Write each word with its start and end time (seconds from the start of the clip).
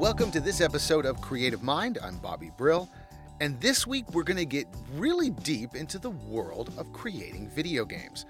Welcome 0.00 0.30
to 0.30 0.40
this 0.40 0.62
episode 0.62 1.04
of 1.04 1.20
Creative 1.20 1.62
Mind. 1.62 1.98
I'm 2.02 2.16
Bobby 2.16 2.50
Brill, 2.56 2.88
and 3.42 3.60
this 3.60 3.86
week 3.86 4.10
we're 4.14 4.22
going 4.22 4.38
to 4.38 4.46
get 4.46 4.66
really 4.94 5.28
deep 5.28 5.74
into 5.74 5.98
the 5.98 6.08
world 6.08 6.72
of 6.78 6.90
creating 6.94 7.50
video 7.50 7.84
games. 7.84 8.24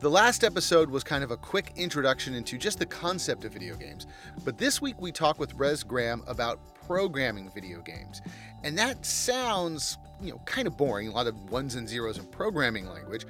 The 0.00 0.10
last 0.10 0.42
episode 0.42 0.90
was 0.90 1.04
kind 1.04 1.22
of 1.22 1.30
a 1.30 1.36
quick 1.36 1.74
introduction 1.76 2.34
into 2.34 2.58
just 2.58 2.80
the 2.80 2.86
concept 2.86 3.44
of 3.44 3.52
video 3.52 3.76
games, 3.76 4.08
but 4.44 4.58
this 4.58 4.82
week 4.82 4.96
we 4.98 5.12
talk 5.12 5.38
with 5.38 5.54
Rez 5.54 5.84
Graham 5.84 6.24
about 6.26 6.58
programming 6.74 7.52
video 7.54 7.82
games. 7.82 8.20
And 8.64 8.76
that 8.76 9.06
sounds, 9.06 9.98
you 10.20 10.32
know, 10.32 10.40
kind 10.44 10.66
of 10.66 10.76
boring, 10.76 11.06
a 11.06 11.12
lot 11.12 11.28
of 11.28 11.52
ones 11.52 11.76
and 11.76 11.88
zeros 11.88 12.18
in 12.18 12.26
programming 12.26 12.88
language, 12.88 13.26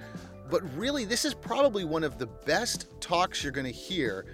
but 0.50 0.62
really 0.78 1.04
this 1.04 1.26
is 1.26 1.34
probably 1.34 1.84
one 1.84 2.04
of 2.04 2.16
the 2.16 2.26
best 2.26 2.86
talks 3.02 3.42
you're 3.42 3.52
going 3.52 3.66
to 3.66 3.70
hear 3.70 4.24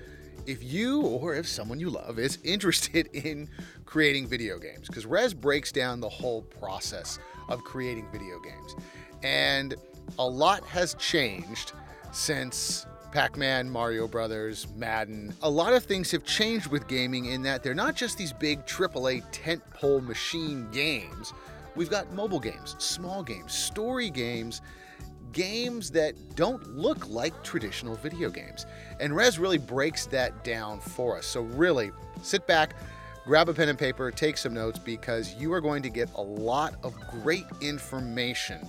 if 0.48 0.64
you 0.64 1.02
or 1.02 1.34
if 1.34 1.46
someone 1.46 1.78
you 1.78 1.90
love 1.90 2.18
is 2.18 2.38
interested 2.44 3.08
in 3.12 3.48
creating 3.84 4.26
video 4.26 4.58
games, 4.58 4.88
because 4.88 5.06
Rez 5.06 5.34
breaks 5.34 5.70
down 5.70 6.00
the 6.00 6.08
whole 6.08 6.42
process 6.42 7.18
of 7.48 7.62
creating 7.64 8.06
video 8.10 8.40
games. 8.40 8.74
And 9.22 9.74
a 10.18 10.26
lot 10.26 10.64
has 10.64 10.94
changed 10.94 11.72
since 12.12 12.86
Pac 13.12 13.36
Man, 13.36 13.68
Mario 13.68 14.08
Brothers, 14.08 14.66
Madden. 14.76 15.34
A 15.42 15.50
lot 15.50 15.72
of 15.72 15.84
things 15.84 16.10
have 16.10 16.24
changed 16.24 16.68
with 16.68 16.88
gaming 16.88 17.26
in 17.26 17.42
that 17.42 17.62
they're 17.62 17.74
not 17.74 17.94
just 17.94 18.16
these 18.16 18.32
big 18.32 18.64
AAA 18.66 19.30
tentpole 19.32 20.04
machine 20.06 20.68
games. 20.72 21.32
We've 21.74 21.90
got 21.90 22.12
mobile 22.12 22.40
games, 22.40 22.74
small 22.78 23.22
games, 23.22 23.52
story 23.52 24.10
games 24.10 24.62
games 25.32 25.90
that 25.92 26.14
don't 26.36 26.76
look 26.76 27.08
like 27.08 27.42
traditional 27.42 27.94
video 27.96 28.30
games. 28.30 28.66
And 29.00 29.14
Rez 29.14 29.38
really 29.38 29.58
breaks 29.58 30.06
that 30.06 30.44
down 30.44 30.80
for 30.80 31.16
us. 31.16 31.26
So, 31.26 31.42
really, 31.42 31.90
sit 32.22 32.46
back, 32.46 32.74
grab 33.24 33.48
a 33.48 33.54
pen 33.54 33.68
and 33.68 33.78
paper, 33.78 34.10
take 34.10 34.36
some 34.36 34.54
notes 34.54 34.78
because 34.78 35.34
you 35.34 35.52
are 35.52 35.60
going 35.60 35.82
to 35.82 35.90
get 35.90 36.10
a 36.14 36.22
lot 36.22 36.74
of 36.82 36.94
great 37.22 37.46
information 37.60 38.60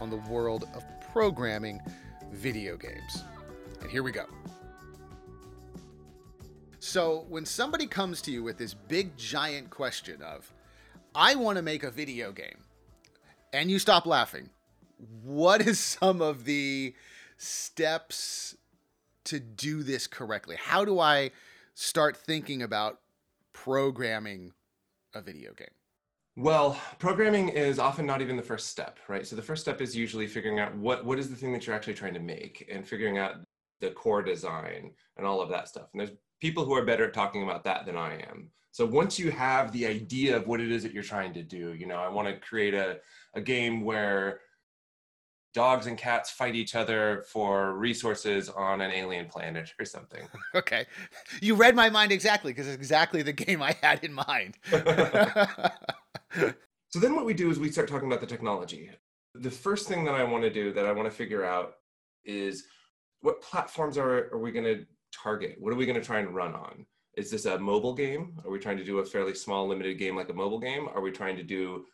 on 0.00 0.10
the 0.10 0.16
world 0.16 0.64
of 0.74 0.84
programming 1.12 1.80
video 2.32 2.76
games. 2.76 3.22
And 3.80 3.90
here 3.90 4.02
we 4.02 4.12
go. 4.12 4.26
So, 6.78 7.26
when 7.28 7.46
somebody 7.46 7.86
comes 7.86 8.20
to 8.22 8.32
you 8.32 8.42
with 8.42 8.58
this 8.58 8.74
big 8.74 9.16
giant 9.16 9.70
question 9.70 10.20
of, 10.20 10.52
I 11.14 11.36
want 11.36 11.56
to 11.56 11.62
make 11.62 11.84
a 11.84 11.90
video 11.90 12.32
game, 12.32 12.64
and 13.52 13.70
you 13.70 13.78
stop 13.78 14.04
laughing, 14.06 14.48
what 15.22 15.60
is 15.62 15.78
some 15.78 16.20
of 16.22 16.44
the 16.44 16.94
steps 17.36 18.56
to 19.24 19.40
do 19.40 19.82
this 19.82 20.06
correctly? 20.06 20.56
How 20.58 20.84
do 20.84 20.98
I 20.98 21.30
start 21.74 22.16
thinking 22.16 22.62
about 22.62 23.00
programming 23.52 24.52
a 25.14 25.20
video 25.20 25.52
game? 25.54 25.68
Well, 26.36 26.80
programming 26.98 27.50
is 27.50 27.78
often 27.78 28.06
not 28.06 28.22
even 28.22 28.36
the 28.36 28.42
first 28.42 28.68
step, 28.68 28.98
right? 29.06 29.26
So 29.26 29.36
the 29.36 29.42
first 29.42 29.62
step 29.62 29.82
is 29.82 29.94
usually 29.94 30.26
figuring 30.26 30.60
out 30.60 30.74
what 30.76 31.04
what 31.04 31.18
is 31.18 31.28
the 31.28 31.36
thing 31.36 31.52
that 31.52 31.66
you're 31.66 31.76
actually 31.76 31.94
trying 31.94 32.14
to 32.14 32.20
make 32.20 32.68
and 32.72 32.88
figuring 32.88 33.18
out 33.18 33.36
the 33.80 33.90
core 33.90 34.22
design 34.22 34.92
and 35.16 35.26
all 35.26 35.42
of 35.42 35.50
that 35.50 35.68
stuff. 35.68 35.88
And 35.92 36.00
there's 36.00 36.16
people 36.40 36.64
who 36.64 36.74
are 36.74 36.86
better 36.86 37.04
at 37.04 37.12
talking 37.12 37.42
about 37.42 37.64
that 37.64 37.84
than 37.84 37.96
I 37.96 38.14
am. 38.30 38.50
So 38.70 38.86
once 38.86 39.18
you 39.18 39.30
have 39.30 39.70
the 39.72 39.86
idea 39.86 40.34
of 40.34 40.46
what 40.46 40.60
it 40.60 40.72
is 40.72 40.82
that 40.84 40.94
you're 40.94 41.02
trying 41.02 41.34
to 41.34 41.42
do, 41.42 41.74
you 41.74 41.86
know, 41.86 41.96
I 41.96 42.08
want 42.08 42.28
to 42.28 42.40
create 42.40 42.72
a, 42.72 43.00
a 43.34 43.40
game 43.40 43.82
where 43.84 44.40
dogs 45.54 45.86
and 45.86 45.98
cats 45.98 46.30
fight 46.30 46.54
each 46.54 46.74
other 46.74 47.24
for 47.28 47.74
resources 47.74 48.48
on 48.48 48.80
an 48.80 48.90
alien 48.90 49.26
planet 49.26 49.72
or 49.78 49.84
something. 49.84 50.26
Okay. 50.54 50.84
You 51.40 51.54
read 51.54 51.74
my 51.74 51.88
mind 51.88 52.12
exactly 52.12 52.52
because 52.52 52.66
it's 52.66 52.76
exactly 52.76 53.22
the 53.22 53.32
game 53.32 53.62
I 53.62 53.74
had 53.82 54.04
in 54.04 54.12
mind. 54.12 54.58
so 54.70 54.80
then 57.00 57.16
what 57.16 57.24
we 57.24 57.32
do 57.32 57.50
is 57.50 57.58
we 57.58 57.72
start 57.72 57.88
talking 57.88 58.06
about 58.06 58.20
the 58.20 58.26
technology. 58.26 58.90
The 59.34 59.50
first 59.50 59.88
thing 59.88 60.04
that 60.04 60.14
I 60.14 60.24
want 60.24 60.44
to 60.44 60.50
do 60.50 60.74
that 60.74 60.84
I 60.84 60.92
want 60.92 61.10
to 61.10 61.14
figure 61.14 61.42
out 61.42 61.76
is 62.24 62.64
what 63.22 63.40
platforms 63.40 63.96
are, 63.96 64.28
are 64.32 64.38
we 64.38 64.52
going 64.52 64.66
to 64.66 64.84
target? 65.12 65.56
What 65.58 65.72
are 65.72 65.76
we 65.76 65.86
going 65.86 65.98
to 65.98 66.04
try 66.04 66.18
and 66.18 66.34
run 66.34 66.54
on? 66.54 66.84
Is 67.16 67.30
this 67.30 67.46
a 67.46 67.58
mobile 67.58 67.94
game? 67.94 68.38
Are 68.44 68.50
we 68.50 68.58
trying 68.58 68.78
to 68.78 68.84
do 68.84 68.98
a 68.98 69.04
fairly 69.04 69.34
small 69.34 69.66
limited 69.66 69.98
game 69.98 70.16
like 70.16 70.28
a 70.28 70.34
mobile 70.34 70.60
game? 70.60 70.88
Are 70.94 71.00
we 71.00 71.10
trying 71.10 71.36
to 71.36 71.42
do 71.42 71.86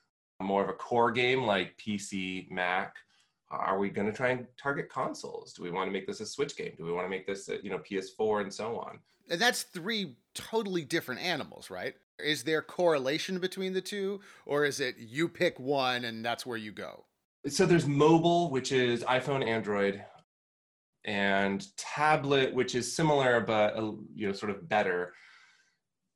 more 0.42 0.64
of 0.64 0.68
a 0.68 0.74
core 0.74 1.12
game 1.12 1.44
like 1.44 1.78
PC, 1.78 2.50
Mac? 2.50 2.96
Are 3.50 3.78
we 3.78 3.88
going 3.88 4.06
to 4.06 4.12
try 4.12 4.30
and 4.30 4.46
target 4.60 4.88
consoles? 4.90 5.52
Do 5.52 5.62
we 5.62 5.70
want 5.70 5.88
to 5.88 5.92
make 5.92 6.06
this 6.06 6.20
a 6.20 6.26
switch 6.26 6.56
game? 6.56 6.72
Do 6.76 6.84
we 6.84 6.92
want 6.92 7.06
to 7.06 7.10
make 7.10 7.26
this 7.26 7.48
a, 7.48 7.62
you 7.62 7.70
know 7.70 7.78
ps4 7.78 8.42
and 8.42 8.52
so 8.52 8.78
on? 8.78 8.98
And 9.30 9.40
that's 9.40 9.62
three 9.62 10.16
totally 10.34 10.84
different 10.84 11.20
animals 11.20 11.70
right? 11.70 11.94
Is 12.18 12.42
there 12.42 12.62
correlation 12.62 13.38
between 13.38 13.72
the 13.72 13.80
two 13.80 14.20
or 14.44 14.64
is 14.64 14.80
it 14.80 14.96
you 14.98 15.28
pick 15.28 15.58
one 15.58 16.04
and 16.04 16.24
that's 16.24 16.44
where 16.44 16.58
you 16.58 16.72
go? 16.72 17.04
So 17.46 17.64
there's 17.64 17.86
mobile 17.86 18.50
which 18.50 18.72
is 18.72 19.02
iphone 19.04 19.46
android 19.46 20.04
and 21.04 21.64
tablet 21.76 22.52
which 22.52 22.74
is 22.74 22.94
similar 22.94 23.40
but 23.40 23.76
uh, 23.76 23.92
you 24.14 24.26
know 24.26 24.32
sort 24.32 24.50
of 24.50 24.68
better. 24.68 25.14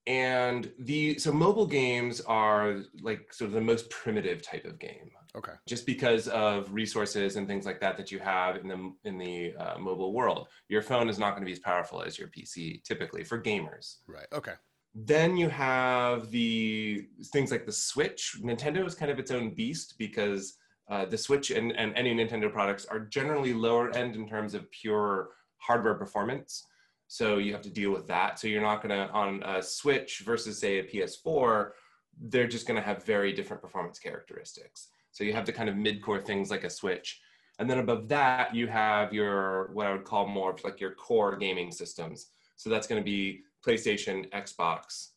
And 0.07 0.71
the 0.81 1.19
so 1.19 1.33
mobile 1.33 1.67
games 1.67 2.21
are 2.23 2.83
like 3.01 3.33
sort 3.33 3.49
of 3.49 3.55
the 3.55 3.61
most 3.61 3.89
primitive 3.89 4.43
type 4.43 4.65
of 4.65 4.79
game 4.79 5.11
okay. 5.37 5.53
Just 5.67 5.87
because 5.87 6.29
of 6.29 6.73
resources 6.73 7.37
and 7.37 7.47
things 7.47 7.67
like 7.67 7.81
that 7.81 7.97
that 7.97 8.11
you 8.11 8.19
have 8.19 8.57
in 8.57 8.69
the 8.69 8.93
in 9.05 9.19
the 9.19 9.55
uh, 9.57 9.79
mobile 9.79 10.13
world 10.13 10.49
your 10.69 10.83
phone 10.83 11.09
is 11.09 11.19
not 11.19 11.31
going 11.31 11.43
to 11.43 11.47
be 11.47 11.53
as 11.53 11.59
powerful 11.59 12.03
as 12.03 12.19
your 12.19 12.29
pc 12.29 12.83
typically 12.85 13.25
for 13.25 13.41
gamers. 13.41 13.97
Right 14.07 14.27
okay. 14.33 14.55
Then 14.95 15.37
you 15.37 15.49
have 15.49 16.31
the 16.31 17.07
things 17.33 17.51
like 17.51 17.65
the 17.65 17.73
switch. 17.73 18.37
Nintendo 18.43 18.87
is 18.87 18.95
kind 18.95 19.11
of 19.11 19.19
its 19.19 19.31
own 19.31 19.55
beast 19.55 19.95
because 19.99 20.59
uh, 20.91 21.07
the 21.07 21.17
switch 21.17 21.51
and, 21.51 21.73
and 21.73 21.97
any 21.97 22.15
nintendo 22.15 22.53
products 22.53 22.85
are 22.85 23.01
generally 23.01 23.55
lower 23.55 23.91
end 23.97 24.17
in 24.17 24.29
terms 24.29 24.53
of 24.55 24.71
pure 24.71 25.31
hardware 25.57 25.95
performance. 25.95 26.67
So 27.13 27.37
you 27.37 27.53
have 27.53 27.61
to 27.63 27.71
deal 27.71 27.91
with 27.91 28.07
that. 28.09 28.39
So 28.39 28.49
you're 28.49 28.63
not 28.63 28.83
going 28.83 28.89
to, 28.89 29.13
on 29.13 29.43
a 29.43 29.63
Switch 29.63 30.23
versus, 30.25 30.59
say, 30.59 30.79
a 30.79 30.85
PS4, 30.85 31.73
they're 32.19 32.47
just 32.47 32.67
going 32.67 32.81
to 32.81 32.87
have 32.87 33.05
very 33.05 33.35
different 33.35 33.61
performance 33.61 33.99
characteristics. 33.99 34.89
So 35.13 35.25
you 35.25 35.33
have 35.33 35.47
the 35.47 35.53
kind 35.53 35.69
of 35.69 35.77
mid 35.77 36.03
core 36.03 36.21
things 36.21 36.51
like 36.51 36.65
a 36.65 36.71
Switch. 36.71 37.21
And 37.59 37.71
then 37.71 37.79
above 37.79 38.09
that, 38.09 38.55
you 38.55 38.67
have 38.67 39.13
your, 39.13 39.71
what 39.73 39.87
I 39.87 39.93
would 39.93 40.05
call 40.05 40.27
more 40.27 40.57
like 40.65 40.81
your 40.81 40.93
core 40.93 41.37
gaming 41.37 41.71
systems. 41.71 42.29
So 42.57 42.71
that's 42.71 42.87
going 42.87 43.01
to 43.01 43.05
be 43.05 43.43
PlayStation, 43.65 44.29
Xbox, 44.31 45.11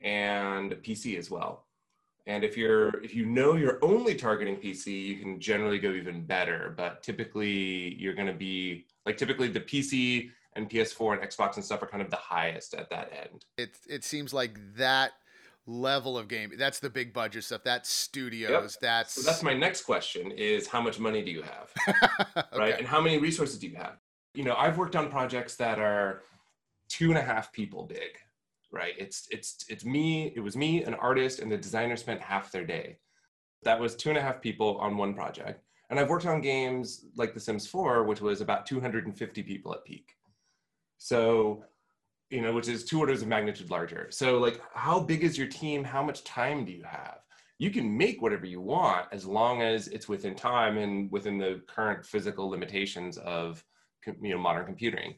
and 0.00 0.72
PC 0.72 1.18
as 1.18 1.30
well. 1.30 1.64
And 2.26 2.44
if 2.44 2.58
you're 2.58 3.02
if 3.02 3.14
you 3.14 3.24
know 3.24 3.56
you're 3.56 3.78
only 3.82 4.14
targeting 4.14 4.56
PC, 4.56 5.06
you 5.06 5.16
can 5.16 5.40
generally 5.40 5.78
go 5.78 5.92
even 5.92 6.26
better. 6.26 6.74
But 6.76 7.02
typically, 7.02 7.94
you're 7.94 8.14
going 8.14 8.26
to 8.26 8.34
be 8.34 8.84
like 9.06 9.16
typically 9.16 9.48
the 9.48 9.60
PC 9.60 10.30
and 10.54 10.68
PS4 10.68 11.14
and 11.14 11.22
Xbox 11.22 11.56
and 11.56 11.64
stuff 11.64 11.82
are 11.82 11.86
kind 11.86 12.02
of 12.02 12.10
the 12.10 12.16
highest 12.16 12.74
at 12.74 12.90
that 12.90 13.10
end. 13.18 13.46
It 13.56 13.70
it 13.88 14.04
seems 14.04 14.34
like 14.34 14.58
that 14.76 15.12
level 15.68 16.18
of 16.18 16.26
game. 16.26 16.52
That's 16.58 16.80
the 16.80 16.90
big 16.90 17.12
budget 17.12 17.44
stuff. 17.44 17.62
That's 17.64 17.88
studios. 17.88 18.50
Yep. 18.50 18.70
that's 18.80 19.14
so 19.14 19.22
that's 19.22 19.42
my 19.42 19.54
next 19.54 19.82
question 19.82 20.32
is 20.32 20.66
how 20.66 20.80
much 20.80 20.98
money 20.98 21.22
do 21.22 21.30
you 21.30 21.42
have? 21.42 21.72
Okay. 22.36 22.58
right? 22.58 22.78
And 22.78 22.86
how 22.86 23.00
many 23.00 23.18
resources 23.18 23.58
do 23.58 23.68
you 23.68 23.76
have? 23.76 23.98
You 24.34 24.44
know 24.44 24.54
i've 24.54 24.78
worked 24.78 24.94
on 24.96 25.10
projects 25.10 25.56
that 25.56 25.78
are 25.78 26.22
two 26.88 27.08
and 27.10 27.18
a 27.18 27.22
half 27.22 27.52
people 27.52 27.84
big 27.84 28.16
right? 28.70 28.94
It's 28.98 29.28
it's 29.30 29.64
it's 29.68 29.84
me 29.84 30.32
it 30.36 30.40
was 30.40 30.56
me 30.56 30.84
an 30.84 30.94
artist 30.94 31.40
and 31.40 31.50
the 31.50 31.56
designer 31.56 31.96
spent 31.96 32.20
half 32.20 32.52
their 32.52 32.64
day. 32.64 32.98
That 33.62 33.80
was 33.80 33.96
two 33.96 34.08
and 34.10 34.18
a 34.18 34.22
half 34.22 34.40
people 34.40 34.78
on 34.78 34.96
one 34.96 35.14
project. 35.14 35.62
And 35.90 35.98
i've 35.98 36.10
worked 36.10 36.26
on 36.26 36.40
games 36.40 37.06
like 37.16 37.32
the 37.32 37.40
sims 37.40 37.66
4 37.66 38.04
which 38.04 38.20
was 38.20 38.40
about 38.40 38.66
250 38.66 39.42
people 39.42 39.72
at 39.74 39.84
peak. 39.84 40.14
So, 40.98 41.64
you 42.30 42.42
know, 42.42 42.52
which 42.52 42.68
is 42.68 42.84
two 42.84 43.00
orders 43.00 43.22
of 43.22 43.28
magnitude 43.28 43.70
larger. 43.70 44.08
So, 44.10 44.38
like, 44.38 44.60
how 44.74 45.00
big 45.00 45.24
is 45.24 45.38
your 45.38 45.46
team? 45.46 45.82
How 45.82 46.02
much 46.02 46.24
time 46.24 46.64
do 46.64 46.72
you 46.72 46.82
have? 46.84 47.20
You 47.58 47.70
can 47.70 47.96
make 47.96 48.22
whatever 48.22 48.46
you 48.46 48.60
want 48.60 49.06
as 49.12 49.26
long 49.26 49.62
as 49.62 49.88
it's 49.88 50.08
within 50.08 50.34
time 50.34 50.78
and 50.78 51.10
within 51.10 51.38
the 51.38 51.62
current 51.66 52.04
physical 52.04 52.48
limitations 52.48 53.18
of 53.18 53.64
you 54.20 54.30
know 54.30 54.38
modern 54.38 54.66
computing. 54.66 55.14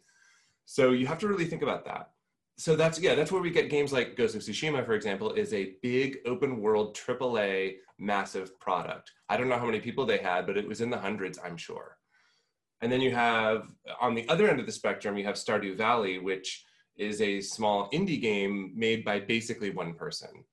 So 0.65 0.93
you 0.93 1.07
have 1.07 1.19
to 1.19 1.29
really 1.29 1.45
think 1.45 1.63
about 1.63 1.85
that. 1.85 2.11
So 2.57 2.77
that's 2.77 3.01
yeah, 3.01 3.15
that's 3.15 3.33
where 3.33 3.43
we 3.43 3.51
get 3.51 3.71
games 3.71 3.93
like 3.93 4.17
Ghost 4.17 4.35
of 4.35 4.43
Tsushima, 4.43 4.85
for 4.87 4.93
example, 4.93 5.33
is 5.33 5.53
a 5.53 5.75
big 5.83 6.19
open 6.27 6.61
world 6.61 6.97
AAA 6.97 7.77
massive 7.99 8.59
product. 8.61 9.13
I 9.29 9.37
don't 9.37 9.49
know 9.49 9.59
how 9.59 9.67
many 9.67 9.81
people 9.81 10.07
they 10.07 10.19
had, 10.19 10.47
but 10.47 10.57
it 10.57 10.67
was 10.67 10.81
in 10.81 10.91
the 10.91 10.99
hundreds, 10.99 11.39
I'm 11.43 11.57
sure. 11.57 11.97
And 12.81 12.91
then 12.91 13.01
you 13.01 13.15
have 13.15 13.69
on 14.01 14.15
the 14.15 14.29
other 14.29 14.49
end 14.49 14.61
of 14.61 14.67
the 14.67 14.73
spectrum, 14.73 15.17
you 15.17 15.25
have 15.25 15.37
Stardew 15.37 15.77
Valley, 15.77 16.19
which 16.19 16.65
is 16.97 17.21
a 17.21 17.41
small 17.41 17.89
indie 17.91 18.21
game 18.21 18.73
made 18.77 19.05
by 19.05 19.21
basically 19.21 19.71
one 19.71 19.95
person. 19.95 20.45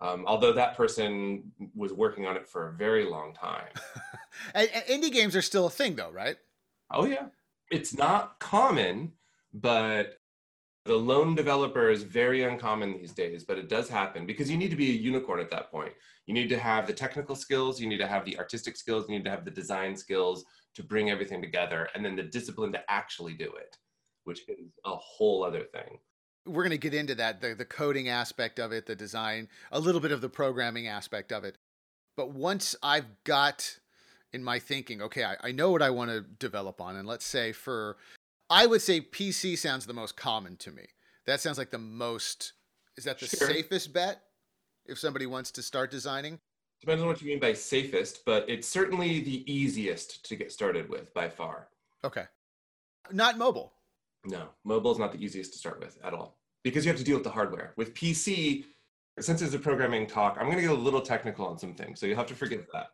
Um, 0.00 0.24
although 0.26 0.52
that 0.52 0.76
person 0.76 1.50
was 1.74 1.92
working 1.92 2.24
on 2.26 2.36
it 2.36 2.48
for 2.48 2.68
a 2.68 2.72
very 2.74 3.04
long 3.04 3.34
time. 3.34 3.72
and, 4.54 4.68
and 4.72 4.84
indie 4.84 5.12
games 5.12 5.34
are 5.34 5.42
still 5.42 5.66
a 5.66 5.70
thing, 5.70 5.96
though, 5.96 6.10
right? 6.12 6.36
Oh, 6.92 7.04
yeah. 7.04 7.26
It's 7.70 7.96
not 7.96 8.38
common, 8.38 9.12
but 9.52 10.18
The 10.88 10.94
lone 10.96 11.34
developer 11.34 11.90
is 11.90 12.02
very 12.02 12.44
uncommon 12.44 12.94
these 12.94 13.12
days, 13.12 13.44
but 13.44 13.58
it 13.58 13.68
does 13.68 13.90
happen 13.90 14.24
because 14.24 14.50
you 14.50 14.56
need 14.56 14.70
to 14.70 14.76
be 14.76 14.90
a 14.90 14.94
unicorn 14.94 15.38
at 15.38 15.50
that 15.50 15.70
point. 15.70 15.92
You 16.24 16.32
need 16.32 16.48
to 16.48 16.58
have 16.58 16.86
the 16.86 16.94
technical 16.94 17.36
skills, 17.36 17.78
you 17.78 17.86
need 17.86 17.98
to 17.98 18.06
have 18.06 18.24
the 18.24 18.38
artistic 18.38 18.74
skills, 18.74 19.04
you 19.06 19.18
need 19.18 19.24
to 19.24 19.30
have 19.30 19.44
the 19.44 19.50
design 19.50 19.94
skills 19.94 20.46
to 20.76 20.82
bring 20.82 21.10
everything 21.10 21.42
together, 21.42 21.90
and 21.94 22.02
then 22.02 22.16
the 22.16 22.22
discipline 22.22 22.72
to 22.72 22.82
actually 22.90 23.34
do 23.34 23.52
it, 23.56 23.76
which 24.28 24.42
is 24.48 24.70
a 24.84 24.94
whole 24.94 25.42
other 25.42 25.64
thing. 25.64 25.98
We're 26.46 26.62
going 26.62 26.70
to 26.70 26.78
get 26.78 26.94
into 26.94 27.14
that 27.16 27.40
the, 27.40 27.54
the 27.54 27.64
coding 27.64 28.08
aspect 28.08 28.58
of 28.58 28.72
it, 28.72 28.86
the 28.86 28.94
design, 28.94 29.48
a 29.72 29.80
little 29.80 30.00
bit 30.00 30.12
of 30.12 30.20
the 30.20 30.28
programming 30.28 30.86
aspect 30.86 31.32
of 31.32 31.44
it. 31.44 31.58
But 32.16 32.32
once 32.32 32.76
I've 32.82 33.06
got 33.24 33.78
in 34.32 34.44
my 34.44 34.58
thinking, 34.58 35.02
okay, 35.02 35.24
I, 35.24 35.36
I 35.42 35.52
know 35.52 35.70
what 35.70 35.82
I 35.82 35.90
want 35.90 36.10
to 36.10 36.20
develop 36.20 36.80
on, 36.80 36.96
and 36.96 37.08
let's 37.08 37.24
say 37.24 37.52
for 37.52 37.96
I 38.50 38.66
would 38.66 38.82
say 38.82 39.00
PC 39.00 39.58
sounds 39.58 39.86
the 39.86 39.92
most 39.92 40.16
common 40.16 40.56
to 40.58 40.70
me. 40.70 40.84
That 41.26 41.40
sounds 41.40 41.58
like 41.58 41.70
the 41.70 41.78
most. 41.78 42.52
Is 42.96 43.04
that 43.04 43.18
the 43.18 43.26
sure. 43.26 43.48
safest 43.48 43.92
bet 43.92 44.22
if 44.86 44.98
somebody 44.98 45.26
wants 45.26 45.50
to 45.52 45.62
start 45.62 45.90
designing? 45.90 46.38
Depends 46.80 47.02
on 47.02 47.08
what 47.08 47.20
you 47.20 47.28
mean 47.28 47.40
by 47.40 47.52
safest, 47.52 48.24
but 48.24 48.48
it's 48.48 48.68
certainly 48.68 49.20
the 49.20 49.52
easiest 49.52 50.24
to 50.26 50.36
get 50.36 50.52
started 50.52 50.88
with 50.88 51.12
by 51.12 51.28
far. 51.28 51.68
Okay. 52.04 52.24
Not 53.12 53.36
mobile. 53.36 53.72
No, 54.28 54.48
mobile 54.64 54.92
is 54.92 54.98
not 54.98 55.12
the 55.12 55.22
easiest 55.24 55.52
to 55.52 55.58
start 55.58 55.80
with 55.80 55.98
at 56.04 56.12
all 56.12 56.38
because 56.62 56.84
you 56.84 56.90
have 56.90 56.98
to 56.98 57.04
deal 57.04 57.16
with 57.16 57.24
the 57.24 57.30
hardware. 57.30 57.72
With 57.76 57.94
PC, 57.94 58.64
since 59.18 59.42
it's 59.42 59.54
a 59.54 59.58
programming 59.58 60.06
talk, 60.06 60.36
I'm 60.38 60.46
going 60.46 60.56
to 60.56 60.62
get 60.62 60.70
a 60.70 60.74
little 60.74 61.00
technical 61.00 61.46
on 61.46 61.58
some 61.58 61.74
things, 61.74 61.98
so 61.98 62.06
you'll 62.06 62.16
have 62.16 62.26
to 62.26 62.34
forgive 62.34 62.66
that. 62.72 62.88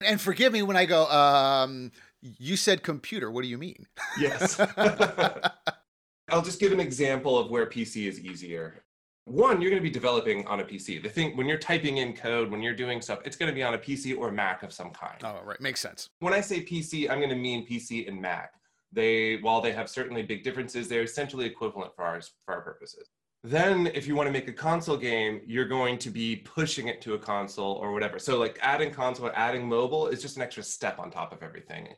And 0.00 0.20
forgive 0.20 0.52
me 0.52 0.62
when 0.62 0.76
I 0.76 0.86
go, 0.86 1.06
um, 1.06 1.92
you 2.22 2.56
said 2.56 2.82
computer. 2.82 3.30
What 3.30 3.42
do 3.42 3.48
you 3.48 3.58
mean? 3.58 3.86
Yes. 4.18 4.58
I'll 6.30 6.42
just 6.42 6.60
give 6.60 6.72
an 6.72 6.80
example 6.80 7.38
of 7.38 7.50
where 7.50 7.66
PC 7.66 8.08
is 8.08 8.20
easier. 8.20 8.82
One, 9.26 9.60
you're 9.60 9.70
going 9.70 9.82
to 9.82 9.88
be 9.88 9.92
developing 9.92 10.46
on 10.46 10.60
a 10.60 10.64
PC. 10.64 11.02
The 11.02 11.08
thing 11.08 11.36
when 11.36 11.46
you're 11.46 11.58
typing 11.58 11.98
in 11.98 12.12
code, 12.12 12.50
when 12.50 12.60
you're 12.60 12.74
doing 12.74 13.00
stuff, 13.00 13.20
it's 13.24 13.36
going 13.36 13.50
to 13.50 13.54
be 13.54 13.62
on 13.62 13.74
a 13.74 13.78
PC 13.78 14.18
or 14.18 14.30
Mac 14.30 14.62
of 14.62 14.72
some 14.72 14.90
kind. 14.90 15.18
Oh, 15.22 15.40
right, 15.44 15.60
makes 15.60 15.80
sense. 15.80 16.10
When 16.20 16.34
I 16.34 16.40
say 16.40 16.62
PC, 16.62 17.10
I'm 17.10 17.18
going 17.18 17.30
to 17.30 17.36
mean 17.36 17.66
PC 17.66 18.06
and 18.06 18.20
Mac. 18.20 18.52
They, 18.94 19.36
while 19.36 19.60
they 19.60 19.72
have 19.72 19.90
certainly 19.90 20.22
big 20.22 20.42
differences, 20.42 20.88
they're 20.88 21.02
essentially 21.02 21.46
equivalent 21.46 21.94
for 21.94 22.04
ours 22.04 22.32
for 22.44 22.54
our 22.54 22.62
purposes. 22.62 23.08
Then, 23.42 23.88
if 23.88 24.06
you 24.06 24.14
want 24.14 24.28
to 24.28 24.32
make 24.32 24.48
a 24.48 24.52
console 24.52 24.96
game, 24.96 25.42
you're 25.46 25.68
going 25.68 25.98
to 25.98 26.10
be 26.10 26.36
pushing 26.36 26.88
it 26.88 27.02
to 27.02 27.14
a 27.14 27.18
console 27.18 27.74
or 27.74 27.92
whatever. 27.92 28.18
So, 28.18 28.38
like 28.38 28.58
adding 28.62 28.90
console 28.90 29.26
or 29.26 29.36
adding 29.36 29.68
mobile 29.68 30.06
is 30.06 30.22
just 30.22 30.36
an 30.36 30.42
extra 30.42 30.62
step 30.62 30.98
on 30.98 31.10
top 31.10 31.32
of 31.32 31.42
everything 31.42 31.88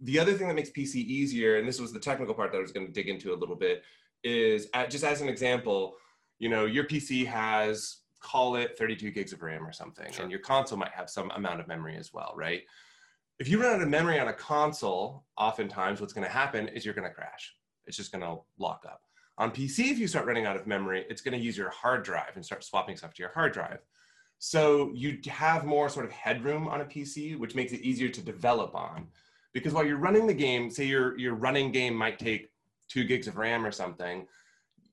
the 0.00 0.18
other 0.18 0.34
thing 0.34 0.48
that 0.48 0.54
makes 0.54 0.70
PC 0.70 0.96
easier, 0.96 1.56
and 1.56 1.66
this 1.66 1.80
was 1.80 1.92
the 1.92 1.98
technical 1.98 2.34
part 2.34 2.52
that 2.52 2.58
I 2.58 2.60
was 2.60 2.72
going 2.72 2.86
to 2.86 2.92
dig 2.92 3.08
into 3.08 3.32
a 3.32 3.36
little 3.36 3.56
bit, 3.56 3.82
is 4.22 4.68
at, 4.74 4.90
just 4.90 5.04
as 5.04 5.20
an 5.20 5.28
example, 5.28 5.94
you 6.38 6.48
know, 6.48 6.66
your 6.66 6.84
PC 6.84 7.26
has 7.26 7.98
call 8.20 8.56
it 8.56 8.76
32 8.76 9.10
gigs 9.10 9.32
of 9.32 9.42
RAM 9.42 9.66
or 9.66 9.72
something, 9.72 10.12
sure. 10.12 10.22
and 10.22 10.30
your 10.30 10.40
console 10.40 10.78
might 10.78 10.90
have 10.90 11.08
some 11.08 11.30
amount 11.32 11.60
of 11.60 11.68
memory 11.68 11.96
as 11.96 12.12
well, 12.12 12.34
right? 12.36 12.62
If 13.38 13.48
you 13.48 13.60
run 13.60 13.74
out 13.74 13.82
of 13.82 13.88
memory 13.88 14.18
on 14.18 14.28
a 14.28 14.32
console, 14.32 15.24
oftentimes 15.36 16.00
what's 16.00 16.14
going 16.14 16.26
to 16.26 16.32
happen 16.32 16.68
is 16.68 16.84
you're 16.84 16.94
going 16.94 17.08
to 17.08 17.14
crash. 17.14 17.54
It's 17.86 17.96
just 17.96 18.10
going 18.10 18.22
to 18.22 18.38
lock 18.58 18.84
up. 18.86 19.02
On 19.36 19.50
PC, 19.50 19.90
if 19.90 19.98
you 19.98 20.08
start 20.08 20.26
running 20.26 20.46
out 20.46 20.56
of 20.56 20.66
memory, 20.66 21.04
it's 21.10 21.20
going 21.20 21.38
to 21.38 21.44
use 21.44 21.56
your 21.56 21.68
hard 21.68 22.02
drive 22.02 22.32
and 22.34 22.44
start 22.44 22.64
swapping 22.64 22.96
stuff 22.96 23.12
to 23.12 23.22
your 23.22 23.32
hard 23.32 23.52
drive. 23.52 23.80
So 24.38 24.90
you 24.94 25.18
have 25.28 25.66
more 25.66 25.90
sort 25.90 26.06
of 26.06 26.12
headroom 26.12 26.66
on 26.66 26.80
a 26.80 26.84
PC, 26.86 27.38
which 27.38 27.54
makes 27.54 27.72
it 27.72 27.82
easier 27.82 28.08
to 28.08 28.22
develop 28.22 28.74
on 28.74 29.08
because 29.52 29.72
while 29.72 29.86
you're 29.86 29.96
running 29.96 30.26
the 30.26 30.34
game, 30.34 30.70
say 30.70 30.84
your, 30.84 31.18
your 31.18 31.34
running 31.34 31.72
game 31.72 31.94
might 31.94 32.18
take 32.18 32.50
two 32.88 33.04
gigs 33.04 33.26
of 33.26 33.36
RAM 33.36 33.64
or 33.64 33.72
something, 33.72 34.26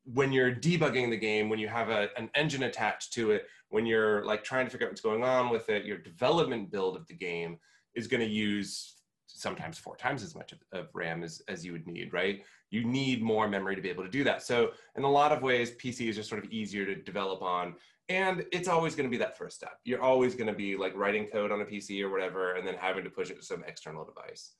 when 0.05 0.31
you're 0.31 0.55
debugging 0.55 1.09
the 1.09 1.17
game, 1.17 1.49
when 1.49 1.59
you 1.59 1.67
have 1.67 1.89
a, 1.89 2.09
an 2.17 2.29
engine 2.35 2.63
attached 2.63 3.13
to 3.13 3.31
it, 3.31 3.47
when 3.69 3.85
you're 3.85 4.25
like 4.25 4.43
trying 4.43 4.65
to 4.65 4.71
figure 4.71 4.87
out 4.87 4.91
what's 4.91 5.01
going 5.01 5.23
on 5.23 5.49
with 5.49 5.69
it, 5.69 5.85
your 5.85 5.97
development 5.97 6.71
build 6.71 6.95
of 6.95 7.07
the 7.07 7.13
game 7.13 7.57
is 7.95 8.07
going 8.07 8.21
to 8.21 8.29
use 8.29 8.95
sometimes 9.27 9.77
four 9.77 9.95
times 9.95 10.23
as 10.23 10.35
much 10.35 10.51
of, 10.51 10.59
of, 10.71 10.87
RAM 10.93 11.23
as, 11.23 11.41
as 11.47 11.65
you 11.65 11.71
would 11.71 11.87
need, 11.87 12.13
right? 12.13 12.43
You 12.69 12.83
need 12.83 13.21
more 13.21 13.47
memory 13.47 13.75
to 13.75 13.81
be 13.81 13.89
able 13.89 14.03
to 14.03 14.09
do 14.09 14.23
that. 14.23 14.43
So 14.43 14.71
in 14.95 15.03
a 15.03 15.09
lot 15.09 15.31
of 15.31 15.41
ways, 15.41 15.71
PC 15.71 16.07
is 16.07 16.15
just 16.15 16.29
sort 16.29 16.43
of 16.43 16.51
easier 16.51 16.85
to 16.85 16.95
develop 16.95 17.41
on 17.41 17.75
and 18.09 18.45
it's 18.51 18.67
always 18.67 18.95
going 18.95 19.09
to 19.09 19.11
be 19.11 19.17
that 19.17 19.37
first 19.37 19.55
step 19.55 19.79
you're 19.83 20.01
always 20.01 20.35
going 20.35 20.47
to 20.47 20.53
be 20.53 20.75
like 20.75 20.95
writing 20.95 21.25
code 21.25 21.51
on 21.51 21.61
a 21.61 21.65
pc 21.65 22.01
or 22.03 22.09
whatever 22.09 22.55
and 22.55 22.67
then 22.67 22.75
having 22.75 23.03
to 23.03 23.09
push 23.09 23.29
it 23.29 23.37
to 23.37 23.45
some 23.45 23.63
external 23.65 24.03
device 24.03 24.51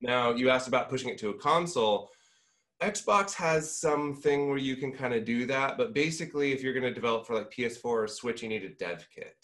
now 0.00 0.30
you 0.32 0.50
asked 0.50 0.68
about 0.68 0.88
pushing 0.88 1.08
it 1.08 1.18
to 1.18 1.30
a 1.30 1.38
console 1.38 2.10
xbox 2.82 3.32
has 3.32 3.80
something 3.80 4.48
where 4.48 4.58
you 4.58 4.76
can 4.76 4.92
kind 4.92 5.14
of 5.14 5.24
do 5.24 5.46
that 5.46 5.76
but 5.76 5.94
basically 5.94 6.52
if 6.52 6.62
you're 6.62 6.72
going 6.72 6.82
to 6.82 6.94
develop 6.94 7.26
for 7.26 7.34
like 7.36 7.50
ps4 7.52 7.84
or 7.84 8.08
switch 8.08 8.42
you 8.42 8.48
need 8.48 8.64
a 8.64 8.70
dev 8.70 9.06
kit 9.14 9.36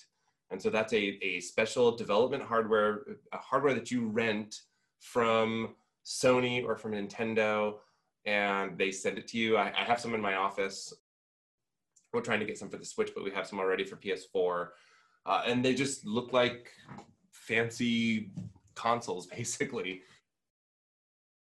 and 0.55 0.63
so 0.63 0.71
that's 0.71 0.95
a, 0.95 1.19
a 1.23 1.41
special 1.41 1.95
development 1.95 2.43
hardware 2.43 3.03
hardware 3.33 3.75
that 3.75 3.91
you 3.91 4.09
rent 4.09 4.61
from 5.01 5.75
sony 6.07 6.65
or 6.65 6.77
from 6.77 6.93
nintendo 6.93 7.75
and 8.25 8.79
they 8.79 8.91
send 8.91 9.19
it 9.19 9.27
to 9.29 9.37
you 9.37 9.57
I, 9.57 9.73
I 9.77 9.85
have 9.85 10.01
some 10.01 10.15
in 10.15 10.21
my 10.21 10.37
office 10.37 10.95
we're 12.15 12.23
trying 12.23 12.41
to 12.41 12.47
get 12.47 12.57
some 12.57 12.71
for 12.71 12.79
the 12.79 12.85
Switch, 12.85 13.11
but 13.15 13.25
we 13.25 13.31
have 13.33 13.47
some 13.47 13.59
already 13.59 13.85
for 13.85 13.97
PS4. 13.97 14.69
Uh, 15.27 15.43
and 15.47 15.65
they 15.65 15.75
just 15.75 16.07
look 16.07 16.33
like 16.33 16.71
fancy 17.33 18.31
consoles, 18.75 19.27
basically. 19.37 20.03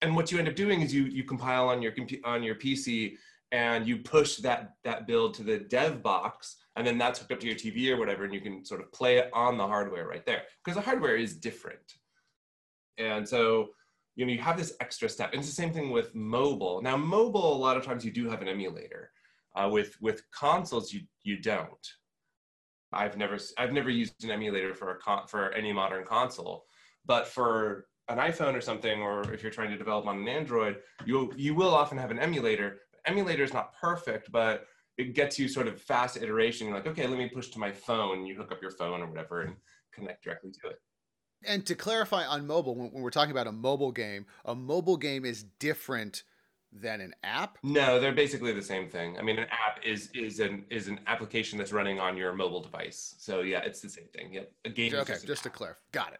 And 0.01 0.15
what 0.15 0.31
you 0.31 0.37
end 0.37 0.47
up 0.47 0.55
doing 0.55 0.81
is 0.81 0.93
you 0.93 1.05
you 1.05 1.23
compile 1.23 1.67
on 1.67 1.81
your 1.81 1.93
on 2.23 2.41
your 2.41 2.55
PC 2.55 3.17
and 3.51 3.87
you 3.87 3.97
push 3.97 4.37
that 4.37 4.73
that 4.83 5.07
build 5.07 5.33
to 5.35 5.43
the 5.43 5.59
dev 5.59 6.03
box, 6.03 6.57
and 6.75 6.85
then 6.85 6.97
that's 6.97 7.19
hooked 7.19 7.31
up 7.31 7.39
to 7.39 7.47
your 7.47 7.55
TV 7.55 7.91
or 7.91 7.97
whatever, 7.97 8.23
and 8.23 8.33
you 8.33 8.41
can 8.41 8.63
sort 8.63 8.81
of 8.81 8.91
play 8.91 9.17
it 9.17 9.29
on 9.33 9.57
the 9.57 9.67
hardware 9.67 10.07
right 10.07 10.25
there 10.25 10.43
because 10.63 10.75
the 10.75 10.83
hardware 10.83 11.15
is 11.15 11.35
different. 11.35 11.93
And 12.97 13.27
so 13.27 13.69
you 14.15 14.25
know 14.25 14.33
you 14.33 14.39
have 14.39 14.57
this 14.57 14.75
extra 14.81 15.07
step. 15.07 15.31
And 15.31 15.39
it's 15.39 15.49
the 15.49 15.55
same 15.55 15.73
thing 15.73 15.91
with 15.91 16.13
mobile. 16.13 16.81
Now 16.81 16.97
mobile, 16.97 17.55
a 17.55 17.57
lot 17.57 17.77
of 17.77 17.85
times 17.85 18.03
you 18.03 18.11
do 18.11 18.29
have 18.29 18.41
an 18.41 18.47
emulator 18.47 19.11
uh, 19.55 19.69
with 19.71 19.99
with 20.01 20.23
consoles, 20.31 20.93
you 20.93 21.01
you 21.23 21.37
don't. 21.37 21.87
I've 22.91 23.17
never 23.17 23.37
I've 23.57 23.73
never 23.73 23.89
used 23.89 24.23
an 24.23 24.31
emulator 24.31 24.73
for 24.73 24.91
a 24.91 24.99
con- 24.99 25.27
for 25.27 25.51
any 25.53 25.73
modern 25.73 26.05
console, 26.05 26.65
but 27.05 27.27
for 27.27 27.85
an 28.07 28.17
iPhone 28.17 28.55
or 28.55 28.61
something, 28.61 29.01
or 29.01 29.31
if 29.33 29.43
you're 29.43 29.51
trying 29.51 29.69
to 29.69 29.77
develop 29.77 30.07
on 30.07 30.17
an 30.17 30.27
Android, 30.27 30.77
you 31.05 31.31
you 31.35 31.53
will 31.53 31.73
often 31.73 31.97
have 31.97 32.11
an 32.11 32.19
emulator. 32.19 32.79
Emulator 33.05 33.43
is 33.43 33.53
not 33.53 33.73
perfect, 33.79 34.31
but 34.31 34.67
it 34.97 35.13
gets 35.15 35.39
you 35.39 35.47
sort 35.47 35.67
of 35.67 35.81
fast 35.81 36.17
iteration. 36.17 36.67
You're 36.67 36.75
like, 36.75 36.87
okay, 36.87 37.07
let 37.07 37.17
me 37.17 37.29
push 37.29 37.49
to 37.49 37.59
my 37.59 37.71
phone. 37.71 38.25
You 38.25 38.35
hook 38.35 38.51
up 38.51 38.61
your 38.61 38.71
phone 38.71 39.01
or 39.01 39.07
whatever 39.07 39.41
and 39.41 39.55
connect 39.93 40.23
directly 40.23 40.51
to 40.51 40.69
it. 40.69 40.81
And 41.45 41.65
to 41.67 41.75
clarify 41.75 42.25
on 42.25 42.45
mobile, 42.45 42.75
when, 42.75 42.91
when 42.91 43.01
we're 43.01 43.11
talking 43.11 43.31
about 43.31 43.47
a 43.47 43.51
mobile 43.51 43.93
game, 43.93 44.25
a 44.43 44.53
mobile 44.53 44.97
game 44.97 45.23
is 45.23 45.43
different 45.59 46.23
than 46.71 47.01
an 47.01 47.13
app? 47.23 47.57
No, 47.63 47.99
they're 47.99 48.13
basically 48.13 48.53
the 48.53 48.61
same 48.61 48.89
thing. 48.89 49.17
I 49.17 49.21
mean, 49.21 49.39
an 49.39 49.47
app 49.49 49.83
is 49.83 50.09
is 50.13 50.39
an 50.39 50.65
is 50.69 50.87
an 50.87 50.99
application 51.07 51.57
that's 51.57 51.73
running 51.73 51.99
on 51.99 52.17
your 52.17 52.33
mobile 52.33 52.61
device. 52.61 53.15
So 53.17 53.41
yeah, 53.41 53.59
it's 53.59 53.81
the 53.81 53.89
same 53.89 54.07
thing. 54.13 54.33
Yep, 54.33 54.51
a 54.65 54.69
game. 54.69 54.93
Okay, 54.93 55.13
just, 55.13 55.27
just 55.27 55.43
to 55.43 55.49
clarify, 55.49 55.79
got 55.91 56.13
it. 56.13 56.19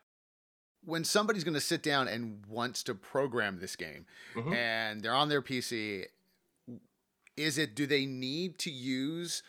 When 0.83 1.03
somebody's 1.03 1.43
going 1.43 1.55
to 1.55 1.62
sit 1.62 1.83
down 1.83 2.07
and 2.07 2.45
wants 2.48 2.83
to 2.83 2.95
program 2.95 3.59
this 3.59 3.75
game, 3.75 4.05
mm-hmm. 4.33 4.53
and 4.53 5.01
they're 5.01 5.13
on 5.13 5.27
their 5.27 5.41
PC, 5.41 6.05
is 7.39 7.58
it 7.58 7.75
do 7.75 7.86
they 7.86 8.05
need 8.05 8.60
to 8.60 8.72
use 8.72 9.43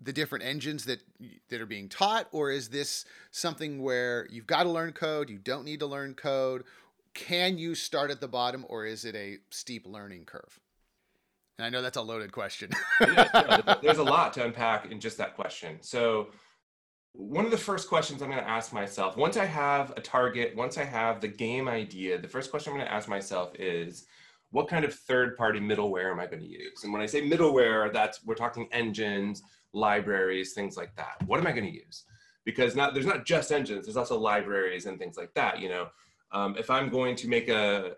the 0.00 0.12
different 0.12 0.44
engines 0.44 0.84
that 0.84 1.00
that 1.48 1.60
are 1.60 1.66
being 1.66 1.88
taught, 1.88 2.28
or 2.32 2.50
is 2.50 2.68
this 2.68 3.04
something 3.30 3.82
where 3.82 4.26
you've 4.30 4.46
got 4.46 4.64
to 4.64 4.70
learn 4.70 4.92
code, 4.92 5.30
you 5.30 5.38
don't 5.38 5.64
need 5.64 5.80
to 5.80 5.86
learn 5.86 6.14
code, 6.14 6.64
can 7.14 7.58
you 7.58 7.74
start 7.74 8.10
at 8.10 8.20
the 8.20 8.28
bottom 8.28 8.64
or 8.68 8.84
is 8.84 9.04
it 9.04 9.14
a 9.14 9.38
steep 9.50 9.86
learning 9.86 10.24
curve? 10.24 10.60
And 11.58 11.64
I 11.64 11.70
know 11.70 11.82
that's 11.82 11.96
a 11.96 12.02
loaded 12.02 12.32
question. 12.32 12.70
there's 13.00 13.98
a 13.98 14.02
lot 14.02 14.32
to 14.34 14.44
unpack 14.44 14.90
in 14.90 14.98
just 15.00 15.18
that 15.18 15.36
question. 15.36 15.78
So, 15.80 16.28
one 17.12 17.44
of 17.44 17.52
the 17.52 17.56
first 17.56 17.88
questions 17.88 18.20
I'm 18.20 18.28
going 18.28 18.42
to 18.42 18.48
ask 18.48 18.72
myself 18.72 19.16
once 19.16 19.36
I 19.36 19.44
have 19.44 19.92
a 19.96 20.00
target, 20.00 20.56
once 20.56 20.76
I 20.76 20.84
have 20.84 21.20
the 21.20 21.28
game 21.28 21.68
idea, 21.68 22.18
the 22.18 22.26
first 22.26 22.50
question 22.50 22.72
I'm 22.72 22.78
going 22.78 22.88
to 22.88 22.92
ask 22.92 23.08
myself 23.08 23.52
is 23.56 24.06
what 24.54 24.68
kind 24.68 24.84
of 24.84 24.94
third 24.94 25.36
party 25.36 25.58
middleware 25.58 26.12
am 26.12 26.20
I 26.20 26.26
going 26.26 26.40
to 26.40 26.48
use? 26.48 26.84
And 26.84 26.92
when 26.92 27.02
I 27.02 27.06
say 27.06 27.28
middleware, 27.28 27.92
that's 27.92 28.24
we're 28.24 28.36
talking 28.36 28.68
engines, 28.70 29.42
libraries, 29.72 30.52
things 30.52 30.76
like 30.76 30.94
that. 30.94 31.20
What 31.26 31.40
am 31.40 31.46
I 31.48 31.50
going 31.50 31.66
to 31.66 31.74
use? 31.74 32.04
Because 32.44 32.76
not 32.76 32.94
there's 32.94 33.04
not 33.04 33.26
just 33.26 33.50
engines, 33.50 33.84
there's 33.84 33.96
also 33.96 34.16
libraries 34.16 34.86
and 34.86 34.96
things 34.96 35.16
like 35.16 35.34
that. 35.34 35.58
You 35.58 35.70
know, 35.70 35.88
um, 36.30 36.54
if 36.56 36.70
I'm 36.70 36.88
going 36.88 37.16
to 37.16 37.26
make 37.26 37.48
a, 37.48 37.96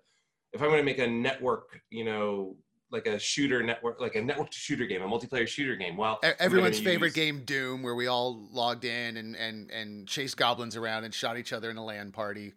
if 0.55 0.63
I'm 0.63 0.69
going 0.69 0.79
to 0.79 0.83
make 0.83 0.99
a 0.99 1.07
network, 1.07 1.79
you 1.91 2.07
know, 2.07 2.57
like 2.91 3.07
a 3.07 3.19
shooter 3.19 3.63
network, 3.63 4.01
like 4.01 4.15
a 4.15 4.23
network 4.23 4.51
to 4.51 4.57
shooter 4.59 4.87
game, 4.87 5.03
a 5.03 5.07
multiplayer 5.07 5.47
shooter 5.47 5.77
game. 5.77 5.99
Well, 5.99 6.21
everyone's 6.39 6.81
favorite 6.81 7.09
use... 7.09 7.17
game, 7.17 7.43
Doom, 7.45 7.83
where 7.83 7.95
we 7.95 8.07
all 8.07 8.49
logged 8.51 8.87
in 8.87 9.19
and 9.19 9.37
and 9.37 9.71
and 9.71 10.09
chased 10.09 10.39
goblins 10.39 10.75
around 10.75 11.05
and 11.05 11.13
shot 11.13 11.37
each 11.37 11.53
other 11.53 11.69
in 11.69 11.77
a 11.77 11.85
LAN 11.85 12.13
party, 12.13 12.55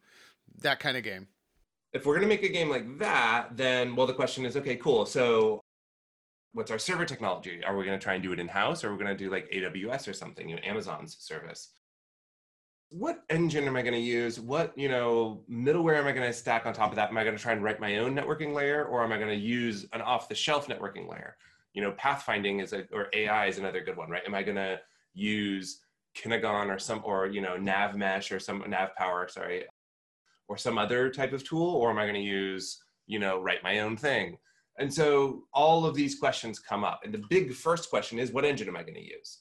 that 0.61 0.79
kind 0.79 0.95
of 0.95 1.03
game. 1.03 1.27
If 1.93 2.05
we're 2.05 2.15
going 2.15 2.27
to 2.27 2.36
make 2.36 2.43
a 2.43 2.50
game 2.50 2.69
like 2.69 3.00
that, 3.00 3.58
then 3.58 3.96
well, 3.96 4.08
the 4.08 4.13
question 4.13 4.46
is, 4.46 4.55
okay, 4.55 4.75
cool. 4.75 5.05
So 5.05 5.62
what's 6.53 6.72
our 6.72 6.79
server 6.79 7.05
technology? 7.05 7.62
Are 7.65 7.75
we 7.75 7.86
going 7.86 7.98
to 7.98 8.03
try 8.03 8.13
and 8.15 8.24
do 8.24 8.31
it 8.31 8.39
in 8.39 8.48
house, 8.48 8.84
or 8.84 8.89
are 8.89 8.96
we 8.96 9.03
going 9.03 9.15
to 9.15 9.24
do 9.24 9.31
like 9.31 9.50
AWS 9.51 10.08
or 10.08 10.13
something, 10.13 10.48
you 10.48 10.55
know, 10.55 10.62
Amazon's 10.63 11.17
service? 11.19 11.72
What 12.91 13.24
engine 13.29 13.65
am 13.65 13.75
I 13.75 13.84
going 13.84 13.93
to 13.93 14.00
use? 14.00 14.39
What 14.39 14.75
you 14.75 14.89
know 14.89 15.43
middleware 15.50 16.00
am 16.00 16.08
I 16.08 16.12
going 16.12 16.27
to 16.27 16.34
stack 16.34 16.65
on 16.65 16.74
top 16.74 16.89
of 16.89 16.96
that? 16.96 17.10
Am 17.10 17.17
I 17.17 17.24
going 17.24 17.36
to 17.36 17.41
try 17.41 17.53
and 17.53 17.63
write 17.63 17.79
my 17.79 17.98
own 17.98 18.15
networking 18.15 18.53
layer, 18.53 18.86
or 18.86 19.03
am 19.03 19.12
I 19.12 19.17
going 19.17 19.29
to 19.29 19.36
use 19.36 19.86
an 19.93 20.01
off-the-shelf 20.01 20.67
networking 20.67 21.08
layer? 21.08 21.38
You 21.74 21.84
know, 21.84 21.91
pathfinding 21.91 22.63
is 22.63 22.74
a 22.74 22.86
or 22.91 23.08
AI 23.13 23.46
is 23.46 23.60
another 23.60 23.81
good 23.81 23.96
one, 23.96 24.10
right? 24.10 24.24
Am 24.25 24.34
I 24.34 24.41
going 24.41 24.55
to 24.55 24.79
use 25.13 25.81
Kynogon 26.17 26.74
or 26.74 26.79
some 26.79 27.01
or 27.03 27.27
you 27.27 27.41
know 27.41 27.58
NavMesh 27.58 28.36
or 28.36 28.39
some 28.39 28.63
NavPower, 28.63 29.29
sorry, 29.29 29.65
or 30.49 30.57
some 30.57 30.77
other 30.77 31.09
type 31.09 31.31
of 31.31 31.45
tool, 31.45 31.75
or 31.75 31.89
am 31.89 31.97
I 31.97 32.03
going 32.03 32.15
to 32.15 32.21
use 32.21 32.83
you 33.07 33.19
know 33.19 33.39
write 33.39 33.63
my 33.63 33.79
own 33.79 33.95
thing? 33.95 34.37
And 34.79 34.91
so 34.93 35.43
all 35.53 35.85
of 35.85 35.93
these 35.93 36.17
questions 36.17 36.57
come 36.57 36.85
up. 36.85 37.01
And 37.03 37.13
the 37.13 37.23
big 37.29 37.53
first 37.53 37.89
question 37.89 38.17
is, 38.17 38.31
what 38.31 38.45
engine 38.45 38.69
am 38.69 38.77
I 38.77 38.81
going 38.81 38.95
to 38.95 39.03
use? 39.05 39.39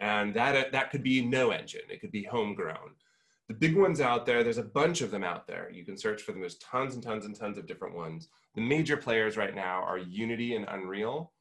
And 0.00 0.34
that, 0.34 0.56
uh, 0.56 0.68
that 0.72 0.90
could 0.90 1.02
be 1.02 1.24
no 1.24 1.50
engine, 1.50 1.82
it 1.88 2.00
could 2.00 2.10
be 2.10 2.24
homegrown. 2.24 2.90
The 3.48 3.54
big 3.54 3.76
ones 3.76 4.00
out 4.00 4.26
there, 4.26 4.42
there's 4.42 4.58
a 4.58 4.62
bunch 4.62 5.00
of 5.00 5.10
them 5.10 5.24
out 5.24 5.46
there. 5.46 5.70
You 5.72 5.84
can 5.84 5.96
search 5.96 6.22
for 6.22 6.32
them. 6.32 6.40
There's 6.40 6.58
tons 6.58 6.94
and 6.94 7.02
tons 7.02 7.24
and 7.24 7.34
tons 7.34 7.58
of 7.58 7.66
different 7.66 7.96
ones. 7.96 8.28
The 8.54 8.60
major 8.60 8.96
players 8.96 9.36
right 9.36 9.54
now 9.54 9.82
are 9.82 9.98
Unity 9.98 10.54
and 10.54 10.66
Unreal. 10.68 11.32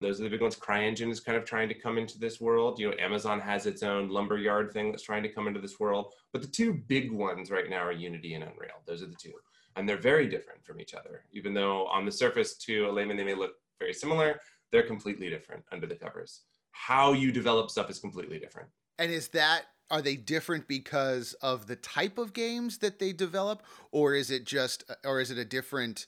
Those 0.00 0.20
are 0.20 0.24
the 0.24 0.30
big 0.30 0.40
ones. 0.40 0.56
CryEngine 0.56 1.10
is 1.10 1.20
kind 1.20 1.36
of 1.36 1.44
trying 1.44 1.68
to 1.68 1.74
come 1.74 1.98
into 1.98 2.18
this 2.18 2.40
world. 2.40 2.78
You 2.78 2.90
know, 2.90 2.96
Amazon 3.00 3.40
has 3.40 3.66
its 3.66 3.82
own 3.82 4.08
lumberyard 4.08 4.72
thing 4.72 4.90
that's 4.90 5.02
trying 5.02 5.24
to 5.24 5.28
come 5.28 5.48
into 5.48 5.60
this 5.60 5.80
world. 5.80 6.12
But 6.32 6.42
the 6.42 6.48
two 6.48 6.72
big 6.72 7.10
ones 7.10 7.50
right 7.50 7.68
now 7.68 7.82
are 7.82 7.92
Unity 7.92 8.34
and 8.34 8.44
Unreal. 8.44 8.82
Those 8.86 9.02
are 9.02 9.06
the 9.06 9.16
two 9.16 9.32
and 9.78 9.88
they're 9.88 9.96
very 9.96 10.26
different 10.26 10.64
from 10.64 10.80
each 10.80 10.92
other. 10.92 11.22
Even 11.32 11.54
though 11.54 11.86
on 11.86 12.04
the 12.04 12.12
surface 12.12 12.56
to 12.56 12.90
a 12.90 12.90
layman 12.90 13.16
they 13.16 13.24
may 13.24 13.34
look 13.34 13.52
very 13.78 13.94
similar, 13.94 14.40
they're 14.72 14.86
completely 14.86 15.30
different 15.30 15.64
under 15.72 15.86
the 15.86 15.94
covers. 15.94 16.42
How 16.72 17.12
you 17.12 17.30
develop 17.30 17.70
stuff 17.70 17.88
is 17.88 18.00
completely 18.00 18.38
different. 18.38 18.68
And 18.98 19.12
is 19.12 19.28
that 19.28 19.66
are 19.90 20.02
they 20.02 20.16
different 20.16 20.68
because 20.68 21.32
of 21.40 21.66
the 21.66 21.76
type 21.76 22.18
of 22.18 22.34
games 22.34 22.78
that 22.78 22.98
they 22.98 23.12
develop 23.12 23.62
or 23.92 24.14
is 24.14 24.30
it 24.30 24.44
just 24.44 24.84
or 25.04 25.20
is 25.20 25.30
it 25.30 25.38
a 25.38 25.44
different 25.44 26.06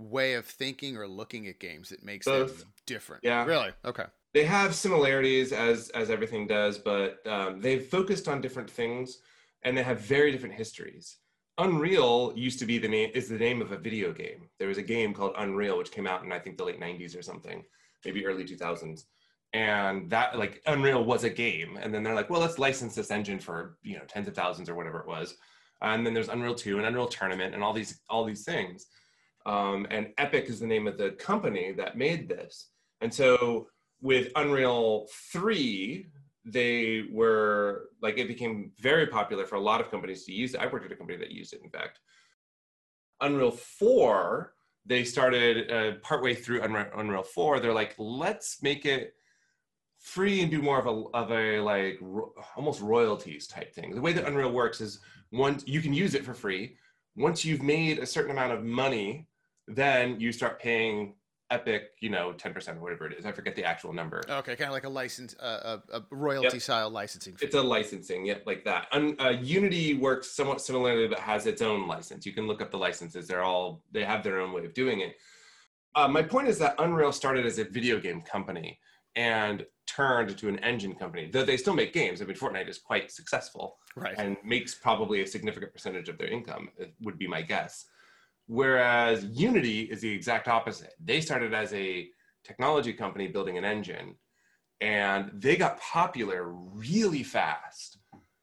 way 0.00 0.34
of 0.34 0.46
thinking 0.46 0.96
or 0.96 1.06
looking 1.06 1.46
at 1.46 1.60
games 1.60 1.90
that 1.90 2.02
makes 2.02 2.26
Both. 2.26 2.60
them 2.60 2.72
different? 2.86 3.24
Yeah. 3.24 3.44
Really? 3.44 3.70
Okay. 3.84 4.04
They 4.32 4.44
have 4.44 4.74
similarities 4.74 5.52
as 5.52 5.90
as 5.90 6.10
everything 6.10 6.46
does, 6.46 6.78
but 6.78 7.26
um, 7.26 7.60
they've 7.60 7.84
focused 7.84 8.28
on 8.28 8.40
different 8.40 8.70
things 8.70 9.18
and 9.62 9.76
they 9.76 9.82
have 9.82 10.00
very 10.00 10.30
different 10.32 10.54
histories. 10.54 11.18
Unreal 11.58 12.32
used 12.36 12.58
to 12.60 12.64
be 12.64 12.78
the 12.78 12.88
name 12.88 13.10
is 13.14 13.28
the 13.28 13.38
name 13.38 13.60
of 13.60 13.72
a 13.72 13.76
video 13.76 14.12
game. 14.12 14.48
There 14.58 14.68
was 14.68 14.78
a 14.78 14.82
game 14.82 15.12
called 15.12 15.34
Unreal 15.36 15.76
which 15.76 15.90
came 15.90 16.06
out 16.06 16.24
in 16.24 16.32
I 16.32 16.38
think 16.38 16.56
the 16.56 16.64
late 16.64 16.80
90s 16.80 17.18
or 17.18 17.22
something, 17.22 17.64
maybe 18.04 18.24
early 18.24 18.44
2000s. 18.44 19.04
And 19.52 20.08
that 20.10 20.38
like 20.38 20.62
Unreal 20.66 21.04
was 21.04 21.24
a 21.24 21.30
game 21.30 21.76
and 21.80 21.92
then 21.92 22.04
they're 22.04 22.14
like, 22.14 22.30
well, 22.30 22.40
let's 22.40 22.58
license 22.58 22.94
this 22.94 23.10
engine 23.10 23.40
for, 23.40 23.78
you 23.82 23.96
know, 23.96 24.04
tens 24.06 24.28
of 24.28 24.34
thousands 24.34 24.68
or 24.68 24.76
whatever 24.76 25.00
it 25.00 25.08
was. 25.08 25.34
And 25.82 26.06
then 26.06 26.14
there's 26.14 26.28
Unreal 26.28 26.54
2 26.54 26.78
and 26.78 26.86
Unreal 26.86 27.08
Tournament 27.08 27.54
and 27.54 27.64
all 27.64 27.72
these 27.72 28.00
all 28.08 28.24
these 28.24 28.44
things. 28.44 28.86
Um, 29.46 29.86
and 29.90 30.08
Epic 30.18 30.46
is 30.46 30.60
the 30.60 30.66
name 30.66 30.86
of 30.86 30.98
the 30.98 31.10
company 31.12 31.72
that 31.72 31.96
made 31.96 32.28
this. 32.28 32.70
And 33.00 33.12
so 33.12 33.68
with 34.02 34.30
Unreal 34.36 35.06
3, 35.32 36.06
they 36.44 37.04
were 37.10 37.88
like 38.02 38.18
it 38.18 38.28
became 38.28 38.72
very 38.78 39.06
popular 39.06 39.46
for 39.46 39.56
a 39.56 39.60
lot 39.60 39.80
of 39.80 39.90
companies 39.90 40.24
to 40.24 40.32
use 40.32 40.54
it. 40.54 40.60
I 40.60 40.66
worked 40.66 40.86
at 40.86 40.92
a 40.92 40.96
company 40.96 41.18
that 41.18 41.30
used 41.30 41.52
it, 41.52 41.60
in 41.62 41.70
fact. 41.70 42.00
Unreal 43.20 43.50
4, 43.50 44.54
they 44.86 45.04
started 45.04 45.70
uh, 45.70 45.98
partway 46.02 46.34
through 46.34 46.62
Unreal, 46.62 46.86
Unreal 46.96 47.22
4, 47.22 47.60
they're 47.60 47.74
like, 47.74 47.94
let's 47.98 48.62
make 48.62 48.86
it 48.86 49.14
free 49.98 50.40
and 50.40 50.50
do 50.50 50.62
more 50.62 50.78
of 50.78 50.86
a 50.86 51.16
of 51.16 51.30
a 51.30 51.60
like 51.60 51.98
ro- 52.00 52.32
almost 52.56 52.80
royalties 52.80 53.46
type 53.46 53.74
thing. 53.74 53.94
The 53.94 54.00
way 54.00 54.12
that 54.14 54.26
Unreal 54.26 54.50
works 54.50 54.80
is 54.80 55.00
once 55.30 55.62
you 55.66 55.80
can 55.80 55.92
use 55.92 56.14
it 56.14 56.24
for 56.24 56.34
free. 56.34 56.76
Once 57.16 57.44
you've 57.44 57.62
made 57.62 57.98
a 57.98 58.06
certain 58.06 58.30
amount 58.30 58.52
of 58.52 58.64
money, 58.64 59.26
then 59.74 60.20
you 60.20 60.32
start 60.32 60.60
paying 60.60 61.14
Epic, 61.50 61.90
you 62.00 62.10
know, 62.10 62.32
10% 62.32 62.76
or 62.76 62.80
whatever 62.80 63.06
it 63.06 63.18
is. 63.18 63.26
I 63.26 63.32
forget 63.32 63.56
the 63.56 63.64
actual 63.64 63.92
number. 63.92 64.22
Okay, 64.28 64.54
kind 64.54 64.68
of 64.68 64.72
like 64.72 64.84
a 64.84 64.88
license, 64.88 65.34
uh, 65.40 65.78
a, 65.92 65.98
a 65.98 66.02
royalty 66.12 66.48
yep. 66.52 66.62
style 66.62 66.90
licensing. 66.90 67.34
Fee. 67.34 67.46
It's 67.46 67.56
a 67.56 67.62
licensing, 67.62 68.24
yep, 68.24 68.44
like 68.46 68.64
that. 68.64 68.86
Uh, 68.92 69.30
Unity 69.30 69.94
works 69.94 70.30
somewhat 70.30 70.60
similarly, 70.60 71.08
but 71.08 71.18
has 71.18 71.46
its 71.46 71.60
own 71.60 71.88
license. 71.88 72.24
You 72.24 72.32
can 72.32 72.46
look 72.46 72.62
up 72.62 72.70
the 72.70 72.78
licenses. 72.78 73.26
They're 73.26 73.42
all, 73.42 73.82
they 73.90 74.04
have 74.04 74.22
their 74.22 74.40
own 74.40 74.52
way 74.52 74.64
of 74.64 74.74
doing 74.74 75.00
it. 75.00 75.16
Uh, 75.96 76.06
my 76.06 76.22
point 76.22 76.46
is 76.46 76.56
that 76.58 76.76
Unreal 76.78 77.10
started 77.10 77.44
as 77.44 77.58
a 77.58 77.64
video 77.64 77.98
game 77.98 78.22
company 78.22 78.78
and 79.16 79.66
turned 79.88 80.38
to 80.38 80.48
an 80.48 80.60
engine 80.60 80.94
company, 80.94 81.28
though 81.32 81.44
they 81.44 81.56
still 81.56 81.74
make 81.74 81.92
games. 81.92 82.22
I 82.22 82.26
mean, 82.26 82.36
Fortnite 82.36 82.68
is 82.68 82.78
quite 82.78 83.10
successful 83.10 83.78
right. 83.96 84.14
and 84.18 84.36
makes 84.44 84.76
probably 84.76 85.22
a 85.22 85.26
significant 85.26 85.72
percentage 85.72 86.08
of 86.08 86.16
their 86.16 86.28
income, 86.28 86.68
would 87.00 87.18
be 87.18 87.26
my 87.26 87.42
guess. 87.42 87.86
Whereas 88.50 89.24
Unity 89.26 89.82
is 89.82 90.00
the 90.00 90.12
exact 90.12 90.48
opposite. 90.48 90.94
They 90.98 91.20
started 91.20 91.54
as 91.54 91.72
a 91.72 92.08
technology 92.42 92.92
company 92.92 93.28
building 93.28 93.56
an 93.58 93.64
engine 93.64 94.16
and 94.80 95.30
they 95.34 95.56
got 95.56 95.80
popular 95.80 96.48
really 96.48 97.22
fast. 97.22 97.98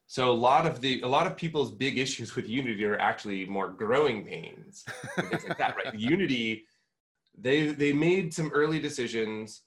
So 0.05 0.31
a 0.31 0.39
lot 0.49 0.65
of 0.65 0.79
the 0.79 1.01
a 1.01 1.07
lot 1.07 1.27
of 1.27 1.35
people's 1.35 1.71
big 1.71 1.97
issues 1.97 2.37
with 2.37 2.47
Unity 2.47 2.85
are 2.85 2.97
actually 2.97 3.45
more 3.47 3.67
growing 3.67 4.25
pains, 4.25 4.85
things 5.29 5.43
like 5.45 5.57
that, 5.57 5.75
right? 5.75 5.93
Unity, 5.99 6.63
they 7.37 7.67
they 7.67 7.91
made 7.91 8.33
some 8.33 8.49
early 8.53 8.79
decisions 8.79 9.63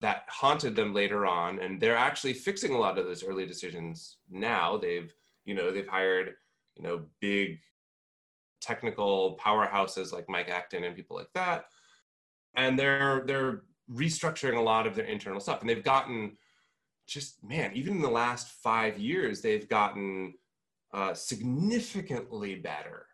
that 0.00 0.22
haunted 0.28 0.76
them 0.76 0.94
later 0.94 1.26
on, 1.26 1.58
and 1.58 1.78
they're 1.78 1.94
actually 1.94 2.32
fixing 2.32 2.72
a 2.72 2.78
lot 2.78 2.96
of 2.96 3.04
those 3.04 3.22
early 3.22 3.44
decisions 3.44 4.16
now. 4.30 4.78
They've 4.78 5.12
you 5.44 5.54
know 5.54 5.70
they've 5.70 5.86
hired 5.86 6.36
you 6.74 6.84
know 6.84 7.02
big 7.20 7.60
technical 8.60 9.38
powerhouses 9.44 10.12
like 10.12 10.28
Mike 10.28 10.48
Acton 10.48 10.84
and 10.84 10.96
people 10.96 11.16
like 11.16 11.32
that. 11.34 11.66
And 12.54 12.78
they're 12.78 13.24
they're 13.26 13.62
restructuring 13.92 14.56
a 14.56 14.62
lot 14.62 14.86
of 14.86 14.94
their 14.94 15.06
internal 15.06 15.40
stuff. 15.40 15.60
And 15.60 15.68
they've 15.68 15.84
gotten 15.84 16.36
just 17.06 17.42
man, 17.42 17.72
even 17.74 17.94
in 17.94 18.02
the 18.02 18.10
last 18.10 18.48
five 18.62 18.98
years, 18.98 19.40
they've 19.40 19.68
gotten 19.68 20.34
uh, 20.92 21.14
significantly 21.14 22.56
better 22.56 23.06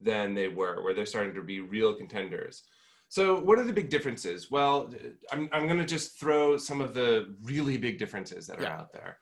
than 0.00 0.34
they 0.34 0.48
were, 0.48 0.82
where 0.82 0.94
they're 0.94 1.06
starting 1.06 1.34
to 1.34 1.42
be 1.42 1.60
real 1.60 1.94
contenders. 1.94 2.62
So, 3.08 3.40
what 3.40 3.58
are 3.58 3.64
the 3.64 3.72
big 3.72 3.90
differences? 3.90 4.50
Well, 4.50 4.92
I'm, 5.32 5.48
I'm 5.52 5.66
going 5.66 5.80
to 5.80 5.84
just 5.84 6.18
throw 6.18 6.56
some 6.56 6.80
of 6.80 6.94
the 6.94 7.34
really 7.42 7.76
big 7.76 7.98
differences 7.98 8.46
that 8.46 8.60
are 8.60 8.62
yeah. 8.62 8.78
out 8.78 8.92
there. 8.92 9.18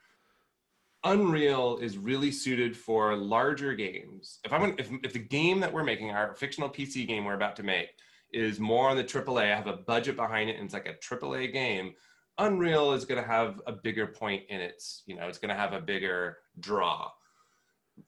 Unreal 1.05 1.78
is 1.78 1.97
really 1.97 2.33
suited 2.33 2.76
for 2.76 3.14
larger 3.14 3.75
games. 3.75 4.40
If 4.45 4.52
I'm 4.52 4.75
if, 4.78 4.90
if 5.05 5.12
the 5.12 5.21
game 5.21 5.61
that 5.61 5.73
we're 5.73 5.85
making, 5.85 6.11
our 6.11 6.35
fictional 6.35 6.69
PC 6.69 7.07
game 7.07 7.25
we're 7.25 7.35
about 7.35 7.57
to 7.57 7.62
make, 7.62 7.90
is 8.33 8.59
more 8.59 8.88
on 8.88 8.97
the 8.97 9.05
AAA, 9.05 9.52
I 9.52 9.57
have 9.57 9.67
a 9.67 9.76
budget 9.76 10.17
behind 10.17 10.50
it, 10.50 10.57
and 10.57 10.64
it's 10.64 10.75
like 10.75 10.88
a 10.88 10.95
AAA 10.95 11.52
game. 11.52 11.95
Unreal 12.38 12.93
is 12.93 13.05
going 13.05 13.21
to 13.21 13.26
have 13.26 13.61
a 13.67 13.73
bigger 13.73 14.07
point 14.07 14.43
in 14.49 14.61
its, 14.61 15.02
you 15.07 15.17
know, 15.17 15.26
it's 15.28 15.38
going 15.38 15.49
to 15.49 15.55
have 15.55 15.73
a 15.73 15.81
bigger 15.81 16.38
draw. 16.61 17.11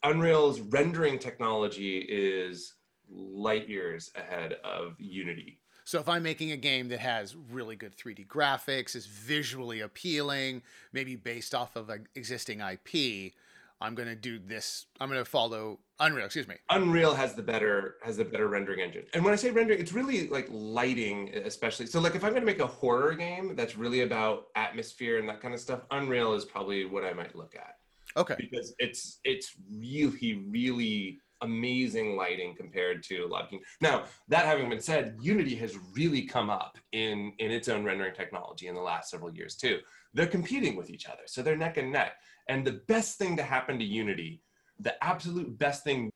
Unreal's 0.04 0.60
rendering 0.60 1.18
technology 1.18 1.98
is 1.98 2.74
light 3.08 3.68
years 3.68 4.10
ahead 4.14 4.54
of 4.64 4.94
Unity. 4.98 5.59
So 5.84 5.98
if 5.98 6.08
I'm 6.08 6.22
making 6.22 6.52
a 6.52 6.56
game 6.56 6.88
that 6.88 7.00
has 7.00 7.36
really 7.50 7.76
good 7.76 7.96
3D 7.96 8.26
graphics, 8.26 8.94
is 8.94 9.06
visually 9.06 9.80
appealing, 9.80 10.62
maybe 10.92 11.16
based 11.16 11.54
off 11.54 11.76
of 11.76 11.90
an 11.90 12.06
existing 12.14 12.60
IP, 12.60 13.32
I'm 13.80 13.94
going 13.94 14.08
to 14.08 14.14
do 14.14 14.38
this. 14.38 14.86
I'm 15.00 15.08
going 15.08 15.20
to 15.20 15.28
follow 15.28 15.78
Unreal. 16.00 16.26
Excuse 16.26 16.48
me. 16.48 16.56
Unreal 16.70 17.14
has 17.14 17.34
the 17.34 17.42
better 17.42 17.96
has 18.02 18.16
the 18.16 18.24
better 18.24 18.48
rendering 18.48 18.80
engine. 18.80 19.04
And 19.14 19.24
when 19.24 19.32
I 19.32 19.36
say 19.36 19.50
rendering, 19.50 19.80
it's 19.80 19.92
really 19.92 20.28
like 20.28 20.46
lighting, 20.50 21.30
especially. 21.44 21.86
So 21.86 22.00
like 22.00 22.14
if 22.14 22.24
I'm 22.24 22.30
going 22.30 22.42
to 22.42 22.46
make 22.46 22.60
a 22.60 22.66
horror 22.66 23.14
game 23.14 23.54
that's 23.56 23.76
really 23.76 24.02
about 24.02 24.46
atmosphere 24.54 25.18
and 25.18 25.28
that 25.28 25.40
kind 25.40 25.54
of 25.54 25.60
stuff, 25.60 25.80
Unreal 25.90 26.34
is 26.34 26.44
probably 26.44 26.84
what 26.84 27.04
I 27.04 27.12
might 27.12 27.34
look 27.34 27.54
at. 27.54 27.76
Okay. 28.16 28.34
Because 28.38 28.74
it's 28.78 29.20
it's 29.24 29.54
really 29.70 30.44
really 30.48 31.18
amazing 31.42 32.16
lighting 32.16 32.54
compared 32.54 33.02
to 33.04 33.20
a 33.20 33.26
lot 33.26 33.52
of. 33.52 33.60
Now, 33.80 34.04
that 34.28 34.44
having 34.44 34.68
been 34.68 34.80
said, 34.80 35.16
Unity 35.20 35.54
has 35.56 35.76
really 35.94 36.22
come 36.22 36.50
up 36.50 36.78
in, 36.92 37.32
in 37.38 37.50
its 37.50 37.68
own 37.68 37.84
rendering 37.84 38.14
technology 38.14 38.68
in 38.68 38.74
the 38.74 38.80
last 38.80 39.10
several 39.10 39.34
years 39.34 39.56
too. 39.56 39.78
They're 40.14 40.26
competing 40.26 40.76
with 40.76 40.90
each 40.90 41.06
other, 41.06 41.22
so 41.26 41.42
they're 41.42 41.56
neck 41.56 41.76
and 41.76 41.92
neck. 41.92 42.14
And 42.48 42.66
the 42.66 42.80
best 42.88 43.18
thing 43.18 43.36
to 43.36 43.42
happen 43.42 43.78
to 43.78 43.84
Unity, 43.84 44.42
the 44.78 45.02
absolute 45.04 45.58
best 45.58 45.84
thing 45.84 46.10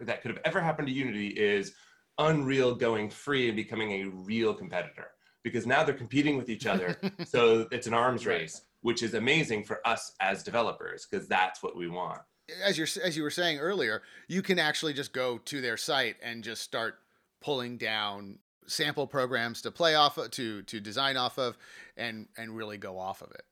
that 0.00 0.22
could 0.22 0.30
have 0.30 0.40
ever 0.44 0.60
happened 0.60 0.88
to 0.88 0.94
Unity 0.94 1.28
is 1.28 1.74
Unreal 2.18 2.74
going 2.74 3.10
free 3.10 3.48
and 3.48 3.56
becoming 3.56 3.92
a 3.92 4.04
real 4.04 4.54
competitor 4.54 5.08
because 5.42 5.66
now 5.66 5.84
they're 5.84 5.94
competing 5.94 6.36
with 6.36 6.48
each 6.48 6.66
other. 6.66 6.96
so 7.26 7.68
it's 7.70 7.86
an 7.86 7.94
arms 7.94 8.26
race, 8.26 8.62
which 8.80 9.02
is 9.02 9.14
amazing 9.14 9.62
for 9.64 9.86
us 9.86 10.12
as 10.20 10.42
developers 10.42 11.06
because 11.08 11.28
that's 11.28 11.62
what 11.62 11.76
we 11.76 11.88
want 11.88 12.20
as 12.62 12.78
you're 12.78 12.88
as 13.02 13.16
you 13.16 13.22
were 13.22 13.30
saying 13.30 13.58
earlier, 13.58 14.02
you 14.28 14.42
can 14.42 14.58
actually 14.58 14.92
just 14.92 15.12
go 15.12 15.38
to 15.38 15.60
their 15.60 15.76
site 15.76 16.16
and 16.22 16.44
just 16.44 16.62
start 16.62 16.98
pulling 17.40 17.76
down 17.76 18.38
sample 18.66 19.06
programs 19.06 19.62
to 19.62 19.70
play 19.70 19.94
off 19.94 20.18
of, 20.18 20.30
to 20.32 20.62
to 20.62 20.80
design 20.80 21.16
off 21.16 21.38
of, 21.38 21.56
and 21.96 22.28
and 22.36 22.56
really 22.56 22.78
go 22.78 22.98
off 22.98 23.22
of 23.22 23.30
it. 23.32 23.42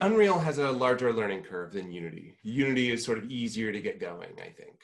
Unreal 0.00 0.38
has 0.38 0.58
a 0.58 0.70
larger 0.70 1.12
learning 1.12 1.42
curve 1.42 1.72
than 1.72 1.90
Unity. 1.90 2.36
Unity 2.42 2.92
is 2.92 3.04
sort 3.04 3.18
of 3.18 3.30
easier 3.30 3.72
to 3.72 3.80
get 3.80 3.98
going, 3.98 4.30
I 4.40 4.48
think. 4.50 4.80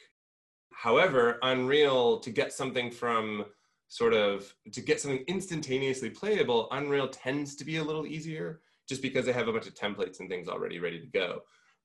However, 0.72 1.38
Unreal 1.42 2.18
to 2.18 2.30
get 2.30 2.52
something 2.52 2.90
from 2.90 3.46
sort 3.88 4.12
of 4.12 4.52
to 4.72 4.80
get 4.80 5.00
something 5.00 5.24
instantaneously 5.28 6.10
playable, 6.10 6.68
Unreal 6.72 7.08
tends 7.08 7.54
to 7.56 7.64
be 7.64 7.76
a 7.76 7.84
little 7.84 8.06
easier 8.06 8.60
just 8.88 9.00
because 9.00 9.24
they 9.24 9.32
have 9.32 9.48
a 9.48 9.52
bunch 9.52 9.66
of 9.66 9.74
templates 9.74 10.20
and 10.20 10.28
things 10.28 10.48
already 10.48 10.78
ready 10.78 11.00
to 11.00 11.06
go. 11.06 11.40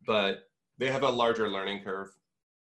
But 0.06 0.49
they 0.80 0.90
have 0.90 1.04
a 1.04 1.10
larger 1.10 1.50
learning 1.50 1.84
curve. 1.84 2.10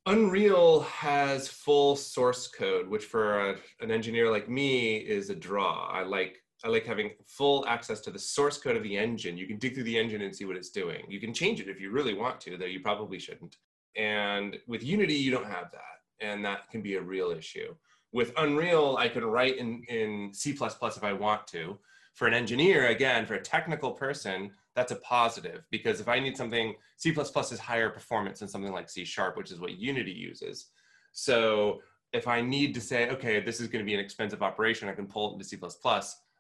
Unreal 0.07 0.81
has 0.81 1.49
full 1.49 1.97
source 1.97 2.47
code, 2.47 2.89
which 2.89 3.05
for 3.05 3.51
a, 3.51 3.57
an 3.81 3.91
engineer 3.91 4.31
like 4.31 4.49
me 4.49 4.97
is 4.97 5.31
a 5.31 5.35
draw. 5.35 5.89
I 5.91 6.03
like 6.03 6.41
I 6.65 6.69
like 6.69 6.87
having 6.87 7.11
full 7.27 7.67
access 7.67 8.01
to 8.01 8.11
the 8.11 8.19
source 8.19 8.57
code 8.57 8.77
of 8.77 8.83
the 8.83 8.97
engine. 8.97 9.37
You 9.37 9.47
can 9.47 9.59
dig 9.59 9.75
through 9.75 9.85
the 9.85 9.99
engine 9.99 10.23
and 10.23 10.35
see 10.35 10.47
what 10.47 10.57
it's 10.57 10.71
doing. 10.71 11.05
You 11.09 11.21
can 11.21 11.35
change 11.35 11.61
it 11.61 11.69
if 11.69 11.79
you 11.79 11.91
really 11.91 12.15
want 12.15 12.41
to, 12.43 12.57
though 12.57 12.65
you 12.65 12.81
probably 12.81 13.19
shouldn't. 13.19 13.57
And 13.97 14.57
with 14.67 14.83
Unity, 14.83 15.15
you 15.15 15.31
don't 15.31 15.47
have 15.47 15.71
that. 15.73 16.01
And 16.21 16.43
that 16.45 16.71
can 16.71 16.81
be 16.81 16.95
a 16.95 17.03
real 17.03 17.33
issue. 17.33 17.75
With 18.13 18.33
Unreal, 18.39 18.97
I 18.99 19.09
can 19.09 19.25
write 19.27 19.59
in, 19.59 19.83
in 19.89 20.31
C 20.33 20.57
if 20.59 21.05
I 21.05 21.13
want 21.13 21.47
to. 21.49 21.79
For 22.15 22.27
an 22.27 22.35
engineer, 22.35 22.89
again, 22.89 23.27
for 23.27 23.35
a 23.35 23.41
technical 23.41 23.91
person, 23.91 24.53
that's 24.75 24.93
a 24.93 24.97
positive 24.97 25.65
because 25.71 26.01
if 26.01 26.09
I 26.09 26.19
need 26.19 26.37
something, 26.37 26.75
C 26.97 27.11
is 27.11 27.59
higher 27.59 27.91
performance 27.91 28.41
than 28.41 28.49
something 28.49 28.73
like 28.73 28.89
C 28.89 29.05
sharp, 29.05 29.37
which 29.37 29.53
is 29.53 29.61
what 29.61 29.79
Unity 29.79 30.13
uses. 30.13 30.67
So 31.13 31.81
if 32.13 32.29
I 32.29 32.41
need 32.41 32.75
to 32.75 32.81
say, 32.81 33.11
okay, 33.11 33.41
this 33.41 33.61
is 33.61 33.69
going 33.69 33.85
to 33.85 33.87
be 33.87 33.95
an 33.95 34.01
expensive 34.01 34.43
operation, 34.43 34.89
I 34.89 34.93
can 34.93 35.07
pull 35.07 35.31
it 35.31 35.33
into 35.35 35.45
C 35.45 35.59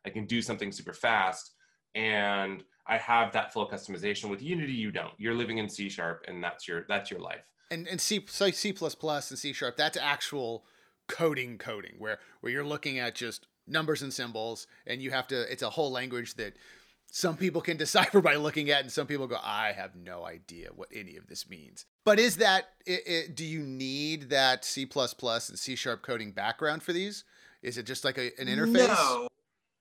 I 0.06 0.10
can 0.10 0.26
do 0.26 0.42
something 0.42 0.70
super 0.70 0.92
fast 0.92 1.52
and 1.94 2.62
I 2.86 2.98
have 2.98 3.32
that 3.32 3.52
full 3.52 3.68
customization. 3.68 4.28
With 4.28 4.42
Unity, 4.42 4.72
you 4.72 4.90
don't. 4.90 5.12
You're 5.16 5.34
living 5.34 5.58
in 5.58 5.68
C 5.68 5.88
sharp 5.88 6.24
and 6.28 6.42
that's 6.42 6.68
your 6.68 6.84
that's 6.88 7.10
your 7.10 7.20
life. 7.20 7.44
And 7.70 7.88
and 7.88 8.00
C 8.00 8.24
so 8.28 8.50
C 8.50 8.74
and 8.80 9.38
C 9.38 9.52
sharp, 9.52 9.76
that's 9.76 9.96
actual 9.96 10.64
coding 11.06 11.58
coding 11.58 11.94
where 11.98 12.18
where 12.40 12.52
you're 12.52 12.64
looking 12.64 12.98
at 12.98 13.14
just 13.14 13.46
numbers 13.66 14.02
and 14.02 14.12
symbols 14.12 14.66
and 14.86 15.00
you 15.00 15.10
have 15.10 15.26
to 15.26 15.50
it's 15.50 15.62
a 15.62 15.70
whole 15.70 15.90
language 15.90 16.34
that 16.34 16.54
some 17.06 17.36
people 17.36 17.60
can 17.60 17.76
decipher 17.78 18.20
by 18.20 18.36
looking 18.36 18.70
at 18.70 18.82
and 18.82 18.92
some 18.92 19.06
people 19.06 19.26
go 19.26 19.38
i 19.42 19.72
have 19.72 19.94
no 19.96 20.24
idea 20.24 20.68
what 20.74 20.88
any 20.94 21.16
of 21.16 21.26
this 21.26 21.48
means 21.48 21.86
but 22.04 22.18
is 22.18 22.36
that 22.36 22.70
it, 22.86 23.00
it, 23.06 23.36
do 23.36 23.44
you 23.44 23.60
need 23.60 24.30
that 24.30 24.64
c++ 24.64 24.88
and 24.94 25.58
c 25.58 25.76
sharp 25.76 26.02
coding 26.02 26.32
background 26.32 26.82
for 26.82 26.92
these 26.92 27.24
is 27.62 27.78
it 27.78 27.86
just 27.86 28.04
like 28.04 28.18
a, 28.18 28.30
an 28.38 28.46
interface 28.46 28.88
no 28.88 29.28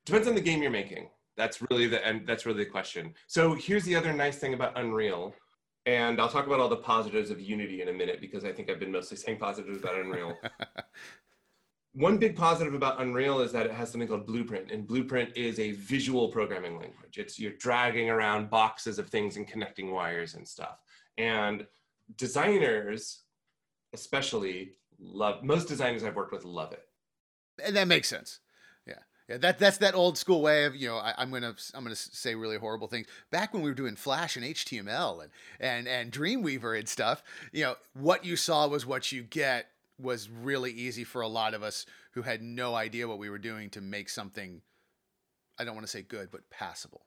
depends 0.06 0.28
on 0.28 0.36
the 0.36 0.42
game 0.42 0.62
you're 0.62 0.72
making. 0.72 1.10
That's 1.36 1.62
really 1.70 1.88
the 1.88 2.06
and 2.06 2.28
that's 2.28 2.46
really 2.46 2.64
the 2.64 2.70
question. 2.70 3.14
So 3.28 3.56
here's 3.56 3.84
the 3.84 3.96
other 3.96 4.14
nice 4.14 4.38
thing 4.38 4.54
about 4.54 4.78
Unreal, 4.78 5.34
and 5.86 6.20
I'll 6.22 6.30
talk 6.30 6.46
about 6.46 6.60
all 6.60 6.70
the 6.70 6.78
positives 6.78 7.32
of 7.32 7.40
Unity 7.40 7.82
in 7.82 7.90
a 7.90 7.94
minute 7.94 8.22
because 8.22 8.46
I 8.46 8.52
think 8.52 8.70
I've 8.70 8.80
been 8.80 8.92
mostly 8.92 9.18
saying 9.18 9.38
positives 9.40 9.80
about 9.80 9.96
Unreal. 9.96 10.38
One 11.94 12.18
big 12.18 12.36
positive 12.36 12.74
about 12.74 13.00
Unreal 13.00 13.42
is 13.42 13.52
that 13.52 13.68
it 13.68 13.72
has 13.72 13.92
something 13.92 14.08
called 14.08 14.26
Blueprint, 14.26 14.72
and 14.72 14.88
Blueprint 14.88 15.38
is 15.38 15.60
a 15.60 15.74
visual 15.74 16.28
programming 16.30 16.80
language. 16.80 17.18
It's 17.18 17.40
you're 17.40 17.54
dragging 17.54 18.10
around 18.10 18.50
boxes 18.50 18.98
of 18.98 19.10
things 19.10 19.38
and 19.38 19.48
connecting 19.48 19.92
wires 19.92 20.34
and 20.34 20.48
stuff. 20.48 20.80
And 21.20 21.68
designers, 22.18 23.22
especially, 23.94 24.72
love 25.00 25.44
most 25.44 25.68
designers 25.68 26.04
I've 26.04 26.16
worked 26.16 26.34
with 26.34 26.46
love 26.46 26.72
it. 26.72 26.84
And 27.64 27.76
that 27.76 27.88
makes 27.88 28.08
sense. 28.08 28.40
Yeah, 29.30 29.38
that 29.38 29.58
that's 29.58 29.78
that 29.78 29.96
old 29.96 30.18
school 30.18 30.42
way 30.42 30.66
of 30.66 30.76
you 30.76 30.90
know 30.90 30.98
I, 30.98 31.22
am 31.22 31.32
gonna 31.32 31.56
I'm 31.74 31.84
gonna 31.84 31.96
say 31.96 32.36
really 32.36 32.58
horrible 32.58 32.88
things. 32.88 33.08
Back 33.32 33.54
when 33.54 33.64
we 33.64 33.70
were 33.70 33.76
doing 33.76 33.96
Flash 33.96 34.36
and 34.36 34.46
HTML 34.46 35.24
and 35.24 35.32
and 35.62 35.88
and 35.88 36.12
Dreamweaver 36.12 36.78
and 36.78 36.90
stuff, 36.90 37.24
you 37.54 37.64
know 37.64 37.76
what 37.94 38.26
you 38.26 38.36
saw 38.36 38.68
was 38.68 38.86
what 38.86 39.14
you 39.14 39.24
get 39.24 39.68
was 40.00 40.30
really 40.30 40.72
easy 40.72 41.04
for 41.04 41.22
a 41.22 41.28
lot 41.28 41.54
of 41.54 41.64
us 41.64 41.86
who 42.14 42.22
had 42.22 42.42
no 42.42 42.76
idea 42.76 43.08
what 43.08 43.20
we 43.20 43.30
were 43.30 43.38
doing 43.38 43.70
to 43.72 43.82
make 43.82 44.10
something. 44.10 44.62
I 45.60 45.64
don't 45.64 45.76
want 45.76 45.86
to 45.86 45.92
say 45.92 46.02
good, 46.02 46.30
but 46.32 46.50
passable. 46.50 47.06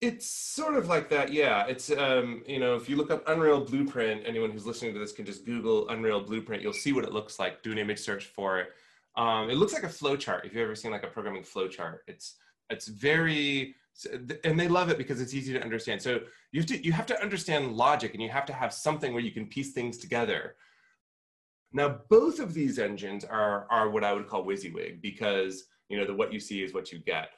It's 0.00 0.26
sort 0.26 0.74
of 0.74 0.88
like 0.88 1.08
that, 1.10 1.32
yeah. 1.32 1.66
It's 1.66 1.90
um, 1.90 2.42
you 2.46 2.58
know, 2.58 2.76
if 2.76 2.88
you 2.88 2.96
look 2.96 3.10
up 3.10 3.26
Unreal 3.28 3.64
Blueprint, 3.64 4.22
anyone 4.26 4.50
who's 4.50 4.66
listening 4.66 4.92
to 4.92 5.00
this 5.00 5.12
can 5.12 5.24
just 5.24 5.46
Google 5.46 5.88
Unreal 5.88 6.20
Blueprint. 6.20 6.62
You'll 6.62 6.72
see 6.72 6.92
what 6.92 7.04
it 7.04 7.12
looks 7.12 7.38
like. 7.38 7.62
Do 7.62 7.72
an 7.72 7.78
image 7.78 8.00
search 8.00 8.26
for 8.26 8.60
it 8.60 8.68
um, 9.16 9.50
it 9.50 9.56
looks 9.56 9.72
like 9.72 9.84
a 9.84 9.88
flow 9.88 10.16
chart. 10.16 10.44
If 10.44 10.52
you've 10.52 10.62
ever 10.62 10.74
seen 10.74 10.90
like 10.90 11.04
a 11.04 11.08
programming 11.08 11.44
flow 11.44 11.68
chart, 11.68 12.02
it's 12.06 12.36
it's 12.70 12.88
very 12.88 13.74
and 14.42 14.58
they 14.58 14.66
love 14.66 14.90
it 14.90 14.98
because 14.98 15.20
it's 15.20 15.34
easy 15.34 15.52
to 15.52 15.62
understand. 15.62 16.02
So 16.02 16.20
you 16.50 16.60
have 16.60 16.66
to 16.68 16.84
you 16.84 16.92
have 16.92 17.06
to 17.06 17.22
understand 17.22 17.72
logic 17.72 18.12
and 18.14 18.22
you 18.22 18.28
have 18.30 18.46
to 18.46 18.52
have 18.52 18.72
something 18.72 19.12
where 19.12 19.22
you 19.22 19.30
can 19.30 19.46
piece 19.46 19.72
things 19.72 19.98
together. 19.98 20.56
Now 21.74 21.98
both 22.08 22.38
of 22.38 22.54
these 22.54 22.78
engines 22.78 23.24
are 23.24 23.66
are 23.68 23.90
what 23.90 24.04
I 24.04 24.12
would 24.12 24.28
call 24.28 24.46
WYSIWYG 24.46 25.02
because 25.02 25.64
you 25.88 25.98
know 25.98 26.06
the 26.06 26.14
what 26.14 26.32
you 26.32 26.40
see 26.40 26.62
is 26.62 26.72
what 26.72 26.92
you 26.92 27.00
get. 27.00 27.30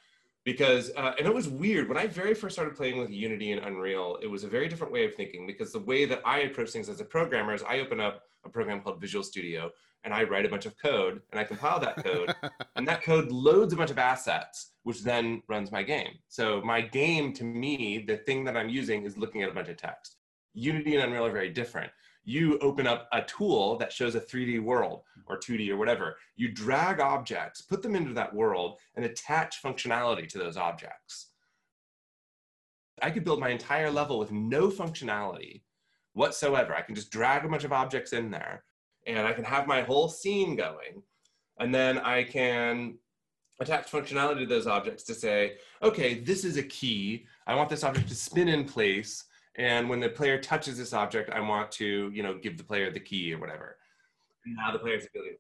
Because 0.45 0.93
uh, 0.97 1.15
and 1.19 1.27
it 1.27 1.35
was 1.35 1.49
weird 1.49 1.89
when 1.89 1.97
I 1.97 2.07
very 2.07 2.35
first 2.35 2.55
started 2.55 2.77
playing 2.77 2.99
with 2.99 3.11
Unity 3.11 3.51
and 3.51 3.65
Unreal. 3.65 4.19
It 4.23 4.29
was 4.29 4.45
a 4.45 4.49
very 4.49 4.69
different 4.69 4.93
way 4.93 5.05
of 5.05 5.15
thinking 5.15 5.47
because 5.47 5.73
the 5.73 5.81
way 5.81 6.05
that 6.05 6.21
I 6.25 6.41
approach 6.41 6.71
things 6.71 6.89
as 6.89 7.01
a 7.01 7.05
programmer 7.05 7.55
is 7.55 7.65
I 7.65 7.81
open 7.81 7.99
up 7.99 8.23
a 8.45 8.49
program 8.49 8.81
called 8.81 9.01
Visual 9.01 9.25
Studio 9.25 9.73
and 10.05 10.15
I 10.15 10.23
write 10.23 10.47
a 10.47 10.49
bunch 10.49 10.67
of 10.67 10.79
code 10.79 11.21
and 11.33 11.41
I 11.41 11.45
compile 11.45 11.81
that 11.81 12.05
code 12.05 12.33
and 12.77 12.87
that 12.87 13.03
code 13.03 13.33
loads 13.33 13.73
a 13.73 13.77
bunch 13.77 13.91
of 13.91 13.99
assets, 13.99 14.73
which 14.85 15.03
then 15.03 15.43
runs 15.49 15.73
my 15.73 15.83
game. 15.83 16.13
So 16.29 16.61
my 16.63 16.81
game 16.81 17.33
to 17.35 17.45
me, 17.45 18.05
the 18.07 18.19
thing 18.19 18.45
that 18.45 18.57
I'm 18.57 18.69
using 18.69 19.05
is 19.05 19.19
looking 19.19 19.43
at 19.43 19.51
a 19.51 19.55
bunch 19.55 19.69
of 19.69 19.79
text. 19.79 20.17
Unity 20.55 20.95
and 20.95 21.03
Unreal 21.03 21.27
are 21.27 21.33
very 21.33 21.51
different. 21.51 21.91
You 22.27 22.59
open 22.59 22.87
up 22.87 23.09
a 23.13 23.23
tool 23.23 23.79
that 23.79 23.93
shows 23.93 24.17
a 24.17 24.21
3D 24.21 24.61
world 24.61 25.03
or 25.27 25.39
2D 25.39 25.71
or 25.71 25.77
whatever. 25.77 26.17
You 26.35 26.49
drag 26.53 27.01
objects, 27.01 27.63
put 27.63 27.83
them 27.83 27.95
into 27.95 28.13
that 28.15 28.35
world, 28.35 28.79
and 28.97 29.05
attach 29.05 29.63
functionality 29.63 30.29
to 30.29 30.39
those 30.39 30.57
objects. 30.57 31.29
I 33.01 33.11
could 33.11 33.25
build 33.25 33.41
my 33.41 33.51
entire 33.51 33.91
level 33.91 34.19
with 34.19 34.33
no 34.33 34.69
functionality 34.69 35.63
whatsoever. 36.15 36.75
I 36.75 36.83
can 36.83 36.97
just 36.97 37.11
drag 37.11 37.45
a 37.45 37.49
bunch 37.49 37.65
of 37.65 37.73
objects 37.73 38.13
in 38.13 38.31
there 38.31 38.65
and 39.07 39.27
I 39.27 39.33
can 39.33 39.45
have 39.45 39.67
my 39.69 39.83
whole 39.83 40.09
scene 40.09 40.57
going. 40.57 41.03
And 41.61 41.75
then 41.75 41.99
I 41.99 42.25
can 42.25 42.99
attach 43.61 43.91
functionality 43.91 44.41
to 44.41 44.47
those 44.47 44.67
objects 44.67 45.05
to 45.05 45.15
say, 45.15 45.59
okay, 45.83 46.21
this 46.21 46.45
is 46.45 46.57
a 46.57 46.63
key. 46.63 47.25
I 47.47 47.55
want 47.55 47.71
this 47.71 47.85
object 47.85 48.09
to 48.09 48.15
spin 48.15 48.49
in 48.49 48.65
place. 48.65 49.25
And 49.59 49.89
when 49.89 50.01
the 50.01 50.09
player 50.09 50.39
touches 50.39 50.79
this 50.79 50.93
object, 50.93 51.31
I 51.31 51.41
want 51.41 51.71
to, 51.73 52.11
you 52.13 52.23
know, 52.23 52.35
give 52.35 52.59
the 52.59 52.65
player 52.65 52.91
the 52.91 53.01
key 53.01 53.33
or 53.33 53.39
whatever. 53.39 53.77
Now 54.47 54.71
the 54.71 54.79
player's 54.79 55.07
ability. 55.07 55.37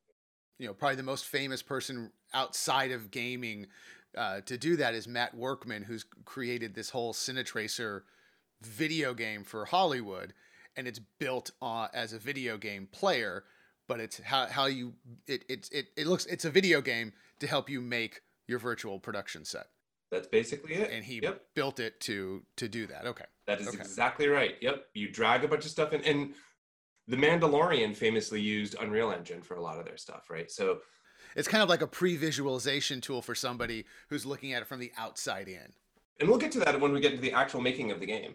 You 0.58 0.68
know, 0.68 0.74
probably 0.74 0.96
the 0.96 1.02
most 1.02 1.26
famous 1.26 1.62
person 1.62 2.10
outside 2.32 2.90
of 2.92 3.10
gaming 3.10 3.66
uh, 4.16 4.40
to 4.46 4.56
do 4.56 4.76
that 4.76 4.94
is 4.94 5.06
Matt 5.06 5.34
Workman, 5.34 5.82
who's 5.82 6.04
created 6.24 6.74
this 6.74 6.90
whole 6.90 7.12
Cinetracer 7.12 8.02
video 8.62 9.12
game 9.12 9.44
for 9.44 9.66
Hollywood, 9.66 10.32
and 10.76 10.88
it's 10.88 11.00
built 11.18 11.50
uh, 11.60 11.88
as 11.92 12.14
a 12.14 12.18
video 12.18 12.56
game 12.56 12.88
player 12.90 13.44
but 13.88 14.00
it's 14.00 14.20
how, 14.20 14.46
how 14.46 14.66
you 14.66 14.94
it, 15.26 15.44
it 15.48 15.68
it 15.72 15.86
it 15.96 16.06
looks 16.06 16.26
it's 16.26 16.44
a 16.44 16.50
video 16.50 16.80
game 16.80 17.12
to 17.40 17.46
help 17.46 17.70
you 17.70 17.80
make 17.80 18.22
your 18.46 18.58
virtual 18.58 18.98
production 18.98 19.44
set. 19.44 19.66
That's 20.10 20.26
basically 20.26 20.74
it. 20.74 20.90
And 20.90 21.04
he 21.04 21.20
yep. 21.22 21.42
built 21.54 21.80
it 21.80 22.00
to 22.00 22.42
to 22.56 22.68
do 22.68 22.86
that. 22.86 23.06
Okay. 23.06 23.24
That 23.46 23.60
is 23.60 23.68
okay. 23.68 23.78
exactly 23.78 24.28
right. 24.28 24.54
Yep. 24.60 24.86
You 24.94 25.10
drag 25.10 25.44
a 25.44 25.48
bunch 25.48 25.64
of 25.64 25.70
stuff 25.70 25.92
in 25.92 26.02
and 26.02 26.34
the 27.08 27.16
Mandalorian 27.16 27.94
famously 27.94 28.40
used 28.40 28.74
Unreal 28.80 29.12
Engine 29.12 29.42
for 29.42 29.54
a 29.54 29.62
lot 29.62 29.78
of 29.78 29.84
their 29.84 29.96
stuff, 29.96 30.28
right? 30.28 30.50
So 30.50 30.78
it's 31.36 31.46
kind 31.46 31.62
of 31.62 31.68
like 31.68 31.82
a 31.82 31.86
pre-visualization 31.86 33.00
tool 33.00 33.22
for 33.22 33.34
somebody 33.34 33.84
who's 34.08 34.26
looking 34.26 34.52
at 34.52 34.62
it 34.62 34.68
from 34.68 34.80
the 34.80 34.90
outside 34.98 35.48
in. 35.48 35.72
And 36.18 36.28
we'll 36.28 36.38
get 36.38 36.50
to 36.52 36.58
that 36.60 36.80
when 36.80 36.92
we 36.92 37.00
get 37.00 37.12
into 37.12 37.22
the 37.22 37.32
actual 37.32 37.60
making 37.60 37.92
of 37.92 38.00
the 38.00 38.06
game. 38.06 38.34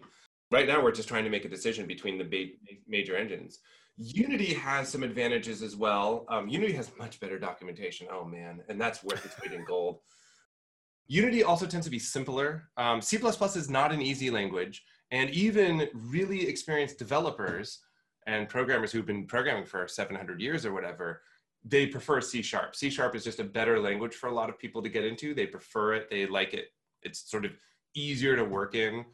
Right 0.50 0.66
now, 0.66 0.82
we're 0.82 0.92
just 0.92 1.08
trying 1.08 1.24
to 1.24 1.30
make 1.30 1.44
a 1.44 1.48
decision 1.48 1.86
between 1.86 2.18
the 2.18 2.52
major 2.86 3.16
engines. 3.16 3.58
Unity 3.96 4.54
has 4.54 4.88
some 4.88 5.02
advantages 5.02 5.62
as 5.62 5.76
well. 5.76 6.24
Um, 6.28 6.48
Unity 6.48 6.72
has 6.74 6.90
much 6.98 7.20
better 7.20 7.38
documentation. 7.38 8.06
Oh 8.10 8.24
man, 8.24 8.62
and 8.68 8.80
that's 8.80 9.02
worth 9.02 9.24
its 9.24 9.34
weight 9.40 9.52
in 9.52 9.64
gold. 9.64 9.98
Unity 11.08 11.42
also 11.42 11.66
tends 11.66 11.86
to 11.86 11.90
be 11.90 11.98
simpler. 11.98 12.68
Um, 12.76 13.02
C++ 13.02 13.18
is 13.18 13.68
not 13.68 13.92
an 13.92 14.00
easy 14.00 14.30
language, 14.30 14.82
and 15.12 15.30
even 15.30 15.88
really 15.94 16.48
experienced 16.48 16.98
developers 16.98 17.78
and 18.26 18.48
programmers 18.48 18.90
who've 18.90 19.06
been 19.06 19.26
programming 19.26 19.64
for 19.64 19.86
700 19.86 20.40
years 20.40 20.66
or 20.66 20.72
whatever, 20.72 21.22
they 21.64 21.86
prefer 21.86 22.20
C 22.20 22.42
sharp. 22.42 22.74
C 22.74 22.90
sharp 22.90 23.14
is 23.14 23.22
just 23.22 23.38
a 23.38 23.44
better 23.44 23.78
language 23.78 24.14
for 24.14 24.28
a 24.28 24.34
lot 24.34 24.48
of 24.48 24.58
people 24.58 24.82
to 24.82 24.88
get 24.88 25.04
into. 25.04 25.32
They 25.34 25.46
prefer 25.46 25.94
it. 25.94 26.10
They 26.10 26.26
like 26.26 26.54
it. 26.54 26.66
It's 27.02 27.30
sort 27.30 27.44
of 27.44 27.52
easier 27.94 28.34
to 28.34 28.44
work 28.44 28.74
in 28.74 29.04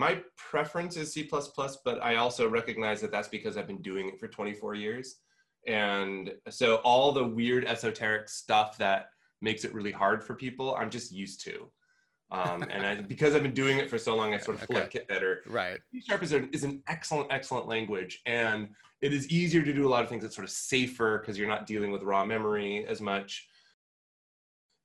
my 0.00 0.22
preference 0.34 0.96
is 0.96 1.12
C++, 1.12 1.28
but 1.84 2.02
I 2.02 2.16
also 2.16 2.48
recognize 2.48 3.02
that 3.02 3.12
that's 3.12 3.28
because 3.28 3.58
I've 3.58 3.66
been 3.66 3.82
doing 3.82 4.08
it 4.08 4.18
for 4.18 4.28
24 4.28 4.74
years. 4.74 5.16
And 5.66 6.32
so 6.48 6.76
all 6.76 7.12
the 7.12 7.22
weird 7.22 7.66
esoteric 7.66 8.30
stuff 8.30 8.78
that 8.78 9.10
makes 9.42 9.62
it 9.62 9.74
really 9.74 9.92
hard 9.92 10.24
for 10.24 10.34
people. 10.34 10.74
I'm 10.74 10.88
just 10.88 11.12
used 11.12 11.44
to. 11.44 11.70
Um, 12.32 12.62
and 12.62 12.86
I, 12.86 12.94
because 13.00 13.34
I've 13.34 13.42
been 13.42 13.54
doing 13.54 13.78
it 13.78 13.90
for 13.90 13.98
so 13.98 14.14
long, 14.14 14.34
I 14.34 14.38
sort 14.38 14.58
of 14.58 14.64
okay. 14.64 14.80
like 14.80 14.94
it 14.94 15.08
better. 15.08 15.42
Right. 15.46 15.80
C 15.92 16.00
sharp 16.00 16.22
is, 16.22 16.32
a, 16.32 16.48
is 16.54 16.62
an 16.62 16.82
excellent, 16.86 17.32
excellent 17.32 17.66
language, 17.66 18.20
and 18.24 18.68
it 19.00 19.12
is 19.12 19.28
easier 19.28 19.62
to 19.62 19.72
do 19.72 19.86
a 19.86 19.90
lot 19.90 20.04
of 20.04 20.08
things. 20.08 20.22
It's 20.22 20.36
sort 20.36 20.44
of 20.44 20.50
safer 20.50 21.18
because 21.18 21.38
you're 21.38 21.48
not 21.48 21.66
dealing 21.66 21.90
with 21.90 22.02
raw 22.02 22.24
memory 22.24 22.84
as 22.86 23.00
much. 23.00 23.48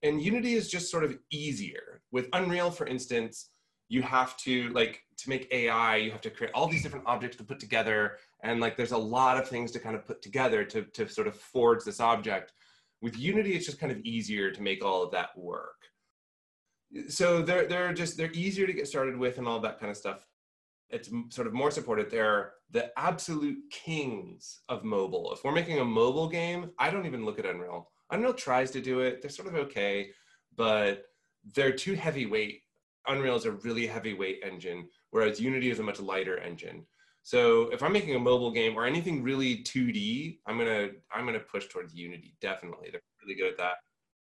And 0.01 0.21
Unity 0.21 0.55
is 0.55 0.69
just 0.69 0.89
sort 0.89 1.03
of 1.03 1.17
easier. 1.31 2.01
With 2.12 2.29
Unreal, 2.34 2.71
for 2.71 2.88
instance, 2.88 3.49
you 3.89 4.01
have 4.01 4.36
to 4.38 4.69
like 4.69 5.03
to 5.17 5.29
make 5.29 5.47
AI, 5.51 5.97
you 5.97 6.12
have 6.12 6.21
to 6.21 6.31
create 6.31 6.51
all 6.55 6.67
these 6.67 6.81
different 6.81 7.05
objects 7.05 7.38
to 7.38 7.43
put 7.43 7.60
together, 7.60 8.17
and 8.43 8.60
like 8.60 8.75
there's 8.75 8.91
a 8.91 8.97
lot 8.97 9.38
of 9.38 9.47
things 9.47 9.71
to 9.71 9.79
kind 9.79 9.95
of 9.95 10.03
put 10.05 10.23
together 10.23 10.63
to 10.63 10.84
to 10.84 11.08
sort 11.08 11.27
of 11.27 11.36
forge 11.36 11.84
this 11.84 11.99
object. 11.99 12.53
With 13.03 13.19
Unity, 13.19 13.53
it's 13.53 13.67
just 13.67 13.79
kind 13.79 13.91
of 13.91 13.99
easier 13.99 14.49
to 14.49 14.62
make 14.63 14.84
all 14.84 15.03
of 15.03 15.12
that 15.12 15.38
work 15.38 15.75
so 17.08 17.41
they're 17.41 17.67
they're 17.67 17.93
just 17.93 18.17
they're 18.17 18.32
easier 18.32 18.67
to 18.67 18.74
get 18.74 18.88
started 18.88 19.17
with 19.17 19.38
and 19.38 19.48
all 19.48 19.60
that 19.60 19.80
kind 19.80 19.91
of 19.91 19.98
stuff. 19.98 20.26
It's 20.89 21.10
sort 21.30 21.48
of 21.48 21.54
more 21.54 21.71
supported. 21.71 22.10
They're 22.10 22.54
the 22.71 22.91
absolute 22.98 23.58
kings 23.71 24.62
of 24.69 24.84
mobile. 24.84 25.34
If 25.34 25.43
we're 25.43 25.52
making 25.52 25.80
a 25.80 25.86
mobile 25.86 26.28
game 26.28 26.71
i 26.80 26.89
don't 26.89 27.06
even 27.06 27.26
look 27.26 27.39
at 27.39 27.45
unreal. 27.45 27.91
Unreal 28.12 28.34
tries 28.34 28.71
to 28.71 28.82
do 28.82 29.00
it. 29.00 29.21
They're 29.21 29.32
sort 29.32 29.48
of 29.48 29.56
okay 29.56 30.12
but 30.58 31.06
they're 31.54 31.74
too 31.74 31.95
heavyweight. 31.95 32.62
Unreal 33.08 33.36
is 33.36 33.45
a 33.45 33.52
really 33.52 33.88
heavyweight 33.88 34.39
engine 34.43 34.88
whereas 35.12 35.39
unity 35.39 35.69
is 35.69 35.80
a 35.80 35.84
much 35.84 36.00
lighter 36.00 36.38
engine. 36.39 36.86
So 37.24 37.69
if 37.71 37.82
i'm 37.84 37.93
making 37.93 38.15
a 38.15 38.19
mobile 38.19 38.52
game 38.52 38.76
or 38.76 38.86
anything 38.86 39.24
really 39.24 39.63
2d 39.63 40.38
i'm 40.45 40.58
gonna 40.58 40.89
i'm 41.12 41.26
gonna 41.26 41.39
push 41.39 41.67
towards 41.67 41.93
unity 41.93 42.36
definitely. 42.41 42.89
They're 42.91 43.02
really 43.24 43.36
good 43.39 43.52
at 43.52 43.58
that. 43.58 43.76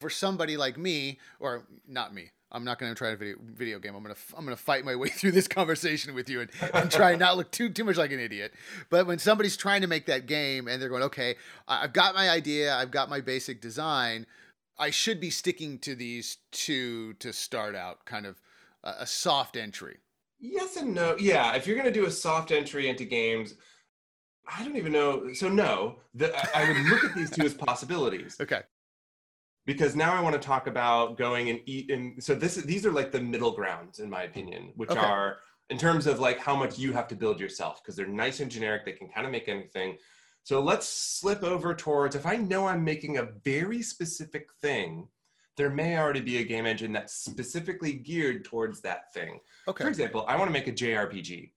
For 0.02 0.10
somebody 0.10 0.58
like 0.58 0.78
me 0.78 1.20
or 1.39 1.67
not 1.88 2.13
me 2.13 2.32
I'm 2.51 2.63
not 2.63 2.79
going 2.79 2.91
to 2.91 2.97
try 2.97 3.10
a 3.10 3.15
video, 3.15 3.36
video 3.41 3.79
game. 3.79 3.95
I'm 3.95 4.03
going 4.03 4.15
to 4.15 4.21
I'm 4.38 4.45
going 4.45 4.55
to 4.55 4.62
fight 4.62 4.86
my 4.86 4.95
way 4.95 5.10
through 5.10 5.31
this 5.31 5.47
conversation 5.47 6.13
with 6.13 6.29
you 6.29 6.41
and, 6.41 6.49
and 6.73 6.91
try 6.91 7.12
and 7.12 7.19
not 7.19 7.38
look 7.38 7.51
too 7.51 7.69
too 7.69 7.83
much 7.83 7.97
like 7.97 8.12
an 8.12 8.19
idiot. 8.19 8.53
But 8.89 9.07
when 9.07 9.19
somebody's 9.19 9.57
trying 9.57 9.81
to 9.81 9.88
make 9.88 10.05
that 10.05 10.25
game 10.25 10.67
and 10.67 10.81
they're 10.81 10.89
going, 10.89 11.03
okay, 11.03 11.36
I've 11.67 11.93
got 11.93 12.15
my 12.15 12.29
idea, 12.29 12.73
I've 12.73 12.91
got 12.91 13.10
my 13.10 13.21
basic 13.21 13.62
design, 13.62 14.25
I 14.79 14.91
should 14.91 15.19
be 15.19 15.29
sticking 15.29 15.79
to 15.79 15.95
these 15.95 16.38
two 16.51 17.13
to 17.15 17.33
start 17.33 17.75
out, 17.75 18.05
kind 18.05 18.25
of 18.25 18.39
a, 18.83 18.93
a 18.99 19.07
soft 19.07 19.57
entry. 19.57 19.97
Yes 20.39 20.77
and 20.77 20.93
no. 20.93 21.17
Yeah, 21.19 21.55
if 21.55 21.67
you're 21.67 21.75
going 21.75 21.91
to 21.91 21.99
do 21.99 22.05
a 22.05 22.12
soft 22.12 22.51
entry 22.51 22.88
into 22.88 23.05
games, 23.05 23.55
I 24.47 24.63
don't 24.63 24.77
even 24.77 24.93
know. 24.93 25.33
So 25.33 25.49
no, 25.49 25.97
the, 26.13 26.33
I 26.55 26.67
would 26.67 26.77
look 26.86 27.03
at 27.03 27.15
these 27.15 27.31
two 27.31 27.43
as 27.43 27.53
possibilities. 27.53 28.38
Okay 28.41 28.62
because 29.67 29.97
now 29.97 30.15
I 30.15 30.21
want 30.21 30.34
to 30.34 30.39
talk 30.39 30.65
about 30.65 31.17
going 31.17 31.49
and 31.49 31.60
eat. 31.65 31.91
And 31.91 32.23
so 32.23 32.34
this 32.34 32.56
these 32.56 32.86
are 32.86 32.91
like 32.91 33.12
the 33.12 33.19
middle 33.19 33.51
grounds, 33.51 33.99
in 33.99 34.10
my 34.10 34.23
opinion, 34.23 34.71
which 34.75 34.89
okay. 34.89 34.99
are 34.99 35.38
in 35.69 35.77
terms 35.77 36.08
of 36.08 36.19
like 36.19 36.39
how 36.39 36.56
much 36.56 36.80
you 36.80 36.93
have 36.93 37.08
to 37.10 37.15
build 37.15 37.39
yourself 37.39 37.84
because 37.84 37.95
they're 37.95 38.08
nice 38.08 38.39
and 38.39 38.49
generic. 38.49 38.86
They 38.86 38.93
can 38.93 39.10
kind 39.10 39.27
of 39.27 39.32
make 39.32 39.49
anything. 39.49 39.97
So 40.43 40.62
let's 40.62 40.88
slip 40.88 41.43
over 41.43 41.75
towards 41.75 42.15
if 42.15 42.25
I 42.25 42.38
know 42.38 42.65
I'm 42.65 42.84
making 42.84 43.17
a 43.17 43.27
very 43.43 43.82
specific 43.82 44.47
thing, 44.62 45.10
there 45.58 45.69
may 45.69 45.97
already 45.97 46.21
be 46.21 46.38
a 46.38 46.45
game 46.45 46.65
engine 46.65 46.93
that's 46.93 47.13
specifically 47.13 47.91
geared 47.91 48.45
towards 48.45 48.80
that 48.82 49.13
thing. 49.13 49.41
Okay. 49.67 49.84
For 49.84 49.89
example, 49.89 50.23
I 50.30 50.38
want 50.38 50.47
to 50.47 50.53
make 50.53 50.67
a 50.67 50.71
JRPG. 50.71 51.51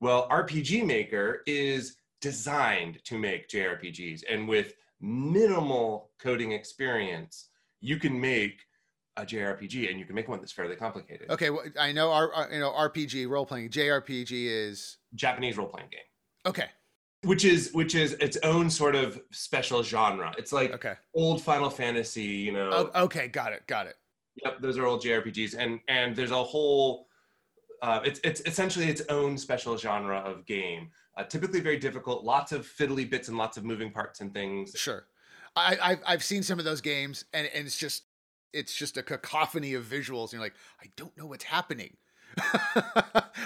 Well, 0.00 0.28
RPG 0.28 0.86
Maker 0.86 1.42
is 1.46 1.96
designed 2.20 3.02
to 3.04 3.18
make 3.18 3.48
JRPGs, 3.48 4.22
and 4.30 4.46
with 4.46 4.74
minimal 5.00 6.10
coding 6.20 6.52
experience, 6.52 7.47
you 7.80 7.98
can 7.98 8.20
make 8.20 8.60
a 9.16 9.26
JRPG 9.26 9.90
and 9.90 9.98
you 9.98 10.04
can 10.04 10.14
make 10.14 10.28
one 10.28 10.38
that's 10.38 10.52
fairly 10.52 10.76
complicated. 10.76 11.30
Okay, 11.30 11.50
well, 11.50 11.64
I 11.78 11.92
know 11.92 12.12
our, 12.12 12.48
you 12.52 12.60
know 12.60 12.70
RPG 12.70 13.28
role 13.28 13.44
playing 13.44 13.70
JRPG 13.70 14.30
is 14.30 14.98
Japanese 15.14 15.56
role 15.56 15.68
playing 15.68 15.88
game. 15.90 16.00
Okay. 16.46 16.66
Which 17.22 17.44
is 17.44 17.72
which 17.72 17.96
is 17.96 18.12
its 18.14 18.38
own 18.44 18.70
sort 18.70 18.94
of 18.94 19.20
special 19.32 19.82
genre. 19.82 20.32
It's 20.38 20.52
like 20.52 20.72
okay. 20.72 20.94
old 21.14 21.42
Final 21.42 21.68
Fantasy, 21.68 22.22
you 22.22 22.52
know. 22.52 22.90
Oh, 22.94 23.04
okay, 23.04 23.26
got 23.26 23.52
it, 23.52 23.66
got 23.66 23.86
it. 23.86 23.96
Yep, 24.44 24.60
those 24.60 24.78
are 24.78 24.86
old 24.86 25.02
JRPGs, 25.02 25.56
and 25.58 25.80
and 25.88 26.14
there's 26.14 26.30
a 26.30 26.42
whole. 26.42 27.08
Uh, 27.82 28.00
it's 28.04 28.20
it's 28.22 28.40
essentially 28.42 28.86
its 28.86 29.02
own 29.08 29.36
special 29.36 29.76
genre 29.76 30.18
of 30.18 30.46
game. 30.46 30.90
Uh, 31.16 31.24
typically 31.24 31.58
very 31.58 31.76
difficult, 31.76 32.22
lots 32.22 32.52
of 32.52 32.64
fiddly 32.64 33.08
bits 33.08 33.26
and 33.26 33.36
lots 33.36 33.56
of 33.56 33.64
moving 33.64 33.90
parts 33.90 34.20
and 34.20 34.32
things. 34.32 34.72
Sure. 34.76 35.06
I, 35.56 35.78
I've, 35.82 36.02
I've 36.06 36.24
seen 36.24 36.42
some 36.42 36.58
of 36.58 36.64
those 36.64 36.80
games 36.80 37.24
and, 37.32 37.48
and 37.54 37.66
it's 37.66 37.78
just 37.78 38.04
it's 38.52 38.74
just 38.74 38.96
a 38.96 39.02
cacophony 39.02 39.74
of 39.74 39.84
visuals 39.84 40.24
and 40.26 40.34
you're 40.34 40.42
like 40.42 40.54
i 40.82 40.86
don't 40.96 41.16
know 41.16 41.26
what's 41.26 41.44
happening 41.44 41.96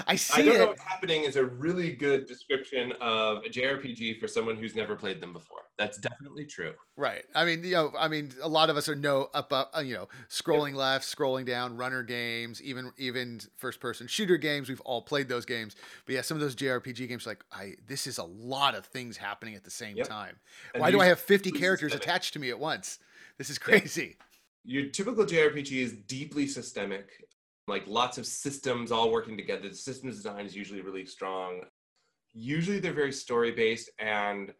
I 0.07 0.17
see 0.17 0.43
I 0.43 0.45
don't 0.45 0.55
it. 0.55 0.59
know 0.59 0.67
what's 0.67 0.83
happening 0.83 1.23
is 1.23 1.37
a 1.37 1.45
really 1.45 1.93
good 1.93 2.27
description 2.27 2.93
of 3.01 3.39
a 3.39 3.49
JRPG 3.49 4.19
for 4.21 4.29
someone 4.29 4.57
who's 4.57 4.75
never 4.75 4.97
played 4.97 5.21
them 5.21 5.33
before. 5.33 5.61
That's 5.79 5.99
definitely 5.99 6.45
true. 6.45 6.75
Right. 6.97 7.25
I 7.35 7.45
mean, 7.45 7.65
you 7.65 7.73
know, 7.73 7.93
I 7.99 8.09
mean, 8.09 8.33
a 8.43 8.49
lot 8.49 8.71
of 8.71 8.77
us 8.77 8.89
are 8.89 8.95
no 8.95 9.31
up, 9.35 9.53
up, 9.53 9.73
uh, 9.77 9.81
you 9.81 9.95
know, 9.95 10.09
scrolling 10.29 10.75
left, 10.75 11.05
scrolling 11.05 11.47
down, 11.47 11.77
runner 11.77 12.03
games, 12.03 12.61
even 12.63 12.93
even 12.99 13.41
first 13.57 13.81
person 13.81 14.07
shooter 14.07 14.37
games. 14.37 14.69
We've 14.69 14.81
all 14.83 15.03
played 15.03 15.29
those 15.29 15.45
games. 15.45 15.77
But 16.07 16.15
yeah, 16.15 16.21
some 16.21 16.37
of 16.37 16.41
those 16.41 16.55
JRPG 16.55 17.09
games, 17.09 17.27
like, 17.27 17.45
I 17.53 17.75
this 17.87 18.07
is 18.07 18.19
a 18.19 18.25
lot 18.25 18.75
of 18.75 18.87
things 18.87 19.17
happening 19.17 19.55
at 19.55 19.65
the 19.65 19.71
same 19.71 19.97
yep. 19.97 20.09
time. 20.09 20.37
And 20.75 20.81
Why 20.81 20.91
do 20.91 21.01
I 21.01 21.07
have 21.07 21.19
50 21.19 21.53
characters 21.53 21.93
systemic. 21.93 22.07
attached 22.07 22.33
to 22.35 22.39
me 22.39 22.51
at 22.51 22.59
once? 22.59 22.99
This 23.39 23.49
is 23.51 23.59
crazy. 23.59 24.17
Your 24.65 24.87
typical 24.91 25.25
JRPG 25.25 25.73
is 25.73 25.93
deeply 26.07 26.47
systemic 26.47 27.09
like 27.69 27.85
lots 27.87 28.19
of 28.19 28.27
systems 28.27 28.91
all 28.91 29.11
working 29.11 29.37
together. 29.37 29.69
The 29.69 29.75
systems 29.75 30.17
design 30.17 30.47
is 30.47 30.57
usually 30.57 30.81
really 30.81 31.07
strong. 31.07 31.63
Usually 32.33 32.81
they're 32.81 32.93
very 32.93 33.13
story 33.13 33.53
based, 33.53 33.91
and 33.99 34.53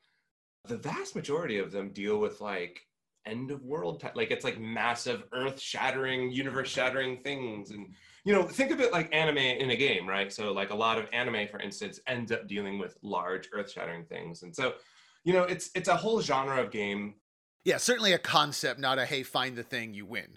the 0.69 0.77
vast 0.77 1.17
majority 1.17 1.59
of 1.59 1.73
them 1.73 1.93
deal 1.93 2.19
with 2.19 2.41
like 2.41 2.81
end 3.27 3.51
of 3.51 3.65
world 3.65 4.01
type, 4.01 4.15
like 4.15 4.31
it's 4.31 4.45
like 4.45 4.61
massive 4.61 5.25
earth 5.33 5.61
shattering, 5.61 6.31
universe 6.31 6.69
shattering 6.69 7.23
things. 7.23 7.71
And 7.71 7.89
you 8.25 8.33
know, 8.33 8.45
think 8.45 8.71
of 8.71 8.81
it 8.81 8.93
like 8.93 9.13
anime 9.13 9.39
in 9.39 9.71
a 9.71 9.77
game, 9.77 10.09
right? 10.09 10.33
So 10.33 10.53
like 10.53 10.71
a 10.71 10.75
lot 10.75 10.99
of 10.99 11.07
anime, 11.13 11.49
for 11.49 11.61
instance, 11.61 11.99
ends 12.07 12.31
up 12.31 12.47
dealing 12.47 12.79
with 12.79 12.97
large 13.03 13.49
earth 13.53 13.73
shattering 13.73 14.05
things. 14.05 14.43
And 14.43 14.55
so, 14.55 14.75
you 15.25 15.33
know, 15.33 15.43
it's 15.43 15.71
it's 15.75 15.89
a 15.89 15.97
whole 15.97 16.21
genre 16.21 16.63
of 16.63 16.71
game. 16.71 17.15
Yeah, 17.65 17.79
certainly 17.79 18.13
a 18.13 18.19
concept, 18.19 18.81
not 18.81 18.99
a 18.99 19.07
hey, 19.07 19.23
find 19.23 19.57
the 19.57 19.63
thing, 19.63 19.95
you 19.95 20.07
win 20.07 20.37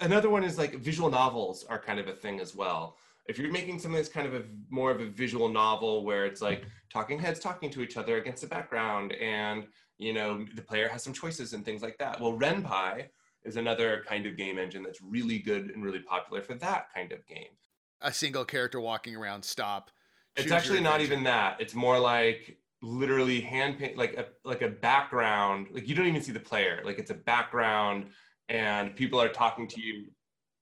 another 0.00 0.30
one 0.30 0.44
is 0.44 0.58
like 0.58 0.76
visual 0.76 1.10
novels 1.10 1.64
are 1.68 1.78
kind 1.78 1.98
of 1.98 2.08
a 2.08 2.12
thing 2.12 2.40
as 2.40 2.54
well. 2.54 2.96
If 3.28 3.38
you're 3.38 3.50
making 3.50 3.80
something 3.80 3.96
that's 3.96 4.08
kind 4.08 4.26
of 4.26 4.34
a 4.34 4.44
more 4.70 4.90
of 4.90 5.00
a 5.00 5.06
visual 5.06 5.48
novel 5.48 6.04
where 6.04 6.26
it's 6.26 6.40
like 6.40 6.64
talking 6.90 7.18
heads 7.18 7.40
talking 7.40 7.70
to 7.70 7.82
each 7.82 7.96
other 7.96 8.18
against 8.18 8.42
the 8.42 8.48
background 8.48 9.12
and 9.14 9.66
you 9.98 10.12
know 10.12 10.44
the 10.54 10.62
player 10.62 10.88
has 10.88 11.02
some 11.02 11.12
choices 11.12 11.52
and 11.52 11.64
things 11.64 11.82
like 11.82 11.98
that. 11.98 12.20
Well 12.20 12.38
ren'py 12.38 13.06
is 13.44 13.56
another 13.56 14.04
kind 14.06 14.26
of 14.26 14.36
game 14.36 14.58
engine 14.58 14.82
that's 14.82 15.00
really 15.00 15.38
good 15.38 15.70
and 15.70 15.84
really 15.84 16.00
popular 16.00 16.42
for 16.42 16.54
that 16.54 16.86
kind 16.94 17.12
of 17.12 17.26
game. 17.26 17.54
A 18.00 18.12
single 18.12 18.44
character 18.44 18.80
walking 18.80 19.16
around 19.16 19.44
stop. 19.44 19.90
It's 20.36 20.52
actually 20.52 20.80
not 20.80 21.00
even 21.00 21.24
that. 21.24 21.60
It's 21.60 21.74
more 21.74 21.98
like 21.98 22.58
literally 22.82 23.40
hand 23.40 23.78
paint 23.78 23.96
like 23.96 24.14
a 24.14 24.26
like 24.44 24.60
a 24.60 24.68
background 24.68 25.66
like 25.72 25.88
you 25.88 25.94
don't 25.94 26.06
even 26.06 26.22
see 26.22 26.32
the 26.32 26.40
player. 26.40 26.82
Like 26.84 26.98
it's 26.98 27.10
a 27.10 27.14
background 27.14 28.06
and 28.48 28.94
people 28.94 29.20
are 29.20 29.28
talking 29.28 29.66
to 29.68 29.80
you. 29.80 30.06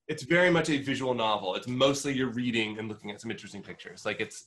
It's 0.09 0.23
very 0.23 0.51
much 0.51 0.71
a 0.71 0.79
visual 0.79 1.15
novel. 1.15 1.55
It's 1.55 1.69
mostly 1.69 2.13
you're 2.13 2.33
reading 2.33 2.79
and 2.79 2.89
looking 2.89 3.11
at 3.11 3.21
some 3.21 3.31
interesting 3.31 3.63
pictures. 3.63 4.05
Like 4.05 4.21
it's 4.21 4.45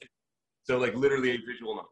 so 0.63 0.78
like 0.78 0.95
literally 0.95 1.32
a 1.32 1.38
visual 1.38 1.76
novel. 1.76 1.89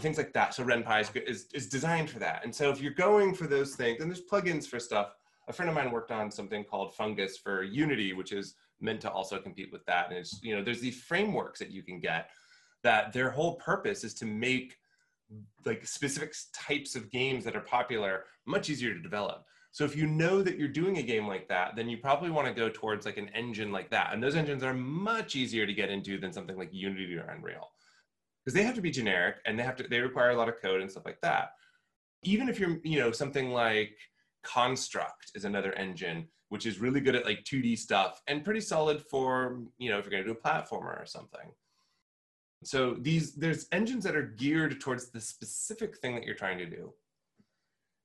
Things 0.00 0.18
like 0.18 0.32
that. 0.34 0.54
So 0.54 0.64
ren'py 0.64 1.00
is, 1.00 1.10
is, 1.26 1.48
is 1.52 1.68
designed 1.68 2.10
for 2.10 2.18
that. 2.20 2.44
And 2.44 2.54
so 2.54 2.70
if 2.70 2.80
you're 2.80 2.92
going 2.92 3.34
for 3.34 3.46
those 3.46 3.74
things 3.74 4.00
and 4.00 4.10
there's 4.10 4.22
plugins 4.22 4.66
for 4.66 4.78
stuff 4.78 5.14
a 5.48 5.52
friend 5.52 5.70
of 5.70 5.74
mine 5.74 5.90
worked 5.90 6.12
on 6.12 6.30
something 6.30 6.62
called 6.62 6.94
fungus 6.94 7.38
for 7.38 7.62
unity 7.62 8.12
which 8.12 8.32
is 8.32 8.54
meant 8.80 9.00
to 9.00 9.10
also 9.10 9.38
compete 9.38 9.72
with 9.72 9.84
that. 9.86 10.08
And 10.10 10.18
it's 10.18 10.40
you 10.42 10.54
know 10.54 10.62
there's 10.62 10.80
these 10.80 11.00
frameworks 11.02 11.58
that 11.58 11.70
you 11.70 11.82
can 11.82 12.00
get 12.00 12.30
that 12.84 13.12
their 13.12 13.30
whole 13.30 13.56
purpose 13.56 14.04
is 14.04 14.14
to 14.14 14.24
make 14.24 14.76
like 15.64 15.86
specific 15.86 16.34
types 16.52 16.94
of 16.94 17.10
games 17.10 17.44
that 17.44 17.56
are 17.56 17.60
popular 17.60 18.24
much 18.46 18.70
easier 18.70 18.94
to 18.94 19.00
develop 19.00 19.44
so 19.78 19.84
if 19.84 19.94
you 19.94 20.08
know 20.08 20.42
that 20.42 20.58
you're 20.58 20.66
doing 20.66 20.98
a 20.98 21.02
game 21.02 21.28
like 21.28 21.46
that, 21.46 21.76
then 21.76 21.88
you 21.88 21.98
probably 21.98 22.30
want 22.30 22.48
to 22.48 22.52
go 22.52 22.68
towards 22.68 23.06
like 23.06 23.16
an 23.16 23.28
engine 23.28 23.70
like 23.70 23.90
that. 23.90 24.12
And 24.12 24.20
those 24.20 24.34
engines 24.34 24.64
are 24.64 24.74
much 24.74 25.36
easier 25.36 25.68
to 25.68 25.72
get 25.72 25.88
into 25.88 26.18
than 26.18 26.32
something 26.32 26.58
like 26.58 26.70
Unity 26.72 27.16
or 27.16 27.28
Unreal. 27.28 27.70
Because 28.44 28.54
they 28.54 28.64
have 28.64 28.74
to 28.74 28.80
be 28.80 28.90
generic 28.90 29.36
and 29.46 29.56
they 29.56 29.62
have 29.62 29.76
to 29.76 29.84
they 29.84 30.00
require 30.00 30.30
a 30.30 30.36
lot 30.36 30.48
of 30.48 30.60
code 30.60 30.80
and 30.80 30.90
stuff 30.90 31.04
like 31.04 31.20
that. 31.20 31.52
Even 32.24 32.48
if 32.48 32.58
you're, 32.58 32.80
you 32.82 32.98
know, 32.98 33.12
something 33.12 33.50
like 33.52 33.96
Construct 34.42 35.30
is 35.36 35.44
another 35.44 35.72
engine, 35.74 36.26
which 36.48 36.66
is 36.66 36.80
really 36.80 37.00
good 37.00 37.14
at 37.14 37.24
like 37.24 37.44
2D 37.44 37.78
stuff 37.78 38.20
and 38.26 38.44
pretty 38.44 38.60
solid 38.60 39.00
for, 39.00 39.60
you 39.78 39.90
know, 39.90 39.98
if 39.98 40.04
you're 40.04 40.10
going 40.10 40.24
to 40.24 40.32
do 40.32 40.36
a 40.36 40.42
platformer 40.42 41.00
or 41.00 41.06
something. 41.06 41.52
So 42.64 42.96
these 42.98 43.36
there's 43.36 43.68
engines 43.70 44.02
that 44.02 44.16
are 44.16 44.34
geared 44.36 44.80
towards 44.80 45.12
the 45.12 45.20
specific 45.20 45.98
thing 45.98 46.16
that 46.16 46.24
you're 46.24 46.34
trying 46.34 46.58
to 46.58 46.66
do. 46.66 46.92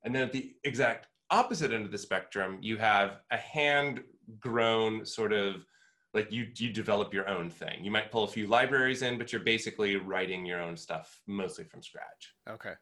And 0.03 0.13
then 0.13 0.21
at 0.21 0.33
the 0.33 0.53
exact 0.63 1.07
opposite 1.29 1.71
end 1.71 1.85
of 1.85 1.91
the 1.91 1.97
spectrum, 1.97 2.57
you 2.61 2.77
have 2.77 3.19
a 3.31 3.37
hand 3.37 4.01
grown 4.39 5.05
sort 5.05 5.33
of 5.33 5.65
like 6.13 6.31
you 6.31 6.47
you 6.57 6.71
develop 6.71 7.13
your 7.13 7.27
own 7.27 7.49
thing. 7.49 7.83
You 7.83 7.91
might 7.91 8.11
pull 8.11 8.23
a 8.23 8.27
few 8.27 8.47
libraries 8.47 9.01
in, 9.01 9.17
but 9.17 9.31
you're 9.31 9.41
basically 9.41 9.95
writing 9.95 10.45
your 10.45 10.61
own 10.61 10.77
stuff 10.77 11.21
mostly 11.27 11.63
from 11.65 11.81
scratch. 11.81 12.33
Okay. 12.49 12.73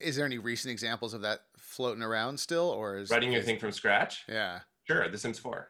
Is 0.00 0.16
there 0.16 0.26
any 0.26 0.38
recent 0.38 0.72
examples 0.72 1.14
of 1.14 1.22
that 1.22 1.42
floating 1.56 2.02
around 2.02 2.38
still, 2.38 2.68
or 2.70 2.98
is 2.98 3.10
writing 3.10 3.30
your 3.30 3.40
is, 3.40 3.46
thing 3.46 3.58
from 3.58 3.70
scratch? 3.70 4.24
Yeah. 4.28 4.60
Sure. 4.86 5.08
The 5.08 5.16
Sims 5.16 5.38
4. 5.38 5.68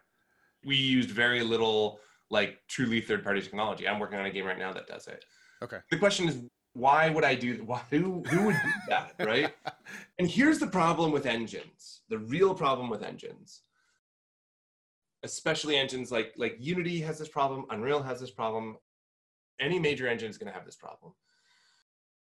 We 0.64 0.76
used 0.76 1.10
very 1.10 1.42
little 1.42 2.00
like 2.30 2.58
truly 2.68 3.02
third-party 3.02 3.42
technology. 3.42 3.86
I'm 3.86 4.00
working 4.00 4.18
on 4.18 4.24
a 4.24 4.30
game 4.30 4.46
right 4.46 4.58
now 4.58 4.72
that 4.72 4.86
does 4.86 5.06
it. 5.06 5.24
Okay. 5.62 5.78
The 5.90 5.98
question 5.98 6.28
is, 6.28 6.42
why 6.74 7.08
would 7.08 7.24
I 7.24 7.34
do? 7.34 7.62
Why, 7.64 7.82
who 7.90 8.22
who 8.28 8.46
would 8.46 8.60
do 8.62 8.72
that, 8.88 9.14
right? 9.20 9.54
and 10.18 10.28
here's 10.28 10.58
the 10.58 10.66
problem 10.66 11.10
with 11.10 11.26
engines. 11.26 12.02
The 12.08 12.18
real 12.18 12.54
problem 12.54 12.90
with 12.90 13.02
engines 13.02 13.62
especially 15.24 15.76
engines 15.76 16.12
like 16.12 16.34
like 16.36 16.56
Unity 16.60 17.00
has 17.00 17.18
this 17.18 17.28
problem, 17.28 17.64
Unreal 17.70 18.02
has 18.02 18.20
this 18.20 18.30
problem. 18.30 18.76
Any 19.58 19.78
major 19.78 20.06
engine 20.06 20.30
is 20.30 20.38
going 20.38 20.52
to 20.52 20.54
have 20.54 20.66
this 20.66 20.76
problem. 20.76 21.12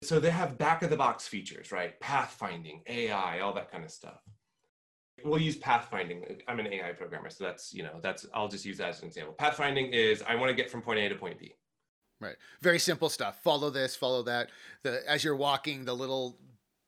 So 0.03 0.21
they 0.21 0.31
have 0.31 0.59
back 0.59 0.83
of 0.83 0.91
the 0.91 0.97
box 0.97 1.27
features, 1.27 1.73
right? 1.73 1.99
Pathfinding, 2.01 2.83
AI, 2.87 3.41
all 3.41 3.55
that 3.55 3.71
kind 3.71 3.85
of 3.85 3.91
stuff. 3.91 4.21
We'll 5.25 5.41
use 5.41 5.57
pathfinding. 5.57 6.43
I'm 6.47 6.61
an 6.61 6.67
AI 6.67 6.93
programmer, 6.93 7.31
so 7.31 7.45
that's 7.45 7.75
you 7.75 7.83
know 7.83 7.99
that's 8.03 8.27
I'll 8.33 8.49
just 8.49 8.65
use 8.65 8.79
that 8.79 8.91
as 8.91 9.01
an 9.03 9.09
example. 9.09 9.35
Pathfinding 9.39 9.93
is 9.93 10.23
I 10.23 10.37
want 10.37 10.51
to 10.51 10.55
get 10.55 10.71
from 10.71 10.83
point 10.83 11.01
A 11.01 11.09
to 11.09 11.15
point 11.17 11.39
B. 11.39 11.55
Right. 12.21 12.37
Very 12.63 12.79
simple 12.79 13.09
stuff. 13.09 13.43
Follow 13.43 13.71
this, 13.71 13.95
follow 13.95 14.23
that. 14.23 14.51
The 14.83 15.03
as 15.09 15.23
you're 15.23 15.37
walking, 15.37 15.85
the 15.85 15.95
little 15.95 16.39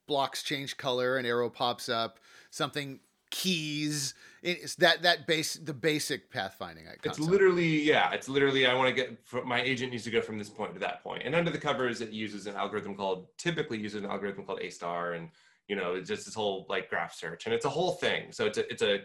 blocks 0.07 0.43
change 0.43 0.77
color, 0.77 1.19
an 1.19 1.27
arrow 1.27 1.51
pops 1.51 1.89
up. 1.89 2.19
Something 2.51 3.01
keys. 3.31 4.15
It's 4.43 4.77
that 4.77 5.03
that 5.03 5.27
base 5.27 5.55
the 5.55 5.75
basic 5.75 6.33
pathfinding. 6.33 6.87
Concept. 6.87 7.07
It's 7.07 7.19
literally 7.19 7.83
yeah. 7.83 8.11
It's 8.13 8.29
literally 8.29 8.67
I 8.67 8.75
want 8.75 8.89
to 8.89 8.95
get 8.95 9.19
my 9.45 9.61
agent 9.61 9.93
needs 9.93 10.05
to 10.05 10.11
go 10.11 10.23
from 10.23 10.39
this 10.39 10.49
point 10.49 10.73
to 10.75 10.81
that 10.81 11.03
point. 11.03 11.25
And 11.25 11.35
under 11.35 11.51
the 11.51 11.59
covers, 11.59 12.01
it 12.01 12.11
uses 12.11 12.47
an 12.47 12.55
algorithm 12.55 12.95
called 12.95 13.27
typically 13.37 13.79
uses 13.79 14.03
an 14.03 14.11
algorithm 14.11 14.45
called 14.45 14.61
A 14.63 14.71
star, 14.71 15.13
and 15.13 15.29
you 15.67 15.77
know 15.77 15.95
it's 15.95 16.09
just 16.09 16.25
this 16.25 16.35
whole 16.35 16.67
like 16.69 16.89
graph 16.89 17.15
search, 17.15 17.47
and 17.47 17.55
it's 17.55 17.65
a 17.65 17.71
whole 17.71 17.93
thing. 17.93 18.33
So 18.33 18.47
it's 18.47 18.59
a 18.59 18.73
it's 18.73 18.83
a 18.83 19.01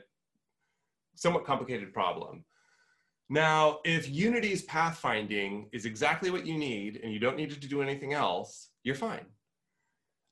somewhat 1.15 1.45
complicated 1.45 1.93
problem. 1.93 2.45
Now, 3.33 3.79
if 3.83 4.07
Unity's 4.07 4.63
pathfinding 4.67 5.65
is 5.71 5.85
exactly 5.85 6.29
what 6.29 6.45
you 6.45 6.55
need, 6.55 6.99
and 7.01 7.11
you 7.11 7.17
don't 7.17 7.35
need 7.35 7.51
it 7.51 7.63
to 7.63 7.67
do 7.67 7.81
anything 7.81 8.13
else, 8.13 8.69
you're 8.83 8.93
fine. 8.93 9.25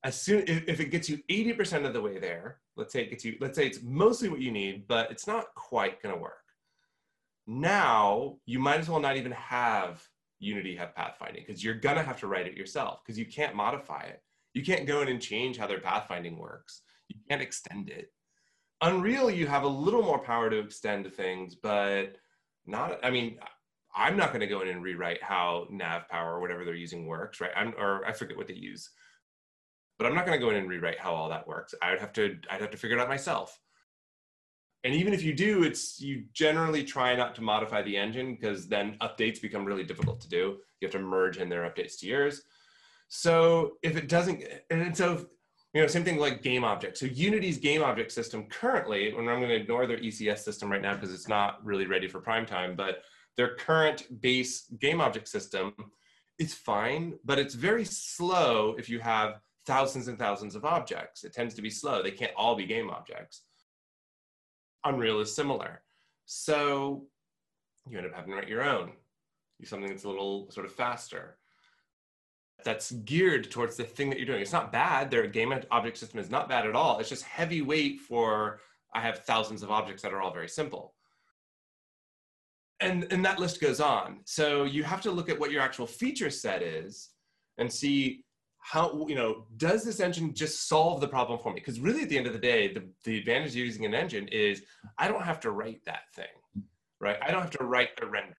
As 0.03 0.21
soon 0.21 0.43
if, 0.47 0.79
it 0.79 0.91
gets 0.91 1.09
you 1.09 1.17
80% 1.27 1.87
of 1.87 1.93
the 1.93 2.01
way 2.01 2.19
there, 2.19 2.59
let's 2.77 2.93
say 2.93 3.01
it 3.01 3.09
gets 3.09 3.25
you, 3.25 3.37
let's 3.41 3.57
say 3.57 3.65
it's 3.65 3.81
mostly 3.81 4.29
what 4.29 4.39
you 4.39 4.51
need, 4.51 4.87
but 4.87 5.09
it's 5.09 5.25
not 5.25 5.45
quite 5.55 5.99
going 6.03 6.13
to 6.13 6.21
work. 6.21 6.43
Now 7.47 8.37
you 8.45 8.59
might 8.59 8.79
as 8.79 8.87
well 8.87 8.99
not 8.99 9.17
even 9.17 9.31
have 9.31 10.07
Unity 10.37 10.75
have 10.75 10.93
pathfinding 10.93 11.47
because 11.47 11.63
you're 11.63 11.73
going 11.73 11.97
to 11.97 12.03
have 12.03 12.19
to 12.19 12.27
write 12.27 12.45
it 12.45 12.55
yourself 12.55 12.99
because 13.03 13.17
you 13.17 13.25
can't 13.25 13.55
modify 13.55 14.01
it. 14.01 14.21
You 14.53 14.61
can't 14.61 14.85
go 14.85 15.01
in 15.01 15.07
and 15.07 15.19
change 15.19 15.57
how 15.57 15.65
their 15.65 15.79
pathfinding 15.79 16.37
works. 16.37 16.83
You 17.07 17.15
can't 17.27 17.41
extend 17.41 17.89
it. 17.89 18.13
Unreal, 18.81 19.31
you 19.31 19.47
have 19.47 19.63
a 19.63 19.67
little 19.67 20.03
more 20.03 20.19
power 20.19 20.51
to 20.51 20.59
extend 20.59 21.11
things, 21.11 21.55
but 21.55 22.17
not, 22.71 22.99
I 23.03 23.11
mean, 23.11 23.37
I'm 23.95 24.17
not 24.17 24.29
going 24.29 24.39
to 24.39 24.47
go 24.47 24.61
in 24.61 24.69
and 24.69 24.81
rewrite 24.81 25.21
how 25.21 25.67
NavPower 25.71 26.25
or 26.25 26.39
whatever 26.39 26.65
they're 26.65 26.73
using 26.73 27.05
works, 27.05 27.39
right? 27.41 27.51
I'm, 27.55 27.73
or 27.77 28.05
I 28.05 28.13
forget 28.13 28.37
what 28.37 28.47
they 28.47 28.53
use 28.53 28.89
but 30.01 30.07
I'm 30.07 30.15
not 30.15 30.25
going 30.25 30.39
to 30.39 30.43
go 30.43 30.49
in 30.49 30.55
and 30.55 30.67
rewrite 30.67 30.97
how 30.97 31.13
all 31.13 31.29
that 31.29 31.47
works. 31.47 31.75
I 31.79 31.91
would 31.91 31.99
have 31.99 32.11
to, 32.13 32.35
I'd 32.49 32.59
have 32.59 32.71
to 32.71 32.77
figure 32.77 32.97
it 32.97 32.99
out 32.99 33.07
myself. 33.07 33.59
And 34.83 34.95
even 34.95 35.13
if 35.13 35.21
you 35.21 35.31
do, 35.31 35.61
it's 35.61 36.01
you 36.01 36.23
generally 36.33 36.83
try 36.83 37.15
not 37.15 37.35
to 37.35 37.43
modify 37.43 37.83
the 37.83 37.97
engine 37.97 38.33
because 38.33 38.67
then 38.67 38.97
updates 38.99 39.39
become 39.39 39.63
really 39.63 39.83
difficult 39.83 40.19
to 40.21 40.27
do. 40.27 40.57
You 40.79 40.87
have 40.87 40.91
to 40.93 40.99
merge 40.99 41.37
in 41.37 41.49
their 41.49 41.69
updates 41.69 41.99
to 41.99 42.07
yours. 42.07 42.41
So 43.09 43.73
if 43.83 43.95
it 43.95 44.09
doesn't, 44.09 44.43
and 44.71 44.97
so 44.97 45.27
you 45.73 45.81
know, 45.81 45.87
same 45.87 46.03
thing 46.03 46.17
like 46.17 46.41
game 46.41 46.63
objects. 46.63 46.99
So 46.99 47.05
Unity's 47.05 47.57
game 47.57 47.81
object 47.81 48.11
system 48.11 48.45
currently, 48.45 49.09
and 49.09 49.29
I'm 49.29 49.39
going 49.39 49.49
to 49.49 49.55
ignore 49.55 49.87
their 49.87 49.97
ECS 49.97 50.39
system 50.39 50.69
right 50.69 50.81
now 50.81 50.95
because 50.95 51.13
it's 51.13 51.29
not 51.29 51.63
really 51.65 51.85
ready 51.85 52.07
for 52.07 52.19
prime 52.19 52.45
time, 52.45 52.75
but 52.75 53.03
their 53.37 53.55
current 53.55 54.21
base 54.21 54.65
game 54.79 54.99
object 54.99 55.29
system 55.29 55.73
is 56.39 56.53
fine, 56.53 57.13
but 57.23 57.39
it's 57.39 57.53
very 57.53 57.85
slow 57.85 58.75
if 58.77 58.89
you 58.89 58.99
have 58.99 59.39
thousands 59.65 60.07
and 60.07 60.19
thousands 60.19 60.55
of 60.55 60.65
objects. 60.65 61.23
It 61.23 61.33
tends 61.33 61.53
to 61.55 61.61
be 61.61 61.69
slow. 61.69 62.03
They 62.03 62.11
can't 62.11 62.33
all 62.35 62.55
be 62.55 62.65
game 62.65 62.89
objects. 62.89 63.43
Unreal 64.83 65.19
is 65.19 65.33
similar. 65.33 65.83
So 66.25 67.05
you 67.87 67.97
end 67.97 68.07
up 68.07 68.13
having 68.13 68.31
to 68.31 68.37
write 68.37 68.49
your 68.49 68.63
own. 68.63 68.91
Something 69.63 69.89
that's 69.89 70.05
a 70.05 70.09
little 70.09 70.49
sort 70.49 70.65
of 70.65 70.73
faster. 70.73 71.37
That's 72.63 72.91
geared 72.91 73.51
towards 73.51 73.75
the 73.75 73.83
thing 73.83 74.09
that 74.09 74.17
you're 74.17 74.27
doing. 74.27 74.41
It's 74.41 74.51
not 74.51 74.71
bad. 74.71 75.09
Their 75.09 75.27
game 75.27 75.53
object 75.71 75.97
system 75.97 76.19
is 76.19 76.29
not 76.29 76.49
bad 76.49 76.65
at 76.65 76.75
all. 76.75 76.99
It's 76.99 77.09
just 77.09 77.23
heavy 77.23 77.61
weight 77.61 77.99
for 78.01 78.59
I 78.93 79.01
have 79.01 79.19
thousands 79.19 79.63
of 79.63 79.71
objects 79.71 80.01
that 80.03 80.13
are 80.13 80.21
all 80.21 80.33
very 80.33 80.49
simple. 80.49 80.93
And, 82.79 83.07
and 83.11 83.23
that 83.25 83.39
list 83.39 83.61
goes 83.61 83.79
on. 83.79 84.21
So 84.25 84.63
you 84.63 84.83
have 84.83 85.01
to 85.01 85.11
look 85.11 85.29
at 85.29 85.39
what 85.39 85.51
your 85.51 85.61
actual 85.61 85.85
feature 85.85 86.29
set 86.29 86.61
is 86.61 87.09
and 87.57 87.71
see 87.71 88.23
how 88.61 89.05
you 89.07 89.15
know 89.15 89.45
does 89.57 89.83
this 89.83 89.99
engine 89.99 90.33
just 90.33 90.67
solve 90.69 91.01
the 91.01 91.07
problem 91.07 91.39
for 91.39 91.51
me 91.51 91.59
because 91.59 91.79
really 91.79 92.03
at 92.03 92.09
the 92.09 92.17
end 92.17 92.27
of 92.27 92.33
the 92.33 92.39
day 92.39 92.71
the, 92.71 92.83
the 93.03 93.17
advantage 93.17 93.49
of 93.49 93.55
using 93.55 93.85
an 93.85 93.93
engine 93.95 94.27
is 94.27 94.61
i 94.99 95.07
don't 95.07 95.23
have 95.23 95.39
to 95.39 95.49
write 95.49 95.83
that 95.83 96.03
thing 96.15 96.25
right 96.99 97.17
i 97.23 97.31
don't 97.31 97.41
have 97.41 97.49
to 97.49 97.63
write 97.63 97.89
the 97.99 98.05
render 98.05 98.37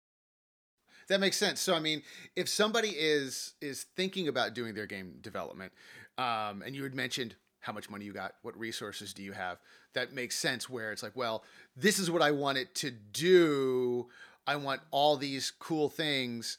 that 1.13 1.21
makes 1.21 1.37
sense. 1.37 1.61
So 1.61 1.75
i 1.75 1.81
mean 1.81 2.03
if 2.37 2.49
somebody 2.49 2.91
is 2.91 3.55
is 3.61 3.85
thinking 3.97 4.29
about 4.29 4.55
doing 4.55 4.75
their 4.75 4.87
game 4.87 5.19
development 5.21 5.73
um, 6.19 6.63
and 6.65 6.75
you 6.75 6.83
had 6.83 6.95
mentioned 6.95 7.37
how 7.61 7.73
much 7.73 7.89
money 7.89 8.05
you 8.05 8.13
got 8.13 8.35
what 8.43 8.59
resources 8.59 9.15
do 9.15 9.23
you 9.23 9.33
have 9.33 9.59
that 9.95 10.13
makes 10.13 10.37
sense 10.37 10.69
where 10.69 10.91
it's 10.91 11.03
like 11.03 11.15
well 11.15 11.45
this 11.77 11.99
is 11.99 12.11
what 12.11 12.23
i 12.23 12.31
want 12.31 12.59
it 12.59 12.75
to 12.75 12.91
do. 12.91 14.09
I 14.47 14.57
want 14.57 14.81
all 14.91 15.17
these 15.17 15.53
cool 15.59 15.89
things. 15.89 16.59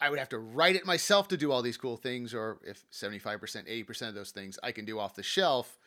I 0.00 0.10
would 0.10 0.18
have 0.18 0.28
to 0.30 0.38
write 0.38 0.76
it 0.76 0.84
myself 0.84 1.28
to 1.28 1.36
do 1.36 1.52
all 1.52 1.62
these 1.62 1.76
cool 1.76 1.96
things, 1.96 2.34
or 2.34 2.58
if 2.66 2.84
75%, 2.90 3.40
80% 3.40 4.08
of 4.08 4.14
those 4.14 4.32
things 4.32 4.58
I 4.62 4.72
can 4.72 4.84
do 4.84 4.98
off 4.98 5.14
the 5.14 5.22
shelf, 5.22 5.78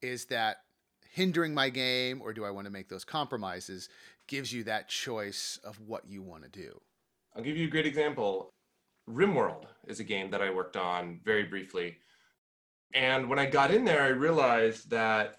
is 0.00 0.24
that 0.26 0.62
hindering 1.12 1.52
my 1.52 1.68
game, 1.68 2.22
or 2.22 2.32
do 2.32 2.44
I 2.44 2.50
want 2.50 2.66
to 2.66 2.72
make 2.72 2.88
those 2.88 3.04
compromises? 3.04 3.88
Gives 4.30 4.52
you 4.52 4.64
that 4.64 4.88
choice 4.88 5.58
of 5.64 5.78
what 5.80 6.08
you 6.08 6.22
want 6.22 6.44
to 6.44 6.48
do. 6.48 6.80
I'll 7.36 7.42
give 7.42 7.56
you 7.56 7.66
a 7.66 7.70
great 7.70 7.84
example. 7.84 8.48
RimWorld 9.08 9.66
is 9.86 10.00
a 10.00 10.04
game 10.04 10.30
that 10.30 10.40
I 10.40 10.50
worked 10.50 10.76
on 10.76 11.20
very 11.24 11.44
briefly. 11.44 11.98
And 12.94 13.28
when 13.28 13.38
I 13.38 13.46
got 13.46 13.70
in 13.70 13.84
there, 13.84 14.02
I 14.02 14.08
realized 14.08 14.88
that 14.90 15.36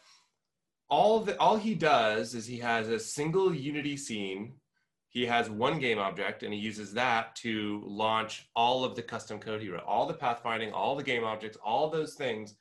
all 0.89 1.21
the 1.21 1.39
all 1.39 1.57
he 1.57 1.73
does 1.73 2.35
is 2.35 2.45
he 2.45 2.59
has 2.59 2.89
a 2.89 2.99
single 2.99 3.55
Unity 3.55 3.97
scene 3.97 4.53
he 5.11 5.25
has 5.25 5.49
one 5.49 5.77
game 5.77 5.99
object 5.99 6.41
and 6.41 6.53
he 6.53 6.59
uses 6.59 6.93
that 6.93 7.35
to 7.35 7.83
launch 7.85 8.47
all 8.55 8.85
of 8.85 8.95
the 8.95 9.01
custom 9.01 9.39
code 9.39 9.61
he 9.61 9.69
wrote 9.69 9.83
all 9.83 10.07
the 10.07 10.13
pathfinding 10.13 10.71
all 10.73 10.95
the 10.95 11.03
game 11.03 11.23
objects 11.23 11.57
all 11.63 11.89
those 11.89 12.15
things 12.15 12.55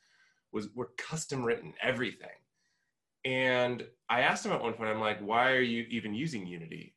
was 0.51 0.69
were 0.75 0.91
custom 0.97 1.43
written 1.43 1.73
everything 1.81 2.29
and 3.25 3.85
i 4.11 4.21
asked 4.21 4.45
him 4.45 4.51
at 4.51 4.61
one 4.61 4.73
point 4.73 4.89
i'm 4.89 4.99
like 4.99 5.19
why 5.19 5.51
are 5.51 5.61
you 5.61 5.85
even 5.89 6.13
using 6.13 6.45
unity 6.45 6.93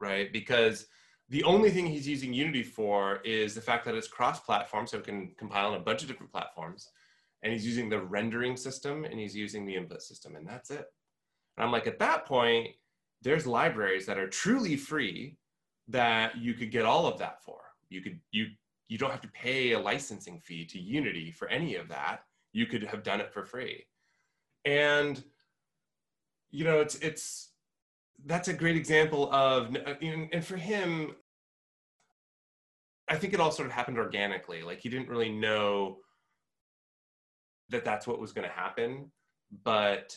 right 0.00 0.32
because 0.32 0.86
the 1.28 1.42
only 1.44 1.70
thing 1.70 1.86
he's 1.86 2.06
using 2.06 2.32
unity 2.32 2.62
for 2.62 3.20
is 3.24 3.54
the 3.54 3.60
fact 3.60 3.84
that 3.84 3.94
it's 3.94 4.08
cross 4.08 4.38
platform 4.40 4.86
so 4.86 4.98
it 4.98 5.04
can 5.04 5.32
compile 5.36 5.68
on 5.68 5.74
a 5.74 5.80
bunch 5.80 6.02
of 6.02 6.08
different 6.08 6.30
platforms 6.30 6.90
and 7.42 7.52
he's 7.52 7.66
using 7.66 7.88
the 7.88 8.00
rendering 8.00 8.56
system 8.56 9.04
and 9.04 9.18
he's 9.18 9.34
using 9.34 9.66
the 9.66 9.74
input 9.74 10.02
system 10.02 10.36
and 10.36 10.46
that's 10.46 10.70
it 10.70 10.86
and 11.56 11.64
i'm 11.64 11.72
like 11.72 11.86
at 11.88 11.98
that 11.98 12.24
point 12.24 12.68
there's 13.22 13.46
libraries 13.46 14.06
that 14.06 14.18
are 14.18 14.28
truly 14.28 14.76
free 14.76 15.36
that 15.88 16.36
you 16.36 16.54
could 16.54 16.70
get 16.70 16.84
all 16.84 17.06
of 17.06 17.18
that 17.18 17.42
for. 17.42 17.60
You 17.88 18.00
could 18.00 18.18
you 18.30 18.46
you 18.88 18.98
don't 18.98 19.10
have 19.10 19.20
to 19.22 19.28
pay 19.28 19.72
a 19.72 19.78
licensing 19.78 20.40
fee 20.40 20.66
to 20.66 20.78
Unity 20.78 21.30
for 21.30 21.48
any 21.48 21.76
of 21.76 21.88
that. 21.88 22.24
You 22.52 22.66
could 22.66 22.82
have 22.82 23.02
done 23.02 23.20
it 23.20 23.32
for 23.32 23.44
free. 23.44 23.86
And 24.64 25.22
you 26.52 26.64
know, 26.64 26.80
it's 26.80 26.94
it's 26.96 27.50
that's 28.24 28.46
a 28.46 28.52
great 28.52 28.76
example 28.76 29.32
of 29.32 29.74
uh, 29.74 29.94
and 30.00 30.44
for 30.44 30.56
him 30.56 31.16
I 33.08 33.16
think 33.16 33.34
it 33.34 33.40
all 33.40 33.50
sort 33.50 33.66
of 33.66 33.72
happened 33.72 33.98
organically. 33.98 34.62
Like 34.62 34.80
he 34.80 34.88
didn't 34.88 35.08
really 35.08 35.30
know 35.30 35.98
that 37.70 37.84
that's 37.84 38.06
what 38.06 38.20
was 38.20 38.32
going 38.32 38.48
to 38.48 38.54
happen, 38.54 39.10
but 39.64 40.16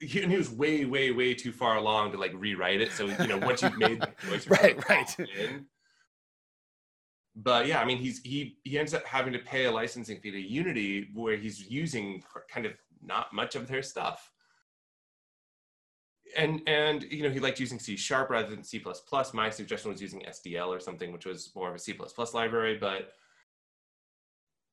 he, 0.00 0.22
and 0.22 0.30
he 0.30 0.36
was 0.36 0.50
way, 0.50 0.84
way, 0.84 1.12
way 1.12 1.32
too 1.34 1.52
far 1.52 1.76
along 1.76 2.12
to 2.12 2.18
like 2.18 2.32
rewrite 2.34 2.80
it. 2.80 2.92
So 2.92 3.06
you 3.06 3.28
know, 3.28 3.38
once 3.38 3.62
you've 3.62 3.78
made 3.78 4.00
the 4.00 4.12
choice, 4.28 4.46
right, 4.48 4.88
right. 4.88 5.18
In, 5.18 5.66
but 7.34 7.66
yeah, 7.66 7.80
I 7.80 7.84
mean, 7.84 7.98
he's 7.98 8.20
he 8.20 8.58
he 8.64 8.78
ends 8.78 8.92
up 8.92 9.04
having 9.06 9.32
to 9.32 9.38
pay 9.38 9.66
a 9.66 9.72
licensing 9.72 10.20
fee 10.20 10.32
to 10.32 10.40
Unity 10.40 11.08
where 11.14 11.36
he's 11.36 11.70
using 11.70 12.22
kind 12.50 12.66
of 12.66 12.72
not 13.02 13.32
much 13.32 13.54
of 13.54 13.68
their 13.68 13.82
stuff. 13.82 14.32
And 16.36 16.62
and 16.66 17.04
you 17.04 17.22
know 17.22 17.30
he 17.30 17.40
liked 17.40 17.60
using 17.60 17.78
C 17.78 17.96
sharp 17.96 18.30
rather 18.30 18.50
than 18.50 18.64
C++. 18.64 18.78
plus 18.80 19.32
My 19.32 19.50
suggestion 19.50 19.90
was 19.90 20.02
using 20.02 20.22
SDL 20.22 20.68
or 20.68 20.80
something, 20.80 21.12
which 21.12 21.26
was 21.26 21.50
more 21.54 21.68
of 21.68 21.74
a 21.74 21.78
C++ 21.78 21.96
library, 22.34 22.78
but 22.78 23.12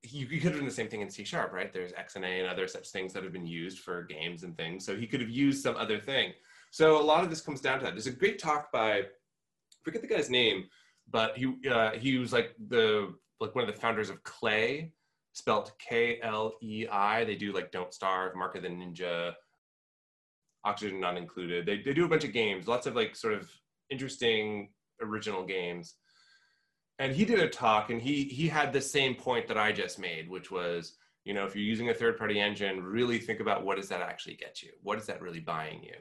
you, 0.04 0.28
could 0.28 0.44
have 0.44 0.56
done 0.56 0.66
the 0.66 0.72
same 0.72 0.89
thing 0.89 1.02
in 1.02 1.10
C 1.10 1.24
sharp, 1.24 1.54
right? 1.54 1.72
There's 1.72 1.94
XNA 1.94 2.42
and 2.42 2.48
other 2.48 2.68
such 2.68 2.89
things 2.89 3.13
that 3.13 3.24
have 3.24 3.32
been 3.32 3.48
used 3.48 3.80
for 3.80 4.04
games 4.04 4.44
and 4.44 4.56
things. 4.58 4.86
So 4.86 4.96
he 4.96 5.08
could 5.08 5.22
have 5.22 5.30
used 5.30 5.63
some 5.63 5.78
other 5.78 6.00
thing. 6.00 6.34
So 6.72 7.00
a 7.00 7.02
lot 7.02 7.24
of 7.24 7.30
this 7.30 7.42
comes 7.42 7.62
down 7.62 7.80
to 7.80 7.86
that. 7.86 7.94
There's 7.94 8.08
a 8.08 8.12
great 8.12 8.39
talk 8.39 8.72
by, 8.72 9.04
forget 9.84 10.02
the 10.02 10.08
guy's 10.08 10.30
name, 10.30 10.66
but 11.10 11.38
he 11.38 11.54
uh, 11.70 11.92
he 11.92 12.18
was 12.18 12.34
like 12.34 12.56
the 12.68 13.13
like 13.39 13.56
one 13.56 13.68
of 13.68 13.74
the 13.74 13.80
founders 13.80 14.10
of 14.10 14.24
Klei, 14.24 14.92
spelled 15.34 15.72
K 15.80 16.20
L 16.22 16.54
E 16.62 16.86
I. 16.92 17.24
They 17.24 17.36
do 17.36 17.54
like 17.54 17.72
Don't 17.72 17.94
Starve, 17.94 18.36
Mark 18.36 18.56
of 18.56 18.63
the 18.63 18.70
Ninja, 18.70 19.34
Oxygen 20.65 20.99
Not 20.99 21.17
Included. 21.17 21.65
They 21.65 21.82
they 21.82 21.93
do 21.93 22.06
a 22.06 22.10
bunch 22.10 22.23
of 22.23 22.34
games, 22.34 22.67
lots 22.67 22.88
of 22.88 22.95
like 22.95 23.15
sort 23.15 23.34
of 23.34 23.49
interesting 23.89 24.69
original 25.02 25.45
games. 25.45 25.95
And 26.99 27.15
he 27.15 27.26
did 27.26 27.39
a 27.39 27.49
talk, 27.49 27.89
and 27.89 28.02
he 28.02 28.23
he 28.26 28.47
had 28.47 28.71
the 28.71 28.82
same 28.82 29.15
point 29.15 29.47
that 29.47 29.58
I 29.58 29.71
just 29.71 29.99
made, 29.99 30.30
which 30.30 30.52
was 30.52 30.95
you 31.26 31.34
know 31.34 31.45
if 31.45 31.56
you're 31.56 31.63
using 31.63 31.89
a 31.89 31.93
third 31.93 32.17
party 32.17 32.39
engine, 32.39 32.84
really 32.84 33.19
think 33.19 33.39
about 33.39 33.65
what 33.65 33.78
does 33.78 33.89
that 33.89 34.02
actually 34.02 34.36
get 34.36 34.62
you? 34.62 34.71
What 34.82 34.99
is 34.99 35.06
that 35.08 35.21
really 35.21 35.39
buying 35.39 35.84
you? 35.84 35.95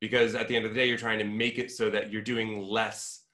Because 0.00 0.34
at 0.34 0.48
the 0.48 0.56
end 0.56 0.64
of 0.64 0.72
the 0.72 0.80
day, 0.80 0.86
you're 0.86 0.96
trying 0.96 1.18
to 1.18 1.24
make 1.24 1.58
it 1.58 1.70
so 1.70 1.90
that 1.90 2.10
you're 2.10 2.22
doing 2.22 2.60
less 2.62 3.24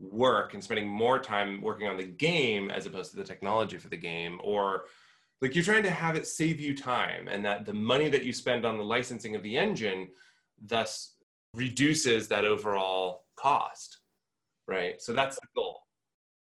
work 0.00 0.54
and 0.54 0.62
spending 0.62 0.88
more 0.88 1.18
time 1.18 1.60
working 1.60 1.88
on 1.88 1.96
the 1.96 2.04
game 2.04 2.70
as 2.70 2.86
opposed 2.86 3.10
to 3.10 3.16
the 3.16 3.24
technology 3.24 3.78
for 3.78 3.88
the 3.88 3.96
game 3.96 4.38
or 4.42 4.84
like 5.42 5.54
you're 5.54 5.64
trying 5.64 5.82
to 5.82 5.90
have 5.90 6.16
it 6.16 6.26
save 6.26 6.60
you 6.60 6.76
time 6.76 7.28
and 7.28 7.44
that 7.44 7.66
the 7.66 7.74
money 7.74 8.08
that 8.08 8.24
you 8.24 8.32
spend 8.32 8.64
on 8.64 8.78
the 8.78 8.84
licensing 8.84 9.34
of 9.36 9.42
the 9.42 9.56
engine 9.56 10.08
thus 10.62 11.14
reduces 11.54 12.28
that 12.28 12.44
overall 12.44 13.24
cost 13.36 13.98
right? 14.66 15.00
So 15.00 15.12
that's 15.12 15.36
the 15.36 15.46
goal. 15.54 15.80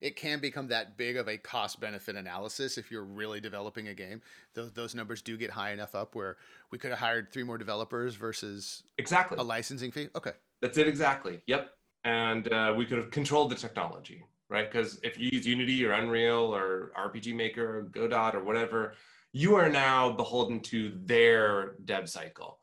It 0.02 0.16
can 0.16 0.40
become 0.40 0.68
that 0.68 0.98
big 0.98 1.18
of 1.18 1.28
a 1.28 1.38
cost 1.38 1.80
benefit 1.80 2.16
analysis 2.16 2.78
if 2.78 2.92
you're 2.92 3.04
really 3.04 3.40
developing 3.40 3.88
a 3.88 3.94
game. 3.94 4.22
Those, 4.54 4.72
those 4.74 4.94
numbers 4.94 5.22
do 5.22 5.38
get 5.38 5.50
high 5.50 5.72
enough 5.72 5.96
up 5.96 6.16
where 6.16 6.38
we 6.70 6.78
could 6.78 6.92
have 6.92 7.00
hired 7.00 7.32
three 7.32 7.44
more 7.44 7.58
developers 7.58 8.16
versus 8.16 8.84
exactly. 8.98 9.38
a 9.40 9.44
licensing 9.44 9.92
fee? 9.92 10.10
Okay. 10.16 10.34
That's 10.62 10.78
it 10.78 10.88
exactly. 10.88 11.42
Yep. 11.48 11.70
And 12.04 12.52
uh, 12.52 12.74
we 12.78 12.86
could 12.86 12.98
have 12.98 13.10
controlled 13.10 13.50
the 13.50 13.56
technology, 13.56 14.24
right? 14.50 14.72
Because 14.72 15.00
if 15.04 15.18
you 15.18 15.30
use 15.32 15.46
Unity 15.46 15.86
or 15.86 15.94
Unreal 15.94 16.56
or 16.56 16.92
RPG 16.98 17.36
Maker 17.36 17.80
or 17.80 17.82
Godot 17.84 18.38
or 18.38 18.44
whatever, 18.44 18.94
you 19.32 19.56
are 19.56 19.70
now 19.70 20.12
beholden 20.12 20.60
to 20.62 20.94
their 21.04 21.76
dev 21.86 22.10
cycle. 22.10 22.60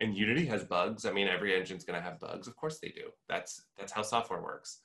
And 0.00 0.16
Unity 0.16 0.46
has 0.46 0.64
bugs. 0.64 1.06
I 1.06 1.12
mean, 1.12 1.28
every 1.28 1.54
engine's 1.54 1.84
going 1.84 2.00
to 2.00 2.04
have 2.04 2.18
bugs. 2.18 2.48
Of 2.48 2.56
course 2.56 2.78
they 2.78 2.88
do. 2.88 3.10
That's 3.28 3.62
that's 3.78 3.92
how 3.92 4.02
software 4.02 4.42
works. 4.42 4.80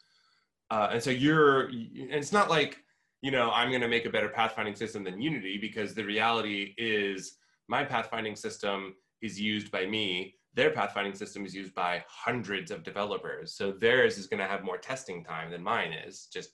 Uh, 0.72 0.90
and 0.94 1.02
so 1.02 1.10
you're, 1.10 1.64
and 1.70 2.12
it's 2.12 2.32
not 2.32 2.50
like 2.50 2.84
you 3.22 3.32
know 3.32 3.52
I'm 3.52 3.70
going 3.70 3.82
to 3.82 3.88
make 3.88 4.06
a 4.06 4.10
better 4.10 4.30
pathfinding 4.30 4.78
system 4.78 5.04
than 5.04 5.22
Unity 5.22 5.58
because 5.60 5.94
the 5.96 6.04
reality 6.04 6.74
is 6.78 7.38
my 7.68 7.84
pathfinding 7.84 8.38
system 8.38 8.96
is 9.22 9.40
used 9.40 9.72
by 9.72 9.86
me 9.86 10.36
their 10.54 10.72
pathfinding 10.72 11.16
system 11.16 11.46
is 11.46 11.54
used 11.54 11.74
by 11.74 12.04
hundreds 12.08 12.72
of 12.72 12.84
developers. 12.84 13.54
So 13.54 13.72
theirs 13.72 14.18
is 14.18 14.28
going 14.28 14.40
to 14.40 14.48
have 14.48 14.64
more 14.64 14.78
testing 14.78 15.24
time 15.24 15.52
than 15.52 15.64
mine 15.64 15.94
is. 15.94 16.28
Just, 16.34 16.52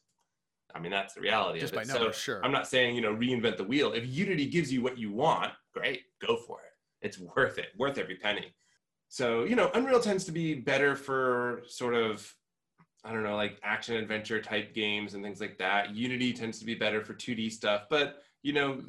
I 0.74 0.80
mean, 0.80 0.92
that's 0.92 1.14
the 1.14 1.22
reality 1.22 1.60
Just 1.60 1.74
of 1.74 1.82
it. 1.82 1.88
by 1.88 1.94
numbers, 1.94 2.16
so 2.16 2.20
sure. 2.20 2.46
I'm 2.46 2.52
not 2.52 2.68
saying, 2.68 2.96
you 2.96 3.02
know, 3.02 3.16
reinvent 3.16 3.58
the 3.58 3.64
wheel. 3.64 3.94
If 3.94 4.06
Unity 4.06 4.48
gives 4.48 4.72
you 4.72 4.82
what 4.82 4.98
you 4.98 5.12
want, 5.12 5.54
great, 5.74 6.02
go 6.26 6.36
for 6.36 6.60
it. 6.60 7.06
It's 7.06 7.20
worth 7.20 7.58
it, 7.58 7.68
worth 7.78 7.98
every 7.98 8.16
penny. 8.16 8.54
So, 9.08 9.44
you 9.44 9.56
know, 9.56 9.72
Unreal 9.74 10.02
tends 10.02 10.26
to 10.26 10.32
be 10.32 10.56
better 10.56 10.96
for 10.96 11.62
sort 11.68 11.94
of, 11.94 12.34
I 13.04 13.12
don't 13.12 13.24
know, 13.24 13.36
like 13.36 13.60
action 13.64 13.96
adventure 13.96 14.42
type 14.42 14.74
games 14.74 15.14
and 15.14 15.24
things 15.24 15.40
like 15.40 15.58
that. 15.60 15.96
Unity 15.96 16.34
tends 16.34 16.60
to 16.60 16.66
be 16.66 16.76
better 16.76 17.02
for 17.02 17.14
2D 17.14 17.52
stuff, 17.52 17.84
but, 17.90 18.24
you 18.42 18.52
know, 18.52 18.82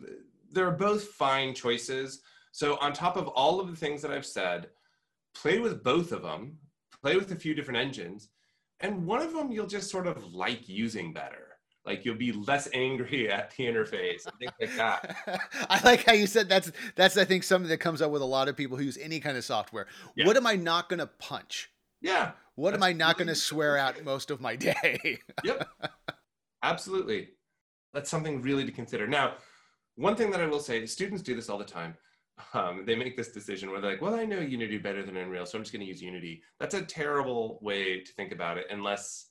they're 0.51 0.71
both 0.71 1.05
fine 1.09 1.55
choices. 1.55 2.23
So, 2.53 2.79
on 2.81 2.95
top 2.95 3.16
of 3.16 3.29
all 3.29 3.61
of 3.61 3.69
the 3.69 3.77
things 3.77 4.01
that 4.03 4.11
I've 4.11 4.25
said, 4.25 4.69
play 5.40 5.59
with 5.59 5.83
both 5.83 6.12
of 6.12 6.22
them, 6.22 6.59
play 7.03 7.16
with 7.16 7.33
a 7.33 7.37
few 7.37 7.55
different 7.55 7.79
engines, 7.79 8.29
and 8.81 9.07
one 9.07 9.22
of 9.22 9.33
them 9.33 9.51
you'll 9.51 9.66
just 9.66 9.90
sort 9.90 10.07
of 10.07 10.35
like 10.35 10.68
using 10.68 11.12
better. 11.12 11.46
Like 11.85 12.05
you'll 12.05 12.16
be 12.16 12.33
less 12.33 12.68
angry 12.75 13.31
at 13.33 13.53
the 13.57 13.64
interface 13.64 14.27
and 14.27 14.35
things 14.38 14.53
like 14.61 14.77
that. 14.77 15.40
I 15.70 15.81
like 15.85 16.05
how 16.05 16.12
you 16.12 16.27
said 16.27 16.49
that's 16.49 16.72
that's 16.96 17.16
I 17.16 17.25
think 17.25 17.44
something 17.44 17.68
that 17.68 17.79
comes 17.79 18.03
up 18.03 18.11
with 18.11 18.22
a 18.22 18.27
lot 18.27 18.49
of 18.49 18.57
people 18.57 18.77
who 18.77 18.85
use 18.85 18.99
any 18.99 19.20
kind 19.20 19.37
of 19.37 19.44
software. 19.44 19.87
Yeah. 20.16 20.27
What 20.27 20.37
am 20.37 20.46
I 20.46 20.57
not 20.57 20.88
going 20.88 20.99
to 20.99 21.07
punch? 21.07 21.70
Yeah. 22.01 22.33
What 22.57 22.75
am 22.75 22.83
I 22.83 22.92
not 22.92 23.18
going 23.18 23.29
to 23.29 23.35
swear 23.35 23.77
out 23.77 24.03
most 24.05 24.31
of 24.31 24.40
my 24.40 24.57
day? 24.57 25.20
yep. 25.44 25.68
Absolutely. 26.62 27.29
That's 27.92 28.11
something 28.11 28.42
really 28.42 28.64
to 28.64 28.72
consider. 28.72 29.07
Now, 29.07 29.35
one 29.94 30.16
thing 30.16 30.31
that 30.31 30.40
I 30.40 30.46
will 30.46 30.61
say, 30.61 30.85
students 30.87 31.22
do 31.22 31.35
this 31.35 31.49
all 31.49 31.59
the 31.59 31.64
time 31.64 31.94
um, 32.55 32.85
they 32.87 32.94
make 32.94 33.16
this 33.16 33.33
decision 33.33 33.70
where 33.70 33.81
they're 33.81 33.92
like, 33.92 34.03
well, 34.03 34.14
I 34.14 34.25
know 34.25 34.40
Unity 34.40 34.79
better 34.79 35.03
than 35.03 35.16
Unreal, 35.16 35.46
so 35.46 35.57
I'm 35.59 35.64
just 35.64 35.72
going 35.72 35.81
to 35.81 35.87
use 35.87 36.03
Unity. 36.03 36.42
That's 36.61 36.75
a 36.75 36.83
terrible 36.83 37.59
way 37.62 38.01
to 38.01 38.12
think 38.12 38.33
about 38.33 38.59
it, 38.59 38.66
unless, 38.70 39.29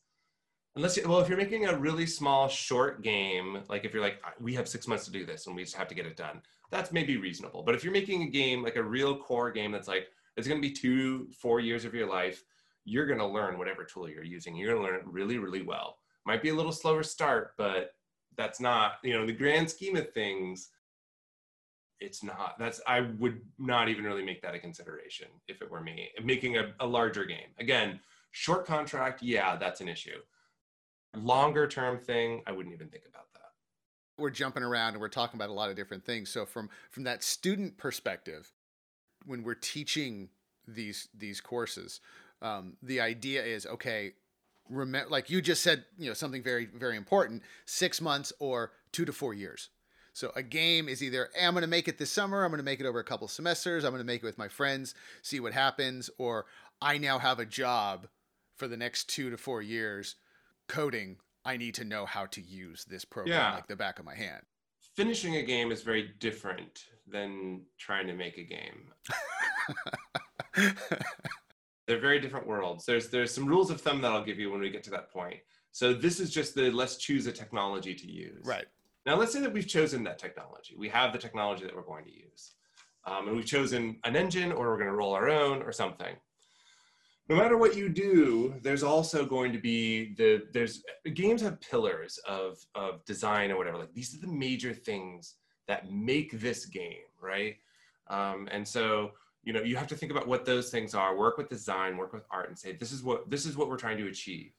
unless, 0.75 0.97
you, 0.97 1.07
well, 1.07 1.19
if 1.19 1.29
you're 1.29 1.37
making 1.37 1.67
a 1.67 1.77
really 1.77 2.05
small, 2.05 2.47
short 2.47 3.03
game, 3.03 3.61
like 3.69 3.85
if 3.85 3.93
you're 3.93 4.03
like, 4.03 4.21
we 4.39 4.53
have 4.55 4.67
six 4.67 4.87
months 4.87 5.05
to 5.05 5.11
do 5.11 5.25
this 5.25 5.47
and 5.47 5.55
we 5.55 5.63
just 5.63 5.75
have 5.75 5.87
to 5.87 5.95
get 5.95 6.05
it 6.05 6.17
done, 6.17 6.41
that's 6.71 6.91
maybe 6.91 7.17
reasonable. 7.17 7.63
But 7.63 7.75
if 7.75 7.83
you're 7.83 7.93
making 7.93 8.23
a 8.23 8.29
game, 8.29 8.63
like 8.63 8.75
a 8.75 8.83
real 8.83 9.17
core 9.17 9.51
game 9.51 9.71
that's 9.71 9.87
like, 9.87 10.07
it's 10.35 10.47
going 10.47 10.61
to 10.61 10.67
be 10.67 10.73
two, 10.73 11.29
four 11.31 11.59
years 11.59 11.85
of 11.85 11.93
your 11.93 12.09
life, 12.09 12.43
you're 12.83 13.05
going 13.05 13.19
to 13.19 13.25
learn 13.25 13.57
whatever 13.57 13.83
tool 13.83 14.09
you're 14.09 14.23
using. 14.23 14.55
You're 14.55 14.73
going 14.73 14.83
to 14.83 14.91
learn 14.91 14.99
it 14.99 15.07
really, 15.07 15.37
really 15.37 15.61
well. 15.61 15.97
Might 16.25 16.41
be 16.41 16.49
a 16.49 16.55
little 16.55 16.71
slower 16.71 17.03
start, 17.03 17.53
but 17.57 17.91
that's 18.37 18.59
not, 18.59 18.93
you 19.03 19.13
know, 19.13 19.25
the 19.25 19.31
grand 19.31 19.69
scheme 19.69 19.95
of 19.95 20.11
things, 20.11 20.69
it's 22.05 22.23
not 22.23 22.55
that's 22.59 22.79
i 22.87 23.01
would 23.19 23.41
not 23.57 23.89
even 23.89 24.03
really 24.03 24.23
make 24.23 24.41
that 24.41 24.55
a 24.55 24.59
consideration 24.59 25.27
if 25.47 25.61
it 25.61 25.69
were 25.69 25.81
me 25.81 26.09
making 26.23 26.57
a, 26.57 26.73
a 26.79 26.85
larger 26.85 27.25
game. 27.25 27.49
Again 27.59 27.99
short 28.31 28.65
contract 28.65 29.21
yeah 29.23 29.55
that's 29.55 29.81
an 29.81 29.87
issue. 29.87 30.19
Longer 31.15 31.67
term 31.67 31.97
thing 31.97 32.43
i 32.47 32.51
wouldn't 32.51 32.73
even 32.73 32.87
think 32.87 33.03
about 33.09 33.25
that. 33.33 33.51
We're 34.17 34.29
jumping 34.29 34.63
around 34.63 34.93
and 34.93 35.01
we're 35.01 35.09
talking 35.09 35.37
about 35.37 35.49
a 35.49 35.53
lot 35.53 35.69
of 35.69 35.75
different 35.75 36.05
things. 36.05 36.29
So 36.29 36.45
from 36.45 36.69
from 36.91 37.03
that 37.03 37.23
student 37.23 37.77
perspective 37.77 38.51
when 39.25 39.43
we're 39.43 39.55
teaching 39.55 40.29
these 40.67 41.09
these 41.17 41.41
courses 41.41 41.99
um, 42.41 42.77
the 42.81 43.01
idea 43.01 43.43
is 43.43 43.65
okay 43.65 44.13
remember 44.69 45.09
like 45.09 45.29
you 45.29 45.41
just 45.41 45.61
said 45.63 45.85
you 45.97 46.07
know 46.07 46.13
something 46.13 46.41
very 46.41 46.65
very 46.65 46.97
important 46.97 47.43
six 47.65 48.01
months 48.01 48.33
or 48.39 48.71
two 48.91 49.05
to 49.05 49.13
four 49.13 49.33
years 49.33 49.69
so 50.15 50.31
a 50.33 50.41
game 50.41 50.87
is 50.87 51.03
either 51.03 51.29
hey, 51.35 51.45
I'm 51.45 51.53
going 51.53 51.61
to 51.61 51.67
make 51.67 51.89
it 51.89 51.97
this 51.97 52.09
summer, 52.09 52.45
I'm 52.45 52.49
going 52.49 52.59
to 52.59 52.63
make 52.63 52.79
it 52.79 52.85
over 52.85 52.99
a 52.99 53.03
couple 53.03 53.27
semesters, 53.27 53.83
I'm 53.83 53.91
going 53.91 54.01
to 54.01 54.07
make 54.07 54.23
it 54.23 54.25
with 54.25 54.37
my 54.37 54.47
friends, 54.47 54.95
see 55.21 55.41
what 55.41 55.51
happens, 55.51 56.09
or 56.17 56.45
I 56.81 56.97
now 56.97 57.19
have 57.19 57.37
a 57.39 57.45
job 57.45 58.07
for 58.55 58.69
the 58.69 58.77
next 58.77 59.09
two 59.09 59.29
to 59.29 59.37
four 59.37 59.61
years 59.61 60.15
coding. 60.69 61.17
I 61.43 61.57
need 61.57 61.75
to 61.75 61.83
know 61.83 62.05
how 62.05 62.27
to 62.27 62.41
use 62.41 62.85
this 62.85 63.03
program 63.03 63.35
yeah. 63.35 63.53
like 63.55 63.67
the 63.67 63.75
back 63.75 63.99
of 63.99 64.05
my 64.05 64.15
hand. 64.15 64.41
Finishing 64.95 65.35
a 65.35 65.43
game 65.43 65.69
is 65.71 65.83
very 65.83 66.13
different 66.19 66.85
than 67.05 67.63
trying 67.77 68.07
to 68.07 68.13
make 68.13 68.37
a 68.37 68.43
game. 68.43 68.93
They're 71.87 71.99
very 71.99 72.19
different 72.19 72.47
worlds. 72.47 72.85
There's 72.85 73.09
there's 73.09 73.33
some 73.33 73.45
rules 73.45 73.69
of 73.69 73.81
thumb 73.81 74.01
that 74.01 74.13
I'll 74.13 74.23
give 74.23 74.39
you 74.39 74.49
when 74.49 74.61
we 74.61 74.69
get 74.69 74.83
to 74.85 74.89
that 74.91 75.11
point. 75.11 75.39
So 75.71 75.93
this 75.93 76.21
is 76.21 76.31
just 76.31 76.55
the 76.55 76.71
let's 76.71 76.95
choose 76.95 77.27
a 77.27 77.33
technology 77.33 77.93
to 77.93 78.09
use. 78.09 78.45
Right. 78.45 78.65
Now, 79.05 79.15
let's 79.15 79.31
say 79.33 79.41
that 79.41 79.53
we've 79.53 79.67
chosen 79.67 80.03
that 80.03 80.17
technology. 80.17 80.75
We 80.77 80.89
have 80.89 81.13
the 81.13 81.19
technology 81.19 81.63
that 81.63 81.75
we're 81.75 81.83
going 81.83 82.05
to 82.05 82.11
use. 82.11 82.55
Um, 83.05 83.27
and 83.27 83.37
we've 83.37 83.45
chosen 83.45 83.97
an 84.03 84.15
engine 84.15 84.51
or 84.51 84.69
we're 84.69 84.77
going 84.77 84.89
to 84.89 84.95
roll 84.95 85.13
our 85.13 85.29
own 85.29 85.61
or 85.61 85.71
something. 85.71 86.15
No 87.29 87.35
matter 87.35 87.57
what 87.57 87.75
you 87.75 87.89
do, 87.89 88.55
there's 88.61 88.83
also 88.83 89.25
going 89.25 89.51
to 89.51 89.59
be 89.59 90.13
the, 90.15 90.43
there's, 90.53 90.83
games 91.13 91.41
have 91.41 91.61
pillars 91.61 92.19
of, 92.27 92.57
of 92.73 93.03
design 93.05 93.51
or 93.51 93.57
whatever. 93.57 93.77
Like 93.77 93.93
these 93.93 94.15
are 94.15 94.21
the 94.21 94.31
major 94.31 94.73
things 94.73 95.35
that 95.67 95.91
make 95.91 96.39
this 96.39 96.65
game, 96.65 97.05
right? 97.21 97.55
Um, 98.07 98.47
and 98.51 98.67
so, 98.67 99.11
you 99.43 99.53
know, 99.53 99.61
you 99.61 99.75
have 99.75 99.87
to 99.87 99.95
think 99.95 100.11
about 100.11 100.27
what 100.27 100.45
those 100.45 100.69
things 100.69 100.95
are, 100.95 101.15
work 101.15 101.37
with 101.37 101.49
design, 101.49 101.97
work 101.97 102.13
with 102.13 102.25
art 102.31 102.49
and 102.49 102.57
say, 102.57 102.73
this 102.73 102.91
is 102.91 103.03
what, 103.03 103.29
this 103.29 103.45
is 103.45 103.55
what 103.55 103.69
we're 103.69 103.77
trying 103.77 103.97
to 103.97 104.07
achieve. 104.07 104.51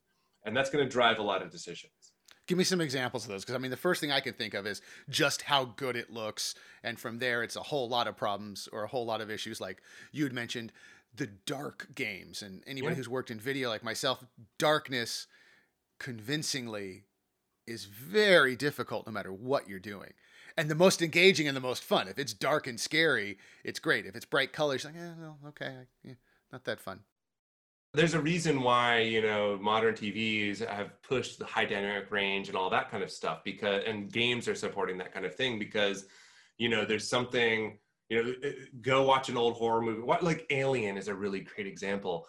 And 0.45 0.57
that's 0.57 0.71
going 0.71 0.85
to 0.85 0.91
drive 0.91 1.19
a 1.19 1.23
lot 1.23 1.43
of 1.43 1.51
decisions. 1.51 2.06
Give 2.47 2.57
me 2.57 2.65
some 2.65 2.81
examples 2.81 3.25
of 3.25 3.31
those 3.31 3.45
because 3.45 3.57
I 3.57 3.59
mean 3.59 3.71
the 3.73 3.77
first 3.77 4.01
thing 4.01 4.13
I 4.13 4.21
can 4.21 4.35
think 4.35 4.55
of 4.55 4.67
is 4.67 4.81
just 5.09 5.43
how 5.43 5.65
good 5.65 5.97
it 5.97 6.13
looks, 6.13 6.55
and 6.83 6.99
from 6.99 7.19
there 7.19 7.43
it's 7.43 7.57
a 7.57 7.63
whole 7.63 7.89
lot 7.89 8.07
of 8.07 8.17
problems 8.17 8.69
or 8.73 8.85
a 8.85 8.89
whole 8.89 9.05
lot 9.05 9.21
of 9.21 9.31
issues. 9.31 9.61
Like 9.61 9.83
you 10.13 10.25
had 10.25 10.33
mentioned, 10.33 10.73
the 11.17 11.27
dark 11.27 11.89
games, 11.95 12.43
and 12.43 12.63
anybody 12.67 12.93
yeah. 12.93 12.97
who's 12.99 13.09
worked 13.09 13.31
in 13.31 13.41
video 13.41 13.69
like 13.69 13.83
myself, 13.83 14.25
darkness 14.59 15.27
convincingly 15.99 17.05
is 17.67 17.85
very 17.85 18.55
difficult 18.55 19.07
no 19.07 19.13
matter 19.13 19.33
what 19.33 19.69
you're 19.69 19.79
doing. 19.79 20.13
And 20.57 20.71
the 20.71 20.75
most 20.75 21.03
engaging 21.03 21.49
and 21.49 21.57
the 21.57 21.61
most 21.61 21.83
fun. 21.83 22.09
If 22.09 22.19
it's 22.19 22.33
dark 22.33 22.67
and 22.67 22.81
scary, 22.81 23.39
it's 23.65 23.79
great. 23.79 24.07
If 24.07 24.17
it's 24.17 24.25
bright 24.25 24.53
colors, 24.53 24.85
like, 24.85 24.95
eh, 24.95 25.13
well, 25.19 25.39
okay, 25.49 25.75
yeah, 26.03 26.15
not 26.51 26.65
that 26.65 26.81
fun. 26.81 27.01
There's 27.97 28.15
a 28.15 28.21
reason 28.21 28.63
why 28.63 29.01
you 29.01 29.23
know 29.23 29.59
modern 29.61 29.95
TVs 29.95 30.67
have 30.67 31.03
pushed 31.03 31.39
the 31.39 31.47
high 31.47 31.65
dynamic 31.65 32.11
range 32.11 32.49
and 32.49 32.57
all 32.57 32.71
that 32.71 32.91
kind 32.91 33.03
of 33.03 33.11
stuff 33.11 33.43
because 33.45 33.83
and 33.87 34.13
games 34.13 34.47
are 34.49 34.55
supporting 34.55 34.99
that 34.99 35.13
kind 35.13 35.25
of 35.25 35.35
thing 35.35 35.59
because 35.59 36.07
you 36.59 36.69
know 36.69 36.85
there's 36.85 37.09
something 37.09 37.79
you 38.09 38.23
know 38.23 38.33
eh, 38.45 38.53
go 38.83 39.03
watch 39.03 39.29
an 39.29 39.37
old 39.37 39.55
horror 39.55 39.83
movie 39.83 40.03
what 40.03 40.23
like 40.23 40.47
Alien 40.51 40.97
is 40.97 41.09
a 41.09 41.15
really 41.15 41.41
great 41.41 41.67
example 41.67 42.27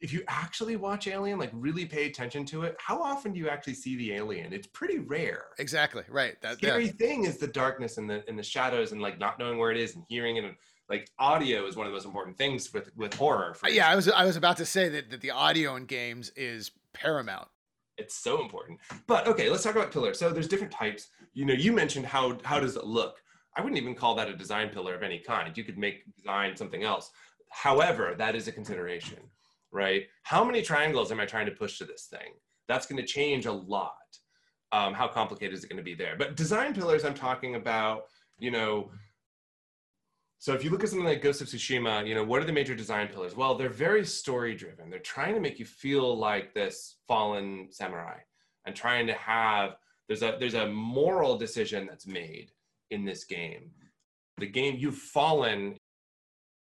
if 0.00 0.12
you 0.12 0.22
actually 0.28 0.76
watch 0.76 1.08
Alien, 1.08 1.38
like 1.38 1.50
really 1.52 1.84
pay 1.84 2.06
attention 2.06 2.44
to 2.46 2.62
it, 2.62 2.76
how 2.78 3.02
often 3.02 3.32
do 3.32 3.38
you 3.38 3.48
actually 3.48 3.74
see 3.74 3.96
the 3.96 4.12
alien? 4.12 4.52
It's 4.52 4.68
pretty 4.68 4.98
rare. 4.98 5.46
Exactly 5.58 6.04
right. 6.08 6.40
That 6.40 6.58
scary 6.58 6.86
yeah. 6.86 6.92
thing 6.92 7.24
is 7.24 7.38
the 7.38 7.48
darkness 7.48 7.98
and 7.98 8.08
the 8.08 8.22
and 8.28 8.38
the 8.38 8.42
shadows 8.42 8.92
and 8.92 9.00
like 9.00 9.18
not 9.18 9.38
knowing 9.38 9.58
where 9.58 9.72
it 9.72 9.76
is 9.76 9.96
and 9.96 10.04
hearing 10.08 10.36
it. 10.36 10.44
And 10.44 10.54
like 10.88 11.10
audio 11.18 11.66
is 11.66 11.76
one 11.76 11.86
of 11.86 11.92
the 11.92 11.96
most 11.96 12.06
important 12.06 12.36
things 12.38 12.72
with 12.72 12.90
with 12.96 13.14
horror. 13.14 13.56
yeah, 13.68 13.88
I 13.88 13.96
was 13.96 14.08
I 14.08 14.24
was 14.24 14.36
about 14.36 14.56
to 14.58 14.66
say 14.66 14.88
that 14.88 15.10
that 15.10 15.20
the 15.20 15.30
audio 15.30 15.76
in 15.76 15.86
games 15.86 16.30
is 16.36 16.70
paramount. 16.92 17.48
It's 17.96 18.14
so 18.14 18.40
important. 18.40 18.78
But 19.06 19.26
okay, 19.26 19.50
let's 19.50 19.64
talk 19.64 19.74
about 19.74 19.92
pillars. 19.92 20.18
So 20.18 20.30
there's 20.30 20.48
different 20.48 20.72
types. 20.72 21.08
You 21.34 21.44
know, 21.44 21.54
you 21.54 21.72
mentioned 21.72 22.06
how 22.06 22.38
how 22.44 22.60
does 22.60 22.76
it 22.76 22.84
look? 22.84 23.16
I 23.56 23.60
wouldn't 23.60 23.80
even 23.80 23.94
call 23.94 24.14
that 24.16 24.28
a 24.28 24.36
design 24.36 24.68
pillar 24.68 24.94
of 24.94 25.02
any 25.02 25.18
kind. 25.18 25.56
You 25.56 25.64
could 25.64 25.78
make 25.78 26.04
design 26.16 26.56
something 26.56 26.84
else. 26.84 27.10
However, 27.50 28.14
that 28.16 28.36
is 28.36 28.46
a 28.46 28.52
consideration 28.52 29.18
right? 29.70 30.06
How 30.22 30.44
many 30.44 30.62
triangles 30.62 31.10
am 31.12 31.20
I 31.20 31.26
trying 31.26 31.46
to 31.46 31.52
push 31.52 31.78
to 31.78 31.84
this 31.84 32.06
thing? 32.06 32.34
That's 32.66 32.86
going 32.86 33.00
to 33.00 33.06
change 33.06 33.46
a 33.46 33.52
lot. 33.52 33.92
Um, 34.72 34.92
how 34.92 35.08
complicated 35.08 35.54
is 35.54 35.64
it 35.64 35.68
going 35.68 35.78
to 35.78 35.82
be 35.82 35.94
there? 35.94 36.14
But 36.16 36.36
design 36.36 36.74
pillars, 36.74 37.04
I'm 37.04 37.14
talking 37.14 37.54
about, 37.54 38.04
you 38.38 38.50
know, 38.50 38.90
so 40.38 40.54
if 40.54 40.62
you 40.62 40.70
look 40.70 40.84
at 40.84 40.88
something 40.88 41.06
like 41.06 41.20
Ghost 41.20 41.40
of 41.40 41.48
Tsushima, 41.48 42.06
you 42.06 42.14
know, 42.14 42.22
what 42.22 42.40
are 42.40 42.44
the 42.44 42.52
major 42.52 42.74
design 42.74 43.08
pillars? 43.08 43.34
Well, 43.34 43.56
they're 43.56 43.68
very 43.68 44.04
story 44.04 44.54
driven. 44.54 44.88
They're 44.88 45.00
trying 45.00 45.34
to 45.34 45.40
make 45.40 45.58
you 45.58 45.64
feel 45.64 46.16
like 46.16 46.54
this 46.54 46.96
fallen 47.08 47.68
samurai 47.70 48.18
and 48.64 48.76
trying 48.76 49.08
to 49.08 49.14
have 49.14 49.76
there's 50.06 50.22
a 50.22 50.36
there's 50.38 50.54
a 50.54 50.68
moral 50.68 51.36
decision 51.36 51.86
that's 51.86 52.06
made 52.06 52.52
in 52.90 53.04
this 53.04 53.24
game. 53.24 53.72
The 54.38 54.46
game 54.46 54.76
you've 54.78 54.96
fallen 54.96 55.76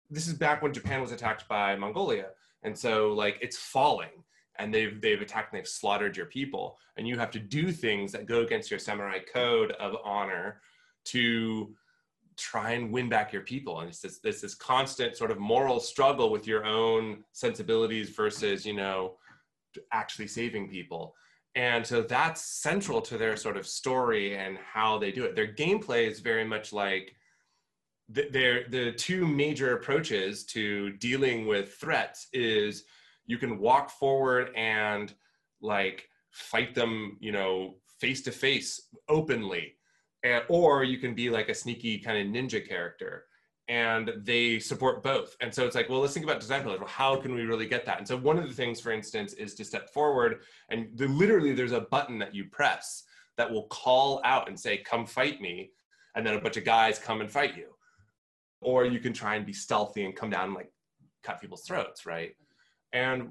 this 0.09 0.27
is 0.27 0.33
back 0.33 0.61
when 0.61 0.73
Japan 0.73 1.01
was 1.01 1.11
attacked 1.11 1.47
by 1.47 1.75
Mongolia. 1.75 2.27
And 2.61 2.77
so 2.77 3.13
like 3.13 3.39
it's 3.41 3.57
falling 3.57 4.23
and 4.59 4.71
they've 4.71 5.01
they've 5.01 5.21
attacked 5.21 5.51
and 5.51 5.59
they've 5.59 5.67
slaughtered 5.67 6.15
your 6.15 6.27
people 6.27 6.77
and 6.95 7.07
you 7.07 7.17
have 7.17 7.31
to 7.31 7.39
do 7.39 7.71
things 7.71 8.11
that 8.11 8.27
go 8.27 8.41
against 8.41 8.69
your 8.69 8.79
samurai 8.79 9.17
code 9.17 9.71
of 9.79 9.95
honor 10.05 10.61
to 11.05 11.73
try 12.37 12.71
and 12.71 12.91
win 12.91 13.09
back 13.09 13.31
your 13.31 13.41
people. 13.41 13.79
And 13.79 13.89
it's 13.89 13.99
this, 13.99 14.19
this 14.19 14.41
this 14.41 14.55
constant 14.55 15.15
sort 15.15 15.31
of 15.31 15.39
moral 15.39 15.79
struggle 15.79 16.31
with 16.31 16.47
your 16.47 16.65
own 16.65 17.23
sensibilities 17.31 18.09
versus 18.09 18.65
you 18.65 18.73
know 18.73 19.15
actually 19.91 20.27
saving 20.27 20.69
people. 20.69 21.15
And 21.55 21.85
so 21.85 22.01
that's 22.01 22.41
central 22.41 23.01
to 23.01 23.17
their 23.17 23.35
sort 23.35 23.57
of 23.57 23.67
story 23.67 24.35
and 24.37 24.57
how 24.57 24.97
they 24.97 25.11
do 25.11 25.23
it. 25.23 25.35
Their 25.35 25.53
gameplay 25.53 26.07
is 26.07 26.19
very 26.19 26.45
much 26.45 26.73
like 26.73 27.15
the, 28.09 28.63
the 28.69 28.91
two 28.93 29.27
major 29.27 29.75
approaches 29.75 30.45
to 30.45 30.91
dealing 30.93 31.47
with 31.47 31.75
threats 31.75 32.27
is 32.33 32.85
you 33.25 33.37
can 33.37 33.59
walk 33.59 33.89
forward 33.89 34.49
and 34.55 35.13
like 35.61 36.09
fight 36.31 36.75
them, 36.75 37.17
you 37.19 37.31
know, 37.31 37.75
face 37.99 38.21
to 38.23 38.31
face 38.31 38.89
openly, 39.07 39.75
and, 40.23 40.43
or 40.49 40.83
you 40.83 40.97
can 40.97 41.13
be 41.13 41.29
like 41.29 41.49
a 41.49 41.55
sneaky 41.55 41.97
kind 41.99 42.17
of 42.17 42.33
ninja 42.33 42.67
character. 42.67 43.25
And 43.69 44.11
they 44.23 44.59
support 44.59 45.03
both. 45.03 45.37
And 45.39 45.53
so 45.53 45.65
it's 45.65 45.75
like, 45.75 45.89
well, 45.89 46.01
let's 46.01 46.13
think 46.13 46.25
about 46.25 46.41
design 46.41 46.63
pillars. 46.63 46.79
Well, 46.79 46.89
how 46.89 47.15
can 47.15 47.33
we 47.33 47.43
really 47.43 47.65
get 47.65 47.85
that? 47.85 47.97
And 47.97 48.05
so 48.05 48.17
one 48.17 48.37
of 48.37 48.45
the 48.47 48.53
things, 48.53 48.81
for 48.81 48.91
instance, 48.91 49.31
is 49.33 49.55
to 49.55 49.63
step 49.63 49.89
forward 49.93 50.41
and 50.69 50.89
the, 50.95 51.07
literally 51.07 51.53
there's 51.53 51.71
a 51.71 51.81
button 51.81 52.19
that 52.19 52.35
you 52.35 52.45
press 52.45 53.03
that 53.37 53.49
will 53.49 53.67
call 53.67 54.21
out 54.25 54.49
and 54.49 54.59
say, 54.59 54.77
come 54.77 55.05
fight 55.05 55.39
me. 55.39 55.71
And 56.15 56.27
then 56.27 56.35
a 56.35 56.41
bunch 56.41 56.57
of 56.57 56.65
guys 56.65 56.99
come 56.99 57.21
and 57.21 57.31
fight 57.31 57.55
you 57.55 57.73
or 58.63 58.85
you 58.85 58.99
can 58.99 59.13
try 59.13 59.35
and 59.35 59.45
be 59.45 59.53
stealthy 59.53 60.05
and 60.05 60.15
come 60.15 60.29
down 60.29 60.45
and 60.45 60.53
like 60.53 60.71
cut 61.21 61.39
people's 61.39 61.63
throats, 61.63 62.05
right? 62.05 62.31
And 62.91 63.29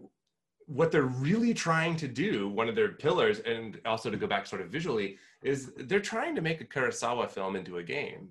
what 0.73 0.91
they're 0.91 1.03
really 1.03 1.53
trying 1.53 1.97
to 1.97 2.09
do, 2.09 2.49
one 2.49 2.68
of 2.68 2.75
their 2.75 2.93
pillars, 2.93 3.41
and 3.41 3.81
also 3.85 4.11
to 4.11 4.16
go 4.16 4.27
back 4.27 4.47
sort 4.47 4.62
of 4.62 4.68
visually, 4.68 5.18
is 5.43 5.73
they're 5.77 6.01
trying 6.01 6.35
to 6.35 6.41
make 6.41 6.61
a 6.61 6.64
Kurosawa 6.64 7.31
film 7.31 7.57
into 7.57 7.79
a 7.79 7.83
game. 7.83 8.31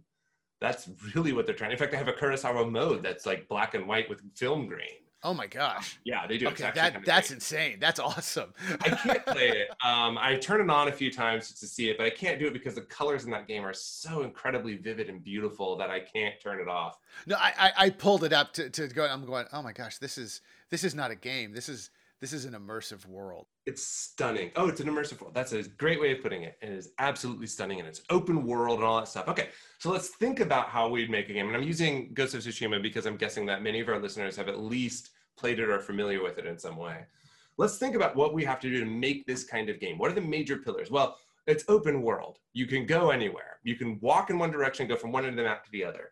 That's 0.60 0.90
really 1.16 1.34
what 1.34 1.46
they're 1.46 1.56
trying. 1.56 1.72
In 1.72 1.78
fact, 1.78 1.92
they 1.92 1.98
have 1.98 2.08
a 2.08 2.14
Kurosawa 2.14 2.70
mode 2.70 3.04
that's 3.04 3.26
like 3.26 3.48
black 3.48 3.74
and 3.74 3.88
white 3.88 4.10
with 4.10 4.22
film 4.36 4.68
grain. 4.68 5.02
Oh 5.24 5.36
my 5.36 5.46
gosh! 5.46 6.00
Yeah, 6.04 6.26
they 6.26 6.40
do. 6.40 6.48
Okay, 6.48 6.72
that 6.74 7.06
that's 7.06 7.30
insane. 7.30 7.78
That's 7.80 8.00
awesome. 8.00 8.54
I 8.82 8.90
can't 8.90 9.24
play 9.28 9.50
it. 9.50 9.70
Um, 9.86 10.18
I 10.18 10.36
turn 10.38 10.62
it 10.62 10.70
on 10.72 10.88
a 10.88 10.92
few 10.92 11.12
times 11.12 11.52
to 11.60 11.68
see 11.68 11.92
it, 11.92 11.98
but 11.98 12.08
I 12.08 12.10
can't 12.10 12.40
do 12.40 12.48
it 12.48 12.54
because 12.54 12.74
the 12.74 12.82
colors 12.82 13.26
in 13.26 13.32
that 13.32 13.48
game 13.48 13.64
are 13.64 13.74
so 13.74 14.24
incredibly 14.24 14.78
vivid 14.78 15.10
and 15.10 15.24
beautiful 15.24 15.78
that 15.78 15.92
I 15.92 16.00
can't 16.00 16.34
turn 16.42 16.60
it 16.60 16.68
off. 16.68 16.98
No, 17.28 17.36
I 17.36 17.54
I, 17.56 17.72
I 17.78 17.90
pulled 17.92 18.24
it 18.24 18.34
up 18.34 18.52
to, 18.54 18.72
to 18.72 18.88
go. 18.88 19.06
I'm 19.06 19.24
going. 19.28 19.46
Oh 19.54 19.62
my 19.62 19.74
gosh, 19.74 20.00
this 20.00 20.18
is 20.18 20.42
this 20.72 20.84
is 20.84 20.96
not 20.96 21.12
a 21.12 21.16
game. 21.16 21.54
This 21.54 21.70
is 21.70 21.92
this 22.22 22.34
is 22.34 22.46
an 22.46 22.54
immersive 22.54 23.04
world. 23.08 23.48
It's 23.66 23.84
stunning. 23.84 24.52
Oh, 24.56 24.68
it's 24.68 24.80
an 24.80 24.88
immersive 24.88 25.20
world. 25.20 25.34
That's 25.34 25.54
a 25.54 25.64
great 25.64 26.00
way 26.00 26.12
of 26.12 26.22
putting 26.22 26.44
it. 26.44 26.56
It 26.62 26.70
is 26.70 26.92
absolutely 27.00 27.48
stunning 27.48 27.80
and 27.80 27.88
it's 27.88 28.04
open 28.12 28.46
world 28.46 28.78
and 28.78 28.88
all 28.88 29.00
that 29.00 29.08
stuff. 29.08 29.28
Okay, 29.28 29.50
so 29.80 29.90
let's 29.90 30.10
think 30.10 30.40
about 30.40 30.70
how 30.70 30.88
we'd 30.88 31.10
make 31.10 31.30
a 31.30 31.34
game. 31.34 31.48
And 31.48 31.58
I'm 31.58 31.64
using 31.64 32.14
Ghost 32.14 32.36
of 32.36 32.42
Tsushima 32.42 32.80
because 32.80 33.08
I'm 33.08 33.18
guessing 33.18 33.48
that 33.48 33.64
many 33.64 33.80
of 33.80 33.90
our 33.90 34.00
listeners 34.00 34.36
have 34.36 34.48
at 34.48 34.60
least 34.60 35.10
played 35.36 35.60
it 35.60 35.64
or 35.64 35.76
are 35.76 35.80
familiar 35.80 36.22
with 36.22 36.38
it 36.38 36.46
in 36.46 36.60
some 36.60 36.78
way. 36.78 37.06
Let's 37.58 37.78
think 37.78 37.96
about 37.96 38.16
what 38.16 38.36
we 38.36 38.46
have 38.46 38.60
to 38.60 38.70
do 38.70 38.80
to 38.80 38.86
make 38.86 39.26
this 39.26 39.44
kind 39.44 39.68
of 39.70 39.80
game. 39.80 39.98
What 39.98 40.12
are 40.12 40.16
the 40.16 40.22
major 40.22 40.58
pillars? 40.58 40.92
Well, 40.92 41.18
it's 41.48 41.64
open 41.68 42.04
world. 42.04 42.38
You 42.54 42.68
can 42.68 42.86
go 42.86 43.10
anywhere. 43.10 43.58
You 43.64 43.76
can 43.76 44.00
walk 44.00 44.30
in 44.30 44.38
one 44.38 44.52
direction, 44.52 44.88
go 44.88 44.96
from 44.96 45.12
one 45.12 45.26
end 45.26 45.34
of 45.34 45.38
the 45.38 45.50
map 45.50 45.66
to 45.66 45.72
the 45.72 45.84
other. 45.84 46.12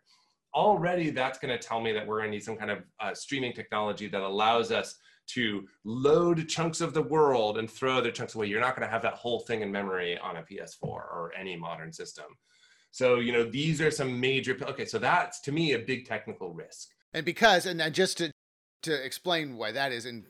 Already, 0.54 1.10
that's 1.10 1.38
going 1.38 1.56
to 1.56 1.68
tell 1.68 1.80
me 1.80 1.92
that 1.92 2.04
we're 2.04 2.18
going 2.18 2.32
to 2.32 2.36
need 2.36 2.42
some 2.42 2.56
kind 2.56 2.72
of 2.72 2.78
uh, 2.98 3.14
streaming 3.14 3.52
technology 3.52 4.08
that 4.08 4.22
allows 4.22 4.72
us 4.72 4.96
to 5.34 5.66
load 5.84 6.48
chunks 6.48 6.80
of 6.80 6.94
the 6.94 7.02
world 7.02 7.58
and 7.58 7.70
throw 7.70 7.98
other 7.98 8.10
chunks 8.10 8.34
away. 8.34 8.46
You're 8.46 8.60
not 8.60 8.76
going 8.76 8.86
to 8.86 8.92
have 8.92 9.02
that 9.02 9.14
whole 9.14 9.40
thing 9.40 9.62
in 9.62 9.70
memory 9.70 10.18
on 10.18 10.36
a 10.36 10.42
PS4 10.42 10.82
or 10.82 11.32
any 11.38 11.56
modern 11.56 11.92
system. 11.92 12.26
So, 12.90 13.16
you 13.20 13.32
know, 13.32 13.44
these 13.44 13.80
are 13.80 13.90
some 13.90 14.18
major, 14.18 14.56
okay, 14.62 14.84
so 14.84 14.98
that's 14.98 15.40
to 15.42 15.52
me 15.52 15.72
a 15.72 15.78
big 15.78 16.06
technical 16.06 16.52
risk. 16.52 16.88
And 17.14 17.24
because, 17.24 17.66
and 17.66 17.94
just 17.94 18.18
to, 18.18 18.32
to 18.82 19.04
explain 19.04 19.56
why 19.56 19.72
that 19.72 19.92
is, 19.92 20.06
and 20.06 20.24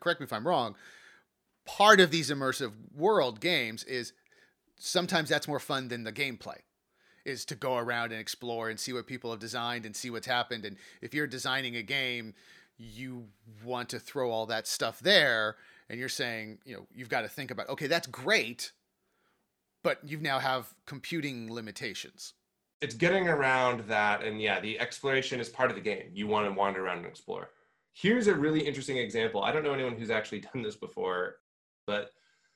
correct 0.00 0.20
me 0.20 0.24
if 0.24 0.32
I'm 0.32 0.46
wrong, 0.46 0.74
part 1.64 2.00
of 2.00 2.10
these 2.10 2.30
immersive 2.30 2.72
world 2.94 3.40
games 3.40 3.84
is 3.84 4.12
sometimes 4.78 5.28
that's 5.28 5.46
more 5.46 5.60
fun 5.60 5.88
than 5.88 6.04
the 6.04 6.12
gameplay 6.12 6.58
is 7.24 7.44
to 7.44 7.54
go 7.54 7.76
around 7.76 8.10
and 8.10 8.20
explore 8.20 8.68
and 8.68 8.80
see 8.80 8.92
what 8.92 9.06
people 9.06 9.30
have 9.30 9.38
designed 9.38 9.86
and 9.86 9.94
see 9.94 10.10
what's 10.10 10.26
happened 10.26 10.64
and 10.64 10.76
if 11.00 11.14
you're 11.14 11.26
designing 11.26 11.76
a 11.76 11.82
game 11.82 12.34
you 12.82 13.26
want 13.64 13.88
to 13.90 13.98
throw 13.98 14.30
all 14.30 14.46
that 14.46 14.66
stuff 14.66 15.00
there 15.00 15.56
and 15.88 15.98
you're 15.98 16.08
saying 16.08 16.58
you 16.64 16.74
know 16.74 16.86
you've 16.94 17.08
got 17.08 17.22
to 17.22 17.28
think 17.28 17.50
about 17.50 17.68
okay 17.68 17.86
that's 17.86 18.06
great 18.06 18.72
but 19.82 19.98
you 20.04 20.18
now 20.18 20.38
have 20.38 20.72
computing 20.86 21.52
limitations. 21.52 22.34
It's 22.80 22.94
getting 22.94 23.28
around 23.28 23.80
that 23.88 24.22
and 24.22 24.40
yeah 24.40 24.60
the 24.60 24.78
exploration 24.80 25.40
is 25.40 25.48
part 25.48 25.70
of 25.70 25.76
the 25.76 25.82
game. 25.82 26.10
You 26.12 26.26
want 26.26 26.46
to 26.46 26.52
wander 26.52 26.84
around 26.84 26.98
and 26.98 27.06
explore. 27.06 27.50
Here's 27.92 28.26
a 28.26 28.34
really 28.34 28.60
interesting 28.60 28.96
example. 28.96 29.42
I 29.42 29.52
don't 29.52 29.62
know 29.62 29.74
anyone 29.74 29.96
who's 29.96 30.10
actually 30.10 30.40
done 30.52 30.62
this 30.62 30.76
before 30.76 31.36
but 31.86 32.10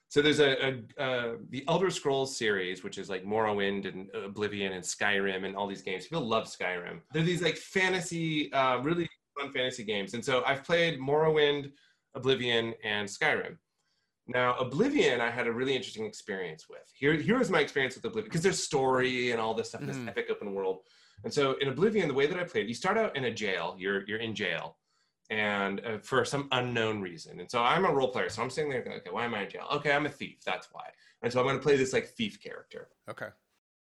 so 0.09 0.23
there's 0.23 0.39
a, 0.39 0.53
a 0.65 1.03
uh, 1.03 1.33
the 1.51 1.65
elder 1.67 1.91
scrolls 1.91 2.37
series 2.37 2.85
which 2.85 2.97
is 2.97 3.11
like 3.11 3.25
morrowind 3.25 3.93
and 3.93 4.09
oblivion 4.15 4.73
and 4.73 4.85
skyrim 4.85 5.45
and 5.45 5.57
all 5.57 5.67
these 5.67 5.83
games. 5.83 6.05
People 6.05 6.25
love 6.25 6.45
skyrim. 6.47 7.01
They're 7.13 7.23
these 7.23 7.43
like 7.43 7.57
fantasy 7.57 8.53
uh, 8.53 8.79
really 8.79 9.09
fun 9.39 9.53
fantasy 9.53 9.85
games. 9.85 10.15
And 10.15 10.25
so 10.25 10.43
I've 10.47 10.65
played 10.65 10.99
Morrowind, 10.99 11.73
Oblivion, 12.15 12.75
and 12.85 13.09
Skyrim. 13.09 13.57
Now, 14.29 14.57
Oblivion, 14.57 15.21
I 15.21 15.31
had 15.31 15.47
a 15.47 15.53
really 15.53 15.77
interesting 15.77 16.05
experience 16.05 16.69
with. 16.69 16.81
Here, 16.93 17.15
here 17.15 17.39
was 17.39 17.51
my 17.51 17.61
experience 17.61 17.95
with 17.95 18.05
Oblivion 18.05 18.29
because 18.29 18.43
there's 18.43 18.63
story 18.63 19.31
and 19.31 19.41
all 19.41 19.55
this 19.55 19.69
stuff, 19.69 19.83
mm-hmm. 19.83 20.05
this 20.05 20.09
epic 20.09 20.27
open 20.31 20.53
world. 20.53 20.81
And 21.25 21.33
so 21.33 21.55
in 21.61 21.69
Oblivion, 21.69 22.09
the 22.09 22.15
way 22.15 22.27
that 22.27 22.39
I 22.39 22.45
played, 22.45 22.69
you 22.69 22.75
start 22.75 22.99
out 22.99 23.17
in 23.17 23.25
a 23.25 23.31
jail. 23.33 23.77
You're 23.79 24.07
you're 24.07 24.19
in 24.19 24.35
jail, 24.35 24.77
and 25.31 25.81
uh, 25.81 25.99
for 25.99 26.25
some 26.25 26.49
unknown 26.53 27.01
reason. 27.01 27.41
And 27.41 27.51
so 27.51 27.63
I'm 27.63 27.85
a 27.87 27.93
role 27.93 28.09
player, 28.09 28.29
so 28.29 28.43
I'm 28.43 28.51
sitting 28.51 28.71
there, 28.71 28.83
going, 28.83 28.99
okay, 28.99 29.11
why 29.11 29.25
am 29.25 29.35
I 29.35 29.45
in 29.45 29.51
jail? 29.51 29.67
Okay, 29.73 29.93
I'm 29.93 30.07
a 30.07 30.11
thief. 30.11 30.39
That's 30.45 30.69
why. 30.73 30.89
And 31.23 31.33
so 31.33 31.41
I'm 31.41 31.47
going 31.47 31.57
to 31.57 31.63
play 31.63 31.77
this 31.77 31.93
like 31.93 32.09
thief 32.09 32.43
character. 32.43 32.89
Okay 33.09 33.29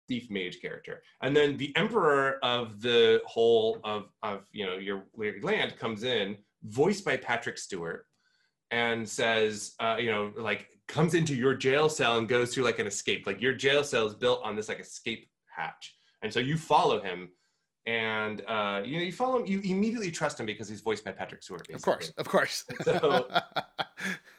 thief 0.08 0.30
mage 0.30 0.60
character 0.62 1.02
and 1.22 1.36
then 1.36 1.58
the 1.58 1.76
emperor 1.76 2.38
of 2.44 2.82
the 2.82 3.22
whole 3.26 3.80
of 3.84 4.10
of 4.22 4.42
you 4.52 4.66
know 4.66 4.78
your, 4.78 5.06
land 5.42 5.78
comes 5.78 6.04
in 6.04 6.38
voiced 6.64 7.06
by 7.06 7.18
patrick 7.18 7.58
stewart 7.58 8.06
and 8.74 9.08
says, 9.08 9.76
uh, 9.80 9.98
you 10.00 10.10
know, 10.10 10.34
like 10.36 10.68
comes 10.88 11.14
into 11.14 11.36
your 11.36 11.54
jail 11.54 11.88
cell 11.88 12.18
and 12.18 12.28
goes 12.28 12.54
through 12.54 12.64
like 12.64 12.80
an 12.80 12.88
escape. 12.88 13.28
Like 13.28 13.40
your 13.40 13.54
jail 13.54 13.84
cell 13.84 14.08
is 14.08 14.16
built 14.16 14.42
on 14.44 14.56
this 14.56 14.68
like 14.68 14.80
escape 14.80 15.30
hatch, 15.56 15.96
and 16.24 16.34
so 16.34 16.40
you 16.40 16.58
follow 16.58 17.00
him 17.00 17.30
and 17.86 18.42
uh, 18.48 18.82
you 18.84 18.98
know 18.98 19.04
you 19.04 19.12
follow 19.12 19.40
him 19.40 19.46
you 19.46 19.60
immediately 19.64 20.10
trust 20.10 20.40
him 20.40 20.46
because 20.46 20.70
he's 20.70 20.82
voiced 20.82 21.04
by 21.04 21.12
patrick 21.12 21.44
stewart 21.44 21.68
basically. 21.68 21.76
of 21.76 21.84
course 21.84 22.14
of 22.18 22.30
course 22.30 22.66
so 22.84 23.28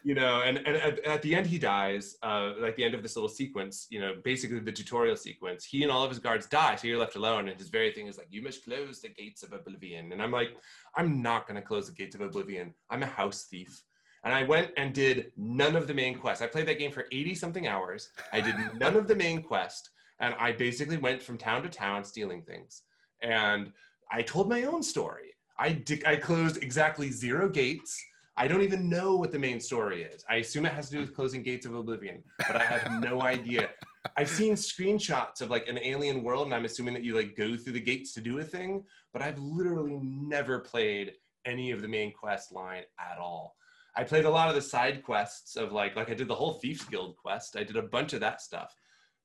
you 0.04 0.14
know 0.14 0.42
and, 0.42 0.58
and 0.58 0.76
at, 0.76 1.04
at, 1.04 1.22
the 1.22 1.34
end 1.34 1.46
he 1.46 1.58
dies 1.58 2.16
uh, 2.22 2.52
like 2.60 2.76
the 2.76 2.84
end 2.84 2.94
of 2.94 3.02
this 3.02 3.16
little 3.16 3.28
sequence 3.28 3.86
you 3.90 4.00
know 4.00 4.14
basically 4.22 4.60
the 4.60 4.70
tutorial 4.70 5.16
sequence 5.16 5.64
he 5.64 5.82
and 5.82 5.90
all 5.90 6.04
of 6.04 6.10
his 6.10 6.18
guards 6.18 6.46
die 6.46 6.76
so 6.76 6.86
you're 6.86 6.98
left 6.98 7.16
alone 7.16 7.48
and 7.48 7.58
his 7.58 7.70
very 7.70 7.90
thing 7.92 8.06
is 8.06 8.18
like 8.18 8.28
you 8.30 8.42
must 8.42 8.64
close 8.64 9.00
the 9.00 9.08
gates 9.08 9.42
of 9.42 9.52
oblivion 9.52 10.12
and 10.12 10.22
i'm 10.22 10.30
like 10.30 10.56
i'm 10.96 11.22
not 11.22 11.48
going 11.48 11.60
to 11.60 11.66
close 11.66 11.86
the 11.86 11.94
gates 11.94 12.14
of 12.14 12.20
oblivion 12.20 12.72
i'm 12.90 13.02
a 13.02 13.06
house 13.06 13.46
thief 13.50 13.82
and 14.24 14.32
I 14.32 14.42
went 14.42 14.70
and 14.78 14.94
did 14.94 15.32
none 15.36 15.76
of 15.76 15.86
the 15.86 15.92
main 15.92 16.18
quests. 16.18 16.42
I 16.42 16.46
played 16.46 16.66
that 16.68 16.78
game 16.78 16.90
for 16.90 17.04
80 17.12 17.34
something 17.34 17.68
hours. 17.68 18.08
I 18.32 18.40
did 18.40 18.54
none 18.80 18.96
of 18.96 19.06
the 19.06 19.14
main 19.14 19.42
quest. 19.42 19.90
And 20.18 20.34
I 20.38 20.52
basically 20.52 20.96
went 20.96 21.22
from 21.22 21.36
town 21.36 21.62
to 21.62 21.68
town 21.68 22.02
stealing 22.04 22.40
things 22.40 22.84
and 23.22 23.72
I 24.10 24.22
told 24.22 24.48
my 24.48 24.64
own 24.64 24.82
story. 24.82 25.34
I 25.58 25.72
di- 25.72 26.04
I 26.06 26.16
closed 26.16 26.62
exactly 26.62 27.10
zero 27.10 27.48
gates. 27.48 28.02
I 28.36 28.48
don't 28.48 28.62
even 28.62 28.88
know 28.88 29.14
what 29.14 29.30
the 29.30 29.38
main 29.38 29.60
story 29.60 30.02
is. 30.02 30.24
I 30.28 30.36
assume 30.36 30.66
it 30.66 30.72
has 30.72 30.88
to 30.88 30.96
do 30.96 31.00
with 31.00 31.14
closing 31.14 31.42
gates 31.42 31.66
of 31.66 31.74
oblivion, 31.74 32.22
but 32.38 32.56
I 32.56 32.64
have 32.64 33.00
no 33.00 33.22
idea. 33.22 33.70
I've 34.16 34.28
seen 34.28 34.54
screenshots 34.54 35.40
of 35.40 35.50
like 35.50 35.68
an 35.68 35.78
alien 35.78 36.22
world, 36.22 36.46
and 36.46 36.54
I'm 36.54 36.64
assuming 36.64 36.94
that 36.94 37.04
you 37.04 37.14
like 37.14 37.36
go 37.36 37.56
through 37.56 37.74
the 37.74 37.80
gates 37.80 38.12
to 38.14 38.20
do 38.20 38.38
a 38.40 38.44
thing, 38.44 38.82
but 39.12 39.22
I've 39.22 39.38
literally 39.38 40.00
never 40.02 40.58
played 40.58 41.12
any 41.46 41.70
of 41.70 41.80
the 41.80 41.88
main 41.88 42.12
quest 42.12 42.52
line 42.52 42.82
at 42.98 43.18
all. 43.18 43.56
I 43.96 44.02
played 44.02 44.24
a 44.24 44.30
lot 44.30 44.48
of 44.48 44.56
the 44.56 44.62
side 44.62 45.04
quests 45.04 45.56
of 45.56 45.72
like 45.72 45.94
like 45.94 46.10
I 46.10 46.14
did 46.14 46.26
the 46.26 46.34
whole 46.34 46.54
Thieves 46.54 46.84
Guild 46.84 47.16
quest. 47.16 47.56
I 47.56 47.62
did 47.62 47.76
a 47.76 47.82
bunch 47.82 48.12
of 48.12 48.20
that 48.20 48.40
stuff 48.40 48.74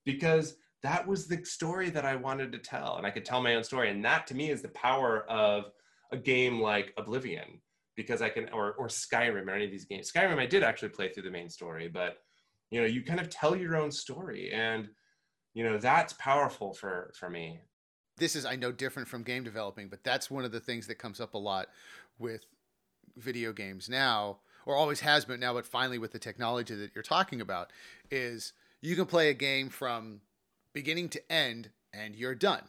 because 0.05 0.55
that 0.83 1.05
was 1.05 1.27
the 1.27 1.43
story 1.43 1.89
that 1.89 2.05
I 2.05 2.15
wanted 2.15 2.51
to 2.51 2.59
tell. 2.59 2.97
And 2.97 3.05
I 3.05 3.11
could 3.11 3.25
tell 3.25 3.41
my 3.41 3.55
own 3.55 3.63
story. 3.63 3.89
And 3.89 4.05
that 4.05 4.27
to 4.27 4.35
me 4.35 4.49
is 4.49 4.61
the 4.61 4.69
power 4.69 5.25
of 5.29 5.71
a 6.11 6.17
game 6.17 6.61
like 6.61 6.93
Oblivion, 6.97 7.61
because 7.99 8.21
I 8.21 8.29
can, 8.29 8.47
or, 8.53 8.75
or 8.75 8.87
Skyrim 8.87 9.45
or 9.47 9.51
any 9.51 9.65
of 9.65 9.71
these 9.71 9.83
games. 9.83 10.09
Skyrim, 10.09 10.39
I 10.39 10.45
did 10.45 10.63
actually 10.63 10.87
play 10.87 11.09
through 11.09 11.23
the 11.23 11.31
main 11.31 11.49
story, 11.49 11.89
but 11.89 12.19
you 12.71 12.79
know, 12.79 12.87
you 12.87 13.03
kind 13.03 13.19
of 13.19 13.29
tell 13.29 13.57
your 13.57 13.75
own 13.75 13.91
story. 13.91 14.51
And, 14.53 14.87
you 15.53 15.65
know, 15.65 15.77
that's 15.77 16.13
powerful 16.13 16.73
for, 16.73 17.11
for 17.19 17.29
me. 17.29 17.59
This 18.15 18.37
is, 18.37 18.45
I 18.45 18.55
know, 18.55 18.71
different 18.71 19.09
from 19.09 19.23
game 19.23 19.43
developing, 19.43 19.89
but 19.89 20.01
that's 20.01 20.31
one 20.31 20.45
of 20.45 20.53
the 20.53 20.61
things 20.61 20.87
that 20.87 20.95
comes 20.95 21.19
up 21.19 21.33
a 21.33 21.37
lot 21.37 21.67
with 22.17 22.45
video 23.17 23.51
games 23.51 23.89
now, 23.89 24.37
or 24.65 24.77
always 24.77 25.01
has 25.01 25.25
been 25.25 25.41
now, 25.41 25.53
but 25.53 25.65
finally 25.65 25.97
with 25.97 26.13
the 26.13 26.19
technology 26.19 26.73
that 26.75 26.91
you're 26.95 27.03
talking 27.03 27.41
about, 27.41 27.73
is 28.09 28.53
you 28.81 28.95
can 28.95 29.07
play 29.07 29.29
a 29.29 29.33
game 29.33 29.67
from 29.67 30.21
beginning 30.73 31.09
to 31.09 31.31
end 31.31 31.69
and 31.91 32.15
you're 32.15 32.35
done. 32.35 32.63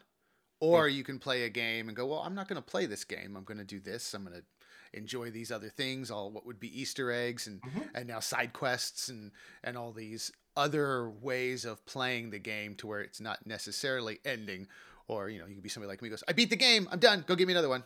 Or 0.60 0.88
hmm. 0.88 0.96
you 0.96 1.04
can 1.04 1.20
play 1.20 1.44
a 1.44 1.48
game 1.48 1.86
and 1.86 1.96
go, 1.96 2.06
well, 2.06 2.20
I'm 2.20 2.34
not 2.34 2.48
going 2.48 2.60
to 2.60 2.68
play 2.68 2.86
this 2.86 3.04
game. 3.04 3.36
I'm 3.36 3.44
going 3.44 3.58
to 3.58 3.64
do 3.64 3.78
this. 3.78 4.12
I'm 4.12 4.24
going 4.24 4.36
to 4.36 4.44
enjoy 4.92 5.30
these 5.30 5.50
other 5.50 5.68
things, 5.68 6.10
all 6.10 6.30
what 6.30 6.46
would 6.46 6.60
be 6.60 6.80
Easter 6.80 7.10
eggs 7.10 7.46
and 7.46 7.60
mm-hmm. 7.62 7.80
and 7.94 8.08
now 8.08 8.20
side 8.20 8.52
quests 8.52 9.08
and 9.08 9.32
and 9.64 9.76
all 9.76 9.92
these 9.92 10.32
other 10.56 11.10
ways 11.10 11.64
of 11.64 11.84
playing 11.86 12.30
the 12.30 12.38
game 12.38 12.74
to 12.76 12.86
where 12.86 13.00
it's 13.00 13.20
not 13.20 13.46
necessarily 13.46 14.18
ending. 14.24 14.66
Or 15.08 15.28
you 15.28 15.38
know, 15.38 15.46
you 15.46 15.54
could 15.54 15.62
be 15.62 15.68
somebody 15.68 15.88
like 15.88 16.02
me 16.02 16.08
goes, 16.08 16.24
I 16.28 16.32
beat 16.32 16.50
the 16.50 16.56
game. 16.56 16.88
I'm 16.90 16.98
done. 16.98 17.24
Go 17.26 17.34
give 17.34 17.46
me 17.46 17.54
another 17.54 17.68
one. 17.68 17.84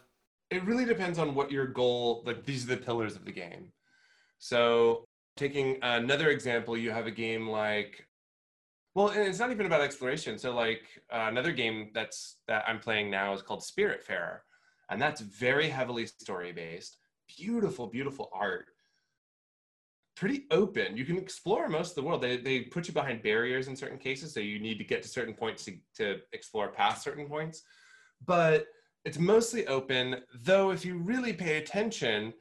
It 0.51 0.65
really 0.65 0.85
depends 0.85 1.19
on 1.19 1.35
what 1.35 1.51
your 1.51 1.67
goal. 1.67 2.23
Like 2.27 2.45
these 2.45 2.65
are 2.65 2.69
the 2.69 2.77
pillars 2.77 3.17
of 3.17 3.25
the 3.25 3.33
game. 3.33 3.73
So 4.39 5.05
taking 5.37 5.79
another 5.83 6.31
example, 6.31 6.77
you 6.77 6.91
have 6.91 7.07
a 7.07 7.11
game 7.11 7.49
like 7.49 8.07
well, 8.95 9.09
and 9.09 9.23
it's 9.23 9.41
not 9.41 9.51
even 9.51 9.67
about 9.67 9.81
exploration. 9.81 10.39
So, 10.39 10.55
like 10.55 10.83
uh, 11.13 11.27
another 11.29 11.53
game 11.53 11.91
that's 11.95 12.37
that 12.47 12.65
I'm 12.69 12.79
playing 12.79 13.11
now 13.11 13.35
is 13.35 13.43
called 13.43 13.63
Spiritfarer, 13.63 14.39
and 14.95 15.03
that's 15.03 15.21
very 15.21 15.69
heavily 15.69 16.07
story 16.07 16.53
based. 16.53 16.99
Beautiful, 17.37 17.89
beautiful 17.89 18.31
art. 18.33 18.67
Pretty 20.17 20.45
open. 20.53 20.97
You 20.97 21.05
can 21.05 21.19
explore 21.19 21.69
most 21.69 21.91
of 21.91 21.95
the 21.97 22.03
world. 22.03 22.23
They 22.23 22.37
they 22.37 22.61
put 22.61 22.87
you 22.87 22.95
behind 22.95 23.21
barriers 23.21 23.67
in 23.67 23.75
certain 23.75 23.99
cases, 23.99 24.33
so 24.33 24.39
you 24.39 24.61
need 24.61 24.79
to 24.79 24.85
get 24.85 25.03
to 25.03 25.09
certain 25.09 25.35
points 25.35 25.65
to 25.65 25.77
to 25.97 26.21
explore 26.33 26.69
past 26.69 27.03
certain 27.03 27.27
points. 27.27 27.63
But 28.25 28.69
it's 29.05 29.19
mostly 29.19 29.67
open. 29.67 30.23
Though, 30.43 30.71
if 30.71 30.85
you 30.85 30.99
really 30.99 31.33
pay 31.33 31.59
attention, 31.59 32.33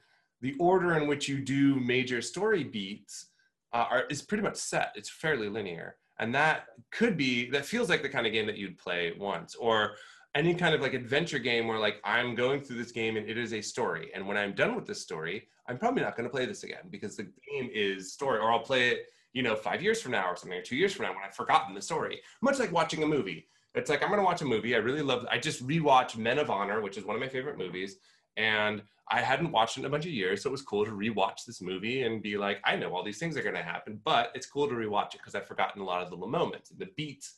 the 0.41 0.53
order 0.59 0.95
in 0.95 1.07
which 1.07 1.27
you 1.27 1.39
do 1.39 1.79
major 1.79 2.21
story 2.21 2.63
beats 2.63 3.31
uh, 3.73 3.87
are, 3.89 4.03
is 4.11 4.21
pretty 4.21 4.43
much 4.43 4.57
set. 4.57 4.93
It's 4.95 5.09
fairly 5.09 5.49
linear 5.49 5.97
and 6.19 6.35
that 6.35 6.67
could 6.91 7.17
be 7.17 7.49
that 7.49 7.65
feels 7.65 7.89
like 7.89 8.03
the 8.03 8.09
kind 8.09 8.27
of 8.27 8.33
game 8.33 8.45
that 8.45 8.57
you'd 8.57 8.77
play 8.77 9.13
once 9.17 9.55
or 9.55 9.95
any 10.35 10.55
kind 10.55 10.73
of 10.73 10.81
like 10.81 10.93
adventure 10.93 11.39
game 11.39 11.67
where 11.67 11.79
like 11.79 11.97
i'm 12.03 12.35
going 12.35 12.59
through 12.59 12.77
this 12.77 12.91
game 12.91 13.17
and 13.17 13.29
it 13.29 13.37
is 13.37 13.53
a 13.53 13.61
story 13.61 14.09
and 14.13 14.25
when 14.25 14.37
i'm 14.37 14.53
done 14.53 14.75
with 14.75 14.85
this 14.85 15.01
story 15.01 15.47
i'm 15.67 15.77
probably 15.77 16.01
not 16.01 16.15
going 16.15 16.27
to 16.27 16.31
play 16.31 16.45
this 16.45 16.63
again 16.63 16.83
because 16.89 17.15
the 17.15 17.23
game 17.51 17.69
is 17.73 18.13
story 18.13 18.39
or 18.39 18.51
i'll 18.51 18.59
play 18.59 18.89
it 18.89 19.05
you 19.33 19.43
know 19.43 19.55
five 19.55 19.81
years 19.81 20.01
from 20.01 20.11
now 20.11 20.27
or 20.27 20.35
something 20.35 20.57
or 20.57 20.61
two 20.61 20.75
years 20.75 20.93
from 20.93 21.05
now 21.05 21.13
when 21.13 21.23
i've 21.23 21.35
forgotten 21.35 21.73
the 21.73 21.81
story 21.81 22.19
much 22.41 22.59
like 22.59 22.71
watching 22.71 23.03
a 23.03 23.07
movie 23.07 23.47
it's 23.75 23.89
like 23.89 24.01
i'm 24.01 24.09
going 24.09 24.19
to 24.19 24.25
watch 24.25 24.41
a 24.41 24.45
movie 24.45 24.75
i 24.75 24.79
really 24.79 25.01
love 25.01 25.25
i 25.29 25.37
just 25.37 25.65
rewatched 25.67 26.17
men 26.17 26.39
of 26.39 26.49
honor 26.49 26.81
which 26.81 26.97
is 26.97 27.05
one 27.05 27.15
of 27.15 27.21
my 27.21 27.29
favorite 27.29 27.57
movies 27.57 27.97
and 28.37 28.81
I 29.09 29.19
hadn't 29.21 29.51
watched 29.51 29.77
it 29.77 29.81
in 29.81 29.85
a 29.85 29.89
bunch 29.89 30.05
of 30.05 30.11
years, 30.11 30.41
so 30.41 30.49
it 30.49 30.51
was 30.51 30.61
cool 30.61 30.85
to 30.85 30.91
rewatch 30.91 31.45
this 31.45 31.61
movie 31.61 32.03
and 32.03 32.23
be 32.23 32.37
like, 32.37 32.61
I 32.63 32.77
know 32.77 32.95
all 32.95 33.03
these 33.03 33.19
things 33.19 33.35
are 33.35 33.43
going 33.43 33.55
to 33.55 33.61
happen, 33.61 33.99
but 34.03 34.31
it's 34.33 34.45
cool 34.45 34.67
to 34.67 34.73
rewatch 34.73 35.13
it 35.13 35.19
because 35.19 35.35
I've 35.35 35.45
forgotten 35.45 35.81
a 35.81 35.85
lot 35.85 36.01
of 36.01 36.09
the 36.09 36.15
little 36.15 36.29
moments. 36.29 36.69
The 36.69 36.87
beats 36.95 37.35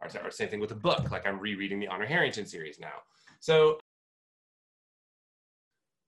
are, 0.00 0.10
are 0.22 0.30
same 0.30 0.48
thing 0.48 0.60
with 0.60 0.70
the 0.70 0.74
book. 0.74 1.10
Like 1.10 1.26
I'm 1.26 1.38
rereading 1.38 1.80
the 1.80 1.88
Honor 1.88 2.06
Harrington 2.06 2.46
series 2.46 2.78
now. 2.78 3.02
So 3.40 3.78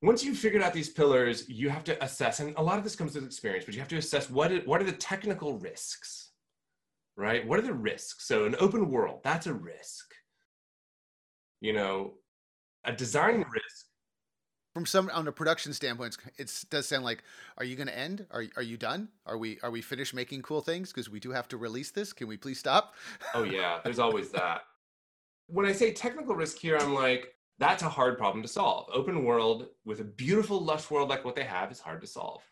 once 0.03 0.23
you've 0.23 0.39
figured 0.39 0.63
out 0.63 0.73
these 0.73 0.91
pillars, 0.91 1.49
you 1.49 1.71
have 1.71 1.85
to 1.85 2.03
assess, 2.05 2.41
and 2.41 2.55
a 2.57 2.63
lot 2.63 2.79
of 2.79 2.85
this 2.85 2.97
comes 2.97 3.15
with 3.15 3.25
experience, 3.25 3.65
but 3.65 3.75
you 3.75 3.81
have 3.81 3.89
to 3.89 3.97
assess 3.97 4.29
what, 4.31 4.53
it, 4.53 4.67
what 4.69 4.81
are 4.81 4.85
the 4.85 4.93
technical 4.93 5.59
risks, 5.59 6.33
right? 7.17 7.47
What 7.47 7.59
are 7.59 7.63
the 7.63 7.73
risks? 7.73 8.29
So 8.29 8.45
an 8.45 8.57
open 8.59 8.91
world, 8.91 9.21
that's 9.25 9.47
a 9.47 9.55
risk. 9.55 10.13
You 11.61 11.73
know, 11.73 12.15
a 12.85 12.93
design 12.93 13.39
risk 13.39 13.86
from 14.77 14.85
some 14.85 15.11
on 15.15 15.27
a 15.27 15.33
production 15.33 15.73
standpoint, 15.73 16.19
it 16.37 16.53
does 16.69 16.87
sound 16.87 17.03
like, 17.03 17.23
are 17.57 17.65
you 17.65 17.77
going 17.77 17.87
to 17.87 17.99
end? 17.99 18.27
Are 18.31 18.45
are 18.57 18.63
you 18.63 18.77
done? 18.77 19.09
Are 19.25 19.39
we 19.39 19.59
are 19.63 19.71
we 19.71 19.81
finished 19.81 20.13
making 20.13 20.43
cool 20.43 20.61
things? 20.61 20.93
Because 20.93 21.09
we 21.09 21.19
do 21.19 21.31
have 21.31 21.49
to 21.49 21.57
release 21.57 21.93
this. 21.93 22.13
Can 22.13 22.29
we 22.29 22.37
please 22.37 22.59
stop? 22.59 22.95
oh 23.33 23.43
yeah, 23.43 23.79
there's 23.83 23.99
always 23.99 24.29
that. 24.33 24.65
When 25.47 25.65
I 25.65 25.73
say 25.73 25.95
technical 25.95 26.35
risk 26.35 26.59
here, 26.59 26.77
I'm 26.77 26.93
like, 26.93 27.37
that's 27.59 27.85
a 27.85 27.89
hard 27.89 28.19
problem 28.19 28.43
to 28.43 28.49
solve. 28.49 28.91
Open 28.93 29.25
world 29.25 29.69
with 29.87 30.01
a 30.01 30.05
beautiful 30.05 30.63
lush 30.63 30.91
world 30.91 31.09
like 31.09 31.25
what 31.25 31.37
they 31.37 31.45
have 31.45 31.73
is 31.73 31.81
hard 31.81 32.03
to 32.03 32.07
solve. 32.07 32.43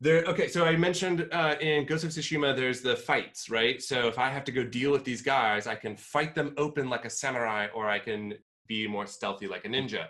There, 0.00 0.24
okay, 0.24 0.48
so 0.48 0.64
I 0.64 0.74
mentioned 0.76 1.28
uh, 1.32 1.56
in 1.60 1.84
Ghost 1.84 2.04
of 2.04 2.10
Tsushima, 2.12 2.56
there's 2.56 2.80
the 2.80 2.96
fights, 2.96 3.50
right? 3.50 3.82
So 3.82 4.08
if 4.08 4.18
I 4.18 4.30
have 4.30 4.44
to 4.44 4.52
go 4.52 4.64
deal 4.64 4.90
with 4.90 5.04
these 5.04 5.20
guys, 5.20 5.66
I 5.66 5.74
can 5.74 5.96
fight 5.98 6.34
them 6.34 6.54
open 6.56 6.88
like 6.88 7.04
a 7.04 7.10
samurai, 7.10 7.66
or 7.74 7.90
I 7.90 7.98
can 7.98 8.32
be 8.66 8.86
more 8.86 9.06
stealthy 9.06 9.48
like 9.48 9.66
a 9.66 9.68
ninja 9.68 10.06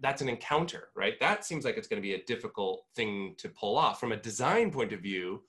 that's 0.00 0.22
an 0.22 0.28
encounter, 0.28 0.88
right? 0.94 1.18
That 1.20 1.44
seems 1.44 1.64
like 1.64 1.76
it's 1.76 1.88
going 1.88 2.00
to 2.00 2.06
be 2.06 2.14
a 2.14 2.24
difficult 2.24 2.84
thing 2.96 3.34
to 3.38 3.48
pull 3.48 3.76
off. 3.76 4.00
From 4.00 4.12
a 4.12 4.16
design 4.16 4.70
point 4.70 4.92
of 4.92 5.00
view, 5.00 5.42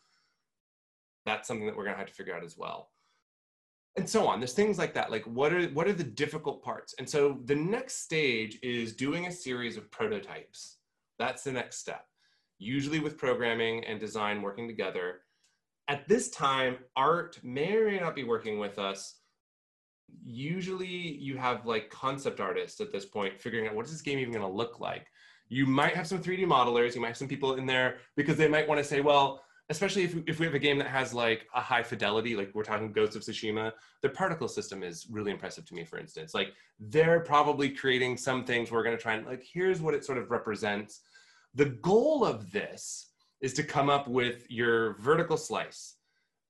that's 1.25 1.47
something 1.47 1.65
that 1.65 1.75
we're 1.75 1.83
going 1.83 1.95
to 1.95 1.99
have 1.99 2.07
to 2.07 2.13
figure 2.13 2.35
out 2.35 2.43
as 2.43 2.57
well. 2.57 2.89
And 3.97 4.09
so 4.09 4.27
on. 4.27 4.39
There's 4.39 4.53
things 4.53 4.77
like 4.77 4.93
that. 4.93 5.11
Like 5.11 5.25
what 5.25 5.51
are 5.51 5.67
what 5.69 5.87
are 5.87 5.93
the 5.93 6.03
difficult 6.03 6.63
parts? 6.63 6.95
And 6.97 7.09
so 7.09 7.39
the 7.45 7.55
next 7.55 8.03
stage 8.03 8.57
is 8.63 8.95
doing 8.95 9.27
a 9.27 9.31
series 9.31 9.75
of 9.75 9.91
prototypes. 9.91 10.77
That's 11.19 11.43
the 11.43 11.51
next 11.51 11.77
step. 11.77 12.05
Usually 12.57 12.99
with 12.99 13.17
programming 13.17 13.83
and 13.83 13.99
design 13.99 14.41
working 14.41 14.67
together. 14.67 15.21
At 15.89 16.07
this 16.07 16.29
time, 16.29 16.77
art 16.95 17.37
may 17.43 17.75
or 17.75 17.87
may 17.87 17.99
not 17.99 18.15
be 18.15 18.23
working 18.23 18.59
with 18.59 18.79
us 18.79 19.20
usually 20.23 20.87
you 20.87 21.37
have 21.37 21.65
like 21.65 21.89
concept 21.89 22.39
artists 22.39 22.79
at 22.81 22.91
this 22.91 23.05
point 23.05 23.41
figuring 23.41 23.67
out 23.67 23.75
what 23.75 23.85
is 23.85 23.91
this 23.91 24.01
game 24.01 24.19
even 24.19 24.33
going 24.33 24.45
to 24.45 24.51
look 24.51 24.79
like? 24.79 25.07
You 25.49 25.65
might 25.65 25.95
have 25.95 26.07
some 26.07 26.21
3d 26.21 26.45
modelers 26.45 26.95
you 26.95 27.01
might 27.01 27.09
have 27.09 27.17
some 27.17 27.27
people 27.27 27.55
in 27.55 27.65
there 27.65 27.97
because 28.15 28.37
they 28.37 28.47
might 28.47 28.67
want 28.67 28.79
to 28.79 28.83
say 28.83 29.01
well 29.01 29.43
especially 29.69 30.03
if, 30.03 30.15
if 30.27 30.39
we 30.39 30.45
have 30.45 30.55
a 30.55 30.59
game 30.59 30.77
that 30.77 30.87
has 30.87 31.13
like 31.13 31.47
a 31.55 31.61
high 31.61 31.83
fidelity 31.83 32.35
like 32.35 32.51
we're 32.53 32.63
talking 32.63 32.91
ghosts 32.91 33.15
of 33.15 33.21
tsushima 33.21 33.71
the 34.01 34.09
particle 34.09 34.47
system 34.47 34.83
is 34.83 35.07
really 35.09 35.31
impressive 35.31 35.65
to 35.65 35.73
me 35.73 35.85
for 35.85 35.97
instance. 35.97 36.33
Like 36.33 36.53
they're 36.79 37.19
probably 37.21 37.69
creating 37.69 38.17
some 38.17 38.43
things 38.43 38.71
we're 38.71 38.83
going 38.83 38.97
to 38.97 39.01
try 39.01 39.13
and 39.13 39.25
like 39.25 39.43
here's 39.43 39.81
what 39.81 39.93
it 39.93 40.03
sort 40.03 40.17
of 40.17 40.31
represents. 40.31 41.01
The 41.53 41.65
goal 41.65 42.25
of 42.25 42.51
this 42.51 43.11
is 43.41 43.53
to 43.53 43.63
come 43.63 43.89
up 43.89 44.07
with 44.07 44.45
your 44.49 44.97
vertical 44.99 45.37
slice 45.37 45.95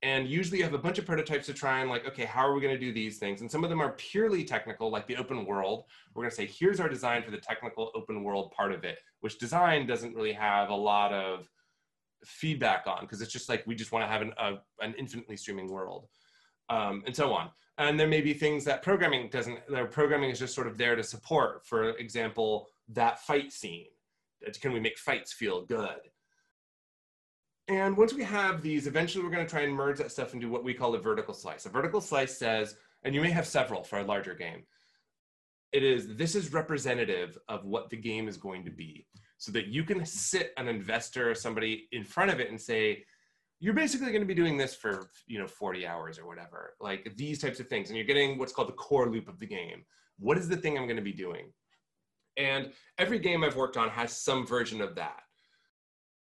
and 0.04 0.28
usually 0.28 0.58
you 0.58 0.64
have 0.64 0.74
a 0.74 0.80
bunch 0.80 0.98
of 0.98 1.06
prototypes 1.06 1.46
to 1.46 1.54
try 1.54 1.82
and 1.82 1.90
like 1.90 2.06
okay 2.08 2.26
how 2.26 2.42
are 2.42 2.54
we 2.54 2.62
going 2.62 2.74
to 2.74 2.80
do 2.80 2.92
these 2.94 3.18
things? 3.18 3.42
And 3.42 3.52
some 3.52 3.64
of 3.64 3.70
them 3.70 3.82
are 3.82 3.92
purely 3.94 4.44
technical 4.44 4.90
like 4.90 5.08
the 5.08 5.18
open 5.18 5.46
world. 5.46 5.86
We're 6.14 6.24
going 6.24 6.32
to 6.32 6.36
say 6.36 6.46
here's 6.48 6.80
our 6.80 6.90
design 6.90 7.24
for 7.24 7.32
the 7.32 7.38
technical 7.38 7.92
open 7.96 8.24
world 8.24 8.52
part 8.52 8.72
of 8.72 8.84
it 8.84 9.00
which 9.22 9.38
design 9.38 9.88
doesn't 9.88 10.14
really 10.14 10.34
have 10.34 10.70
a 10.70 10.76
lot 10.76 11.14
of 11.14 11.48
feedback 12.26 12.86
on 12.86 13.02
because 13.02 13.22
it's 13.22 13.32
just 13.32 13.50
like 13.50 13.66
we 13.66 13.74
just 13.74 13.92
want 13.92 14.04
to 14.04 14.08
have 14.08 14.22
an, 14.22 14.34
a, 14.38 14.54
an 14.84 14.94
infinitely 14.98 15.38
streaming 15.38 15.72
world 15.72 16.08
um, 16.70 17.04
and 17.06 17.16
so 17.16 17.34
on. 17.34 17.50
And 17.78 18.00
there 18.00 18.08
may 18.08 18.22
be 18.22 18.34
things 18.34 18.64
that 18.66 18.84
programming 18.84 19.30
doesn't 19.30 19.60
their 19.70 19.86
programming 19.86 20.30
is 20.30 20.40
just 20.40 20.54
sort 20.54 20.68
of 20.68 20.78
there 20.78 20.96
to 20.96 21.04
support. 21.04 21.66
For 21.66 21.92
example 21.92 22.68
that 22.90 23.22
fight 23.22 23.52
scene. 23.52 23.88
Can 24.60 24.74
we 24.74 24.80
make 24.80 24.98
fights 24.98 25.34
feel 25.34 25.66
good 25.66 26.00
and 27.72 27.96
once 27.96 28.14
we 28.14 28.24
have 28.24 28.62
these 28.62 28.86
eventually 28.86 29.24
we're 29.24 29.32
going 29.32 29.46
to 29.46 29.50
try 29.50 29.62
and 29.62 29.74
merge 29.74 29.98
that 29.98 30.12
stuff 30.12 30.34
into 30.34 30.50
what 30.50 30.64
we 30.64 30.74
call 30.74 30.94
a 30.94 31.00
vertical 31.00 31.34
slice. 31.34 31.66
A 31.66 31.70
vertical 31.70 32.02
slice 32.02 32.38
says 32.38 32.76
and 33.04 33.16
you 33.16 33.22
may 33.22 33.32
have 33.32 33.48
several 33.48 33.84
for 33.84 34.00
a 34.00 34.04
larger 34.04 34.36
game. 34.36 34.64
It 35.72 35.84
is 35.84 36.16
this 36.18 36.36
is 36.36 36.52
representative 36.52 37.38
of 37.48 37.66
what 37.66 37.90
the 37.90 37.96
game 37.96 38.28
is 38.28 38.36
going 38.36 38.66
to 38.66 38.72
be. 38.72 39.08
So 39.38 39.52
that 39.54 39.68
you 39.68 39.84
can 39.84 40.06
sit 40.06 40.54
an 40.58 40.68
investor 40.68 41.32
or 41.32 41.34
somebody 41.34 41.88
in 41.94 42.04
front 42.04 42.30
of 42.30 42.40
it 42.40 42.50
and 42.50 42.60
say 42.60 43.06
you're 43.60 43.74
basically 43.74 44.10
going 44.10 44.22
to 44.22 44.28
be 44.28 44.36
doing 44.36 44.58
this 44.58 44.76
for 44.76 45.10
you 45.26 45.40
know 45.40 45.48
40 45.48 45.88
hours 45.88 46.20
or 46.20 46.28
whatever. 46.28 46.74
Like 46.82 47.14
these 47.16 47.40
types 47.40 47.62
of 47.62 47.68
things. 47.68 47.90
And 47.90 47.96
you're 47.96 48.06
getting 48.06 48.38
what's 48.38 48.52
called 48.52 48.68
the 48.68 48.74
core 48.74 49.10
loop 49.10 49.30
of 49.30 49.40
the 49.40 49.48
game. 49.48 49.86
What 50.20 50.38
is 50.38 50.50
the 50.50 50.58
thing 50.58 50.78
i'm 50.78 50.88
going 50.88 50.98
to 50.98 51.02
be 51.02 51.14
doing? 51.14 51.54
And 52.36 52.74
every 52.98 53.20
game 53.20 53.46
i've 53.46 53.56
worked 53.56 53.78
on 53.78 53.90
has 53.90 54.18
some 54.18 54.46
version 54.46 54.82
of 54.82 54.94
that 54.96 55.22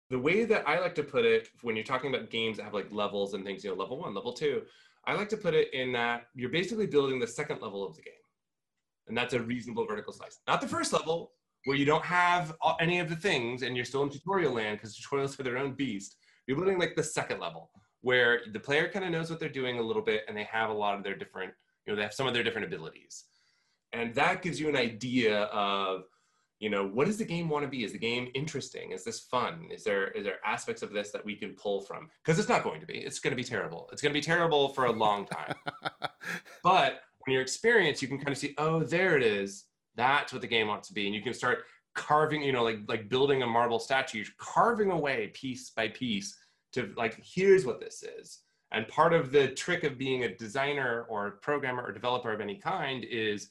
the 0.10 0.20
way 0.20 0.46
that 0.46 0.68
i 0.68 0.80
like 0.80 0.96
to 0.96 1.04
put 1.04 1.26
it 1.26 1.50
when 1.62 1.76
you're 1.76 1.86
talking 1.86 2.14
about 2.14 2.30
games 2.30 2.58
that 2.58 2.64
have 2.64 2.74
like 2.74 2.92
levels 2.92 3.34
and 3.34 3.44
things 3.44 3.64
you 3.64 3.70
know 3.70 3.76
level 3.76 4.00
one 4.00 4.14
level 4.14 4.34
two 4.34 4.64
i 5.06 5.14
like 5.14 5.30
to 5.30 5.38
put 5.38 5.54
it 5.54 5.74
in 5.74 5.92
that 5.92 6.28
you're 6.36 6.50
basically 6.50 6.88
building 6.88 7.20
the 7.20 7.28
second 7.28 7.62
level 7.62 7.86
of 7.86 7.96
the 7.96 8.02
game 8.02 8.14
and 9.08 9.18
that's 9.18 9.34
a 9.34 9.42
reasonable 9.42 9.86
vertical 9.86 10.14
slice 10.14 10.40
not 10.48 10.62
the 10.62 10.68
first 10.68 10.94
level 10.94 11.32
where 11.66 11.78
you 11.78 11.86
don't 11.86 12.06
have 12.06 12.56
any 12.80 13.00
of 13.00 13.10
the 13.10 13.16
things 13.16 13.64
and 13.64 13.76
you're 13.76 13.86
still 13.86 14.04
in 14.04 14.10
tutorial 14.10 14.54
land 14.54 14.78
because 14.78 14.98
tutorials 14.98 15.40
are 15.40 15.44
their 15.44 15.58
own 15.58 15.74
beast. 15.74 16.18
You're 16.48 16.58
building 16.58 16.80
like 16.80 16.96
the 16.96 17.04
second 17.04 17.40
level 17.40 17.70
where 18.02 18.42
the 18.54 18.60
player 18.60 18.88
kind 18.88 19.04
of 19.04 19.12
knows 19.12 19.30
what 19.30 19.40
they're 19.40 19.50
doing 19.50 19.78
a 19.78 19.82
little 19.82 20.02
bit 20.02 20.24
and 20.28 20.38
they 20.38 20.46
have 20.46 20.70
a 20.70 20.74
lot 20.74 20.98
of 20.98 21.04
their 21.04 21.16
different, 21.16 21.54
you 21.86 21.92
know, 21.92 21.98
they 21.98 22.04
have 22.04 22.14
some 22.14 22.28
of 22.28 22.34
their 22.34 22.44
different 22.44 22.68
abilities. 22.68 23.26
And 23.92 24.16
that 24.16 24.42
gives 24.42 24.60
you 24.60 24.70
an 24.70 24.76
idea 24.76 25.44
of, 25.46 26.04
you 26.60 26.70
know, 26.70 26.86
what 26.86 27.08
does 27.08 27.18
the 27.18 27.26
game 27.26 27.48
want 27.48 27.64
to 27.64 27.70
be? 27.70 27.84
Is 27.84 27.94
the 27.94 27.98
game 27.98 28.30
interesting? 28.34 28.92
Is 28.92 29.04
this 29.04 29.22
fun? 29.22 29.68
Is 29.72 29.84
there 29.84 30.10
is 30.10 30.26
there 30.26 30.40
aspects 30.46 30.82
of 30.82 30.92
this 30.92 31.12
that 31.12 31.24
we 31.24 31.36
can 31.36 31.54
pull 31.54 31.82
from? 31.82 32.10
Because 32.24 32.38
it's 32.38 32.50
not 32.50 32.64
going 32.64 32.82
to 32.82 32.86
be. 32.86 32.98
It's 32.98 33.20
going 33.20 33.32
to 33.32 33.38
be 33.38 33.44
terrible. 33.44 33.90
It's 33.92 34.02
going 34.02 34.14
to 34.14 34.18
be 34.18 34.24
terrible 34.24 34.70
for 34.70 34.86
a 34.86 34.92
long 34.92 35.26
time. 35.26 35.56
but 36.64 37.02
when 37.20 37.34
you're 37.34 37.42
experienced, 37.42 38.02
you 38.02 38.08
can 38.08 38.18
kind 38.18 38.30
of 38.30 38.38
see, 38.38 38.56
oh, 38.58 38.82
there 38.82 39.16
it 39.16 39.24
is 39.24 39.66
that's 40.00 40.32
what 40.32 40.42
the 40.42 40.48
game 40.48 40.68
wants 40.68 40.88
to 40.88 40.94
be. 40.94 41.06
And 41.06 41.14
you 41.14 41.22
can 41.22 41.34
start 41.34 41.66
carving, 41.94 42.42
you 42.42 42.54
know, 42.54 42.64
like 42.64 42.80
like 42.88 43.10
building 43.10 43.44
a 43.44 43.48
marble 43.48 43.80
statue, 43.80 44.24
carving 44.38 44.92
away 44.92 45.28
piece 45.34 45.72
by 45.72 45.90
piece 45.90 46.38
to 46.74 46.94
like, 46.96 47.20
here's 47.24 47.66
what 47.66 47.80
this 47.80 48.04
is. 48.04 48.40
And 48.72 48.88
part 48.88 49.14
of 49.14 49.32
the 49.32 49.50
trick 49.50 49.84
of 49.84 49.98
being 49.98 50.24
a 50.24 50.36
designer 50.36 51.06
or 51.10 51.32
programmer 51.42 51.84
or 51.84 51.92
developer 51.92 52.32
of 52.32 52.40
any 52.40 52.56
kind 52.56 53.04
is 53.04 53.50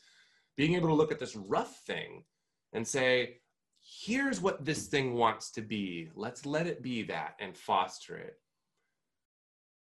being 0.57 0.75
able 0.75 0.89
to 0.89 0.95
look 0.95 1.13
at 1.13 1.19
this 1.19 1.37
rough 1.37 1.81
thing 1.87 2.25
and 2.73 2.87
say, 2.87 3.39
here's 3.81 4.41
what 4.41 4.64
this 4.64 4.87
thing 4.87 5.14
wants 5.14 5.51
to 5.53 5.62
be. 5.62 6.11
Let's 6.14 6.47
let 6.47 6.66
it 6.66 6.83
be 6.83 7.03
that 7.05 7.35
and 7.41 7.57
foster 7.57 8.16
it. 8.16 8.39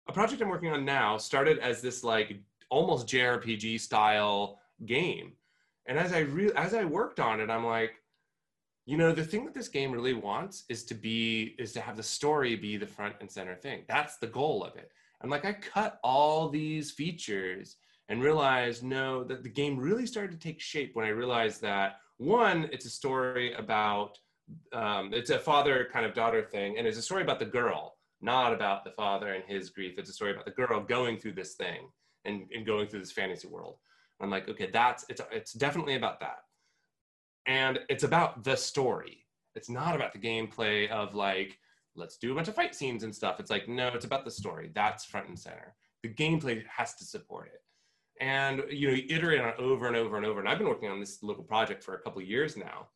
A 0.08 0.14
project 0.14 0.42
I'm 0.42 0.50
working 0.50 0.72
on 0.72 0.86
now 0.86 1.18
started 1.18 1.58
as 1.60 1.82
this 1.82 2.04
like 2.04 2.38
almost 2.70 3.08
JRPG 3.08 3.80
style 3.80 4.60
game 4.86 5.34
and 5.86 6.00
as 6.00 6.14
I 6.14 6.20
re- 6.20 6.52
as 6.56 6.74
I 6.74 6.86
worked 6.86 7.20
on 7.20 7.40
it, 7.40 7.50
I'm 7.50 7.66
like, 7.66 8.02
you 8.86 8.98
know, 8.98 9.12
the 9.12 9.24
thing 9.24 9.46
that 9.46 9.54
this 9.54 9.68
game 9.68 9.92
really 9.92 10.14
wants 10.14 10.64
is 10.70 10.84
to 10.86 10.96
be 10.96 11.56
is 11.60 11.74
to 11.74 11.82
have 11.82 11.98
the 11.98 12.04
story 12.04 12.56
be 12.56 12.78
the 12.78 12.88
front 12.88 13.16
and 13.22 13.30
center 13.30 13.56
thing. 13.56 13.84
That's 13.88 14.18
the 14.18 14.28
goal 14.28 14.64
of 14.64 14.76
it. 14.76 14.92
And 15.22 15.32
like 15.32 15.46
I 15.46 15.54
cut 15.54 16.00
all 16.04 16.50
these 16.50 16.92
features 16.92 17.78
and 18.10 18.22
realized 18.22 18.84
no, 18.84 19.24
that 19.24 19.44
the 19.44 19.50
game 19.50 19.78
really 19.78 20.06
started 20.06 20.32
to 20.32 20.40
take 20.40 20.60
shape 20.60 20.96
when 20.96 21.06
I 21.06 21.10
realized 21.10 21.62
that 21.62 21.98
one, 22.18 22.70
it's 22.72 22.86
a 22.86 22.90
story 22.90 23.54
about 23.54 24.18
um, 24.74 25.12
it's 25.14 25.32
a 25.32 25.40
father 25.40 25.88
kind 25.92 26.06
of 26.06 26.14
daughter 26.14 26.44
thing, 26.44 26.78
and 26.78 26.88
it's 26.88 26.98
a 26.98 27.02
story 27.02 27.24
about 27.24 27.40
the 27.40 27.46
girl, 27.46 27.96
not 28.22 28.54
about 28.54 28.84
the 28.84 28.92
father 28.92 29.34
and 29.34 29.44
his 29.46 29.70
grief. 29.70 29.96
It's 29.98 30.10
a 30.10 30.14
story 30.14 30.32
about 30.32 30.46
the 30.46 30.52
girl 30.52 30.80
going 30.82 31.18
through 31.18 31.34
this 31.34 31.56
thing 31.56 31.90
and, 32.26 32.44
and 32.54 32.66
going 32.66 32.88
through 32.88 33.00
this 33.00 33.12
fantasy 33.12 33.48
world. 33.48 33.78
I'm 34.22 34.30
like, 34.30 34.48
okay, 34.48 34.70
that's 34.72 35.06
it's 35.10 35.22
it's 35.32 35.54
definitely 35.54 35.96
about 35.96 36.20
that. 36.22 36.40
And 37.48 37.80
it's 37.90 38.04
about 38.04 38.44
the 38.44 38.56
story. 38.56 39.26
It's 39.56 39.70
not 39.70 39.96
about 39.96 40.14
the 40.14 40.20
gameplay 40.20 40.90
of 40.90 41.16
like, 41.16 41.60
let's 41.96 42.18
do 42.18 42.32
a 42.32 42.36
bunch 42.36 42.48
of 42.48 42.56
fight 42.56 42.76
scenes 42.76 43.04
and 43.04 43.14
stuff. 43.14 43.40
It's 43.40 43.52
like, 43.52 43.68
no, 43.68 43.88
it's 43.90 44.06
about 44.06 44.26
the 44.26 44.32
story. 44.32 44.72
That's 44.74 45.06
front 45.06 45.28
and 45.28 45.38
center. 45.38 45.76
The 46.02 46.14
gameplay 46.14 46.64
has 46.68 46.96
to 46.96 47.06
support 47.06 47.48
it. 47.48 47.62
And 48.22 48.64
you 48.70 48.88
know, 48.88 48.94
you 48.94 49.06
iterate 49.10 49.42
on 49.42 49.50
it 49.50 49.60
over 49.60 49.88
and 49.88 49.96
over 49.96 50.18
and 50.18 50.26
over. 50.26 50.40
And 50.40 50.48
I've 50.48 50.58
been 50.58 50.70
working 50.70 50.90
on 50.90 51.00
this 51.00 51.22
little 51.22 51.44
project 51.44 51.84
for 51.84 51.96
a 51.96 52.02
couple 52.02 52.22
years 52.22 52.56
now. 52.56 52.88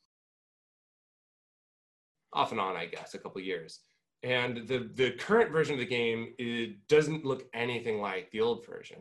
Off 2.34 2.52
and 2.52 2.60
on, 2.60 2.76
I 2.76 2.86
guess, 2.86 3.14
a 3.14 3.20
couple 3.20 3.40
of 3.40 3.46
years. 3.46 3.80
And 4.24 4.68
the 4.68 4.90
the 4.94 5.12
current 5.12 5.52
version 5.52 5.74
of 5.74 5.80
the 5.80 5.86
game 5.86 6.34
it 6.38 6.88
doesn't 6.88 7.26
look 7.26 7.44
anything 7.54 8.00
like 8.00 8.32
the 8.32 8.42
old 8.42 8.66
version. 8.66 9.00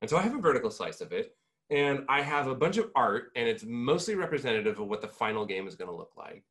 And 0.00 0.08
so 0.08 0.16
I 0.16 0.22
have 0.22 0.34
a 0.34 0.40
vertical 0.40 0.70
slice 0.70 1.00
of 1.00 1.12
it 1.12 1.34
and 1.70 2.04
I 2.08 2.20
have 2.20 2.48
a 2.48 2.54
bunch 2.54 2.78
of 2.78 2.90
art, 2.96 3.30
and 3.36 3.48
it's 3.48 3.64
mostly 3.64 4.16
representative 4.16 4.80
of 4.80 4.88
what 4.88 5.00
the 5.00 5.08
final 5.08 5.46
game 5.46 5.68
is 5.68 5.76
going 5.76 5.90
to 5.90 5.96
look 5.96 6.12
like. 6.16 6.44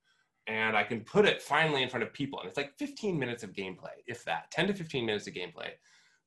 And 0.48 0.76
I 0.78 0.84
can 0.84 1.02
put 1.02 1.26
it 1.26 1.42
finally 1.42 1.84
in 1.84 1.90
front 1.90 2.04
of 2.04 2.14
people, 2.14 2.40
and 2.40 2.48
it's 2.48 2.58
like 2.58 2.78
15 2.80 3.20
minutes 3.20 3.44
of 3.44 3.52
gameplay, 3.52 3.92
if 4.08 4.24
that, 4.26 4.50
10 4.52 4.68
to 4.68 4.74
15 4.74 5.06
minutes 5.06 5.28
of 5.28 5.34
gameplay. 5.34 5.72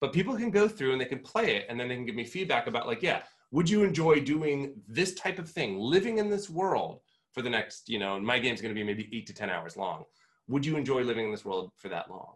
But 0.03 0.13
people 0.13 0.37
can 0.37 0.51
go 0.51 0.67
through 0.67 0.91
and 0.91 1.01
they 1.01 1.07
can 1.07 1.21
play 1.21 1.55
it, 1.55 1.67
and 1.69 1.79
then 1.79 1.87
they 1.87 1.95
can 1.95 2.05
give 2.05 2.17
me 2.17 2.25
feedback 2.25 2.67
about, 2.67 2.89
like, 2.89 3.05
yeah, 3.05 3.23
would 3.53 3.71
you 3.71 3.85
enjoy 3.85 4.19
doing 4.19 4.75
this 4.89 5.15
type 5.15 5.39
of 5.39 5.49
thing, 5.49 5.79
living 5.79 6.19
in 6.19 6.29
this 6.29 6.51
world 6.51 6.99
for 7.33 7.41
the 7.41 7.49
next, 7.49 7.89
you 7.89 8.01
know, 8.01 8.19
my 8.19 8.41
game's 8.41 8.61
going 8.61 8.75
to 8.75 8.79
be 8.79 8.85
maybe 8.85 9.09
eight 9.13 9.29
to 9.29 9.33
10 9.33 9.49
hours 9.49 9.77
long. 9.77 10.03
Would 10.49 10.67
you 10.67 10.77
enjoy 10.77 11.03
living 11.03 11.27
in 11.27 11.31
this 11.31 11.45
world 11.45 11.71
for 11.77 11.89
that 11.89 12.11
long? 12.11 12.35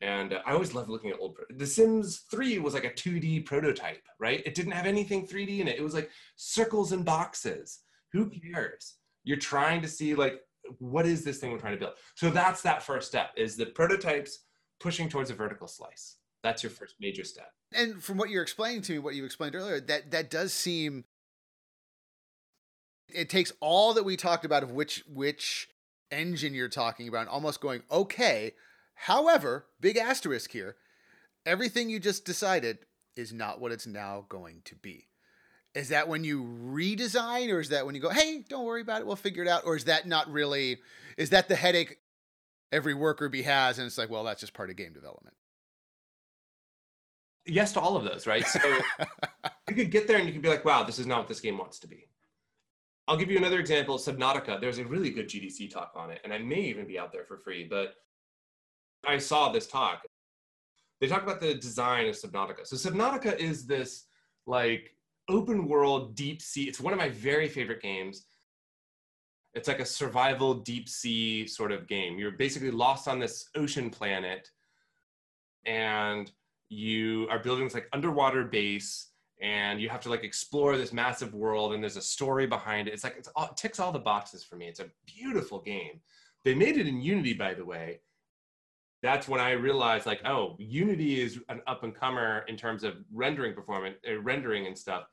And 0.00 0.32
uh, 0.32 0.40
I 0.46 0.52
always 0.52 0.74
love 0.74 0.88
looking 0.88 1.10
at 1.10 1.20
old. 1.20 1.34
Pro- 1.34 1.44
the 1.54 1.66
Sims 1.66 2.22
3 2.30 2.58
was 2.60 2.72
like 2.72 2.86
a 2.86 2.90
2D 2.90 3.44
prototype, 3.44 4.06
right? 4.18 4.42
It 4.46 4.54
didn't 4.54 4.72
have 4.72 4.86
anything 4.86 5.26
3D 5.26 5.58
in 5.60 5.68
it. 5.68 5.76
It 5.76 5.82
was 5.82 5.92
like 5.92 6.10
circles 6.36 6.92
and 6.92 7.04
boxes. 7.04 7.80
Who 8.14 8.30
cares? 8.30 8.94
You're 9.24 9.36
trying 9.36 9.82
to 9.82 9.88
see 9.88 10.14
like 10.14 10.40
what 10.78 11.04
is 11.04 11.22
this 11.22 11.38
thing 11.38 11.52
we're 11.52 11.58
trying 11.58 11.74
to 11.74 11.80
build. 11.80 11.94
So 12.14 12.30
that's 12.30 12.62
that 12.62 12.82
first 12.82 13.08
step 13.08 13.32
is 13.36 13.56
the 13.56 13.66
prototypes 13.66 14.44
pushing 14.80 15.10
towards 15.10 15.28
a 15.28 15.34
vertical 15.34 15.68
slice. 15.68 16.16
That's 16.42 16.62
your 16.62 16.70
first 16.70 16.94
major 17.00 17.24
step. 17.24 17.52
And 17.72 18.02
from 18.02 18.16
what 18.16 18.30
you're 18.30 18.42
explaining 18.42 18.82
to 18.82 18.92
me, 18.92 18.98
what 18.98 19.14
you 19.14 19.24
explained 19.24 19.54
earlier, 19.54 19.80
that 19.80 20.10
that 20.12 20.30
does 20.30 20.52
seem 20.52 21.04
it 23.08 23.28
takes 23.28 23.52
all 23.60 23.94
that 23.94 24.04
we 24.04 24.16
talked 24.16 24.44
about 24.44 24.62
of 24.62 24.70
which 24.70 25.04
which 25.12 25.68
engine 26.10 26.54
you're 26.54 26.68
talking 26.68 27.08
about, 27.08 27.28
almost 27.28 27.60
going, 27.60 27.82
okay, 27.90 28.52
However, 28.98 29.66
big 29.80 29.96
asterisk 29.96 30.50
here, 30.50 30.74
everything 31.46 31.88
you 31.88 32.00
just 32.00 32.24
decided 32.24 32.78
is 33.14 33.32
not 33.32 33.60
what 33.60 33.70
it's 33.70 33.86
now 33.86 34.26
going 34.28 34.62
to 34.64 34.74
be. 34.74 35.06
Is 35.72 35.90
that 35.90 36.08
when 36.08 36.24
you 36.24 36.42
redesign, 36.42 37.52
or 37.52 37.60
is 37.60 37.68
that 37.68 37.86
when 37.86 37.94
you 37.94 38.00
go, 38.00 38.10
hey, 38.10 38.44
don't 38.48 38.64
worry 38.64 38.80
about 38.80 39.00
it, 39.00 39.06
we'll 39.06 39.14
figure 39.14 39.44
it 39.44 39.48
out? 39.48 39.62
Or 39.64 39.76
is 39.76 39.84
that 39.84 40.08
not 40.08 40.28
really, 40.28 40.78
is 41.16 41.30
that 41.30 41.46
the 41.46 41.54
headache 41.54 41.98
every 42.72 42.92
worker 42.92 43.28
bee 43.28 43.42
has? 43.42 43.78
And 43.78 43.86
it's 43.86 43.98
like, 43.98 44.10
well, 44.10 44.24
that's 44.24 44.40
just 44.40 44.54
part 44.54 44.68
of 44.68 44.74
game 44.74 44.92
development. 44.92 45.36
Yes 47.48 47.72
to 47.72 47.80
all 47.80 47.96
of 47.96 48.04
those, 48.04 48.26
right? 48.26 48.46
So 48.46 48.60
you 49.68 49.74
could 49.74 49.90
get 49.90 50.06
there 50.06 50.18
and 50.18 50.26
you 50.26 50.32
could 50.32 50.42
be 50.42 50.48
like, 50.48 50.64
wow, 50.64 50.84
this 50.84 50.98
is 50.98 51.06
not 51.06 51.18
what 51.18 51.28
this 51.28 51.40
game 51.40 51.58
wants 51.58 51.78
to 51.80 51.88
be. 51.88 52.06
I'll 53.08 53.16
give 53.16 53.30
you 53.30 53.38
another 53.38 53.58
example 53.58 53.96
Subnautica. 53.96 54.60
There's 54.60 54.78
a 54.78 54.84
really 54.84 55.10
good 55.10 55.28
GDC 55.28 55.70
talk 55.70 55.92
on 55.96 56.10
it, 56.10 56.20
and 56.24 56.32
I 56.32 56.38
may 56.38 56.60
even 56.60 56.86
be 56.86 56.98
out 56.98 57.10
there 57.10 57.24
for 57.24 57.38
free, 57.38 57.64
but 57.64 57.94
I 59.06 59.16
saw 59.16 59.50
this 59.50 59.66
talk. 59.66 60.02
They 61.00 61.06
talk 61.06 61.22
about 61.22 61.40
the 61.40 61.54
design 61.54 62.06
of 62.06 62.14
Subnautica. 62.14 62.66
So 62.66 62.76
Subnautica 62.76 63.38
is 63.38 63.66
this 63.66 64.04
like 64.46 64.94
open 65.28 65.68
world 65.68 66.14
deep 66.14 66.42
sea. 66.42 66.64
It's 66.64 66.80
one 66.80 66.92
of 66.92 66.98
my 66.98 67.08
very 67.08 67.48
favorite 67.48 67.80
games. 67.80 68.26
It's 69.54 69.68
like 69.68 69.80
a 69.80 69.86
survival 69.86 70.54
deep 70.54 70.88
sea 70.88 71.46
sort 71.46 71.72
of 71.72 71.86
game. 71.86 72.18
You're 72.18 72.32
basically 72.32 72.70
lost 72.70 73.08
on 73.08 73.18
this 73.18 73.48
ocean 73.54 73.88
planet 73.88 74.50
and 75.64 76.30
you 76.68 77.26
are 77.30 77.38
building 77.38 77.64
this 77.64 77.74
like 77.74 77.88
underwater 77.92 78.44
base 78.44 79.10
and 79.40 79.80
you 79.80 79.88
have 79.88 80.00
to 80.00 80.08
like 80.08 80.24
explore 80.24 80.76
this 80.76 80.92
massive 80.92 81.32
world 81.32 81.72
and 81.72 81.82
there's 81.82 81.96
a 81.96 82.02
story 82.02 82.46
behind 82.46 82.88
it. 82.88 82.94
It's 82.94 83.04
like 83.04 83.16
it's 83.16 83.28
all, 83.36 83.46
it 83.46 83.56
ticks 83.56 83.80
all 83.80 83.92
the 83.92 83.98
boxes 83.98 84.44
for 84.44 84.56
me. 84.56 84.66
It's 84.66 84.80
a 84.80 84.90
beautiful 85.06 85.60
game. 85.60 86.00
They 86.44 86.54
made 86.54 86.76
it 86.76 86.86
in 86.86 87.00
Unity 87.00 87.34
by 87.34 87.54
the 87.54 87.64
way 87.64 88.00
that's 89.02 89.28
when 89.28 89.40
I 89.40 89.52
realized 89.52 90.06
like, 90.06 90.24
oh, 90.24 90.56
Unity 90.58 91.20
is 91.20 91.38
an 91.48 91.60
up 91.66 91.84
and 91.84 91.94
comer 91.94 92.44
in 92.48 92.56
terms 92.56 92.82
of 92.82 92.94
rendering 93.12 93.54
performance, 93.54 93.96
uh, 94.08 94.20
rendering 94.20 94.66
and 94.66 94.76
stuff. 94.76 95.04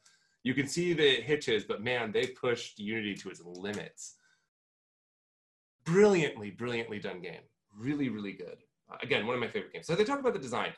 You 0.43 0.53
can 0.53 0.67
see 0.67 0.93
the 0.93 1.21
hitches, 1.21 1.63
but 1.63 1.83
man, 1.83 2.11
they 2.11 2.27
pushed 2.27 2.79
Unity 2.79 3.15
to 3.15 3.29
its 3.29 3.41
limits. 3.43 4.15
Brilliantly, 5.83 6.51
brilliantly 6.51 6.99
done 6.99 7.21
game. 7.21 7.41
Really, 7.75 8.09
really 8.09 8.33
good. 8.33 8.57
Again, 9.01 9.25
one 9.25 9.35
of 9.35 9.41
my 9.41 9.47
favorite 9.47 9.73
games. 9.73 9.87
So 9.87 9.95
they 9.95 10.03
talk 10.03 10.19
about 10.19 10.33
the 10.33 10.39
design. 10.39 10.71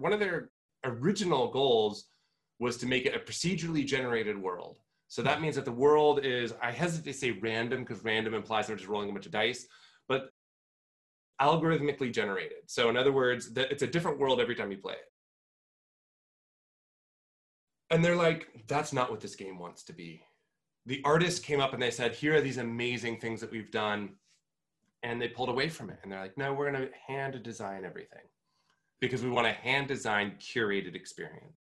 One 0.00 0.14
of 0.14 0.18
their 0.18 0.50
original 0.82 1.50
goals 1.50 2.06
was 2.58 2.78
to 2.78 2.86
make 2.86 3.04
it 3.04 3.14
a 3.14 3.18
procedurally 3.18 3.86
generated 3.86 4.40
world. 4.40 4.78
So 5.08 5.22
that 5.22 5.36
hmm. 5.36 5.42
means 5.42 5.56
that 5.56 5.66
the 5.66 5.72
world 5.72 6.24
is, 6.24 6.54
I 6.62 6.70
hesitate 6.70 7.12
to 7.12 7.18
say 7.18 7.30
random 7.32 7.80
because 7.80 8.02
random 8.02 8.32
implies 8.32 8.66
they're 8.66 8.76
just 8.76 8.88
rolling 8.88 9.10
a 9.10 9.12
bunch 9.12 9.26
of 9.26 9.32
dice, 9.32 9.66
but 10.08 10.30
algorithmically 11.40 12.12
generated. 12.12 12.58
So 12.66 12.88
in 12.88 12.96
other 12.96 13.12
words, 13.12 13.50
it's 13.54 13.82
a 13.82 13.86
different 13.86 14.18
world 14.18 14.40
every 14.40 14.54
time 14.54 14.72
you 14.72 14.78
play 14.78 14.94
it. 14.94 15.10
And 17.90 18.04
they're 18.04 18.16
like, 18.16 18.48
that's 18.68 18.92
not 18.92 19.10
what 19.10 19.20
this 19.20 19.34
game 19.34 19.58
wants 19.58 19.82
to 19.84 19.92
be. 19.92 20.22
The 20.86 21.02
artist 21.04 21.44
came 21.44 21.60
up 21.60 21.74
and 21.74 21.82
they 21.82 21.90
said, 21.90 22.14
here 22.14 22.36
are 22.36 22.40
these 22.40 22.58
amazing 22.58 23.18
things 23.18 23.40
that 23.40 23.50
we've 23.50 23.70
done. 23.70 24.10
And 25.02 25.20
they 25.20 25.28
pulled 25.28 25.48
away 25.48 25.68
from 25.68 25.90
it. 25.90 25.98
And 26.02 26.12
they're 26.12 26.20
like, 26.20 26.38
no, 26.38 26.54
we're 26.54 26.70
going 26.70 26.86
to 26.86 26.90
hand 27.06 27.42
design 27.42 27.84
everything 27.84 28.22
because 29.00 29.22
we 29.22 29.30
want 29.30 29.46
a 29.46 29.52
hand 29.52 29.88
designed, 29.88 30.38
curated 30.38 30.94
experience. 30.94 31.56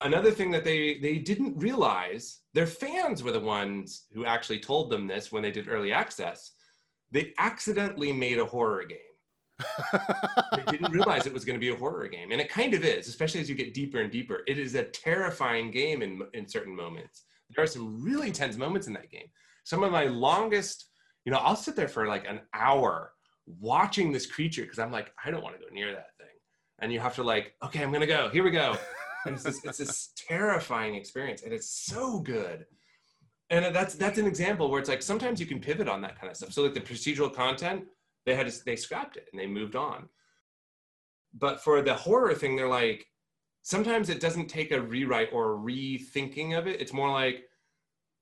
Another 0.00 0.32
thing 0.32 0.50
that 0.50 0.64
they, 0.64 0.98
they 0.98 1.18
didn't 1.18 1.56
realize, 1.58 2.40
their 2.54 2.66
fans 2.66 3.22
were 3.22 3.30
the 3.32 3.40
ones 3.40 4.06
who 4.12 4.24
actually 4.24 4.58
told 4.58 4.90
them 4.90 5.06
this 5.06 5.30
when 5.30 5.42
they 5.42 5.52
did 5.52 5.68
early 5.68 5.92
access. 5.92 6.52
They 7.12 7.32
accidentally 7.38 8.12
made 8.12 8.38
a 8.38 8.44
horror 8.44 8.84
game. 8.84 8.98
They 10.56 10.64
didn't 10.72 10.92
realize 10.92 11.26
it 11.26 11.32
was 11.32 11.44
going 11.44 11.58
to 11.58 11.60
be 11.60 11.72
a 11.72 11.76
horror 11.76 12.08
game 12.08 12.30
and 12.30 12.40
it 12.40 12.48
kind 12.50 12.74
of 12.74 12.84
is 12.84 13.08
especially 13.08 13.40
as 13.40 13.48
you 13.48 13.54
get 13.54 13.74
deeper 13.74 14.00
and 14.00 14.10
deeper. 14.10 14.40
It 14.46 14.58
is 14.58 14.74
a 14.74 14.84
terrifying 14.84 15.70
game 15.70 16.02
in, 16.02 16.20
in 16.34 16.48
certain 16.48 16.74
moments. 16.74 17.24
There 17.54 17.64
are 17.64 17.68
some 17.68 18.02
really 18.02 18.32
tense 18.32 18.56
moments 18.56 18.86
in 18.86 18.92
that 18.94 19.10
game. 19.10 19.28
Some 19.64 19.82
of 19.82 19.92
my 19.92 20.06
longest 20.06 20.86
you 21.24 21.32
know 21.32 21.38
i'll 21.38 21.56
sit 21.56 21.76
there 21.76 21.88
for 21.88 22.06
like 22.06 22.26
an 22.28 22.40
hour 22.54 23.12
watching 23.60 24.12
this 24.12 24.26
creature 24.26 24.62
because 24.62 24.78
i'm 24.78 24.92
like 24.92 25.12
i 25.24 25.30
don't 25.30 25.42
want 25.42 25.54
to 25.54 25.60
go 25.60 25.72
near 25.72 25.92
that 25.92 26.08
and 26.82 26.92
you 26.92 27.00
have 27.00 27.14
to 27.14 27.22
like 27.22 27.54
okay 27.62 27.82
i'm 27.82 27.90
gonna 27.92 28.06
go. 28.06 28.28
Here 28.28 28.44
we 28.44 28.50
go. 28.50 28.76
And 29.24 29.36
it's 29.36 29.44
this, 29.44 29.64
it's 29.64 29.78
this 29.78 30.10
terrifying 30.16 30.96
experience 30.96 31.42
and 31.42 31.52
it's 31.52 31.68
so 31.68 32.18
good. 32.18 32.66
And 33.50 33.74
that's 33.74 33.94
that's 33.94 34.18
an 34.18 34.26
example 34.26 34.70
where 34.70 34.80
it's 34.80 34.88
like 34.88 35.02
sometimes 35.02 35.40
you 35.40 35.46
can 35.46 35.60
pivot 35.60 35.88
on 35.88 36.02
that 36.02 36.18
kind 36.18 36.30
of 36.30 36.36
stuff. 36.36 36.52
So 36.52 36.62
like 36.62 36.74
the 36.74 36.80
procedural 36.80 37.32
content 37.32 37.84
they 38.26 38.34
had 38.34 38.48
to, 38.50 38.64
they 38.64 38.76
scrapped 38.76 39.16
it 39.16 39.28
and 39.32 39.40
they 39.40 39.46
moved 39.46 39.76
on. 39.76 40.08
But 41.34 41.62
for 41.62 41.80
the 41.80 41.94
horror 41.94 42.34
thing 42.34 42.56
they're 42.56 42.68
like 42.68 43.06
sometimes 43.62 44.10
it 44.10 44.20
doesn't 44.20 44.48
take 44.48 44.72
a 44.72 44.80
rewrite 44.80 45.32
or 45.32 45.54
a 45.54 45.56
rethinking 45.56 46.58
of 46.58 46.66
it. 46.66 46.80
It's 46.80 46.92
more 46.92 47.10
like 47.10 47.44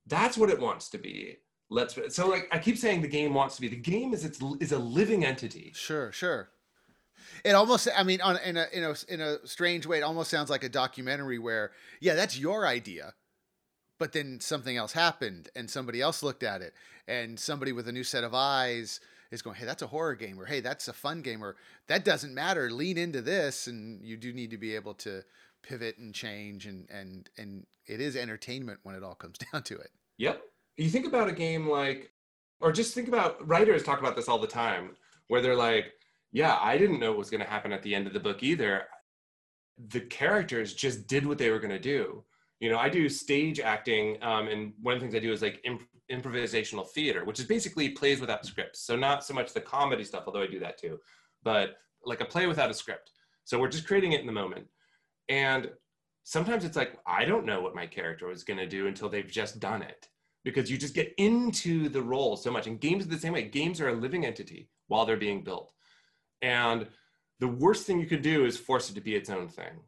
that's 0.06 0.36
what 0.36 0.50
it 0.50 0.60
wants 0.60 0.90
to 0.90 0.98
be. 0.98 1.38
Let's 1.70 1.96
so 2.14 2.28
like 2.28 2.48
i 2.52 2.58
keep 2.58 2.76
saying 2.76 3.00
the 3.00 3.08
game 3.08 3.32
wants 3.32 3.54
to 3.54 3.62
be. 3.62 3.68
The 3.68 3.76
game 3.76 4.12
is 4.12 4.24
it's 4.24 4.40
is 4.60 4.72
a 4.72 4.78
living 4.78 5.24
entity. 5.24 5.72
Sure 5.74 6.12
sure 6.12 6.50
it 7.44 7.52
almost 7.52 7.88
i 7.96 8.02
mean 8.02 8.20
on 8.20 8.36
in 8.38 8.56
a 8.56 8.66
in 8.72 8.84
a 8.84 8.94
in 9.08 9.20
a 9.20 9.46
strange 9.46 9.86
way 9.86 9.98
it 9.98 10.02
almost 10.02 10.30
sounds 10.30 10.50
like 10.50 10.64
a 10.64 10.68
documentary 10.68 11.38
where 11.38 11.72
yeah 12.00 12.14
that's 12.14 12.38
your 12.38 12.66
idea 12.66 13.14
but 13.98 14.12
then 14.12 14.40
something 14.40 14.76
else 14.76 14.92
happened 14.92 15.48
and 15.54 15.68
somebody 15.68 16.00
else 16.00 16.22
looked 16.22 16.42
at 16.42 16.62
it 16.62 16.74
and 17.06 17.38
somebody 17.38 17.72
with 17.72 17.88
a 17.88 17.92
new 17.92 18.04
set 18.04 18.24
of 18.24 18.34
eyes 18.34 19.00
is 19.30 19.42
going, 19.42 19.56
hey, 19.56 19.66
that's 19.66 19.82
a 19.82 19.86
horror 19.86 20.14
game, 20.14 20.40
or 20.40 20.44
hey, 20.44 20.60
that's 20.60 20.88
a 20.88 20.92
fun 20.92 21.22
game, 21.22 21.42
or 21.42 21.56
that 21.86 22.04
doesn't 22.04 22.34
matter. 22.34 22.70
Lean 22.70 22.98
into 22.98 23.20
this, 23.20 23.66
and 23.66 24.04
you 24.04 24.16
do 24.16 24.32
need 24.32 24.50
to 24.50 24.58
be 24.58 24.74
able 24.74 24.94
to 24.94 25.22
pivot 25.62 25.98
and 25.98 26.14
change, 26.14 26.66
and 26.66 26.88
and 26.90 27.28
and 27.38 27.66
it 27.86 28.00
is 28.00 28.16
entertainment 28.16 28.80
when 28.82 28.94
it 28.94 29.02
all 29.02 29.14
comes 29.14 29.38
down 29.52 29.62
to 29.64 29.76
it. 29.76 29.90
Yep. 30.18 30.42
You 30.76 30.88
think 30.88 31.06
about 31.06 31.28
a 31.28 31.32
game 31.32 31.68
like, 31.68 32.12
or 32.60 32.72
just 32.72 32.94
think 32.94 33.08
about 33.08 33.46
writers 33.46 33.82
talk 33.82 34.00
about 34.00 34.16
this 34.16 34.28
all 34.28 34.38
the 34.38 34.46
time, 34.46 34.96
where 35.28 35.40
they're 35.40 35.56
like, 35.56 35.92
yeah, 36.32 36.58
I 36.60 36.78
didn't 36.78 37.00
know 37.00 37.10
what 37.10 37.18
was 37.18 37.30
going 37.30 37.42
to 37.42 37.50
happen 37.50 37.72
at 37.72 37.82
the 37.82 37.94
end 37.94 38.06
of 38.06 38.12
the 38.12 38.20
book 38.20 38.42
either. 38.42 38.84
The 39.88 40.00
characters 40.00 40.74
just 40.74 41.06
did 41.06 41.26
what 41.26 41.38
they 41.38 41.50
were 41.50 41.58
going 41.58 41.70
to 41.70 41.78
do. 41.78 42.24
You 42.60 42.70
know, 42.70 42.78
I 42.78 42.88
do 42.88 43.08
stage 43.08 43.58
acting, 43.58 44.22
um, 44.22 44.48
and 44.48 44.72
one 44.82 44.94
of 44.94 45.00
the 45.00 45.06
things 45.06 45.14
I 45.14 45.18
do 45.18 45.32
is 45.32 45.42
like 45.42 45.60
imp- 45.64 45.88
improvisational 46.10 46.86
theater, 46.88 47.24
which 47.24 47.40
is 47.40 47.46
basically 47.46 47.90
plays 47.90 48.20
without 48.20 48.44
scripts. 48.44 48.80
So 48.80 48.96
not 48.96 49.24
so 49.24 49.32
much 49.32 49.52
the 49.52 49.60
comedy 49.60 50.04
stuff, 50.04 50.24
although 50.26 50.42
I 50.42 50.46
do 50.46 50.60
that 50.60 50.78
too, 50.78 50.98
but 51.42 51.76
like 52.04 52.20
a 52.20 52.26
play 52.26 52.46
without 52.46 52.70
a 52.70 52.74
script. 52.74 53.12
So 53.44 53.58
we're 53.58 53.68
just 53.68 53.86
creating 53.86 54.12
it 54.12 54.20
in 54.20 54.26
the 54.26 54.32
moment. 54.32 54.66
And 55.28 55.70
sometimes 56.24 56.64
it's 56.64 56.76
like, 56.76 56.98
I 57.06 57.24
don't 57.24 57.46
know 57.46 57.60
what 57.60 57.74
my 57.74 57.86
character 57.86 58.26
was 58.26 58.44
going 58.44 58.58
to 58.58 58.66
do 58.66 58.86
until 58.86 59.08
they've 59.08 59.26
just 59.26 59.60
done 59.60 59.82
it 59.82 60.08
because 60.44 60.70
you 60.70 60.78
just 60.78 60.94
get 60.94 61.14
into 61.18 61.88
the 61.88 62.02
role 62.02 62.36
so 62.36 62.50
much. 62.50 62.66
And 62.66 62.80
games 62.80 63.04
are 63.04 63.08
the 63.08 63.18
same 63.18 63.32
way. 63.32 63.42
Games 63.44 63.80
are 63.80 63.88
a 63.88 63.94
living 63.94 64.24
entity 64.24 64.68
while 64.88 65.04
they're 65.04 65.16
being 65.16 65.44
built. 65.44 65.72
And 66.42 66.86
the 67.38 67.48
worst 67.48 67.86
thing 67.86 68.00
you 68.00 68.06
could 68.06 68.22
do 68.22 68.44
is 68.44 68.56
force 68.56 68.90
it 68.90 68.94
to 68.94 69.00
be 69.00 69.14
its 69.14 69.30
own 69.30 69.48
thing. 69.48 69.80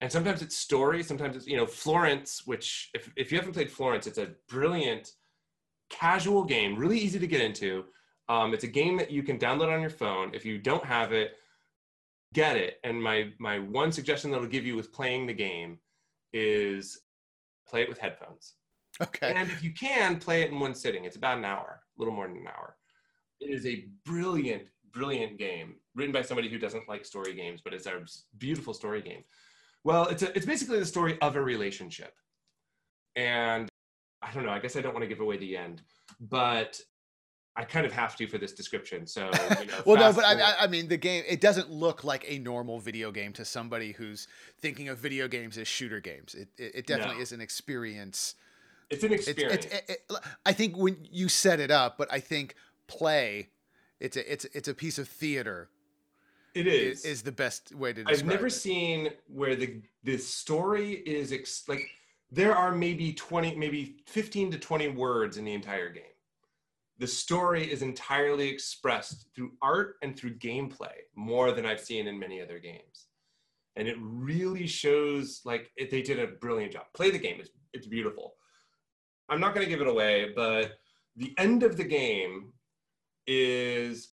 And 0.00 0.10
sometimes 0.10 0.40
it's 0.42 0.56
story, 0.56 1.02
sometimes 1.02 1.36
it's, 1.36 1.46
you 1.46 1.56
know, 1.56 1.66
Florence, 1.66 2.42
which 2.46 2.90
if, 2.94 3.10
if 3.16 3.30
you 3.30 3.38
haven't 3.38 3.52
played 3.52 3.70
Florence, 3.70 4.06
it's 4.06 4.18
a 4.18 4.30
brilliant 4.48 5.12
casual 5.90 6.44
game, 6.44 6.76
really 6.76 6.98
easy 6.98 7.18
to 7.18 7.26
get 7.26 7.42
into. 7.42 7.84
Um, 8.28 8.54
it's 8.54 8.64
a 8.64 8.68
game 8.68 8.96
that 8.96 9.10
you 9.10 9.22
can 9.22 9.38
download 9.38 9.74
on 9.74 9.80
your 9.80 9.90
phone. 9.90 10.30
If 10.32 10.44
you 10.46 10.56
don't 10.56 10.84
have 10.84 11.12
it, 11.12 11.32
get 12.32 12.56
it. 12.56 12.78
And 12.84 13.02
my 13.02 13.32
my 13.38 13.58
one 13.58 13.92
suggestion 13.92 14.30
that 14.30 14.40
I'll 14.40 14.46
give 14.46 14.64
you 14.64 14.76
with 14.76 14.92
playing 14.92 15.26
the 15.26 15.34
game 15.34 15.80
is 16.32 17.00
play 17.68 17.82
it 17.82 17.88
with 17.88 17.98
headphones. 17.98 18.54
Okay. 19.02 19.32
And 19.34 19.50
if 19.50 19.64
you 19.64 19.72
can, 19.72 20.18
play 20.18 20.42
it 20.42 20.50
in 20.50 20.60
one 20.60 20.74
sitting. 20.74 21.04
It's 21.04 21.16
about 21.16 21.38
an 21.38 21.44
hour, 21.44 21.80
a 21.96 22.00
little 22.00 22.14
more 22.14 22.28
than 22.28 22.36
an 22.36 22.46
hour. 22.46 22.76
It 23.40 23.50
is 23.50 23.66
a 23.66 23.86
brilliant, 24.04 24.64
brilliant 24.92 25.38
game 25.38 25.76
written 25.94 26.12
by 26.12 26.22
somebody 26.22 26.48
who 26.48 26.58
doesn't 26.58 26.88
like 26.88 27.04
story 27.04 27.34
games, 27.34 27.60
but 27.62 27.74
it's 27.74 27.86
a 27.86 28.00
beautiful 28.38 28.74
story 28.74 29.02
game. 29.02 29.24
Well, 29.84 30.06
it's 30.08 30.22
a, 30.22 30.36
it's 30.36 30.46
basically 30.46 30.78
the 30.78 30.86
story 30.86 31.18
of 31.20 31.36
a 31.36 31.40
relationship. 31.40 32.14
And 33.16 33.68
I 34.22 34.32
don't 34.32 34.44
know. 34.44 34.52
I 34.52 34.58
guess 34.58 34.76
I 34.76 34.80
don't 34.80 34.92
want 34.92 35.02
to 35.02 35.08
give 35.08 35.20
away 35.20 35.36
the 35.38 35.56
end, 35.56 35.82
but 36.20 36.80
I 37.56 37.64
kind 37.64 37.84
of 37.84 37.92
have 37.92 38.16
to 38.16 38.26
for 38.26 38.38
this 38.38 38.52
description. 38.52 39.06
So, 39.06 39.30
you 39.60 39.66
know, 39.66 39.72
well, 39.86 39.96
no, 39.96 40.12
but 40.12 40.24
I, 40.24 40.54
I, 40.60 40.66
mean, 40.66 40.88
the 40.88 40.96
game 40.96 41.24
it 41.28 41.40
doesn't 41.40 41.70
look 41.70 42.04
like 42.04 42.24
a 42.30 42.38
normal 42.38 42.78
video 42.78 43.10
game 43.10 43.32
to 43.34 43.44
somebody 43.44 43.92
who's 43.92 44.28
thinking 44.60 44.88
of 44.88 44.98
video 44.98 45.26
games 45.26 45.58
as 45.58 45.66
shooter 45.66 46.00
games. 46.00 46.34
It 46.34 46.48
it, 46.56 46.74
it 46.76 46.86
definitely 46.86 47.16
no. 47.16 47.22
is 47.22 47.32
an 47.32 47.40
experience. 47.40 48.34
It's 48.88 49.04
an 49.04 49.12
experience. 49.12 49.66
It's, 49.66 49.74
it's, 49.74 49.90
it, 49.90 50.18
I 50.44 50.52
think 50.52 50.76
when 50.76 50.96
you 51.10 51.28
set 51.28 51.60
it 51.60 51.70
up, 51.70 51.96
but 51.96 52.12
I 52.12 52.20
think 52.20 52.54
play, 52.86 53.48
it's 54.00 54.16
a 54.16 54.32
it's 54.32 54.44
it's 54.46 54.68
a 54.68 54.74
piece 54.74 54.98
of 54.98 55.08
theater. 55.08 55.68
It 56.54 56.66
is 56.66 57.04
is 57.04 57.22
the 57.22 57.32
best 57.32 57.74
way 57.74 57.92
to. 57.92 58.02
Do 58.02 58.10
it. 58.10 58.12
I've 58.12 58.24
never 58.24 58.48
it. 58.48 58.52
seen 58.52 59.10
where 59.28 59.54
the 59.54 59.82
the 60.02 60.16
story 60.16 60.94
is 60.94 61.32
ex- 61.32 61.68
like 61.68 61.88
there 62.32 62.54
are 62.54 62.72
maybe 62.72 63.12
20, 63.12 63.56
maybe 63.56 63.96
15 64.06 64.52
to 64.52 64.58
20 64.58 64.88
words 64.88 65.36
in 65.36 65.44
the 65.44 65.52
entire 65.52 65.90
game. 65.90 66.04
The 66.98 67.06
story 67.06 67.70
is 67.70 67.82
entirely 67.82 68.48
expressed 68.48 69.26
through 69.34 69.52
art 69.62 69.96
and 70.02 70.16
through 70.16 70.38
gameplay 70.38 70.92
more 71.16 71.50
than 71.52 71.66
I've 71.66 71.80
seen 71.80 72.06
in 72.06 72.18
many 72.18 72.40
other 72.40 72.58
games. 72.58 73.06
And 73.76 73.88
it 73.88 73.96
really 74.00 74.66
shows 74.66 75.40
like 75.44 75.70
it, 75.76 75.90
they 75.90 76.02
did 76.02 76.18
a 76.18 76.26
brilliant 76.26 76.72
job. 76.72 76.84
Play 76.94 77.10
the 77.10 77.18
game, 77.18 77.36
it's, 77.40 77.50
it's 77.72 77.86
beautiful. 77.86 78.34
I'm 79.28 79.40
not 79.40 79.54
going 79.54 79.64
to 79.64 79.70
give 79.70 79.80
it 79.80 79.86
away, 79.86 80.32
but 80.34 80.78
the 81.16 81.34
end 81.38 81.62
of 81.62 81.76
the 81.76 81.84
game 81.84 82.52
is 83.26 84.10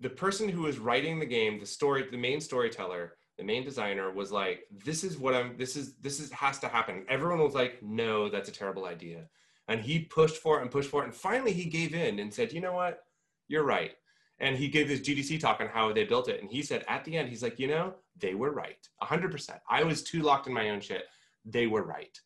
the 0.00 0.10
person 0.10 0.48
who 0.48 0.66
is 0.66 0.78
writing 0.78 1.18
the 1.18 1.26
game, 1.26 1.60
the 1.60 1.66
story, 1.66 2.06
the 2.10 2.16
main 2.16 2.40
storyteller, 2.40 3.14
the 3.40 3.44
main 3.44 3.64
designer 3.64 4.10
was 4.10 4.30
like 4.30 4.66
this 4.84 5.02
is 5.02 5.16
what 5.16 5.34
i'm 5.34 5.56
this 5.56 5.74
is 5.74 5.94
this 5.96 6.20
is 6.20 6.30
has 6.30 6.58
to 6.58 6.68
happen. 6.68 7.06
Everyone 7.08 7.40
was 7.40 7.54
like 7.54 7.82
no 7.82 8.28
that's 8.28 8.50
a 8.50 8.52
terrible 8.52 8.84
idea. 8.84 9.24
And 9.66 9.80
he 9.80 10.00
pushed 10.00 10.36
for 10.36 10.58
it 10.58 10.62
and 10.62 10.70
pushed 10.70 10.90
for 10.90 11.02
it 11.02 11.06
and 11.06 11.14
finally 11.14 11.52
he 11.52 11.64
gave 11.64 11.94
in 11.94 12.18
and 12.18 12.32
said 12.32 12.52
you 12.52 12.60
know 12.60 12.74
what? 12.74 13.04
You're 13.48 13.64
right. 13.64 13.92
And 14.40 14.56
he 14.56 14.68
gave 14.68 14.88
this 14.88 15.00
gdc 15.00 15.40
talk 15.40 15.60
on 15.62 15.68
how 15.68 15.90
they 15.90 16.04
built 16.04 16.28
it 16.28 16.42
and 16.42 16.50
he 16.50 16.60
said 16.60 16.84
at 16.86 17.02
the 17.04 17.16
end 17.16 17.30
he's 17.30 17.42
like 17.42 17.58
you 17.58 17.68
know 17.68 17.94
they 18.18 18.34
were 18.34 18.52
right 18.52 18.86
100% 19.02 19.58
i 19.70 19.82
was 19.82 20.02
too 20.02 20.20
locked 20.20 20.46
in 20.46 20.52
my 20.52 20.68
own 20.68 20.80
shit. 20.80 21.04
They 21.46 21.66
were 21.66 21.82
right 21.82 22.18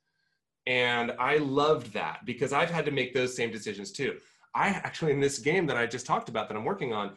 and 0.66 1.12
i 1.18 1.36
loved 1.38 1.92
that 1.92 2.24
because 2.24 2.52
i've 2.52 2.70
had 2.70 2.84
to 2.84 2.90
make 2.90 3.12
those 3.12 3.36
same 3.36 3.50
decisions 3.50 3.92
too 3.92 4.16
i 4.54 4.68
actually 4.68 5.12
in 5.12 5.20
this 5.20 5.38
game 5.38 5.66
that 5.66 5.76
i 5.76 5.86
just 5.86 6.06
talked 6.06 6.28
about 6.28 6.48
that 6.48 6.56
i'm 6.56 6.64
working 6.64 6.92
on 6.92 7.12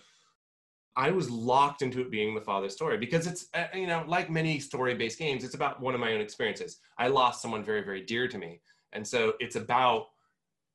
I 0.97 1.11
was 1.11 1.29
locked 1.29 1.83
into 1.83 2.01
it 2.01 2.09
being 2.09 2.33
the 2.33 2.41
father 2.41 2.69
story 2.69 2.97
because 2.97 3.27
it's, 3.27 3.45
uh, 3.53 3.65
you 3.71 3.85
know, 3.85 4.03
like 4.07 4.31
many 4.31 4.59
story 4.59 4.95
based 4.95 5.19
games, 5.19 5.43
it's 5.43 5.53
about 5.53 5.79
one 5.79 5.93
of 5.93 5.99
my 5.99 6.11
own 6.11 6.21
experiences. 6.21 6.79
I 6.97 7.07
lost 7.07 7.39
someone 7.39 7.63
very, 7.63 7.83
very 7.83 8.01
dear 8.01 8.27
to 8.27 8.37
me. 8.39 8.61
And 8.93 9.05
so 9.07 9.33
it's 9.39 9.55
about 9.55 10.07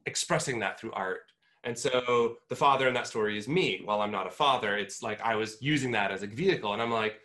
expressing 0.07 0.61
that 0.61 0.79
through 0.79 0.93
art. 0.93 1.23
And 1.64 1.77
so 1.77 2.37
the 2.49 2.57
father 2.57 2.87
in 2.87 2.95
that 2.95 3.09
story 3.09 3.37
is 3.37 3.49
me. 3.49 3.83
While 3.85 4.01
I'm 4.01 4.12
not 4.12 4.29
a 4.29 4.31
father, 4.31 4.77
it's 4.77 5.03
like 5.03 5.20
I 5.23 5.35
was 5.35 5.59
using 5.61 5.91
that 5.93 6.12
as 6.12 6.23
a 6.23 6.29
vehicle. 6.29 6.73
And 6.73 6.81
I'm 6.81 6.93
like, 6.93 7.18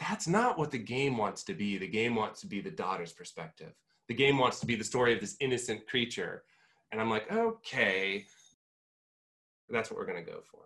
that's 0.00 0.26
not 0.26 0.58
what 0.58 0.72
the 0.72 0.78
game 0.78 1.16
wants 1.16 1.44
to 1.44 1.54
be. 1.54 1.78
The 1.78 1.86
game 1.86 2.16
wants 2.16 2.40
to 2.40 2.48
be 2.48 2.60
the 2.60 2.70
daughter's 2.70 3.12
perspective. 3.12 3.74
The 4.10 4.16
game 4.16 4.38
wants 4.38 4.58
to 4.58 4.66
be 4.66 4.74
the 4.74 4.82
story 4.82 5.14
of 5.14 5.20
this 5.20 5.36
innocent 5.38 5.86
creature. 5.86 6.42
And 6.90 7.00
I'm 7.00 7.08
like, 7.08 7.30
okay, 7.30 8.26
that's 9.68 9.88
what 9.88 9.98
we're 9.98 10.04
going 10.04 10.24
to 10.24 10.28
go 10.28 10.40
for. 10.50 10.62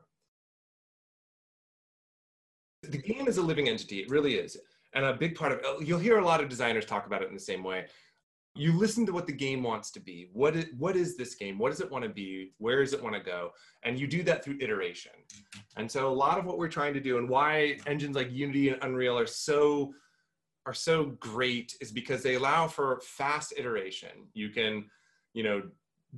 the 2.90 2.96
game 2.96 3.28
is 3.28 3.36
a 3.36 3.42
living 3.42 3.68
entity. 3.68 3.98
It 3.98 4.08
really 4.08 4.36
is. 4.36 4.56
And 4.94 5.04
a 5.04 5.12
big 5.12 5.34
part 5.34 5.52
of 5.52 5.58
it, 5.58 5.86
you'll 5.86 5.98
hear 5.98 6.16
a 6.20 6.24
lot 6.24 6.42
of 6.42 6.48
designers 6.48 6.86
talk 6.86 7.06
about 7.06 7.20
it 7.20 7.28
in 7.28 7.34
the 7.34 7.40
same 7.52 7.62
way. 7.62 7.84
You 8.54 8.72
listen 8.72 9.04
to 9.04 9.12
what 9.12 9.26
the 9.26 9.32
game 9.34 9.62
wants 9.62 9.90
to 9.90 10.00
be. 10.00 10.30
What 10.32 10.56
is, 10.56 10.66
what 10.78 10.96
is 10.96 11.14
this 11.18 11.34
game? 11.34 11.58
What 11.58 11.68
does 11.68 11.82
it 11.82 11.90
want 11.90 12.04
to 12.04 12.08
be? 12.08 12.52
Where 12.56 12.80
does 12.80 12.94
it 12.94 13.02
want 13.02 13.14
to 13.14 13.20
go? 13.20 13.50
And 13.82 14.00
you 14.00 14.06
do 14.06 14.22
that 14.22 14.42
through 14.42 14.56
iteration. 14.62 15.12
And 15.76 15.90
so 15.90 16.10
a 16.10 16.16
lot 16.24 16.38
of 16.38 16.46
what 16.46 16.56
we're 16.56 16.68
trying 16.68 16.94
to 16.94 17.00
do 17.00 17.18
and 17.18 17.28
why 17.28 17.76
engines 17.86 18.16
like 18.16 18.32
Unity 18.32 18.70
and 18.70 18.82
Unreal 18.82 19.18
are 19.18 19.26
so 19.26 19.92
are 20.66 20.74
so 20.74 21.06
great 21.20 21.74
is 21.80 21.92
because 21.92 22.22
they 22.22 22.34
allow 22.34 22.66
for 22.66 23.00
fast 23.02 23.52
iteration. 23.56 24.28
You 24.32 24.48
can, 24.50 24.86
you 25.34 25.42
know, 25.42 25.62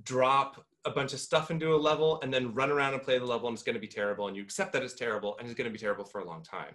drop 0.05 0.64
a 0.84 0.90
bunch 0.90 1.12
of 1.12 1.20
stuff 1.20 1.51
into 1.51 1.74
a 1.74 1.76
level 1.76 2.20
and 2.22 2.32
then 2.32 2.55
run 2.55 2.70
around 2.70 2.94
and 2.94 3.03
play 3.03 3.18
the 3.18 3.24
level 3.24 3.49
and 3.49 3.57
it's 3.57 3.64
going 3.64 3.74
to 3.74 3.80
be 3.80 3.88
terrible 3.88 4.28
and 4.28 4.36
you 4.36 4.42
accept 4.42 4.72
that 4.72 4.82
it's 4.82 4.94
terrible 4.94 5.36
and 5.38 5.49
it's 5.49 5.57
going 5.57 5.68
to 5.68 5.72
be 5.72 5.78
terrible 5.78 6.05
for 6.05 6.20
a 6.20 6.24
long 6.24 6.42
time. 6.42 6.74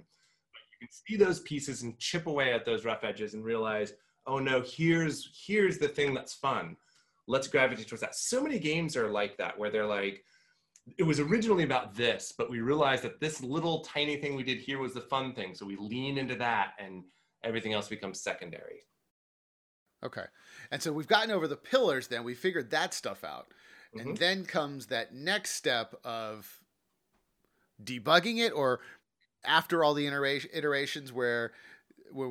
But 0.52 0.62
you 0.72 0.88
can 0.88 0.90
see 0.92 1.16
those 1.16 1.40
pieces 1.42 1.84
and 1.84 1.98
chip 1.98 2.28
away 2.28 2.54
at 2.54 2.66
those 2.66 2.84
rough 2.84 3.04
edges 3.04 3.34
and 3.34 3.44
realize 3.44 3.94
oh 4.28 4.38
no 4.38 4.62
here's 4.62 5.30
here's 5.46 5.78
the 5.78 5.88
thing 5.88 6.14
that's 6.14 6.34
fun. 6.34 6.76
Let's 7.28 7.48
gravitate 7.48 7.88
towards 7.88 8.02
that. 8.02 8.16
So 8.16 8.44
many 8.44 8.60
games 8.60 8.98
are 8.98 9.10
like 9.10 9.38
that 9.38 9.58
where 9.58 9.70
they're 9.70 9.86
like 9.86 10.24
it 10.98 11.04
was 11.04 11.20
originally 11.20 11.64
about 11.64 11.96
this 11.96 12.34
but 12.36 12.50
we 12.50 12.60
realized 12.60 13.04
that 13.04 13.20
this 13.20 13.42
little 13.42 13.82
tiny 13.82 14.18
thing 14.18 14.36
we 14.36 14.44
did 14.44 14.58
here 14.58 14.80
was 14.80 14.94
the 14.94 15.02
fun 15.02 15.34
thing. 15.34 15.56
So 15.56 15.66
we 15.66 15.78
lean 15.78 16.18
into 16.18 16.36
that 16.36 16.74
and 16.80 17.04
everything 17.44 17.74
else 17.74 17.88
becomes 17.88 18.20
secondary 18.20 18.82
okay 20.04 20.26
and 20.72 20.82
so 20.82 20.92
we've 20.92 21.08
gotten 21.08 21.32
over 21.32 21.48
the 21.48 21.56
pillars 21.56 22.08
then 22.08 22.24
we 22.24 22.34
figured 22.34 22.72
that 22.72 22.94
stuff 22.94 23.24
out 23.24 23.48
Mm-hmm. 23.96 24.10
And 24.10 24.18
then 24.18 24.46
comes 24.46 24.88
that 24.88 25.14
next 25.14 25.52
step 25.52 25.96
of 26.04 26.62
debugging 27.84 28.38
it 28.38 28.52
or 28.52 28.80
after 29.44 29.84
all 29.84 29.94
the 29.94 30.06
iterations 30.08 31.12
where 31.12 31.52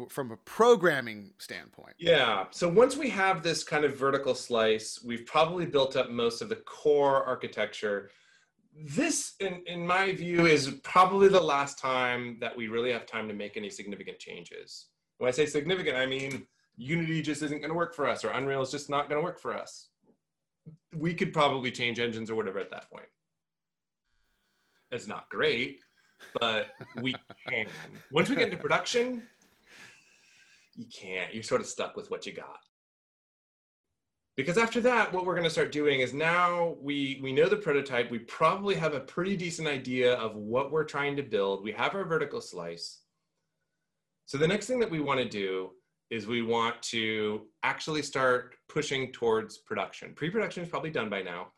from 0.09 0.31
a 0.31 0.37
programming 0.37 1.33
standpoint. 1.39 1.95
Yeah. 1.99 2.45
So 2.51 2.69
once 2.69 2.97
we 2.97 3.09
have 3.11 3.43
this 3.43 3.65
kind 3.65 3.85
of 3.85 3.97
vertical 3.97 4.35
slice, 4.35 5.03
we've 5.03 5.25
probably 5.25 5.65
built 5.65 5.97
up 5.97 6.11
most 6.11 6.43
of 6.43 6.51
the 6.51 6.57
core 6.57 7.25
architecture. 7.25 8.11
This, 8.77 9.35
in, 9.41 9.63
in 9.67 9.87
my 9.87 10.13
view, 10.13 10.47
is 10.47 10.71
probably 10.83 11.29
the 11.29 11.41
last 11.41 11.79
time 11.79 12.37
that 12.41 12.55
we 12.55 12.69
really 12.69 12.93
have 12.93 13.07
time 13.07 13.27
to 13.29 13.35
make 13.35 13.57
any 13.57 13.71
significant 13.71 14.19
changes. 14.19 14.90
When 15.21 15.29
I 15.29 15.33
say 15.33 15.47
significant, 15.47 15.97
I 15.97 16.07
mean 16.07 16.47
Unity 16.77 17.23
just 17.23 17.43
isn't 17.43 17.61
going 17.61 17.71
to 17.71 17.77
work 17.77 17.95
for 17.95 18.09
us, 18.09 18.25
or 18.25 18.31
Unreal 18.31 18.63
is 18.63 18.71
just 18.71 18.91
not 18.91 19.09
going 19.09 19.21
to 19.21 19.25
work 19.25 19.39
for 19.39 19.55
us 19.55 19.91
we 20.97 21.15
could 21.15 21.33
probably 21.33 21.71
change 21.71 21.99
engines 21.99 22.31
or 22.31 22.35
whatever 22.35 22.59
at 22.59 22.71
that 22.71 22.91
point. 22.91 23.07
It's 24.91 25.07
not 25.07 25.29
great, 25.29 25.81
but 26.41 26.69
we 27.01 27.15
can. 27.49 27.67
Once 28.11 28.29
we 28.29 28.35
get 28.35 28.47
into 28.47 28.57
production, 28.57 29.23
you 30.75 30.87
can't. 30.93 31.33
You're 31.33 31.45
sort 31.45 31.61
of 31.61 31.69
stuck 31.69 31.97
with 31.97 32.11
what 32.11 32.27
you 32.27 32.33
got. 32.33 32.59
Because 34.37 34.59
after 34.59 34.81
that, 34.81 35.13
what 35.13 35.27
we're 35.27 35.35
going 35.35 35.45
to 35.45 35.51
start 35.51 35.71
doing 35.71 36.01
is 36.01 36.13
now 36.13 36.77
we 36.81 37.21
we 37.23 37.33
know 37.33 37.49
the 37.49 37.57
prototype. 37.57 38.11
We 38.11 38.21
probably 38.21 38.75
have 38.75 38.95
a 38.95 39.01
pretty 39.01 39.37
decent 39.37 39.69
idea 39.69 40.15
of 40.15 40.35
what 40.35 40.73
we're 40.73 40.85
trying 40.85 41.15
to 41.17 41.23
build. 41.23 41.63
We 41.63 41.73
have 41.73 41.95
our 41.95 42.05
vertical 42.05 42.41
slice. 42.41 43.01
So 44.31 44.39
the 44.39 44.47
next 44.47 44.69
thing 44.69 44.79
that 44.79 44.89
we 44.89 45.01
want 45.01 45.19
to 45.19 45.29
do 45.29 45.71
is 46.09 46.29
we 46.29 46.41
want 46.41 46.81
to 46.83 47.49
actually 47.65 48.01
start 48.01 48.55
pushing 48.69 49.11
towards 49.11 49.59
production. 49.59 50.15
Pre-production 50.15 50.63
is 50.63 50.69
probably 50.69 50.91
done 50.91 51.09
by 51.09 51.21
now, 51.21 51.49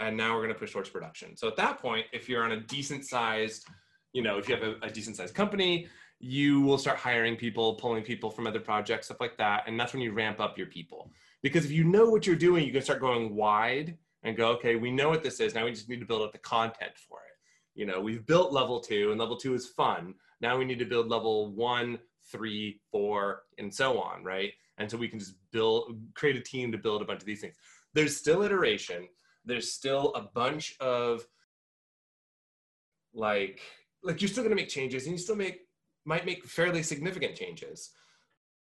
and 0.00 0.16
now 0.16 0.34
we're 0.34 0.42
going 0.42 0.52
to 0.52 0.58
push 0.58 0.72
towards 0.72 0.88
production. 0.88 1.36
So 1.36 1.46
at 1.46 1.54
that 1.58 1.78
point, 1.78 2.06
if 2.12 2.28
you're 2.28 2.42
on 2.42 2.50
a 2.50 2.60
decent 2.62 3.06
sized, 3.06 3.68
you 4.14 4.24
know, 4.24 4.36
if 4.36 4.48
you 4.48 4.56
have 4.56 4.64
a, 4.64 4.74
a 4.82 4.90
decent 4.90 5.14
sized 5.14 5.32
company, 5.32 5.86
you 6.18 6.60
will 6.60 6.76
start 6.76 6.98
hiring 6.98 7.36
people, 7.36 7.74
pulling 7.74 8.02
people 8.02 8.30
from 8.32 8.48
other 8.48 8.58
projects, 8.58 9.06
stuff 9.06 9.20
like 9.20 9.38
that, 9.38 9.62
and 9.68 9.78
that's 9.78 9.92
when 9.92 10.02
you 10.02 10.10
ramp 10.10 10.40
up 10.40 10.58
your 10.58 10.66
people. 10.66 11.12
Because 11.44 11.64
if 11.64 11.70
you 11.70 11.84
know 11.84 12.10
what 12.10 12.26
you're 12.26 12.34
doing, 12.34 12.66
you 12.66 12.72
can 12.72 12.82
start 12.82 12.98
going 12.98 13.36
wide 13.36 13.96
and 14.24 14.36
go, 14.36 14.48
okay, 14.54 14.74
we 14.74 14.90
know 14.90 15.08
what 15.08 15.22
this 15.22 15.38
is. 15.38 15.54
Now 15.54 15.66
we 15.66 15.70
just 15.70 15.88
need 15.88 16.00
to 16.00 16.06
build 16.06 16.22
up 16.22 16.32
the 16.32 16.38
content 16.38 16.98
for 17.08 17.18
it. 17.18 17.78
You 17.78 17.86
know, 17.86 18.00
we've 18.00 18.26
built 18.26 18.52
level 18.52 18.80
two, 18.80 19.12
and 19.12 19.20
level 19.20 19.36
two 19.36 19.54
is 19.54 19.68
fun. 19.68 20.14
Now 20.40 20.58
we 20.58 20.64
need 20.64 20.80
to 20.80 20.84
build 20.84 21.08
level 21.08 21.54
one 21.54 22.00
three, 22.30 22.80
four, 22.90 23.42
and 23.58 23.72
so 23.72 24.00
on, 24.00 24.24
right? 24.24 24.52
And 24.78 24.90
so 24.90 24.96
we 24.96 25.08
can 25.08 25.18
just 25.18 25.34
build, 25.50 25.98
create 26.14 26.36
a 26.36 26.40
team 26.40 26.70
to 26.72 26.78
build 26.78 27.02
a 27.02 27.04
bunch 27.04 27.20
of 27.20 27.26
these 27.26 27.40
things. 27.40 27.56
There's 27.94 28.16
still 28.16 28.42
iteration. 28.42 29.08
There's 29.44 29.72
still 29.72 30.12
a 30.14 30.22
bunch 30.22 30.76
of 30.80 31.26
like, 33.14 33.60
like 34.02 34.20
you're 34.20 34.28
still 34.28 34.44
going 34.44 34.56
to 34.56 34.62
make 34.62 34.68
changes, 34.68 35.04
and 35.04 35.12
you 35.12 35.18
still 35.18 35.36
make 35.36 35.62
might 36.04 36.24
make 36.24 36.44
fairly 36.44 36.82
significant 36.82 37.34
changes. 37.34 37.90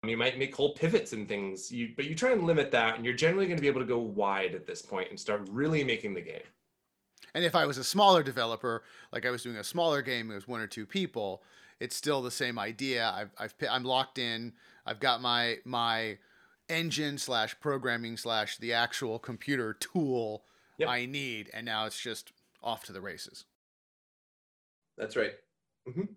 You 0.04 0.16
might 0.16 0.38
make 0.38 0.54
whole 0.54 0.74
pivots 0.74 1.12
and 1.12 1.28
things, 1.28 1.70
you, 1.72 1.90
but 1.96 2.04
you 2.04 2.14
try 2.14 2.32
and 2.32 2.44
limit 2.44 2.70
that, 2.72 2.96
and 2.96 3.04
you're 3.04 3.14
generally 3.14 3.46
going 3.46 3.56
to 3.56 3.60
be 3.60 3.68
able 3.68 3.80
to 3.80 3.86
go 3.86 3.98
wide 3.98 4.54
at 4.54 4.66
this 4.66 4.82
point 4.82 5.10
and 5.10 5.18
start 5.18 5.48
really 5.50 5.82
making 5.82 6.14
the 6.14 6.20
game. 6.20 6.42
And 7.34 7.44
if 7.44 7.54
I 7.54 7.66
was 7.66 7.78
a 7.78 7.84
smaller 7.84 8.22
developer, 8.22 8.84
like 9.12 9.26
I 9.26 9.30
was 9.30 9.42
doing 9.42 9.56
a 9.56 9.64
smaller 9.64 10.02
game, 10.02 10.30
it 10.30 10.34
was 10.34 10.46
one 10.46 10.60
or 10.60 10.66
two 10.66 10.86
people, 10.86 11.42
it's 11.80 11.96
still 11.96 12.22
the 12.22 12.30
same 12.30 12.58
idea. 12.58 13.12
I've, 13.14 13.30
I've 13.38 13.54
I'm 13.70 13.84
locked 13.84 14.18
in. 14.18 14.52
I've 14.84 15.00
got 15.00 15.20
my 15.20 15.56
my 15.64 16.18
engine 16.68 17.18
slash 17.18 17.58
programming 17.60 18.16
slash 18.16 18.58
the 18.58 18.72
actual 18.72 19.18
computer 19.18 19.74
tool 19.74 20.44
yep. 20.78 20.88
I 20.88 21.06
need, 21.06 21.50
and 21.52 21.66
now 21.66 21.86
it's 21.86 22.00
just 22.00 22.32
off 22.62 22.84
to 22.84 22.92
the 22.92 23.00
races. 23.00 23.44
That's 24.96 25.16
right. 25.16 25.32
Mm-hmm. 25.88 26.12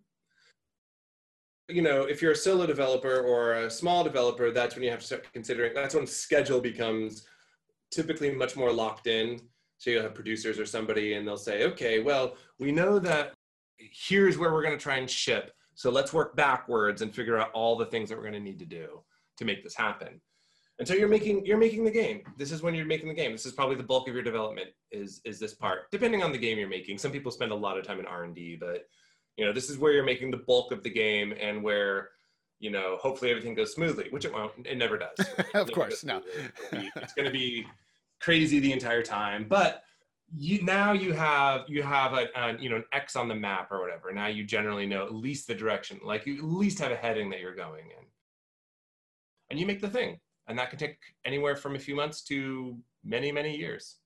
You 1.68 1.82
know, 1.84 2.04
if 2.04 2.22
you're 2.22 2.32
a 2.32 2.36
solo 2.36 2.66
developer 2.66 3.22
or 3.22 3.54
a 3.54 3.70
small 3.70 4.04
developer, 4.04 4.52
that's 4.52 4.76
when 4.76 4.84
you 4.84 4.90
have 4.90 5.02
to 5.02 5.06
start 5.06 5.28
considering. 5.34 5.74
That's 5.76 5.94
when 5.94 6.08
schedule 6.08 6.62
becomes 6.62 7.28
typically 7.92 8.32
much 8.32 8.56
more 8.56 8.72
locked 8.72 9.08
in. 9.08 9.40
So 9.78 9.92
you'll 9.92 10.04
have 10.04 10.16
producers 10.16 10.60
or 10.60 10.66
somebody, 10.66 11.14
and 11.14 11.28
they'll 11.28 11.38
say, 11.38 11.66
"Okay, 11.66 12.00
well, 12.00 12.36
we 12.58 12.72
know 12.72 13.00
that 13.00 13.34
here's 13.80 14.38
where 14.38 14.52
we're 14.52 14.64
going 14.64 14.78
to 14.78 14.82
try 14.82 14.98
and 14.98 15.10
ship. 15.10 15.52
So 15.76 15.90
let's 15.90 16.12
work 16.12 16.36
backwards 16.36 17.02
and 17.02 17.14
figure 17.14 17.38
out 17.38 17.52
all 17.52 17.78
the 17.78 17.86
things 17.86 18.10
that 18.10 18.18
we're 18.18 18.24
going 18.24 18.34
to 18.34 18.40
need 18.40 18.60
to 18.60 18.66
do 18.66 19.02
to 19.38 19.46
make 19.46 19.64
this 19.64 19.76
happen. 19.76 20.20
And 20.78 20.88
so 20.88 20.94
you're 20.94 21.10
making 21.10 21.46
you're 21.46 21.58
making 21.58 21.84
the 21.84 21.92
game. 21.92 22.22
This 22.38 22.52
is 22.52 22.62
when 22.62 22.74
you're 22.74 22.86
making 22.86 23.10
the 23.10 23.14
game. 23.14 23.34
This 23.34 23.46
is 23.46 23.52
probably 23.52 23.76
the 23.76 23.84
bulk 23.84 24.08
of 24.08 24.14
your 24.14 24.24
development 24.24 24.70
is 24.92 25.22
is 25.26 25.40
this 25.40 25.54
part. 25.54 25.92
Depending 25.92 26.24
on 26.24 26.32
the 26.32 26.38
game 26.38 26.58
you're 26.58 26.70
making. 26.70 26.98
Some 26.98 27.12
people 27.12 27.32
spend 27.32 27.52
a 27.52 27.56
lot 27.56 27.78
of 27.78 27.86
time 27.86 28.00
in 28.00 28.06
R&D, 28.06 28.58
but 28.60 28.86
you 29.36 29.46
know, 29.46 29.52
this 29.52 29.70
is 29.70 29.78
where 29.78 29.92
you're 29.92 30.06
making 30.06 30.32
the 30.32 30.38
bulk 30.38 30.72
of 30.72 30.84
the 30.84 30.90
game 30.90 31.34
and 31.40 31.62
where 31.62 32.10
you 32.60 32.70
know, 32.70 32.98
hopefully 33.00 33.32
everything 33.32 33.56
goes 33.56 33.74
smoothly, 33.74 34.08
which 34.10 34.26
it 34.26 34.34
won't. 34.34 34.52
It 34.66 34.78
never 34.78 34.98
does. 34.98 35.26
of 35.54 35.72
course, 35.72 36.04
no. 36.04 36.22
it's 36.74 37.14
going 37.14 37.26
to 37.26 37.32
be 37.32 37.66
crazy 38.20 38.60
the 38.60 38.74
entire 38.74 39.02
time, 39.02 39.46
but 39.48 39.84
you 40.38 40.64
now 40.64 40.94
you 40.94 41.14
have 41.14 41.62
you 41.68 41.82
have 41.84 42.14
a, 42.14 42.28
a, 42.36 42.58
you 42.60 42.70
know 42.70 42.78
an 42.78 42.86
X 42.94 43.16
on 43.16 43.28
the 43.28 43.36
map 43.36 43.72
or 43.72 43.82
whatever. 43.82 44.12
Now 44.12 44.28
you 44.28 44.44
generally 44.44 44.86
know 44.86 45.06
at 45.06 45.14
least 45.14 45.48
the 45.48 45.56
direction, 45.56 46.00
like 46.04 46.26
you 46.26 46.38
at 46.38 46.44
least 46.44 46.80
have 46.80 46.92
a 46.92 46.96
heading 46.96 47.30
that 47.32 47.40
you're 47.40 47.56
going 47.56 47.86
in, 47.86 48.06
and 49.50 49.60
you 49.60 49.66
make 49.66 49.82
the 49.82 49.90
thing, 49.90 50.20
and 50.48 50.58
that 50.60 50.70
can 50.70 50.80
take 50.80 50.98
anywhere 51.26 51.56
from 51.56 51.76
a 51.76 51.80
few 51.80 51.96
months 51.96 52.22
to 52.24 52.78
many 53.04 53.32
many 53.32 53.56
years. 53.56 53.98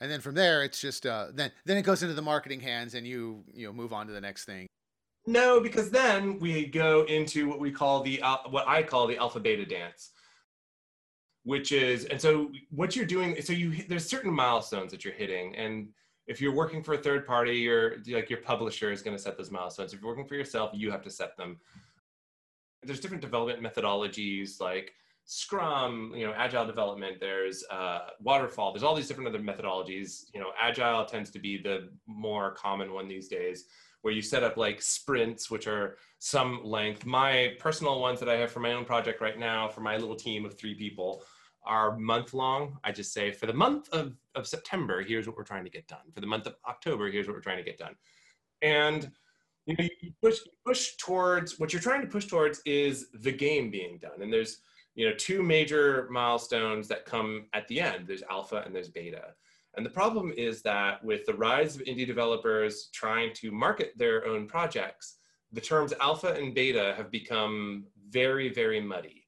And 0.00 0.10
then 0.10 0.20
from 0.20 0.34
there, 0.34 0.64
it's 0.64 0.80
just 0.80 1.04
uh, 1.04 1.26
then 1.34 1.52
then 1.66 1.76
it 1.76 1.82
goes 1.82 2.02
into 2.02 2.14
the 2.14 2.22
marketing 2.22 2.60
hands, 2.60 2.94
and 2.94 3.06
you 3.06 3.44
you 3.52 3.66
know 3.66 3.72
move 3.72 3.92
on 3.92 4.06
to 4.06 4.12
the 4.12 4.20
next 4.20 4.44
thing. 4.44 4.66
No, 5.26 5.60
because 5.60 5.90
then 5.90 6.38
we 6.38 6.64
go 6.64 7.04
into 7.04 7.46
what 7.46 7.60
we 7.60 7.70
call 7.70 8.02
the 8.02 8.22
uh, 8.22 8.38
what 8.48 8.66
I 8.66 8.82
call 8.82 9.06
the 9.06 9.18
alpha 9.18 9.40
beta 9.40 9.66
dance 9.66 10.12
which 11.44 11.72
is 11.72 12.04
and 12.06 12.20
so 12.20 12.50
what 12.70 12.94
you're 12.94 13.06
doing 13.06 13.40
so 13.40 13.52
you 13.52 13.82
there's 13.88 14.06
certain 14.06 14.32
milestones 14.32 14.90
that 14.90 15.04
you're 15.04 15.14
hitting 15.14 15.56
and 15.56 15.88
if 16.26 16.40
you're 16.40 16.54
working 16.54 16.82
for 16.82 16.94
a 16.94 16.98
third 16.98 17.26
party 17.26 17.56
your 17.56 17.96
like 18.08 18.30
your 18.30 18.40
publisher 18.40 18.92
is 18.92 19.02
going 19.02 19.16
to 19.16 19.22
set 19.22 19.36
those 19.36 19.50
milestones. 19.50 19.92
If 19.92 20.00
you're 20.00 20.10
working 20.10 20.26
for 20.26 20.36
yourself 20.36 20.70
you 20.72 20.90
have 20.90 21.02
to 21.02 21.10
set 21.10 21.36
them. 21.36 21.58
There's 22.82 23.00
different 23.00 23.20
development 23.20 23.62
methodologies 23.62 24.60
like 24.60 24.92
scrum 25.24 26.12
you 26.14 26.26
know 26.26 26.32
agile 26.36 26.66
development 26.66 27.18
there's 27.20 27.62
uh, 27.70 28.00
waterfall 28.20 28.72
there's 28.72 28.82
all 28.82 28.94
these 28.94 29.08
different 29.08 29.28
other 29.28 29.40
methodologies. 29.40 30.26
You 30.32 30.40
know 30.40 30.52
agile 30.60 31.04
tends 31.04 31.30
to 31.30 31.38
be 31.38 31.60
the 31.60 31.88
more 32.06 32.52
common 32.52 32.92
one 32.92 33.08
these 33.08 33.28
days 33.28 33.64
where 34.02 34.14
you 34.14 34.22
set 34.22 34.42
up 34.42 34.56
like 34.56 34.80
sprints, 34.80 35.50
which 35.50 35.66
are 35.66 35.96
some 36.18 36.60
length. 36.64 37.04
My 37.04 37.54
personal 37.58 38.00
ones 38.00 38.18
that 38.20 38.28
I 38.28 38.36
have 38.36 38.50
for 38.50 38.60
my 38.60 38.72
own 38.72 38.84
project 38.84 39.20
right 39.20 39.38
now, 39.38 39.68
for 39.68 39.80
my 39.82 39.96
little 39.96 40.16
team 40.16 40.44
of 40.46 40.56
three 40.56 40.74
people, 40.74 41.22
are 41.64 41.98
month 41.98 42.34
long. 42.34 42.78
I 42.84 42.92
just 42.92 43.12
say 43.12 43.30
for 43.30 43.46
the 43.46 43.52
month 43.52 43.88
of, 43.90 44.16
of 44.34 44.46
September, 44.46 45.02
here's 45.02 45.26
what 45.26 45.36
we're 45.36 45.44
trying 45.44 45.64
to 45.64 45.70
get 45.70 45.86
done. 45.86 46.10
For 46.14 46.20
the 46.20 46.26
month 46.26 46.46
of 46.46 46.56
October, 46.68 47.10
here's 47.10 47.26
what 47.26 47.34
we're 47.34 47.42
trying 47.42 47.58
to 47.58 47.64
get 47.64 47.78
done. 47.78 47.94
And 48.62 49.10
you 49.66 49.76
know, 49.78 49.84
you 50.00 50.12
push 50.22 50.38
push 50.66 50.96
towards 50.96 51.58
what 51.58 51.72
you're 51.72 51.82
trying 51.82 52.00
to 52.00 52.06
push 52.06 52.26
towards 52.26 52.60
is 52.64 53.08
the 53.12 53.32
game 53.32 53.70
being 53.70 53.98
done. 53.98 54.22
And 54.22 54.32
there's 54.32 54.62
you 54.94 55.08
know 55.08 55.14
two 55.16 55.42
major 55.42 56.08
milestones 56.10 56.88
that 56.88 57.04
come 57.04 57.46
at 57.52 57.68
the 57.68 57.80
end. 57.80 58.06
There's 58.06 58.22
alpha 58.30 58.62
and 58.64 58.74
there's 58.74 58.88
beta. 58.88 59.34
And 59.76 59.86
the 59.86 59.90
problem 59.90 60.32
is 60.36 60.62
that 60.62 61.02
with 61.04 61.24
the 61.26 61.34
rise 61.34 61.76
of 61.76 61.82
indie 61.82 62.06
developers 62.06 62.88
trying 62.92 63.32
to 63.34 63.52
market 63.52 63.92
their 63.96 64.26
own 64.26 64.48
projects, 64.48 65.18
the 65.52 65.60
terms 65.60 65.92
alpha 66.00 66.34
and 66.34 66.54
beta 66.54 66.94
have 66.96 67.10
become 67.10 67.86
very, 68.08 68.52
very 68.52 68.80
muddy 68.80 69.19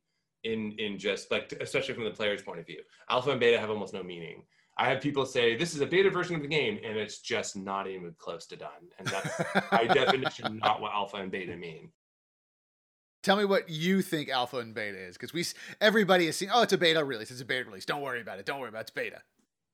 in 0.44 0.72
in 0.78 0.98
just 0.98 1.30
like 1.30 1.52
especially 1.60 1.94
from 1.94 2.04
the 2.04 2.10
player's 2.10 2.42
point 2.42 2.60
of 2.60 2.66
view. 2.66 2.82
Alpha 3.08 3.30
and 3.30 3.40
beta 3.40 3.58
have 3.58 3.70
almost 3.70 3.94
no 3.94 4.02
meaning. 4.02 4.44
I 4.78 4.88
have 4.88 5.00
people 5.00 5.26
say 5.26 5.56
this 5.56 5.74
is 5.74 5.80
a 5.80 5.86
beta 5.86 6.10
version 6.10 6.34
of 6.34 6.42
the 6.42 6.48
game, 6.48 6.78
and 6.84 6.96
it's 6.96 7.18
just 7.18 7.56
not 7.56 7.86
even 7.86 8.14
close 8.18 8.46
to 8.46 8.56
done. 8.56 8.70
And 8.98 9.06
that's 9.08 9.68
by 9.70 9.86
definition 9.92 10.58
not 10.58 10.80
what 10.80 10.92
alpha 10.92 11.18
and 11.18 11.30
beta 11.30 11.56
mean. 11.56 11.90
Tell 13.22 13.36
me 13.36 13.44
what 13.44 13.68
you 13.68 14.02
think 14.02 14.28
alpha 14.28 14.58
and 14.58 14.74
beta 14.74 14.98
is, 14.98 15.16
because 15.16 15.32
we 15.32 15.44
everybody 15.80 16.26
has 16.26 16.36
seen. 16.36 16.48
Oh, 16.52 16.62
it's 16.62 16.72
a 16.72 16.78
beta 16.78 17.04
release. 17.04 17.30
It's 17.30 17.40
a 17.40 17.44
beta 17.44 17.64
release. 17.64 17.84
Don't 17.84 18.02
worry 18.02 18.20
about 18.20 18.38
it. 18.38 18.46
Don't 18.46 18.60
worry 18.60 18.70
about 18.70 18.80
it. 18.80 18.82
It's 18.82 18.90
beta. 18.90 19.20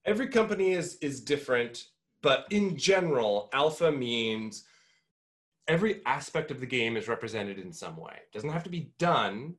Every 0.04 0.28
company 0.28 0.72
is 0.72 0.96
is 0.96 1.20
different, 1.20 1.84
but 2.20 2.46
in 2.50 2.76
general, 2.76 3.48
alpha 3.52 3.90
means 3.90 4.64
every 5.68 6.00
aspect 6.06 6.50
of 6.50 6.60
the 6.60 6.66
game 6.66 6.96
is 6.96 7.08
represented 7.08 7.58
in 7.58 7.72
some 7.72 7.96
way. 7.96 8.14
It 8.16 8.32
doesn't 8.32 8.50
have 8.50 8.64
to 8.64 8.70
be 8.70 8.90
done, 8.98 9.54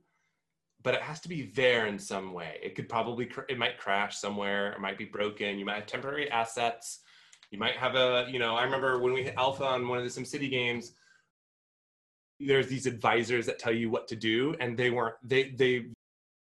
but 0.82 0.94
it 0.94 1.02
has 1.02 1.20
to 1.22 1.30
be 1.30 1.52
there 1.56 1.88
in 1.88 2.00
some 2.00 2.34
way. 2.34 2.58
It 2.64 2.76
could 2.76 2.88
probably 2.88 3.26
cr- 3.26 3.42
it 3.50 3.58
might 3.58 3.78
crash 3.78 4.18
somewhere. 4.18 4.72
It 4.74 4.80
might 4.80 4.98
be 4.98 5.06
broken. 5.06 5.60
You 5.60 5.66
might 5.66 5.76
have 5.76 5.88
temporary 5.88 6.30
assets. 6.32 7.00
You 7.52 7.60
might 7.60 7.76
have 7.76 7.96
a 7.96 8.28
you 8.30 8.40
know. 8.40 8.56
I 8.56 8.64
remember 8.64 9.00
when 9.00 9.14
we 9.14 9.24
hit 9.24 9.36
alpha 9.38 9.66
on 9.66 9.88
one 9.88 9.98
of 9.98 10.04
the 10.04 10.22
SimCity 10.22 10.50
games 10.50 10.94
there's 12.40 12.68
these 12.68 12.86
advisors 12.86 13.46
that 13.46 13.60
tell 13.60 13.74
you 13.74 13.90
what 13.90 14.08
to 14.08 14.16
do 14.16 14.56
and 14.60 14.78
they 14.78 14.90
weren't 14.90 15.16
they 15.24 15.52
they 15.52 15.86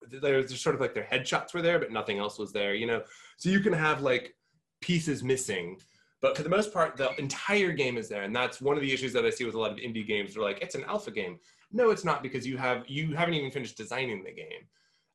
there's 0.09 0.59
sort 0.61 0.75
of 0.75 0.81
like 0.81 0.95
their 0.95 1.09
headshots 1.11 1.53
were 1.53 1.63
there 1.63 1.79
but 1.79 1.91
nothing 1.91 2.19
else 2.19 2.39
was 2.39 2.53
there 2.53 2.75
you 2.75 2.87
know 2.87 3.03
so 3.37 3.49
you 3.49 3.61
can 3.61 3.73
have 3.73 4.01
like 4.01 4.35
pieces 4.81 5.23
missing 5.23 5.77
but 6.23 6.37
for 6.37 6.43
the 6.43 6.49
most 6.49 6.73
part 6.73 6.97
the 6.97 7.15
entire 7.19 7.73
game 7.73 7.99
is 7.99 8.09
there 8.09 8.23
and 8.23 8.35
that's 8.35 8.61
one 8.61 8.77
of 8.77 8.83
the 8.83 8.93
issues 8.93 9.13
that 9.13 9.27
i 9.27 9.31
see 9.31 9.45
with 9.45 9.55
a 9.55 9.59
lot 9.59 9.73
of 9.73 9.79
indie 9.79 10.07
games 10.07 10.35
they're 10.35 10.43
like 10.43 10.61
it's 10.63 10.75
an 10.75 10.85
alpha 10.85 11.11
game 11.11 11.39
no 11.73 11.91
it's 11.91 12.05
not 12.05 12.23
because 12.23 12.47
you 12.47 12.57
have 12.57 12.85
you 12.89 13.15
haven't 13.15 13.35
even 13.35 13.51
finished 13.51 13.77
designing 13.77 14.23
the 14.25 14.33
game 14.33 14.67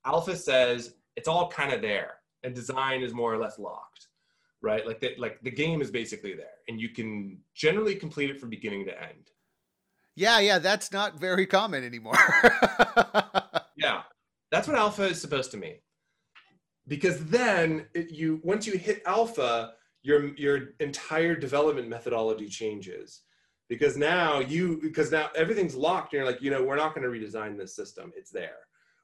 alpha 0.05 0.35
says 0.35 0.95
it's 1.15 1.27
all 1.27 1.49
kind 1.49 1.73
of 1.73 1.81
there 1.81 2.15
and 2.43 2.53
design 2.53 3.01
is 3.01 3.13
more 3.13 3.33
or 3.33 3.37
less 3.37 3.59
locked 3.59 4.07
right 4.61 4.85
like 4.85 4.99
the, 4.99 5.11
like 5.17 5.39
the 5.41 5.51
game 5.51 5.81
is 5.81 5.91
basically 5.91 6.33
there 6.33 6.45
and 6.67 6.79
you 6.79 6.89
can 6.89 7.37
generally 7.53 7.95
complete 7.95 8.29
it 8.29 8.39
from 8.39 8.49
beginning 8.49 8.85
to 8.85 9.01
end 9.01 9.31
yeah, 10.15 10.39
yeah, 10.39 10.59
that's 10.59 10.91
not 10.91 11.19
very 11.19 11.45
common 11.45 11.83
anymore. 11.83 12.15
yeah, 13.75 14.03
that's 14.49 14.67
what 14.67 14.77
alpha 14.77 15.03
is 15.03 15.19
supposed 15.19 15.51
to 15.51 15.57
mean. 15.57 15.75
Because 16.87 17.25
then 17.25 17.87
it, 17.93 18.11
you 18.11 18.39
once 18.43 18.65
you 18.65 18.77
hit 18.77 19.03
alpha, 19.05 19.73
your 20.03 20.33
your 20.35 20.69
entire 20.79 21.35
development 21.35 21.89
methodology 21.89 22.47
changes. 22.47 23.21
Because 23.67 23.97
now 23.97 24.39
you 24.39 24.79
because 24.81 25.11
now 25.11 25.29
everything's 25.35 25.75
locked, 25.75 26.13
and 26.13 26.19
you're 26.19 26.31
like, 26.31 26.41
you 26.41 26.51
know, 26.51 26.63
we're 26.63 26.75
not 26.75 26.93
going 26.93 27.03
to 27.03 27.09
redesign 27.09 27.57
this 27.57 27.75
system. 27.75 28.11
It's 28.15 28.29
there. 28.29 28.57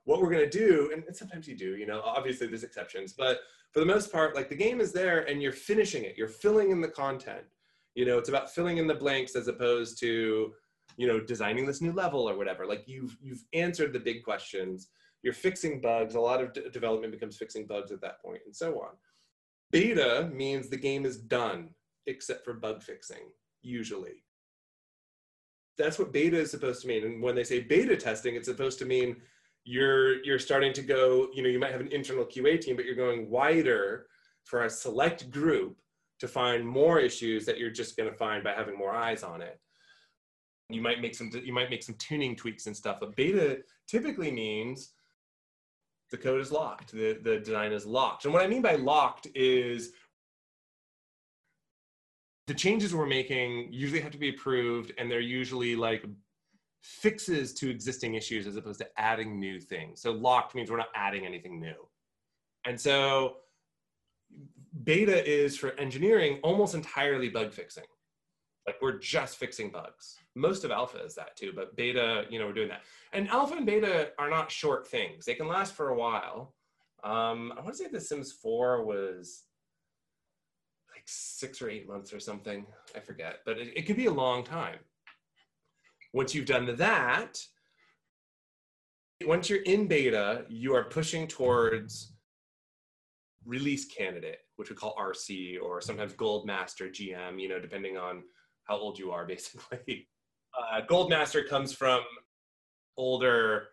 What 0.05 0.21
we're 0.21 0.31
going 0.31 0.49
to 0.49 0.57
do, 0.57 0.91
and 0.93 1.03
sometimes 1.15 1.47
you 1.47 1.55
do, 1.55 1.75
you 1.75 1.85
know, 1.85 2.01
obviously 2.03 2.47
there's 2.47 2.63
exceptions, 2.63 3.13
but 3.13 3.39
for 3.71 3.79
the 3.79 3.85
most 3.85 4.11
part, 4.11 4.35
like 4.35 4.49
the 4.49 4.55
game 4.55 4.81
is 4.81 4.91
there, 4.91 5.21
and 5.21 5.41
you're 5.41 5.51
finishing 5.51 6.03
it. 6.03 6.15
You're 6.17 6.27
filling 6.27 6.71
in 6.71 6.81
the 6.81 6.87
content. 6.87 7.45
You 7.95 8.05
know, 8.05 8.17
it's 8.17 8.29
about 8.29 8.51
filling 8.51 8.77
in 8.77 8.87
the 8.87 8.95
blanks 8.95 9.35
as 9.35 9.47
opposed 9.47 9.99
to 9.99 10.53
you 10.97 11.07
know 11.07 11.19
designing 11.19 11.65
this 11.65 11.81
new 11.81 11.91
level 11.91 12.29
or 12.29 12.37
whatever 12.37 12.65
like 12.65 12.83
you've 12.87 13.17
you've 13.21 13.43
answered 13.53 13.93
the 13.93 13.99
big 13.99 14.23
questions 14.23 14.89
you're 15.23 15.33
fixing 15.33 15.79
bugs 15.79 16.15
a 16.15 16.19
lot 16.19 16.41
of 16.41 16.53
d- 16.53 16.63
development 16.71 17.13
becomes 17.13 17.37
fixing 17.37 17.65
bugs 17.65 17.91
at 17.91 18.01
that 18.01 18.21
point 18.21 18.41
and 18.45 18.55
so 18.55 18.81
on 18.81 18.91
beta 19.71 20.29
means 20.33 20.69
the 20.69 20.77
game 20.77 21.05
is 21.05 21.17
done 21.17 21.69
except 22.07 22.43
for 22.43 22.53
bug 22.53 22.81
fixing 22.81 23.29
usually 23.61 24.23
that's 25.81 25.99
what 25.99 26.13
beta 26.13 26.37
is 26.37 26.51
supposed 26.51 26.81
to 26.81 26.87
mean. 26.87 27.03
And 27.03 27.21
when 27.21 27.35
they 27.35 27.43
say 27.43 27.61
beta 27.61 27.95
testing 27.95 28.35
it's 28.35 28.47
supposed 28.47 28.79
to 28.79 28.85
mean 28.85 29.17
you're 29.63 30.23
you're 30.23 30.39
starting 30.39 30.73
to 30.73 30.81
go 30.81 31.27
you 31.33 31.43
know 31.43 31.49
you 31.49 31.59
might 31.59 31.71
have 31.71 31.81
an 31.81 31.91
internal 31.91 32.25
qa 32.25 32.59
team 32.59 32.75
but 32.75 32.85
you're 32.85 32.95
going 32.95 33.29
wider 33.29 34.07
for 34.43 34.65
a 34.65 34.69
select 34.69 35.29
group 35.29 35.79
to 36.19 36.27
find 36.27 36.67
more 36.67 36.99
issues 36.99 37.45
that 37.45 37.57
you're 37.57 37.71
just 37.71 37.95
going 37.97 38.09
to 38.09 38.15
find 38.15 38.43
by 38.43 38.53
having 38.53 38.77
more 38.77 38.91
eyes 38.91 39.23
on 39.23 39.41
it. 39.41 39.59
You 40.69 40.81
might 40.81 41.01
make 41.01 41.15
some 41.15 41.31
you 41.43 41.53
might 41.53 41.69
make 41.69 41.83
some 41.83 41.95
tuning 41.95 42.35
tweaks 42.35 42.67
and 42.67 42.75
stuff 42.75 42.97
but 42.99 43.15
beta 43.15 43.59
typically 43.87 44.31
means 44.31 44.93
the 46.11 46.17
code 46.17 46.41
is 46.41 46.51
locked 46.51 46.91
the, 46.91 47.19
the 47.23 47.39
design 47.39 47.71
is 47.71 47.85
locked. 47.85 48.25
And 48.25 48.33
what 48.33 48.43
i 48.43 48.47
mean 48.47 48.61
by 48.61 48.75
locked 48.75 49.27
is 49.35 49.91
the 52.47 52.53
changes 52.53 52.93
we're 52.93 53.05
making 53.05 53.67
usually 53.71 54.01
have 54.01 54.11
to 54.11 54.17
be 54.17 54.29
approved 54.29 54.93
and 54.97 55.09
they're 55.09 55.19
usually 55.19 55.75
like 55.75 56.05
fixes 56.81 57.53
to 57.53 57.69
existing 57.69 58.15
issues 58.15 58.47
as 58.47 58.55
opposed 58.55 58.79
to 58.79 58.87
adding 58.97 59.39
new 59.39 59.59
things. 59.59 60.01
So 60.01 60.11
locked 60.11 60.55
means 60.55 60.71
we're 60.71 60.77
not 60.77 60.89
adding 60.95 61.25
anything 61.25 61.59
new. 61.59 61.87
And 62.65 62.79
so 62.79 63.37
beta 64.83 65.27
is 65.29 65.57
for 65.57 65.71
engineering 65.79 66.39
almost 66.43 66.73
entirely 66.73 67.29
bug 67.29 67.53
fixing. 67.53 67.83
Like 68.65 68.77
we're 68.81 68.97
just 68.97 69.37
fixing 69.37 69.69
bugs. 69.69 70.17
Most 70.35 70.63
of 70.63 70.71
alpha 70.71 71.03
is 71.03 71.15
that 71.15 71.35
too 71.35 71.51
but 71.55 71.75
beta 71.75 72.25
you 72.29 72.39
know 72.39 72.47
we're 72.47 72.53
doing 72.53 72.69
that. 72.69 72.81
And 73.13 73.29
alpha 73.29 73.55
and 73.55 73.65
beta 73.65 74.11
are 74.17 74.29
not 74.29 74.51
short 74.51 74.87
things. 74.87 75.25
They 75.25 75.35
can 75.35 75.47
last 75.47 75.73
for 75.73 75.89
a 75.89 75.95
while. 75.95 76.55
Um, 77.03 77.51
i 77.57 77.61
want 77.61 77.75
to 77.75 77.83
say 77.83 77.89
the 77.91 77.99
sims 77.99 78.31
4 78.31 78.85
was 78.85 79.45
six 81.11 81.61
or 81.61 81.69
eight 81.69 81.87
months 81.87 82.13
or 82.13 82.19
something 82.19 82.65
i 82.95 82.99
forget 82.99 83.39
but 83.45 83.57
it, 83.57 83.73
it 83.75 83.81
could 83.83 83.97
be 83.97 84.05
a 84.05 84.11
long 84.11 84.43
time 84.43 84.79
once 86.13 86.33
you've 86.33 86.45
done 86.45 86.75
that 86.75 87.37
once 89.25 89.49
you're 89.49 89.61
in 89.63 89.87
beta 89.87 90.45
you 90.49 90.73
are 90.73 90.85
pushing 90.85 91.27
towards 91.27 92.13
release 93.45 93.85
candidate 93.85 94.39
which 94.55 94.69
we 94.69 94.75
call 94.75 94.95
rc 94.95 95.61
or 95.61 95.81
sometimes 95.81 96.13
gold 96.13 96.45
master 96.45 96.87
gm 96.87 97.41
you 97.41 97.49
know 97.49 97.59
depending 97.59 97.97
on 97.97 98.23
how 98.65 98.77
old 98.77 98.97
you 98.97 99.11
are 99.11 99.25
basically 99.27 100.07
uh, 100.57 100.81
Goldmaster 100.85 101.47
comes 101.47 101.73
from 101.73 102.01
older, 102.97 103.67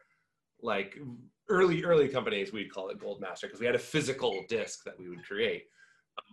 like 0.63 0.99
early 1.49 1.85
early 1.85 2.09
companies. 2.09 2.53
We'd 2.53 2.73
call 2.73 2.89
it 2.91 3.01
gold 3.01 3.21
master 3.21 3.47
because 3.47 3.61
we 3.61 3.67
had 3.67 3.75
a 3.75 3.81
physical 3.81 4.45
disc 4.49 4.85
that 4.85 4.99
we 4.99 5.09
would 5.09 5.25
create, 5.25 5.65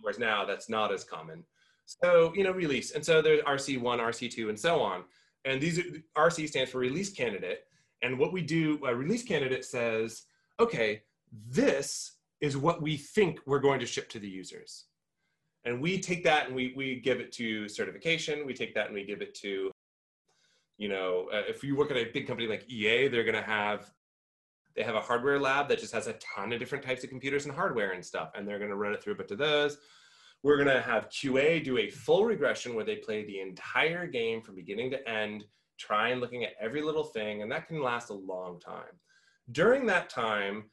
whereas 0.00 0.18
now 0.18 0.44
that's 0.44 0.68
not 0.68 0.92
as 0.92 1.04
common. 1.04 1.44
So 1.84 2.32
you 2.34 2.44
know, 2.44 2.52
release, 2.52 2.92
and 2.92 3.04
so 3.04 3.22
there's 3.22 3.42
RC 3.42 3.80
one, 3.80 3.98
RC 3.98 4.30
two, 4.30 4.48
and 4.48 4.58
so 4.58 4.80
on. 4.80 5.04
And 5.44 5.60
these 5.60 5.80
RC 6.16 6.48
stands 6.48 6.70
for 6.70 6.78
release 6.78 7.10
candidate. 7.12 7.64
And 8.02 8.18
what 8.18 8.32
we 8.32 8.42
do, 8.42 8.80
a 8.84 8.94
release 8.94 9.22
candidate 9.22 9.64
says, 9.64 10.22
okay, 10.58 11.02
this 11.48 12.16
is 12.40 12.56
what 12.56 12.82
we 12.82 12.96
think 12.96 13.40
we're 13.46 13.60
going 13.60 13.80
to 13.80 13.86
ship 13.86 14.08
to 14.10 14.18
the 14.18 14.28
users. 14.28 14.86
And 15.64 15.80
we 15.80 16.00
take 16.00 16.24
that 16.24 16.46
and 16.46 16.54
we, 16.54 16.74
we 16.76 17.00
give 17.00 17.20
it 17.20 17.32
to 17.32 17.68
certification. 17.68 18.44
We 18.44 18.54
take 18.54 18.74
that 18.74 18.86
and 18.86 18.94
we 18.94 19.04
give 19.04 19.22
it 19.22 19.34
to 19.36 19.70
you 20.78 20.88
know, 20.88 21.28
uh, 21.32 21.42
if 21.48 21.64
you 21.64 21.76
work 21.76 21.90
at 21.90 21.96
a 21.96 22.04
big 22.04 22.26
company 22.26 22.48
like 22.48 22.70
EA, 22.70 23.08
they're 23.08 23.24
going 23.24 23.34
to 23.34 23.42
have 23.42 23.90
they 24.76 24.82
have 24.82 24.94
a 24.94 25.00
hardware 25.00 25.40
lab 25.40 25.68
that 25.68 25.78
just 25.78 25.94
has 25.94 26.06
a 26.06 26.14
ton 26.14 26.52
of 26.52 26.58
different 26.58 26.84
types 26.84 27.02
of 27.02 27.10
computers 27.10 27.46
and 27.46 27.54
hardware 27.54 27.92
and 27.92 28.04
stuff, 28.04 28.30
and 28.34 28.46
they're 28.46 28.58
going 28.58 28.70
to 28.70 28.76
run 28.76 28.92
it 28.92 29.02
through 29.02 29.16
bunch 29.16 29.30
of 29.30 29.38
those. 29.38 29.78
We're 30.42 30.62
going 30.62 30.68
to 30.68 30.82
have 30.82 31.08
QA 31.08 31.64
do 31.64 31.78
a 31.78 31.88
full 31.88 32.24
regression 32.24 32.74
where 32.74 32.84
they 32.84 32.96
play 32.96 33.24
the 33.24 33.40
entire 33.40 34.06
game 34.06 34.42
from 34.42 34.54
beginning 34.54 34.90
to 34.90 35.08
end, 35.08 35.44
try 35.78 36.10
and 36.10 36.20
looking 36.20 36.44
at 36.44 36.52
every 36.60 36.82
little 36.82 37.04
thing, 37.04 37.42
and 37.42 37.50
that 37.50 37.68
can 37.68 37.82
last 37.82 38.10
a 38.10 38.14
long 38.14 38.60
time. 38.60 39.00
During 39.50 39.86
that 39.86 40.10
time, 40.10 40.64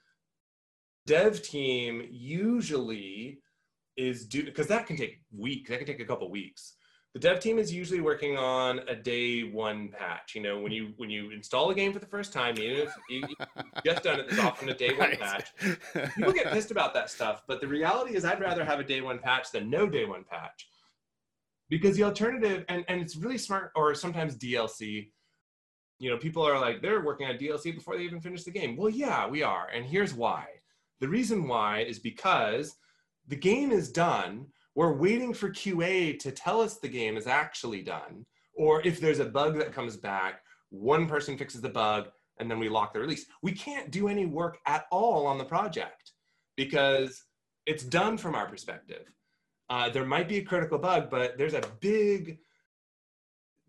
dev 1.08 1.42
team 1.42 2.06
usually 2.10 3.40
is 3.96 4.26
due 4.26 4.44
because 4.44 4.68
that 4.68 4.86
can 4.86 4.98
take 4.98 5.22
weeks. 5.32 5.70
That 5.70 5.78
can 5.78 5.88
take 5.88 6.02
a 6.02 6.06
couple 6.06 6.30
weeks 6.30 6.74
the 7.14 7.20
dev 7.20 7.40
team 7.40 7.60
is 7.60 7.72
usually 7.72 8.02
working 8.02 8.38
on 8.38 8.80
a 8.88 8.96
day 8.96 9.44
one 9.44 9.90
patch. 9.90 10.34
You 10.34 10.42
know, 10.42 10.60
when 10.60 10.72
you 10.72 10.94
when 10.98 11.12
you 11.12 11.30
install 11.30 11.70
a 11.70 11.76
game 11.76 11.94
for 11.94 12.00
the 12.00 12.08
first 12.08 12.34
time, 12.34 12.58
even 12.58 12.88
if 12.88 12.94
you, 13.08 13.24
have 13.56 13.84
just 13.86 14.04
done 14.04 14.20
it, 14.20 14.30
there's 14.30 14.42
often 14.42 14.70
a 14.70 14.74
day 14.74 14.90
one 14.90 15.10
right. 15.12 15.20
patch. 15.20 15.54
People 16.16 16.34
get 16.34 16.52
pissed 16.52 16.72
about 16.72 16.94
that 16.96 17.12
stuff, 17.12 17.44
but 17.48 17.62
the 17.62 17.68
reality 17.68 18.16
is, 18.16 18.26
I'd 18.26 18.42
rather 18.42 18.66
have 18.66 18.80
a 18.80 18.84
day 18.84 19.02
one 19.02 19.20
patch 19.20 19.52
than 19.52 19.70
no 19.70 19.88
day 19.88 20.06
one 20.06 20.24
patch, 20.24 20.68
because 21.70 21.96
the 21.96 22.04
alternative, 22.04 22.66
and 22.68 22.84
and 22.88 23.00
it's 23.00 23.16
really 23.16 23.38
smart, 23.38 23.72
or 23.76 23.94
sometimes 23.94 24.36
DLC. 24.36 25.10
You 26.00 26.10
know, 26.10 26.18
people 26.18 26.46
are 26.46 26.60
like 26.60 26.82
they're 26.82 27.06
working 27.06 27.28
on 27.28 27.38
DLC 27.38 27.76
before 27.76 27.96
they 27.96 28.04
even 28.04 28.22
finish 28.22 28.44
the 28.44 28.52
game. 28.52 28.76
Well, 28.76 28.90
yeah, 28.90 29.28
we 29.28 29.44
are, 29.44 29.68
and 29.68 29.86
here's 29.86 30.16
why. 30.16 30.46
The 31.00 31.08
reason 31.08 31.48
why 31.48 31.82
is 31.82 32.00
because 32.00 32.76
the 33.28 33.36
game 33.36 33.72
is 33.72 33.92
done 33.92 34.48
we're 34.76 34.94
waiting 34.94 35.34
for 35.34 35.50
QA 35.50 36.18
to 36.20 36.32
tell 36.32 36.62
us 36.62 36.78
the 36.78 36.88
game 36.88 37.18
is 37.18 37.28
actually 37.28 37.82
done. 37.82 38.26
Or 38.56 38.82
if 38.86 39.00
there's 39.00 39.20
a 39.20 39.26
bug 39.26 39.58
that 39.58 39.74
comes 39.74 39.98
back, 39.98 40.42
one 40.70 41.08
person 41.08 41.38
fixes 41.38 41.62
the 41.62 41.70
bug 41.70 42.10
and 42.40 42.50
then 42.50 42.60
we 42.60 42.70
lock 42.70 42.94
the 42.94 43.00
release. 43.00 43.26
We 43.42 43.52
can't 43.52 43.92
do 43.92 44.08
any 44.08 44.26
work 44.26 44.58
at 44.66 44.86
all 44.92 45.28
on 45.28 45.38
the 45.38 45.46
project 45.46 46.12
because 46.58 47.24
it's 47.66 47.84
done 47.84 48.18
from 48.18 48.36
our 48.36 48.48
perspective. 48.48 49.06
Uh, 49.70 49.90
there 49.90 50.06
might 50.06 50.28
be 50.28 50.38
a 50.38 50.44
critical 50.44 50.78
bug, 50.78 51.10
but 51.10 51.38
there's 51.38 51.54
a 51.54 51.64
big 51.80 52.40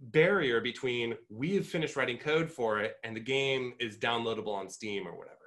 barrier 0.01 0.61
between 0.61 1.15
we 1.31 1.55
have 1.55 1.67
finished 1.67 1.97
writing 1.97 2.19
code 2.19 2.51
for 2.51 2.81
it 2.81 2.97
and 3.05 3.15
the 3.17 3.21
game 3.21 3.75
is 3.79 3.97
downloadable 3.97 4.55
on 4.55 4.69
Steam 4.69 5.07
or 5.07 5.17
whatever. 5.17 5.39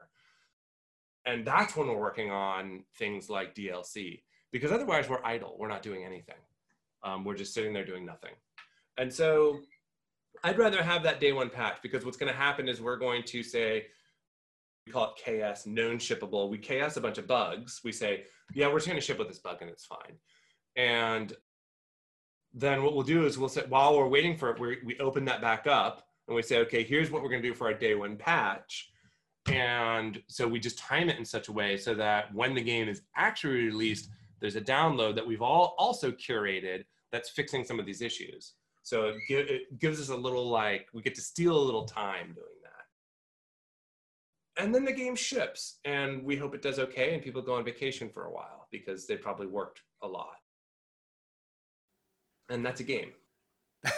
And 1.26 1.46
that's 1.46 1.76
when 1.76 1.88
we're 1.88 2.00
working 2.00 2.32
on 2.32 2.86
things 2.98 3.30
like 3.30 3.54
DLC 3.54 4.22
because 4.52 4.72
otherwise 4.72 5.10
we're 5.10 5.24
idle. 5.24 5.56
We're 5.60 5.68
not 5.68 5.82
doing 5.82 6.04
anything. 6.04 6.36
Um, 7.04 7.24
we're 7.24 7.36
just 7.36 7.54
sitting 7.54 7.74
there 7.74 7.86
doing 7.86 8.06
nothing. 8.06 8.32
And 8.98 9.14
so 9.14 9.60
I'd 10.44 10.58
rather 10.58 10.82
have 10.82 11.04
that 11.04 11.20
day 11.20 11.32
one 11.32 11.50
patch 11.50 11.78
because 11.82 12.06
what's 12.06 12.18
going 12.18 12.32
to 12.32 12.38
happen 12.38 12.68
is 12.68 12.82
we're 12.82 12.98
going 12.98 13.24
to 13.24 13.44
say, 13.44 13.86
we 14.86 14.92
call 14.92 15.14
it 15.16 15.54
KS, 15.54 15.66
known 15.66 15.98
shippable. 15.98 16.50
We 16.50 16.58
KS 16.58 16.98
a 16.98 17.02
bunch 17.02 17.18
of 17.18 17.28
bugs. 17.28 17.82
We 17.84 17.92
say, 17.92 18.24
yeah, 18.54 18.68
we're 18.68 18.78
just 18.78 18.88
going 18.88 19.00
to 19.00 19.06
ship 19.06 19.20
with 19.20 19.28
this 19.28 19.40
bug 19.40 19.58
and 19.62 19.70
it's 19.70 19.86
fine. 19.86 20.18
And 20.76 21.34
then 22.54 22.84
what 22.84 22.94
we'll 22.94 23.04
do 23.04 23.26
is 23.26 23.38
we'll 23.38 23.50
say, 23.50 23.64
while 23.68 23.98
we're 23.98 24.08
waiting 24.08 24.38
for 24.38 24.50
it, 24.52 24.60
we, 24.60 24.78
we 24.86 24.98
open 25.00 25.26
that 25.26 25.42
back 25.42 25.68
up 25.68 26.04
and 26.28 26.36
we 26.36 26.42
say, 26.42 26.60
okay, 26.60 26.84
here's 26.84 27.12
what 27.12 27.22
we're 27.22 27.30
going 27.30 27.42
to 27.42 27.48
do 27.48 27.54
for 27.54 27.68
our 27.68 27.74
day 27.74 27.96
one 27.96 28.16
patch. 28.18 28.90
And 29.48 30.22
so 30.28 30.48
we 30.48 30.60
just 30.60 30.78
time 30.78 31.10
it 31.10 31.18
in 31.18 31.26
such 31.26 31.48
a 31.48 31.52
way 31.52 31.78
so 31.78 31.94
that 31.96 32.34
when 32.34 32.54
the 32.54 32.62
game 32.62 32.90
is 32.90 33.02
actually 33.16 33.66
released, 33.66 34.10
there's 34.40 34.56
a 34.56 34.62
download 34.62 35.16
that 35.16 35.26
we've 35.26 35.42
all 35.42 35.76
also 35.78 36.12
curated 36.12 36.84
that's 37.12 37.30
fixing 37.30 37.64
some 37.64 37.80
of 37.80 37.86
these 37.86 38.02
issues. 38.02 38.54
So 38.84 39.14
it, 39.30 39.50
it 39.50 39.80
gives 39.80 40.00
us 40.00 40.10
a 40.10 40.16
little 40.16 40.50
like, 40.50 40.88
we 40.94 41.02
get 41.02 41.16
to 41.16 41.22
steal 41.22 41.58
a 41.58 41.60
little 41.60 41.86
time 41.86 42.34
doing 42.34 42.48
that. 42.64 44.64
And 44.64 44.74
then 44.74 44.86
the 44.86 44.94
game 44.94 45.16
ships, 45.16 45.80
and 45.86 46.24
we 46.24 46.36
hope 46.36 46.56
it 46.56 46.62
does 46.62 46.80
okay, 46.80 47.14
and 47.14 47.22
people 47.22 47.42
go 47.42 47.56
on 47.56 47.66
vacation 47.66 48.10
for 48.10 48.26
a 48.26 48.32
while 48.32 48.68
because 48.72 49.06
they 49.06 49.18
probably 49.18 49.48
worked 49.48 49.82
a 50.02 50.08
lot. 50.08 50.38
And 52.50 52.66
that's 52.66 52.80
a 52.80 52.84
game. 52.84 53.12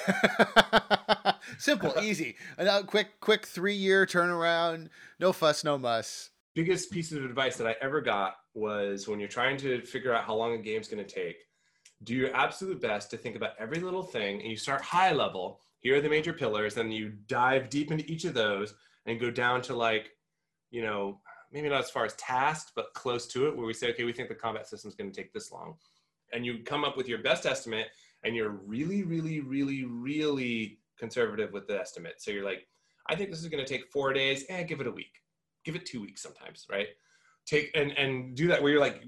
Simple, 1.58 1.94
easy. 2.02 2.36
A 2.58 2.84
quick, 2.84 3.20
quick 3.20 3.46
three-year 3.46 4.06
turnaround. 4.06 4.90
No 5.20 5.34
fuss, 5.34 5.64
no 5.64 5.78
muss. 5.78 6.32
Biggest 6.60 6.92
piece 6.92 7.14
of 7.14 7.24
advice 7.24 7.56
that 7.56 7.68
I 7.68 7.76
ever 7.80 8.02
got 8.02 8.36
was 8.54 9.08
when 9.08 9.18
you're 9.18 9.30
trying 9.30 9.56
to 9.60 9.82
figure 9.84 10.14
out 10.14 10.26
how 10.26 10.36
long 10.36 10.56
a 10.56 10.58
game's 10.58 10.90
going 10.90 11.02
to 11.02 11.10
take, 11.10 11.38
do 12.04 12.14
your 12.14 12.36
absolute 12.36 12.82
best 12.82 13.10
to 13.12 13.18
think 13.18 13.38
about 13.38 13.52
every 13.58 13.80
little 13.80 14.04
thing, 14.04 14.42
and 14.42 14.52
you 14.52 14.58
start 14.58 14.82
high 14.82 15.14
level. 15.14 15.62
Here 15.80 15.96
are 15.96 16.02
the 16.02 16.10
major 16.10 16.34
pillars, 16.34 16.76
and 16.76 16.94
you 16.94 17.14
dive 17.28 17.70
deep 17.70 17.92
into 17.92 18.04
each 18.12 18.26
of 18.26 18.34
those, 18.34 18.74
and 19.06 19.22
go 19.22 19.32
down 19.32 19.62
to 19.62 19.74
like, 19.74 20.10
you 20.70 20.82
know, 20.82 21.22
maybe 21.54 21.70
not 21.70 21.80
as 21.80 21.90
far 21.90 22.04
as 22.04 22.14
tasks, 22.16 22.74
but 22.76 22.94
close 22.94 23.26
to 23.28 23.48
it, 23.48 23.56
where 23.56 23.66
we 23.66 23.74
say, 23.74 23.92
okay, 23.92 24.04
we 24.04 24.12
think 24.12 24.28
the 24.28 24.36
combat 24.36 24.68
system 24.68 24.90
is 24.90 24.96
going 24.96 25.10
to 25.10 25.16
take 25.16 25.32
this 25.32 25.54
long, 25.54 25.76
and 26.34 26.46
you 26.46 26.62
come 26.66 26.84
up 26.84 26.98
with 26.98 27.08
your 27.08 27.20
best 27.20 27.46
estimate 27.46 27.88
and 28.26 28.36
you're 28.36 28.50
really, 28.50 29.04
really, 29.04 29.40
really, 29.40 29.86
really 29.86 30.80
conservative 30.98 31.54
with 31.54 31.68
the 31.68 31.80
estimate. 31.80 32.16
So 32.18 32.32
you're 32.32 32.44
like, 32.44 32.68
I 33.08 33.16
think 33.16 33.30
this 33.30 33.40
is 33.40 33.48
going 33.48 33.64
to 33.64 33.74
take 33.74 33.90
four 33.94 34.12
days. 34.12 34.44
Eh, 34.50 34.64
give 34.64 34.82
it 34.82 34.88
a 34.88 34.92
week. 34.92 35.22
Give 35.70 35.80
it 35.80 35.86
two 35.86 36.02
weeks 36.02 36.24
sometimes, 36.24 36.66
right? 36.68 36.88
Take 37.46 37.70
and 37.76 37.92
and 37.92 38.36
do 38.36 38.48
that 38.48 38.60
where 38.60 38.72
you're 38.72 38.82
like, 38.82 39.04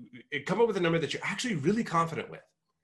come 0.46 0.62
up 0.62 0.68
with 0.68 0.78
a 0.78 0.80
number 0.80 1.00
that 1.00 1.12
you're 1.12 1.26
actually 1.26 1.56
really 1.56 1.84
confident 1.84 2.30
with. 2.30 2.44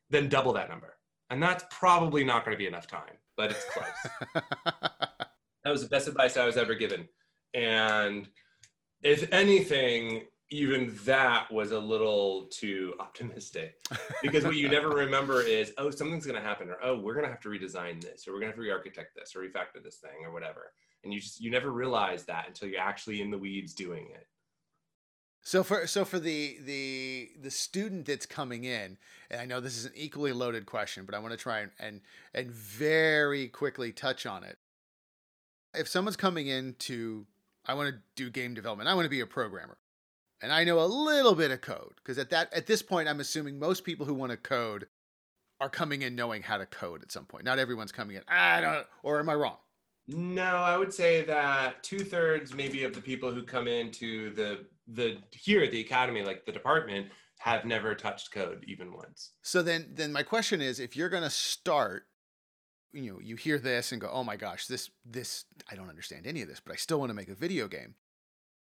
Then 0.09 0.29
double 0.29 0.51
that 0.53 0.67
number, 0.67 0.95
and 1.29 1.43
that's 1.43 1.63
probably 1.69 2.23
not 2.23 2.43
going 2.43 2.55
to 2.55 2.57
be 2.57 2.65
enough 2.65 2.87
time, 2.87 3.13
but 3.35 3.51
it's 3.51 3.63
close. 3.65 4.33
that 4.33 5.69
was 5.69 5.83
the 5.83 5.89
best 5.89 6.07
advice 6.07 6.37
I 6.37 6.45
was 6.47 6.57
ever 6.57 6.73
given, 6.73 7.07
and 7.53 8.27
if 9.03 9.31
anything, 9.31 10.23
even 10.49 10.97
that 11.05 11.51
was 11.51 11.71
a 11.71 11.79
little 11.79 12.47
too 12.49 12.95
optimistic 12.99 13.75
because 14.23 14.43
what 14.43 14.55
you 14.55 14.69
never 14.69 14.89
remember 14.89 15.43
is 15.43 15.71
oh 15.77 15.91
something's 15.91 16.25
going 16.25 16.41
to 16.41 16.47
happen 16.47 16.67
or 16.67 16.77
oh 16.81 16.97
we're 16.97 17.13
going 17.13 17.25
to 17.25 17.29
have 17.29 17.41
to 17.41 17.49
redesign 17.49 18.01
this 18.01 18.27
or 18.27 18.31
we're 18.31 18.39
going 18.39 18.49
to 18.49 18.55
have 18.55 18.55
to 18.55 18.61
re-architect 18.61 19.13
this 19.15 19.35
or 19.35 19.41
refactor 19.41 19.83
this 19.83 19.97
thing 19.97 20.25
or 20.25 20.31
whatever 20.31 20.71
and 21.03 21.13
you 21.13 21.19
just 21.19 21.39
you 21.39 21.51
never 21.51 21.71
realize 21.71 22.25
that 22.25 22.45
until 22.47 22.67
you're 22.67 22.79
actually 22.79 23.21
in 23.21 23.31
the 23.31 23.37
weeds 23.37 23.73
doing 23.73 24.07
it 24.13 24.27
so 25.41 25.63
for 25.63 25.87
so 25.87 26.03
for 26.03 26.19
the 26.19 26.57
the 26.65 27.29
the 27.41 27.51
student 27.51 28.05
that's 28.05 28.25
coming 28.25 28.63
in 28.63 28.97
and 29.29 29.39
i 29.41 29.45
know 29.45 29.59
this 29.59 29.77
is 29.77 29.85
an 29.85 29.93
equally 29.95 30.31
loaded 30.31 30.65
question 30.65 31.05
but 31.05 31.15
i 31.15 31.19
want 31.19 31.31
to 31.31 31.37
try 31.37 31.59
and 31.59 31.71
and, 31.79 32.01
and 32.33 32.51
very 32.51 33.47
quickly 33.47 33.91
touch 33.91 34.25
on 34.25 34.43
it 34.43 34.57
if 35.73 35.87
someone's 35.87 36.17
coming 36.17 36.47
in 36.47 36.75
to 36.79 37.25
i 37.65 37.73
want 37.73 37.89
to 37.89 37.99
do 38.15 38.29
game 38.29 38.53
development 38.53 38.89
i 38.89 38.93
want 38.93 39.05
to 39.05 39.09
be 39.09 39.21
a 39.21 39.27
programmer 39.27 39.77
and 40.41 40.51
I 40.51 40.63
know 40.63 40.79
a 40.79 40.85
little 40.85 41.35
bit 41.35 41.51
of 41.51 41.61
code 41.61 41.93
because 41.97 42.17
at 42.17 42.29
that 42.29 42.53
at 42.53 42.67
this 42.67 42.81
point 42.81 43.09
I'm 43.09 43.19
assuming 43.19 43.59
most 43.59 43.83
people 43.83 44.05
who 44.05 44.13
want 44.13 44.31
to 44.31 44.37
code 44.37 44.87
are 45.59 45.69
coming 45.69 46.03
in 46.03 46.15
knowing 46.15 46.43
how 46.43 46.57
to 46.57 46.65
code 46.65 47.01
at 47.01 47.11
some 47.11 47.25
point. 47.25 47.43
Not 47.43 47.57
everyone's 47.57 47.91
coming 47.91 48.15
in. 48.15 48.23
I 48.27 48.61
don't 48.61 48.85
or 49.03 49.19
am 49.19 49.29
I 49.29 49.35
wrong? 49.35 49.57
No, 50.07 50.57
I 50.57 50.77
would 50.77 50.93
say 50.93 51.23
that 51.25 51.83
two 51.83 51.99
thirds 51.99 52.53
maybe 52.53 52.83
of 52.83 52.93
the 52.93 53.01
people 53.01 53.31
who 53.31 53.43
come 53.43 53.67
into 53.67 54.33
the 54.33 54.65
the 54.87 55.17
here 55.31 55.63
at 55.63 55.71
the 55.71 55.81
academy, 55.81 56.23
like 56.23 56.45
the 56.45 56.51
department, 56.51 57.07
have 57.39 57.65
never 57.65 57.93
touched 57.93 58.31
code 58.31 58.63
even 58.67 58.93
once. 58.93 59.31
So 59.41 59.61
then 59.61 59.89
then 59.93 60.13
my 60.13 60.23
question 60.23 60.61
is 60.61 60.79
if 60.79 60.95
you're 60.95 61.09
gonna 61.09 61.29
start 61.29 62.07
you 62.93 63.11
know 63.11 63.19
you 63.21 63.35
hear 63.35 63.59
this 63.59 63.91
and 63.91 64.01
go 64.01 64.09
oh 64.11 64.23
my 64.23 64.35
gosh 64.35 64.65
this 64.67 64.89
this 65.05 65.45
i 65.69 65.75
don't 65.75 65.89
understand 65.89 66.25
any 66.25 66.41
of 66.41 66.47
this 66.47 66.59
but 66.59 66.73
i 66.73 66.75
still 66.75 66.99
want 66.99 67.09
to 67.09 67.13
make 67.13 67.29
a 67.29 67.35
video 67.35 67.67
game 67.67 67.95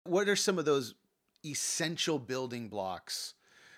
what 0.04 0.28
are 0.28 0.36
some 0.36 0.58
of 0.58 0.64
those 0.64 0.94
essential 1.44 2.18
building 2.18 2.68
blocks 2.68 3.34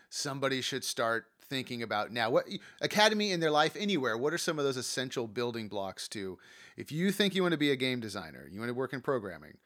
somebody 0.09 0.61
should 0.61 0.85
start 0.85 1.27
thinking 1.51 1.83
about 1.83 2.13
now 2.13 2.31
what 2.31 2.47
academy 2.81 3.33
in 3.33 3.41
their 3.41 3.51
life 3.51 3.77
anywhere 3.77 4.17
what 4.17 4.33
are 4.33 4.39
some 4.39 4.59
of 4.59 4.65
those 4.65 4.77
essential 4.77 5.27
building 5.27 5.69
blocks 5.69 6.09
to 6.09 6.39
if 6.77 6.91
you 6.93 7.11
think 7.11 7.35
you 7.35 7.43
want 7.43 7.53
to 7.53 7.59
be 7.59 7.73
a 7.73 7.77
game 7.77 8.01
designer 8.01 8.49
you 8.51 8.61
want 8.61 8.71
to 8.71 8.75
work 8.75 8.93
in 8.93 9.01
programming 9.01 9.59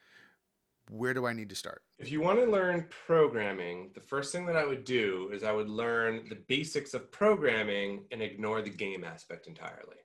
where 0.90 1.12
do 1.12 1.26
i 1.26 1.32
need 1.32 1.50
to 1.50 1.54
start 1.54 1.82
if 1.98 2.10
you 2.10 2.22
want 2.22 2.38
to 2.38 2.50
learn 2.50 2.86
programming 3.06 3.90
the 3.94 4.00
first 4.00 4.32
thing 4.32 4.46
that 4.46 4.56
i 4.56 4.64
would 4.64 4.84
do 4.84 5.30
is 5.32 5.44
i 5.44 5.52
would 5.52 5.68
learn 5.68 6.22
the 6.30 6.38
basics 6.48 6.94
of 6.94 7.12
programming 7.12 8.02
and 8.10 8.22
ignore 8.22 8.62
the 8.62 8.70
game 8.70 9.04
aspect 9.04 9.46
entirely 9.46 9.96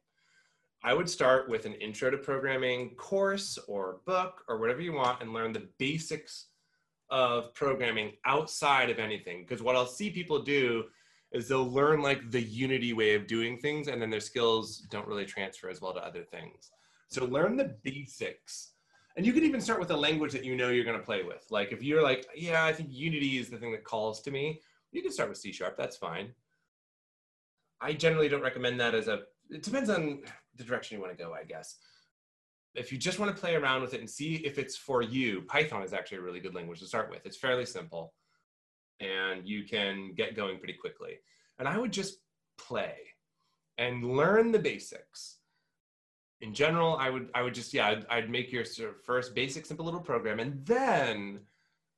I 0.81 0.93
would 0.93 1.09
start 1.09 1.49
with 1.49 1.65
an 1.65 1.73
intro 1.73 2.09
to 2.09 2.17
programming 2.17 2.91
course 2.95 3.59
or 3.67 3.99
book 4.05 4.45
or 4.47 4.57
whatever 4.59 4.79
you 4.79 4.93
want 4.93 5.21
and 5.21 5.33
learn 5.33 5.51
the 5.51 5.67
basics 5.77 6.45
of 7.09 7.53
programming 7.53 8.13
outside 8.25 8.89
of 8.89 8.97
anything. 8.97 9.43
Because 9.43 9.61
what 9.61 9.75
I'll 9.75 9.85
see 9.85 10.09
people 10.09 10.41
do 10.41 10.85
is 11.31 11.47
they'll 11.47 11.69
learn 11.69 12.01
like 12.01 12.31
the 12.31 12.41
unity 12.41 12.93
way 12.93 13.13
of 13.13 13.27
doing 13.27 13.57
things 13.57 13.87
and 13.87 14.01
then 14.01 14.09
their 14.09 14.19
skills 14.19 14.79
don't 14.89 15.07
really 15.07 15.25
transfer 15.25 15.69
as 15.69 15.81
well 15.81 15.93
to 15.93 16.05
other 16.05 16.23
things. 16.23 16.71
So 17.07 17.25
learn 17.25 17.55
the 17.55 17.75
basics. 17.83 18.71
And 19.15 19.25
you 19.25 19.33
can 19.33 19.43
even 19.43 19.61
start 19.61 19.79
with 19.79 19.91
a 19.91 19.97
language 19.97 20.31
that 20.31 20.45
you 20.45 20.55
know 20.55 20.69
you're 20.69 20.85
going 20.85 20.97
to 20.97 21.03
play 21.03 21.23
with. 21.23 21.45
Like 21.49 21.71
if 21.71 21.83
you're 21.83 22.01
like, 22.01 22.27
yeah, 22.35 22.65
I 22.65 22.73
think 22.73 22.89
Unity 22.91 23.37
is 23.37 23.49
the 23.49 23.57
thing 23.57 23.71
that 23.73 23.83
calls 23.83 24.21
to 24.21 24.31
me, 24.31 24.61
you 24.91 25.01
can 25.01 25.11
start 25.11 25.29
with 25.29 25.37
C 25.37 25.51
sharp. 25.51 25.77
That's 25.77 25.97
fine. 25.97 26.33
I 27.81 27.93
generally 27.93 28.29
don't 28.29 28.41
recommend 28.41 28.79
that 28.79 28.95
as 28.95 29.07
a, 29.07 29.21
it 29.49 29.63
depends 29.63 29.89
on 29.89 30.21
the 30.55 30.63
direction 30.63 30.97
you 30.97 31.01
want 31.01 31.15
to 31.17 31.23
go, 31.23 31.33
I 31.33 31.43
guess 31.43 31.77
if 32.75 32.91
you 32.91 32.97
just 32.97 33.19
want 33.19 33.35
to 33.35 33.39
play 33.39 33.55
around 33.55 33.81
with 33.81 33.93
it 33.93 33.99
and 33.99 34.09
see 34.09 34.35
if 34.35 34.57
it's 34.57 34.77
for 34.77 35.01
you, 35.01 35.41
Python 35.41 35.83
is 35.83 35.93
actually 35.93 36.19
a 36.19 36.21
really 36.21 36.39
good 36.39 36.53
language 36.53 36.79
to 36.79 36.85
start 36.85 37.09
with. 37.09 37.25
It's 37.25 37.37
fairly 37.37 37.65
simple 37.65 38.13
and 38.99 39.47
you 39.47 39.63
can 39.63 40.13
get 40.15 40.35
going 40.35 40.57
pretty 40.57 40.73
quickly. 40.73 41.19
And 41.57 41.67
I 41.67 41.77
would 41.77 41.91
just 41.91 42.19
play 42.57 42.95
and 43.77 44.15
learn 44.15 44.51
the 44.51 44.59
basics. 44.59 45.37
In 46.41 46.53
general, 46.53 46.95
I 46.97 47.09
would 47.09 47.29
I 47.33 47.41
would 47.41 47.53
just 47.53 47.73
yeah, 47.73 47.87
I'd, 47.87 48.05
I'd 48.09 48.29
make 48.29 48.51
your 48.51 48.65
sort 48.65 48.89
of 48.89 49.01
first 49.03 49.35
basic 49.35 49.65
simple 49.65 49.85
little 49.85 49.99
program 49.99 50.39
and 50.39 50.65
then 50.65 51.39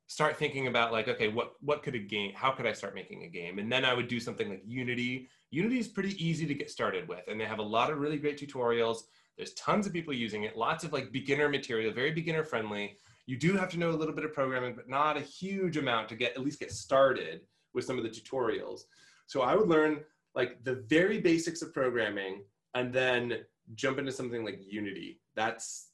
start 0.08 0.36
thinking 0.38 0.68
about 0.68 0.92
like 0.92 1.08
okay, 1.08 1.28
what 1.28 1.54
what 1.62 1.84
could 1.84 1.96
a 1.96 2.00
game 2.00 2.34
how 2.36 2.52
could 2.52 2.66
I 2.66 2.74
start 2.74 2.96
making 2.96 3.24
a 3.24 3.28
game? 3.28 3.60
And 3.60 3.72
then 3.72 3.86
I 3.86 3.94
would 3.94 4.08
do 4.08 4.20
something 4.20 4.50
like 4.50 4.64
Unity. 4.66 5.30
Unity 5.52 5.80
is 5.80 5.88
pretty 5.88 6.16
easy 6.24 6.46
to 6.48 6.54
get 6.56 6.72
started 6.72 7.08
with 7.08 7.24
and 7.28 7.40
they 7.40 7.46
have 7.46 7.60
a 7.60 7.64
lot 7.64 7.92
of 7.92 8.00
really 8.00 8.18
great 8.18 8.40
tutorials 8.40 9.04
there's 9.38 9.54
tons 9.54 9.88
of 9.88 9.94
people 9.94 10.14
using 10.14 10.44
it, 10.44 10.58
lots 10.58 10.84
of 10.84 10.94
like 10.94 11.12
beginner 11.12 11.50
material, 11.50 11.92
very 11.92 12.12
beginner 12.12 12.44
friendly. 12.44 12.98
You 13.32 13.38
do 13.38 13.56
have 13.56 13.70
to 13.70 13.80
know 13.80 13.92
a 13.92 13.96
little 13.96 14.14
bit 14.14 14.26
of 14.26 14.34
programming, 14.34 14.76
but 14.76 14.90
not 14.90 15.16
a 15.16 15.22
huge 15.22 15.78
amount 15.78 16.10
to 16.10 16.18
get 16.18 16.34
at 16.34 16.42
least 16.44 16.60
get 16.60 16.70
started 16.70 17.40
with 17.74 17.86
some 17.86 17.98
of 17.98 18.04
the 18.04 18.10
tutorials. 18.10 18.82
So 19.28 19.42
I 19.42 19.56
would 19.56 19.70
learn 19.70 20.02
like 20.36 20.62
the 20.66 20.84
very 20.90 21.18
basics 21.22 21.62
of 21.62 21.74
programming 21.74 22.44
and 22.74 22.92
then 22.92 23.46
jump 23.76 24.00
into 24.00 24.12
something 24.12 24.44
like 24.44 24.60
Unity. 24.68 25.22
That's 25.34 25.92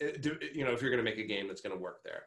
eh, 0.00 0.14
you 0.52 0.64
know 0.64 0.72
if 0.72 0.82
you're 0.82 0.90
going 0.90 1.04
to 1.04 1.08
make 1.08 1.20
a 1.20 1.28
game 1.28 1.46
that's 1.46 1.60
going 1.60 1.76
to 1.76 1.80
work 1.80 2.02
there. 2.02 2.22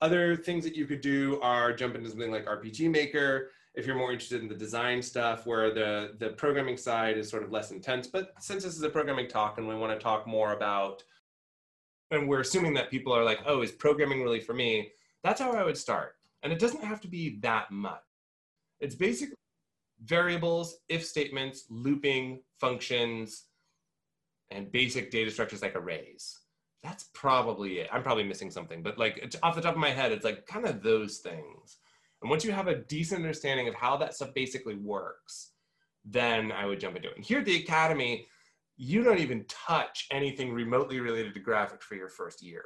Other 0.00 0.34
things 0.34 0.64
that 0.64 0.74
you 0.74 0.86
could 0.86 1.00
do 1.00 1.40
are 1.40 1.72
jump 1.72 1.94
into 1.94 2.10
something 2.10 2.32
like 2.32 2.44
RPG 2.44 2.90
Maker 2.90 3.50
if 3.74 3.86
you're 3.86 3.94
more 3.94 4.10
interested 4.10 4.42
in 4.42 4.48
the 4.48 4.56
design 4.56 5.00
stuff 5.00 5.46
where 5.46 5.72
the 5.72 6.16
the 6.18 6.30
programming 6.30 6.76
side 6.76 7.16
is 7.16 7.30
sort 7.30 7.44
of 7.44 7.52
less 7.52 7.70
intense 7.70 8.08
but 8.08 8.32
since 8.40 8.64
this 8.64 8.74
is 8.74 8.82
a 8.82 8.90
programming 8.90 9.28
talk 9.28 9.58
and 9.58 9.68
we 9.68 9.76
want 9.76 9.92
to 9.92 10.02
talk 10.02 10.26
more 10.26 10.54
about 10.54 11.04
and 12.10 12.28
we're 12.28 12.40
assuming 12.40 12.74
that 12.74 12.90
people 12.90 13.12
are 13.12 13.24
like 13.24 13.40
oh 13.46 13.62
is 13.62 13.72
programming 13.72 14.22
really 14.22 14.40
for 14.40 14.54
me 14.54 14.90
that's 15.22 15.40
how 15.40 15.52
i 15.52 15.64
would 15.64 15.76
start 15.76 16.14
and 16.42 16.52
it 16.52 16.58
doesn't 16.58 16.84
have 16.84 17.00
to 17.00 17.08
be 17.08 17.38
that 17.40 17.70
much 17.70 18.00
it's 18.80 18.94
basically 18.94 19.34
variables 20.04 20.78
if 20.88 21.04
statements 21.04 21.64
looping 21.70 22.40
functions 22.60 23.44
and 24.50 24.70
basic 24.72 25.10
data 25.10 25.30
structures 25.30 25.62
like 25.62 25.76
arrays. 25.76 26.38
That's 26.82 27.10
probably 27.12 27.80
it. 27.80 27.88
I'm 27.92 28.02
probably 28.02 28.24
missing 28.24 28.50
something, 28.50 28.82
but 28.82 28.98
like 28.98 29.34
off 29.42 29.56
the 29.56 29.60
top 29.60 29.74
of 29.74 29.80
my 29.80 29.90
head, 29.90 30.12
it's 30.12 30.24
like 30.24 30.46
kind 30.46 30.64
of 30.64 30.82
those 30.82 31.18
things. 31.18 31.78
And 32.22 32.30
once 32.30 32.44
you 32.44 32.52
have 32.52 32.68
a 32.68 32.76
decent 32.76 33.20
understanding 33.20 33.68
of 33.68 33.74
how 33.74 33.96
that 33.96 34.14
stuff 34.14 34.32
basically 34.34 34.76
works, 34.76 35.52
then 36.04 36.52
I 36.52 36.66
would 36.66 36.80
jump 36.80 36.96
into 36.96 37.08
it. 37.08 37.16
And 37.16 37.24
here 37.24 37.40
at 37.40 37.44
the 37.44 37.62
Academy, 37.62 38.26
you 38.78 39.02
don't 39.02 39.18
even 39.18 39.44
touch 39.48 40.06
anything 40.10 40.52
remotely 40.52 41.00
related 41.00 41.34
to 41.34 41.40
graphics 41.40 41.82
for 41.82 41.96
your 41.96 42.08
first 42.08 42.42
year. 42.42 42.64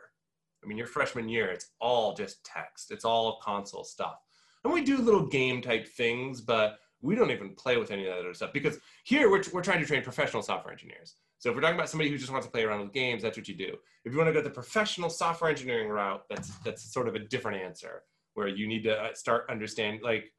I 0.63 0.69
mean, 0.69 0.77
your 0.77 0.87
freshman 0.87 1.29
year, 1.29 1.49
it's 1.49 1.71
all 1.81 2.15
just 2.15 2.45
text, 2.45 2.93
it's 2.93 3.05
all 3.05 3.41
console 3.43 3.83
stuff. 3.83 4.17
And 4.63 4.73
we 4.73 4.85
do 4.85 4.99
little 4.99 5.27
game 5.27 5.61
type 5.61 5.89
things, 5.89 6.41
but 6.41 6.79
we 7.01 7.17
don't 7.17 7.33
even 7.33 7.55
play 7.57 7.79
with 7.79 7.91
any 7.91 8.07
of 8.07 8.15
that 8.15 8.21
other 8.21 8.35
stuff 8.35 8.53
because 8.53 8.79
here 9.05 9.29
we're, 9.29 9.43
we're 9.53 9.63
trying 9.63 9.81
to 9.81 9.87
train 9.87 10.03
professional 10.03 10.43
software 10.43 10.73
engineers. 10.73 11.17
So 11.39 11.49
if 11.51 11.57
we're 11.57 11.63
talking 11.63 11.77
about 11.77 11.89
somebody 11.89 12.11
who 12.11 12.19
just 12.19 12.31
wants 12.31 12.47
to 12.47 12.53
play 12.53 12.63
around 12.63 12.81
with 12.81 12.93
games, 12.93 13.23
that's 13.23 13.37
what 13.37 13.49
you 13.49 13.57
do. 13.57 13.75
If 14.05 14.13
you 14.13 14.19
want 14.19 14.29
to 14.29 14.33
go 14.33 14.43
the 14.43 14.51
professional 14.51 15.11
software 15.11 15.51
engineering 15.51 15.89
route, 15.89 16.23
that's 16.31 16.51
that's 16.59 16.93
sort 16.93 17.09
of 17.09 17.17
a 17.17 17.19
different 17.19 17.61
answer 17.61 18.03
where 18.35 18.47
you 18.47 18.69
need 18.69 18.85
to 18.85 18.97
uh, 18.97 19.15
start 19.15 19.47
understanding 19.51 20.01
like 20.05 20.33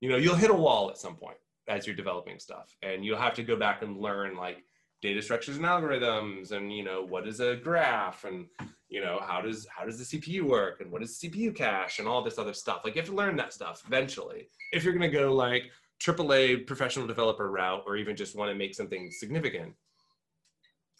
you 0.00 0.08
know 0.08 0.16
you'll 0.16 0.34
hit 0.34 0.50
a 0.50 0.54
wall 0.54 0.88
at 0.88 0.96
some 0.96 1.16
point 1.16 1.36
as 1.68 1.86
you're 1.86 1.94
developing 1.94 2.38
stuff 2.38 2.74
and 2.82 3.04
you'll 3.04 3.18
have 3.18 3.34
to 3.34 3.42
go 3.42 3.56
back 3.56 3.82
and 3.82 3.98
learn 3.98 4.36
like 4.36 4.64
data 5.02 5.20
structures 5.20 5.56
and 5.56 5.66
algorithms 5.66 6.52
and 6.52 6.72
you 6.72 6.84
know 6.84 7.04
what 7.04 7.26
is 7.26 7.40
a 7.40 7.56
graph 7.56 8.24
and 8.24 8.46
you 8.88 9.02
know 9.02 9.18
how 9.20 9.40
does 9.40 9.66
how 9.68 9.84
does 9.84 9.98
the 9.98 10.16
cpu 10.16 10.42
work 10.42 10.80
and 10.80 10.90
what 10.90 11.02
is 11.02 11.18
cpu 11.18 11.54
cache 11.54 11.98
and 11.98 12.06
all 12.06 12.22
this 12.22 12.38
other 12.38 12.54
stuff. 12.54 12.82
Like 12.84 12.94
you 12.94 13.00
have 13.00 13.08
to 13.08 13.16
learn 13.16 13.36
that 13.36 13.52
stuff 13.52 13.82
eventually. 13.86 14.48
If 14.72 14.84
you're 14.84 14.94
going 14.94 15.10
to 15.10 15.18
go 15.18 15.34
like 15.34 15.64
aaa 16.06 16.66
professional 16.66 17.06
developer 17.06 17.50
route 17.50 17.82
or 17.86 17.96
even 17.96 18.16
just 18.16 18.36
want 18.36 18.50
to 18.50 18.54
make 18.54 18.74
something 18.74 19.10
significant. 19.10 19.74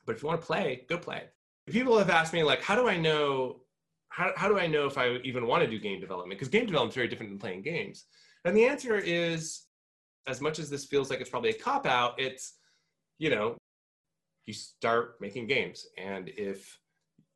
But 0.04 0.16
if 0.16 0.22
you 0.22 0.28
want 0.28 0.40
to 0.40 0.46
play 0.46 0.84
go 0.88 0.98
play. 0.98 1.24
People 1.68 1.96
have 1.96 2.10
asked 2.10 2.32
me 2.32 2.42
like 2.42 2.60
how 2.60 2.74
do 2.74 2.88
i 2.88 2.96
know 2.96 3.60
how, 4.08 4.32
how 4.36 4.48
do 4.48 4.58
i 4.58 4.66
know 4.66 4.86
if 4.86 4.98
i 4.98 5.16
even 5.22 5.46
want 5.46 5.62
to 5.62 5.70
do 5.70 5.78
game 5.78 6.00
development? 6.00 6.38
Because 6.38 6.48
game 6.48 6.66
development 6.66 6.92
is 6.92 6.96
very 6.96 7.08
different 7.08 7.30
than 7.30 7.38
playing 7.38 7.62
games. 7.62 8.06
And 8.44 8.56
the 8.56 8.64
answer 8.64 8.96
is 8.96 9.66
as 10.26 10.40
much 10.40 10.58
as 10.58 10.70
this 10.70 10.84
feels 10.86 11.10
like 11.10 11.20
it's 11.20 11.30
probably 11.30 11.50
a 11.50 11.54
cop 11.54 11.84
out 11.84 12.14
it's 12.18 12.54
you 13.18 13.30
know 13.30 13.56
you 14.46 14.52
start 14.52 15.16
making 15.20 15.46
games. 15.46 15.86
And 15.98 16.30
if 16.36 16.78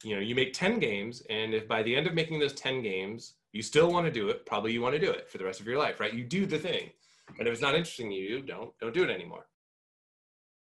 you 0.03 0.15
know 0.15 0.21
you 0.21 0.35
make 0.35 0.53
10 0.53 0.79
games, 0.79 1.23
and 1.31 1.55
if 1.55 1.67
by 1.69 1.83
the 1.83 1.95
end 1.95 2.07
of 2.07 2.15
making 2.15 2.39
those 2.39 2.53
10 2.55 2.83
games 2.83 3.35
you 3.53 3.63
still 3.63 3.91
want 3.91 4.07
to 4.07 4.13
do 4.13 4.29
it, 4.29 4.45
probably 4.45 4.73
you 4.73 4.83
want 4.83 4.95
to 4.95 5.01
do 5.01 5.11
it 5.11 5.31
for 5.31 5.39
the 5.39 5.45
rest 5.45 5.61
of 5.61 5.67
your 5.67 5.79
life, 5.79 5.99
right? 5.99 6.13
You 6.13 6.25
do 6.25 6.45
the 6.45 6.59
thing. 6.59 6.91
And 7.39 7.49
if 7.49 7.53
it's 7.53 7.63
not 7.63 7.75
interesting 7.75 8.11
to 8.11 8.17
you, 8.17 8.43
don't 8.43 8.71
don't 8.81 8.95
do 8.95 9.03
it 9.05 9.11
anymore. 9.11 9.47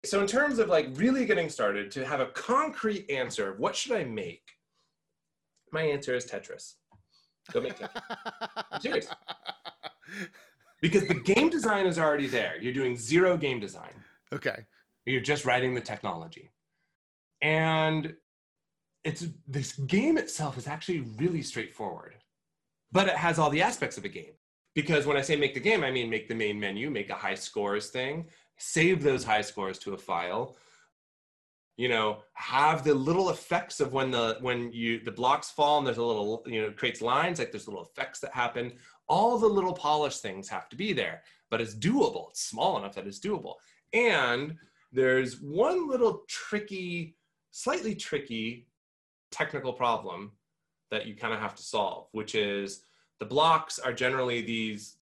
So 0.06 0.22
in 0.22 0.28
terms 0.28 0.60
of 0.60 0.70
like 0.70 0.88
really 0.94 1.26
getting 1.26 1.50
started 1.50 1.92
to 1.92 2.06
have 2.06 2.22
a 2.22 2.28
concrete 2.28 3.10
answer 3.10 3.52
of 3.52 3.60
what 3.60 3.76
should 3.76 3.92
I 3.92 4.06
make, 4.06 4.44
my 5.72 5.82
answer 5.82 6.16
is 6.16 6.26
Tetris. 6.26 6.76
Go 7.52 7.62
make 7.62 7.78
Tetris. 7.78 8.02
I'm 8.72 8.82
serious. 8.82 9.08
Because 10.82 11.08
the 11.08 11.16
game 11.16 11.50
design 11.50 11.86
is 11.86 12.00
already 12.00 12.28
there. 12.28 12.54
You're 12.62 12.74
doing 12.74 12.96
zero 12.96 13.36
game 13.36 13.60
design. 13.60 13.92
Okay. 14.32 14.66
You're 15.10 15.22
just 15.22 15.46
writing 15.46 15.74
the 15.74 15.82
technology. 15.82 16.52
And 17.42 18.16
it's 19.04 19.26
this 19.48 19.74
game 19.74 20.18
itself 20.18 20.58
is 20.58 20.68
actually 20.68 21.02
really 21.18 21.42
straightforward, 21.42 22.16
but 22.92 23.08
it 23.08 23.16
has 23.16 23.40
all 23.40 23.50
the 23.50 23.62
aspects 23.62 23.98
of 23.98 24.06
a 24.06 24.10
game. 24.10 24.34
Because 24.76 25.06
when 25.06 25.18
I 25.18 25.22
say 25.22 25.36
make 25.36 25.54
the 25.54 25.60
game, 25.60 25.84
I 25.84 25.92
mean 25.92 26.10
make 26.10 26.28
the 26.28 26.36
main 26.36 26.60
menu, 26.60 26.90
make 26.90 27.10
a 27.10 27.16
high 27.16 27.36
scores 27.36 27.90
thing, 27.90 28.26
save 28.58 29.02
those 29.02 29.24
high 29.24 29.42
scores 29.42 29.80
to 29.80 29.94
a 29.94 29.98
file, 29.98 30.58
you 31.80 31.88
know 31.88 32.18
have 32.34 32.84
the 32.84 32.94
little 32.94 33.30
effects 33.30 33.80
of 33.80 33.94
when 33.94 34.12
the 34.12 34.38
when 34.42 34.70
you 34.74 35.00
the 35.06 35.12
blocks 35.12 35.50
fall 35.50 35.78
and 35.78 35.88
there's 35.88 35.98
a 35.98 36.04
little 36.04 36.44
you 36.46 36.62
know 36.62 36.72
creates 36.72 37.02
lines 37.02 37.40
like 37.40 37.54
there's 37.54 37.70
little 37.70 37.86
effects 37.86 38.20
that 38.20 38.34
happen 38.34 38.74
all 39.08 39.38
the 39.38 39.48
little 39.48 39.74
polished 39.74 40.22
things 40.22 40.50
have 40.50 40.68
to 40.68 40.76
be 40.76 40.92
there 40.92 41.22
but 41.50 41.62
it's 41.62 41.74
doable 41.74 42.30
it's 42.32 42.44
small 42.44 42.78
enough 42.78 42.94
that 42.94 43.08
it's 43.08 43.22
doable 43.22 43.54
and 43.94 44.58
there's 44.92 45.42
one 45.42 45.88
little 45.88 46.24
tricky, 46.28 47.16
slightly 47.52 47.96
tricky 47.96 48.68
technical 49.32 49.74
problem 49.74 50.32
that 50.92 51.06
you 51.06 51.16
kind 51.16 51.34
of 51.34 51.40
have 51.40 51.56
to 51.56 51.64
solve, 51.64 52.08
which 52.12 52.36
is 52.36 52.82
the 53.20 53.26
blocks 53.26 53.80
are 53.80 53.94
generally 53.94 54.42
these 54.42 54.98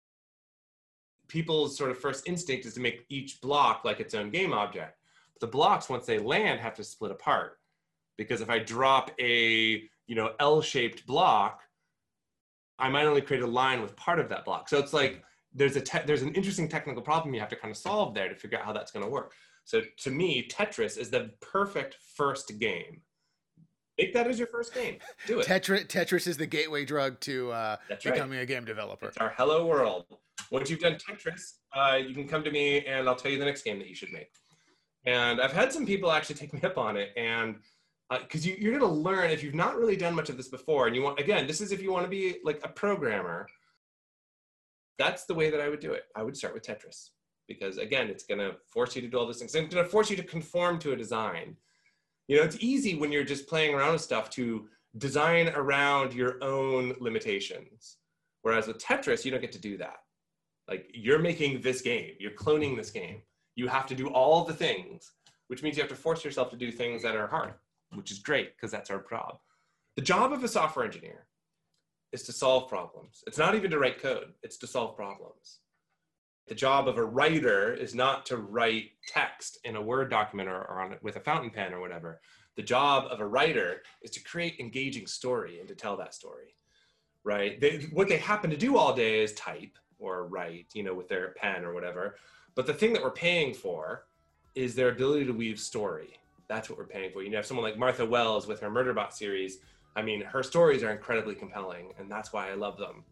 people's 1.27 1.77
sort 1.77 1.91
of 1.91 1.99
first 1.99 2.27
instinct 2.27 2.65
is 2.65 2.73
to 2.75 2.79
make 2.79 3.05
each 3.09 3.41
block 3.41 3.83
like 3.83 3.99
its 3.99 4.13
own 4.13 4.29
game 4.29 4.53
object. 4.53 4.97
But 5.33 5.41
the 5.41 5.51
blocks, 5.51 5.89
once 5.89 6.05
they 6.05 6.19
land, 6.19 6.59
have 6.59 6.75
to 6.75 6.83
split 6.83 7.11
apart. 7.11 7.59
Because 8.17 8.41
if 8.41 8.49
I 8.49 8.59
drop 8.59 9.11
a 9.19 9.83
you 10.07 10.15
know 10.15 10.33
L-shaped 10.39 11.05
block, 11.05 11.61
I 12.79 12.89
might 12.89 13.05
only 13.05 13.21
create 13.21 13.43
a 13.43 13.47
line 13.47 13.81
with 13.81 13.95
part 13.95 14.19
of 14.19 14.29
that 14.29 14.45
block. 14.45 14.69
So 14.69 14.77
it's 14.77 14.93
like 14.93 15.23
there's 15.53 15.75
a 15.75 15.83
there's 16.05 16.21
an 16.21 16.33
interesting 16.33 16.69
technical 16.69 17.01
problem 17.01 17.33
you 17.33 17.39
have 17.39 17.49
to 17.49 17.55
kind 17.55 17.71
of 17.71 17.77
solve 17.77 18.13
there 18.13 18.29
to 18.29 18.35
figure 18.35 18.57
out 18.57 18.65
how 18.65 18.73
that's 18.73 18.91
going 18.91 19.05
to 19.05 19.11
work. 19.11 19.33
So 19.65 19.81
to 19.97 20.11
me, 20.11 20.47
Tetris 20.47 20.97
is 20.97 21.09
the 21.09 21.31
perfect 21.41 21.97
first 22.15 22.59
game. 22.59 23.01
Make 23.97 24.13
that 24.13 24.27
as 24.27 24.37
your 24.37 24.47
first 24.47 24.73
game. 24.73 24.97
Do 25.25 25.39
it. 25.39 25.47
Tetris, 25.47 25.87
Tetris 25.87 26.27
is 26.27 26.37
the 26.37 26.45
gateway 26.45 26.85
drug 26.85 27.19
to 27.21 27.51
uh, 27.51 27.77
becoming 28.03 28.37
right. 28.37 28.43
a 28.43 28.45
game 28.45 28.63
developer. 28.63 29.07
It's 29.07 29.17
our 29.17 29.33
hello 29.35 29.65
world. 29.65 30.05
Once 30.51 30.69
you've 30.69 30.81
done 30.81 30.95
Tetris, 30.95 31.53
uh, 31.73 31.95
you 31.95 32.13
can 32.13 32.27
come 32.27 32.43
to 32.43 32.51
me 32.51 32.85
and 32.85 33.09
I'll 33.09 33.15
tell 33.15 33.31
you 33.31 33.39
the 33.39 33.45
next 33.45 33.63
game 33.63 33.79
that 33.79 33.87
you 33.87 33.95
should 33.95 34.11
make. 34.11 34.29
And 35.05 35.41
I've 35.41 35.53
had 35.53 35.73
some 35.73 35.85
people 35.85 36.11
actually 36.11 36.35
take 36.35 36.53
me 36.53 36.61
up 36.61 36.77
on 36.77 36.95
it. 36.95 37.09
And 37.17 37.55
because 38.11 38.45
uh, 38.45 38.49
you, 38.49 38.57
you're 38.59 38.77
going 38.77 38.93
to 38.93 38.99
learn 38.99 39.31
if 39.31 39.41
you've 39.41 39.55
not 39.55 39.77
really 39.77 39.95
done 39.95 40.13
much 40.13 40.29
of 40.29 40.37
this 40.37 40.49
before, 40.49 40.85
and 40.85 40.95
you 40.95 41.01
want, 41.01 41.19
again, 41.19 41.47
this 41.47 41.59
is 41.59 41.71
if 41.71 41.81
you 41.81 41.91
want 41.91 42.05
to 42.05 42.09
be 42.09 42.37
like 42.43 42.61
a 42.63 42.69
programmer, 42.69 43.47
that's 44.99 45.25
the 45.25 45.33
way 45.33 45.49
that 45.49 45.59
I 45.59 45.69
would 45.69 45.79
do 45.79 45.93
it. 45.93 46.03
I 46.15 46.21
would 46.21 46.37
start 46.37 46.53
with 46.53 46.63
Tetris 46.63 47.09
because 47.47 47.77
again, 47.77 48.07
it's 48.07 48.23
going 48.23 48.39
to 48.39 48.55
force 48.67 48.95
you 48.95 49.01
to 49.01 49.07
do 49.07 49.17
all 49.17 49.25
these 49.25 49.37
things. 49.37 49.53
It's 49.53 49.73
going 49.73 49.85
to 49.85 49.89
force 49.89 50.09
you 50.09 50.15
to 50.17 50.23
conform 50.23 50.79
to 50.79 50.93
a 50.93 50.95
design. 50.95 51.55
You 52.27 52.37
know, 52.37 52.43
it's 52.43 52.57
easy 52.59 52.95
when 52.95 53.11
you're 53.11 53.23
just 53.23 53.47
playing 53.47 53.75
around 53.75 53.93
with 53.93 54.01
stuff 54.01 54.29
to 54.31 54.67
design 54.97 55.49
around 55.49 56.13
your 56.13 56.43
own 56.43 56.95
limitations. 56.99 57.97
Whereas 58.41 58.67
with 58.67 58.77
Tetris, 58.77 59.25
you 59.25 59.31
don't 59.31 59.41
get 59.41 59.51
to 59.53 59.59
do 59.59 59.77
that. 59.77 59.97
Like 60.67 60.89
you're 60.93 61.19
making 61.19 61.61
this 61.61 61.81
game, 61.81 62.11
you're 62.19 62.31
cloning 62.31 62.75
this 62.75 62.89
game. 62.89 63.21
You 63.55 63.67
have 63.67 63.85
to 63.87 63.95
do 63.95 64.07
all 64.09 64.43
the 64.43 64.53
things, 64.53 65.11
which 65.47 65.61
means 65.61 65.77
you 65.77 65.83
have 65.83 65.89
to 65.89 65.95
force 65.95 66.25
yourself 66.25 66.49
to 66.49 66.57
do 66.57 66.71
things 66.71 67.03
that 67.03 67.15
are 67.15 67.27
hard, 67.27 67.53
which 67.93 68.11
is 68.11 68.19
great 68.19 68.55
because 68.55 68.71
that's 68.71 68.89
our 68.89 69.03
job. 69.09 69.37
The 69.95 70.01
job 70.01 70.33
of 70.33 70.43
a 70.43 70.47
software 70.47 70.85
engineer 70.85 71.27
is 72.11 72.23
to 72.23 72.31
solve 72.31 72.67
problems. 72.67 73.23
It's 73.27 73.37
not 73.37 73.55
even 73.55 73.71
to 73.71 73.79
write 73.79 74.01
code, 74.01 74.33
it's 74.43 74.57
to 74.57 74.67
solve 74.67 74.95
problems 74.95 75.59
the 76.47 76.55
job 76.55 76.87
of 76.87 76.97
a 76.97 77.03
writer 77.03 77.73
is 77.73 77.95
not 77.95 78.25
to 78.27 78.37
write 78.37 78.91
text 79.07 79.59
in 79.63 79.75
a 79.75 79.81
Word 79.81 80.09
document 80.09 80.47
or, 80.47 80.61
or 80.61 80.81
on 80.81 80.95
with 81.01 81.15
a 81.15 81.19
fountain 81.19 81.49
pen 81.49 81.73
or 81.73 81.79
whatever. 81.79 82.21
The 82.55 82.63
job 82.63 83.07
of 83.09 83.19
a 83.19 83.27
writer 83.27 83.81
is 84.01 84.11
to 84.11 84.23
create 84.23 84.59
engaging 84.59 85.07
story 85.07 85.59
and 85.59 85.67
to 85.67 85.75
tell 85.75 85.97
that 85.97 86.13
story, 86.13 86.55
right? 87.23 87.59
They, 87.59 87.87
what 87.91 88.07
they 88.07 88.17
happen 88.17 88.49
to 88.51 88.57
do 88.57 88.77
all 88.77 88.93
day 88.93 89.23
is 89.23 89.33
type 89.33 89.77
or 89.99 90.27
write, 90.27 90.67
you 90.73 90.83
know, 90.83 90.93
with 90.93 91.09
their 91.09 91.29
pen 91.29 91.65
or 91.65 91.73
whatever. 91.73 92.17
But 92.53 92.67
the 92.67 92.73
thing 92.73 92.93
that 92.93 93.01
we're 93.01 93.11
paying 93.11 93.53
for 93.53 94.05
is 94.53 94.75
their 94.75 94.89
ability 94.89 95.25
to 95.25 95.33
weave 95.33 95.59
story. 95.59 96.19
That's 96.47 96.69
what 96.69 96.77
we're 96.77 96.85
paying 96.85 97.11
for. 97.11 97.23
You 97.23 97.35
have 97.35 97.45
someone 97.45 97.65
like 97.65 97.77
Martha 97.77 98.05
Wells 98.05 98.47
with 98.47 98.59
her 98.61 98.69
Murderbot 98.69 99.11
series. 99.11 99.57
I 99.95 100.03
mean, 100.03 100.21
her 100.21 100.43
stories 100.43 100.83
are 100.83 100.91
incredibly 100.91 101.33
compelling, 101.33 101.93
and 101.97 102.09
that's 102.09 102.31
why 102.31 102.51
I 102.51 102.53
love 102.53 102.77
them 102.77 103.03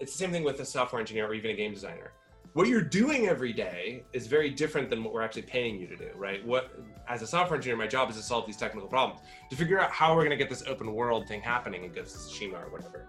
it's 0.00 0.12
the 0.12 0.18
same 0.18 0.32
thing 0.32 0.42
with 0.42 0.58
a 0.60 0.64
software 0.64 0.98
engineer 0.98 1.26
or 1.26 1.34
even 1.34 1.50
a 1.50 1.54
game 1.54 1.72
designer. 1.72 2.12
What 2.54 2.66
you're 2.66 2.82
doing 2.82 3.28
every 3.28 3.52
day 3.52 4.02
is 4.12 4.26
very 4.26 4.50
different 4.50 4.90
than 4.90 5.04
what 5.04 5.12
we're 5.12 5.22
actually 5.22 5.42
paying 5.42 5.78
you 5.78 5.86
to 5.86 5.96
do 5.96 6.08
right? 6.16 6.44
What 6.44 6.72
as 7.08 7.22
a 7.22 7.26
software 7.26 7.56
engineer 7.56 7.76
my 7.76 7.86
job 7.86 8.10
is 8.10 8.16
to 8.16 8.22
solve 8.22 8.46
these 8.46 8.56
technical 8.56 8.88
problems 8.88 9.20
to 9.50 9.56
figure 9.56 9.78
out 9.78 9.92
how 9.92 10.16
we're 10.16 10.24
going 10.24 10.30
to 10.30 10.36
get 10.36 10.48
this 10.48 10.64
open 10.66 10.92
world 10.92 11.28
thing 11.28 11.40
happening 11.40 11.84
in 11.84 11.92
ghost 11.92 12.16
of 12.16 12.22
tsushima 12.22 12.66
or 12.66 12.70
whatever. 12.70 13.06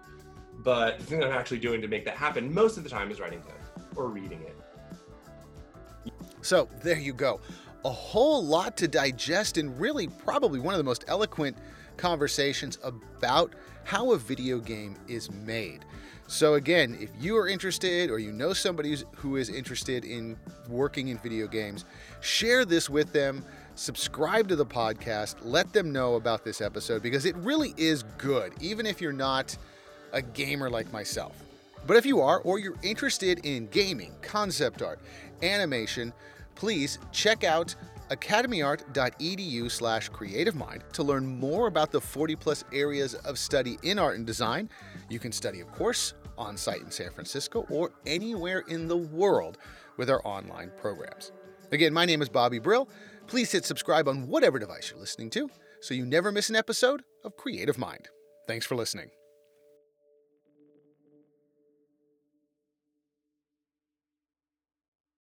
But 0.58 0.98
the 0.98 1.04
thing 1.04 1.18
that 1.20 1.30
i'm 1.30 1.36
actually 1.36 1.58
doing 1.58 1.80
to 1.80 1.88
make 1.88 2.04
that 2.04 2.16
happen 2.16 2.52
most 2.52 2.76
of 2.76 2.84
the 2.84 2.90
time 2.90 3.10
is 3.10 3.18
writing 3.18 3.40
code 3.40 3.84
or 3.96 4.08
reading 4.08 4.42
it. 4.42 4.56
So 6.42 6.68
there 6.82 6.98
you 6.98 7.12
go. 7.12 7.40
A 7.84 7.90
whole 7.90 8.44
lot 8.44 8.76
to 8.76 8.86
digest 8.86 9.58
and 9.58 9.78
really 9.80 10.06
probably 10.06 10.60
one 10.60 10.74
of 10.74 10.78
the 10.78 10.84
most 10.84 11.04
eloquent 11.08 11.56
conversations 11.96 12.78
about 12.84 13.54
how 13.84 14.12
a 14.12 14.18
video 14.18 14.58
game 14.58 14.96
is 15.08 15.30
made 15.32 15.84
so, 16.32 16.54
again, 16.54 16.96
if 16.98 17.10
you 17.20 17.36
are 17.36 17.46
interested 17.46 18.08
or 18.08 18.18
you 18.18 18.32
know 18.32 18.54
somebody 18.54 18.96
who 19.16 19.36
is 19.36 19.50
interested 19.50 20.06
in 20.06 20.38
working 20.66 21.08
in 21.08 21.18
video 21.18 21.46
games, 21.46 21.84
share 22.22 22.64
this 22.64 22.88
with 22.88 23.12
them. 23.12 23.44
Subscribe 23.74 24.48
to 24.48 24.56
the 24.56 24.64
podcast. 24.64 25.36
Let 25.42 25.74
them 25.74 25.92
know 25.92 26.14
about 26.14 26.42
this 26.42 26.62
episode 26.62 27.02
because 27.02 27.26
it 27.26 27.36
really 27.36 27.74
is 27.76 28.04
good, 28.16 28.54
even 28.62 28.86
if 28.86 28.98
you're 28.98 29.12
not 29.12 29.54
a 30.14 30.22
gamer 30.22 30.70
like 30.70 30.90
myself. 30.90 31.36
But 31.86 31.98
if 31.98 32.06
you 32.06 32.22
are, 32.22 32.38
or 32.40 32.58
you're 32.58 32.78
interested 32.82 33.44
in 33.44 33.66
gaming, 33.66 34.14
concept 34.22 34.80
art, 34.80 35.00
animation, 35.42 36.14
please 36.54 36.98
check 37.12 37.44
out 37.44 37.74
academyart.edu 38.10 39.70
slash 39.70 40.10
creativemind 40.10 40.90
to 40.92 41.02
learn 41.02 41.26
more 41.26 41.66
about 41.66 41.92
the 41.92 42.00
40 42.00 42.36
plus 42.36 42.64
areas 42.72 43.14
of 43.16 43.38
study 43.38 43.78
in 43.82 43.98
art 43.98 44.16
and 44.16 44.26
design. 44.26 44.70
You 45.10 45.18
can 45.18 45.32
study, 45.32 45.60
of 45.60 45.70
course, 45.72 46.14
on 46.36 46.56
site 46.56 46.80
in 46.80 46.90
San 46.90 47.12
Francisco 47.12 47.66
or 47.70 47.92
anywhere 48.06 48.64
in 48.68 48.88
the 48.88 48.96
world 48.96 49.58
with 49.96 50.10
our 50.10 50.20
online 50.26 50.70
programs. 50.80 51.32
Again, 51.70 51.92
my 51.92 52.04
name 52.04 52.22
is 52.22 52.28
Bobby 52.28 52.58
Brill. 52.58 52.88
Please 53.26 53.52
hit 53.52 53.64
subscribe 53.64 54.08
on 54.08 54.28
whatever 54.28 54.58
device 54.58 54.90
you're 54.90 55.00
listening 55.00 55.30
to 55.30 55.48
so 55.80 55.94
you 55.94 56.04
never 56.04 56.30
miss 56.30 56.50
an 56.50 56.56
episode 56.56 57.02
of 57.24 57.36
Creative 57.36 57.78
Mind. 57.78 58.08
Thanks 58.46 58.66
for 58.66 58.76
listening. 58.76 59.10